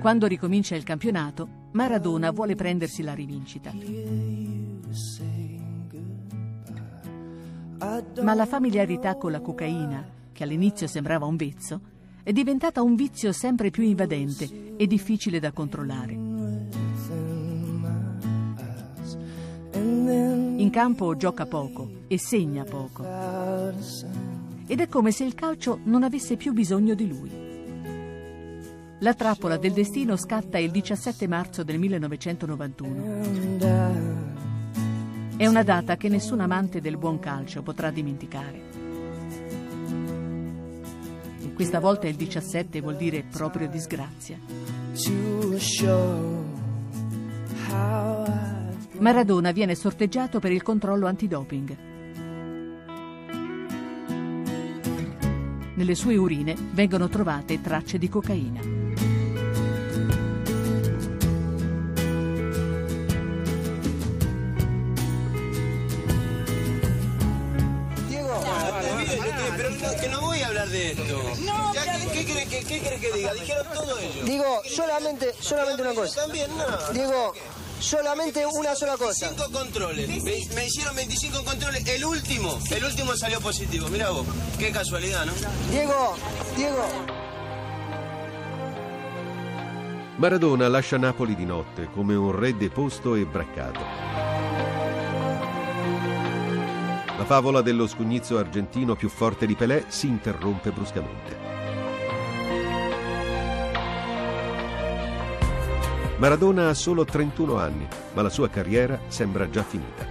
Quando 0.00 0.26
ricomincia 0.26 0.74
il 0.74 0.82
campionato, 0.82 1.66
Maradona 1.72 2.30
vuole 2.30 2.54
prendersi 2.54 3.02
la 3.02 3.12
rivincita. 3.12 3.74
Ma 8.22 8.32
la 8.32 8.46
familiarità 8.46 9.16
con 9.16 9.32
la 9.32 9.42
cocaina, 9.42 10.02
che 10.32 10.42
all'inizio 10.42 10.86
sembrava 10.86 11.26
un 11.26 11.36
vezzo, 11.36 11.80
è 12.22 12.32
diventata 12.32 12.80
un 12.80 12.94
vizio 12.94 13.32
sempre 13.32 13.68
più 13.68 13.82
invadente 13.82 14.76
e 14.78 14.86
difficile 14.86 15.40
da 15.40 15.52
controllare. 15.52 16.16
In 20.60 20.68
campo 20.68 21.16
gioca 21.16 21.46
poco 21.46 22.04
e 22.06 22.18
segna 22.18 22.64
poco. 22.64 23.02
Ed 24.66 24.78
è 24.78 24.88
come 24.88 25.10
se 25.10 25.24
il 25.24 25.34
calcio 25.34 25.80
non 25.84 26.02
avesse 26.02 26.36
più 26.36 26.52
bisogno 26.52 26.92
di 26.92 27.08
lui. 27.08 27.30
La 28.98 29.14
trappola 29.14 29.56
del 29.56 29.72
destino 29.72 30.16
scatta 30.16 30.58
il 30.58 30.70
17 30.70 31.26
marzo 31.26 31.62
del 31.62 31.78
1991. 31.78 33.58
È 35.38 35.46
una 35.46 35.62
data 35.62 35.96
che 35.96 36.10
nessun 36.10 36.40
amante 36.40 36.82
del 36.82 36.98
buon 36.98 37.18
calcio 37.20 37.62
potrà 37.62 37.90
dimenticare. 37.90 38.60
Questa 41.54 41.80
volta 41.80 42.06
il 42.06 42.16
17 42.16 42.82
vuol 42.82 42.96
dire 42.96 43.22
proprio 43.22 43.66
disgrazia. 43.66 44.38
Maradona 49.00 49.50
viene 49.50 49.74
sorteggiato 49.74 50.40
per 50.40 50.52
il 50.52 50.62
controllo 50.62 51.06
antidoping. 51.06 51.76
Nelle 55.74 55.94
sue 55.94 56.16
urine 56.16 56.54
vengono 56.72 57.08
trovate 57.08 57.62
tracce 57.62 57.96
di 57.96 58.08
cocaina. 58.10 58.60
Que 70.00 70.08
no 70.08 70.20
voy 70.20 70.40
a 70.40 70.46
hablar 70.46 70.68
de 70.68 70.92
esto. 70.92 71.22
No, 71.40 71.74
Ya, 71.74 71.82
¿qué, 71.82 72.06
qué 72.12 72.24
quiere 72.24 72.46
que, 72.46 72.64
qué 72.64 72.78
quiere 72.80 72.98
que 72.98 73.12
diga? 73.12 73.34
Dijeron 73.34 73.66
todo 73.74 73.98
ellos. 73.98 74.24
Digo, 74.24 74.62
solamente, 74.64 75.34
solamente 75.38 75.82
una 75.82 75.94
cosa. 75.94 76.22
También, 76.22 76.48
no. 76.56 76.92
Digo, 76.92 77.34
solamente 77.80 78.44
una 78.46 78.74
sola 78.74 78.96
cosa. 78.96 79.28
Cinco 79.28 79.50
controles. 79.50 80.08
Me, 80.22 80.54
me 80.54 80.66
hicieron 80.66 80.94
25 80.94 81.44
controles. 81.44 81.86
El 81.86 82.04
último, 82.04 82.58
el 82.70 82.84
último 82.84 83.16
salió 83.16 83.40
positivo. 83.40 83.88
Mira 83.88 84.10
vos, 84.10 84.26
qué 84.58 84.70
casualidad, 84.70 85.24
¿no? 85.24 85.32
Diego, 85.70 86.16
Diego. 86.56 86.84
Maradona 90.16 90.68
lascia 90.68 90.98
Napoli 90.98 91.34
di 91.34 91.46
notte 91.46 91.88
come 91.90 92.14
un 92.14 92.30
re 92.32 92.54
deposto 92.54 93.14
e 93.14 93.24
braccato. 93.24 93.80
La 97.16 97.24
favola 97.24 97.62
dello 97.62 97.86
scugnizzo 97.86 98.38
argentino 98.38 98.96
più 98.96 99.08
forte 99.08 99.46
di 99.46 99.54
Pelé 99.54 99.86
si 99.88 100.06
interrompe 100.06 100.70
bruscamente. 100.70 101.59
Maradona 106.20 106.68
ha 106.68 106.74
solo 106.74 107.06
31 107.06 107.56
anni, 107.56 107.88
ma 108.12 108.20
la 108.20 108.28
sua 108.28 108.50
carriera 108.50 109.00
sembra 109.08 109.48
già 109.48 109.62
finita. 109.62 110.06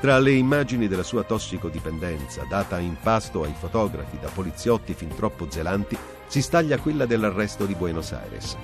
Tra 0.00 0.18
le 0.18 0.32
immagini 0.32 0.88
della 0.88 1.02
sua 1.02 1.22
tossicodipendenza, 1.22 2.46
data 2.48 2.78
in 2.78 2.96
pasto 2.98 3.42
ai 3.42 3.52
fotografi 3.52 4.18
da 4.18 4.30
poliziotti 4.32 4.94
fin 4.94 5.14
troppo 5.14 5.50
zelanti, 5.50 5.98
si 6.26 6.40
staglia 6.40 6.78
quella 6.78 7.04
dell'arresto 7.04 7.66
di 7.66 7.74
Buenos 7.74 8.12
Aires. 8.12 8.56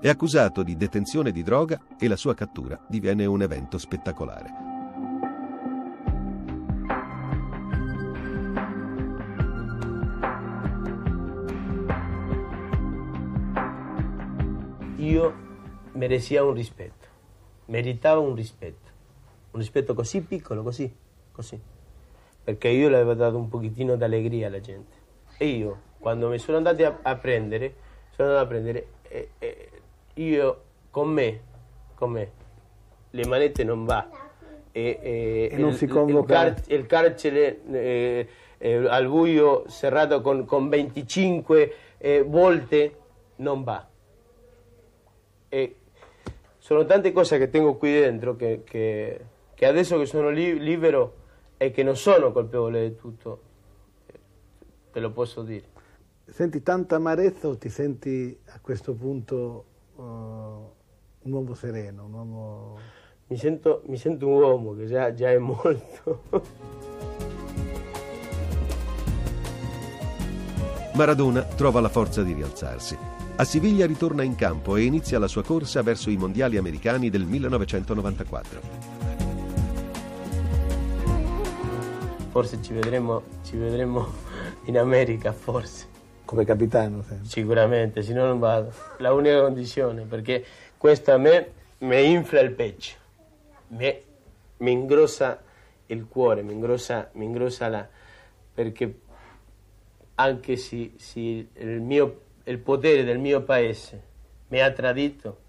È 0.00 0.08
accusato 0.08 0.64
di 0.64 0.76
detenzione 0.76 1.30
di 1.30 1.44
droga 1.44 1.78
e 1.96 2.08
la 2.08 2.16
sua 2.16 2.34
cattura 2.34 2.76
diviene 2.88 3.24
un 3.24 3.42
evento 3.42 3.78
spettacolare. 3.78 4.67
Merecía 15.98 16.44
un 16.44 16.54
rispetto, 16.54 17.06
meritava 17.66 18.20
un 18.20 18.34
rispetto, 18.34 18.90
un 19.50 19.60
rispetto 19.60 19.92
così 19.94 20.22
piccolo, 20.22 20.62
così, 20.62 20.94
così, 21.32 21.60
perché 22.44 22.68
io 22.68 22.88
le 22.88 22.96
avevo 22.96 23.14
dato 23.14 23.36
un 23.36 23.48
pochettino 23.48 23.96
d'allegria 23.96 24.46
alla 24.46 24.60
gente. 24.60 24.96
E 25.36 25.46
io, 25.46 25.80
quando 25.98 26.28
mi 26.28 26.38
sono 26.38 26.56
andati 26.56 26.84
a, 26.84 26.98
a 27.02 27.16
prendere, 27.16 27.74
sono 28.10 28.28
andato 28.28 28.44
a 28.44 28.48
prendere, 28.48 28.86
e, 29.08 29.30
e 29.38 29.68
io 30.14 30.62
con 30.90 31.08
me, 31.10 31.40
con 31.94 32.10
me, 32.12 32.30
le 33.10 33.26
manette 33.26 33.64
non 33.64 33.84
va. 33.84 34.08
E, 34.70 34.98
e- 35.02 35.48
E 35.52 35.56
non 35.56 35.70
il- 35.70 35.76
si 35.76 35.84
il, 35.84 35.90
convoca- 35.90 36.34
car- 36.54 36.62
il 36.68 36.86
carcere 36.86 37.60
eh, 37.72 38.28
eh, 38.58 38.74
al 38.88 39.08
buio 39.08 39.64
serrato 39.68 40.20
con, 40.20 40.44
con 40.44 40.68
25 40.68 41.74
eh, 41.98 42.22
volte 42.22 42.96
non 43.36 43.64
va. 43.64 43.86
E 45.50 45.76
sono 46.68 46.84
tante 46.84 47.12
cose 47.12 47.38
che 47.38 47.48
tengo 47.48 47.76
qui 47.76 47.92
dentro 47.92 48.36
che, 48.36 48.60
che- 48.62 49.24
che 49.54 49.64
adesso 49.64 49.96
che 49.96 50.04
sono 50.04 50.28
li- 50.28 50.58
libero 50.58 51.14
e 51.56 51.70
che 51.70 51.82
non 51.82 51.96
sono 51.96 52.30
colpevole 52.30 52.90
di 52.90 52.94
tutto, 52.94 53.40
eh, 54.04 54.18
te 54.92 55.00
lo 55.00 55.10
posso 55.10 55.40
dire. 55.40 55.64
Senti 56.26 56.62
tanta 56.62 56.96
amarezza 56.96 57.48
o 57.48 57.56
ti 57.56 57.70
senti 57.70 58.38
a 58.48 58.58
questo 58.60 58.92
punto 58.92 59.64
eh, 59.96 60.02
un 60.02 61.32
uomo 61.32 61.54
sereno, 61.54 62.04
un 62.04 62.12
uomo... 62.12 62.78
Mi 63.28 63.38
sento, 63.38 63.80
mi 63.86 63.96
sento 63.96 64.26
un 64.26 64.34
uomo 64.34 64.74
che 64.76 64.84
già, 64.84 65.14
già 65.14 65.30
è 65.30 65.38
molto. 65.38 66.20
Maradona 70.92 71.44
trova 71.44 71.80
la 71.80 71.88
forza 71.88 72.22
di 72.22 72.34
rialzarsi. 72.34 72.98
A 73.40 73.44
Siviglia 73.44 73.86
ritorna 73.86 74.24
in 74.24 74.34
campo 74.34 74.74
e 74.74 74.82
inizia 74.82 75.16
la 75.20 75.28
sua 75.28 75.44
corsa 75.44 75.80
verso 75.80 76.10
i 76.10 76.16
mondiali 76.16 76.56
americani 76.56 77.08
del 77.08 77.22
1994. 77.22 78.60
Forse 82.30 82.60
ci 82.60 82.72
vedremo, 82.72 83.22
ci 83.44 83.56
vedremo 83.56 84.12
in 84.64 84.76
America, 84.76 85.32
forse. 85.32 85.86
Come 86.24 86.44
capitano? 86.44 87.04
Sicuramente, 87.22 88.02
se 88.02 88.12
no 88.12 88.26
non 88.26 88.40
vado. 88.40 88.72
La 88.96 89.12
unica 89.12 89.40
condizione, 89.40 90.02
perché 90.02 90.44
questo 90.76 91.12
a 91.12 91.16
me 91.16 91.52
mi 91.78 92.10
infla 92.10 92.40
il 92.40 92.50
pecho, 92.50 92.96
mi, 93.68 94.02
mi 94.56 94.72
ingrossa 94.72 95.40
il 95.86 96.08
cuore, 96.08 96.42
mi 96.42 96.54
ingrossa, 96.54 97.08
mi 97.12 97.26
ingrossa 97.26 97.68
la... 97.68 97.88
perché 98.52 98.98
anche 100.16 100.56
se, 100.56 100.94
se 100.96 101.20
il, 101.52 101.80
mio, 101.80 102.22
il 102.48 102.58
potere 102.58 103.04
del 103.04 103.18
mio 103.18 103.42
paese 103.42 104.02
mi 104.48 104.60
ha 104.60 104.70
tradito, 104.72 105.40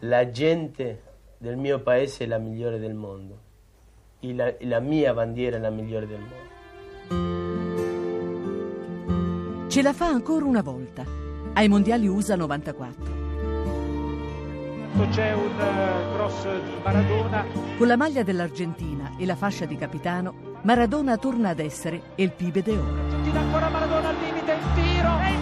la 0.00 0.30
gente 0.30 1.02
del 1.38 1.56
mio 1.56 1.80
paese 1.80 2.24
è 2.24 2.26
la 2.26 2.36
migliore 2.36 2.78
del 2.78 2.92
mondo. 2.94 3.38
E 4.20 4.34
la, 4.34 4.52
la 4.60 4.80
mia 4.80 5.14
bandiera 5.14 5.56
è 5.56 5.60
la 5.60 5.70
migliore 5.70 6.06
del 6.06 6.20
mondo. 6.20 6.50
Ce 9.68 9.80
la 9.82 9.94
fa 9.94 10.06
ancora 10.06 10.44
una 10.44 10.60
volta, 10.60 11.02
ai 11.54 11.68
mondiali 11.68 12.06
USA 12.06 12.36
94. 12.36 13.20
C'è 15.10 15.32
un 15.32 15.58
eh, 15.58 16.12
cross 16.14 16.42
di 16.62 16.72
Maradona. 16.84 17.46
Con 17.78 17.86
la 17.86 17.96
maglia 17.96 18.22
dell'Argentina 18.22 19.12
e 19.16 19.24
la 19.24 19.36
fascia 19.36 19.64
di 19.64 19.76
capitano, 19.76 20.34
Maradona 20.62 21.16
torna 21.16 21.48
ad 21.48 21.58
essere 21.58 22.02
il 22.16 22.30
pibe 22.32 22.62
de 22.62 22.72
oro. 22.72 23.22
Tira 23.22 23.40
ancora 23.40 23.70
Maradona 23.70 24.10
al 24.10 24.16
limite, 24.16 24.52
il 24.52 24.74
tiro 24.74 25.18
e 25.18 25.32
il 25.32 25.41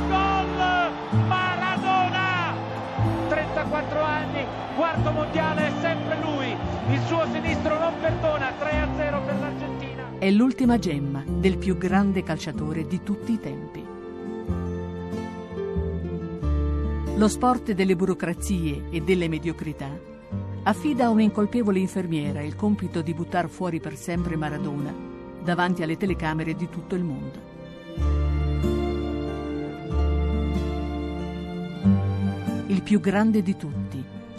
quarto 5.00 5.12
mondiale, 5.12 5.66
è 5.66 5.72
sempre 5.80 6.20
lui. 6.20 6.56
Il 6.94 7.00
suo 7.06 7.24
sinistro 7.32 7.78
non 7.78 7.92
perdona, 8.00 8.50
3-0 8.50 9.24
per 9.24 9.38
l'Argentina. 9.38 10.18
È 10.18 10.30
l'ultima 10.30 10.78
gemma 10.78 11.22
del 11.26 11.56
più 11.56 11.78
grande 11.78 12.22
calciatore 12.22 12.86
di 12.86 13.02
tutti 13.02 13.32
i 13.32 13.40
tempi. 13.40 13.84
Lo 17.16 17.28
sport 17.28 17.72
delle 17.72 17.96
burocrazie 17.96 18.84
e 18.90 19.00
delle 19.00 19.28
mediocrità 19.28 19.88
affida 20.62 21.06
a 21.06 21.10
un'incolpevole 21.10 21.78
infermiera 21.78 22.42
il 22.42 22.54
compito 22.54 23.00
di 23.02 23.14
buttar 23.14 23.48
fuori 23.48 23.80
per 23.80 23.96
sempre 23.96 24.36
Maradona 24.36 24.92
davanti 25.42 25.82
alle 25.82 25.96
telecamere 25.96 26.54
di 26.54 26.68
tutto 26.68 26.94
il 26.94 27.04
mondo. 27.04 27.48
Il 32.66 32.82
più 32.82 33.00
grande 33.00 33.42
di 33.42 33.56
tutti, 33.56 33.89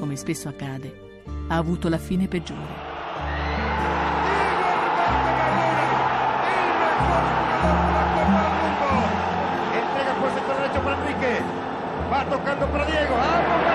come 0.02 0.15
spesso 0.15 0.49
accade, 0.49 1.22
ha 1.49 1.57
avuto 1.57 1.88
la 1.88 1.99
fine 1.99 2.28
peggiore. 2.28 2.90
Va 12.10 12.26
tocando 12.26 12.65
para 12.68 12.86
Diego. 12.86 13.14
¡Vamos, 13.15 13.48
Maradona! 13.48 13.70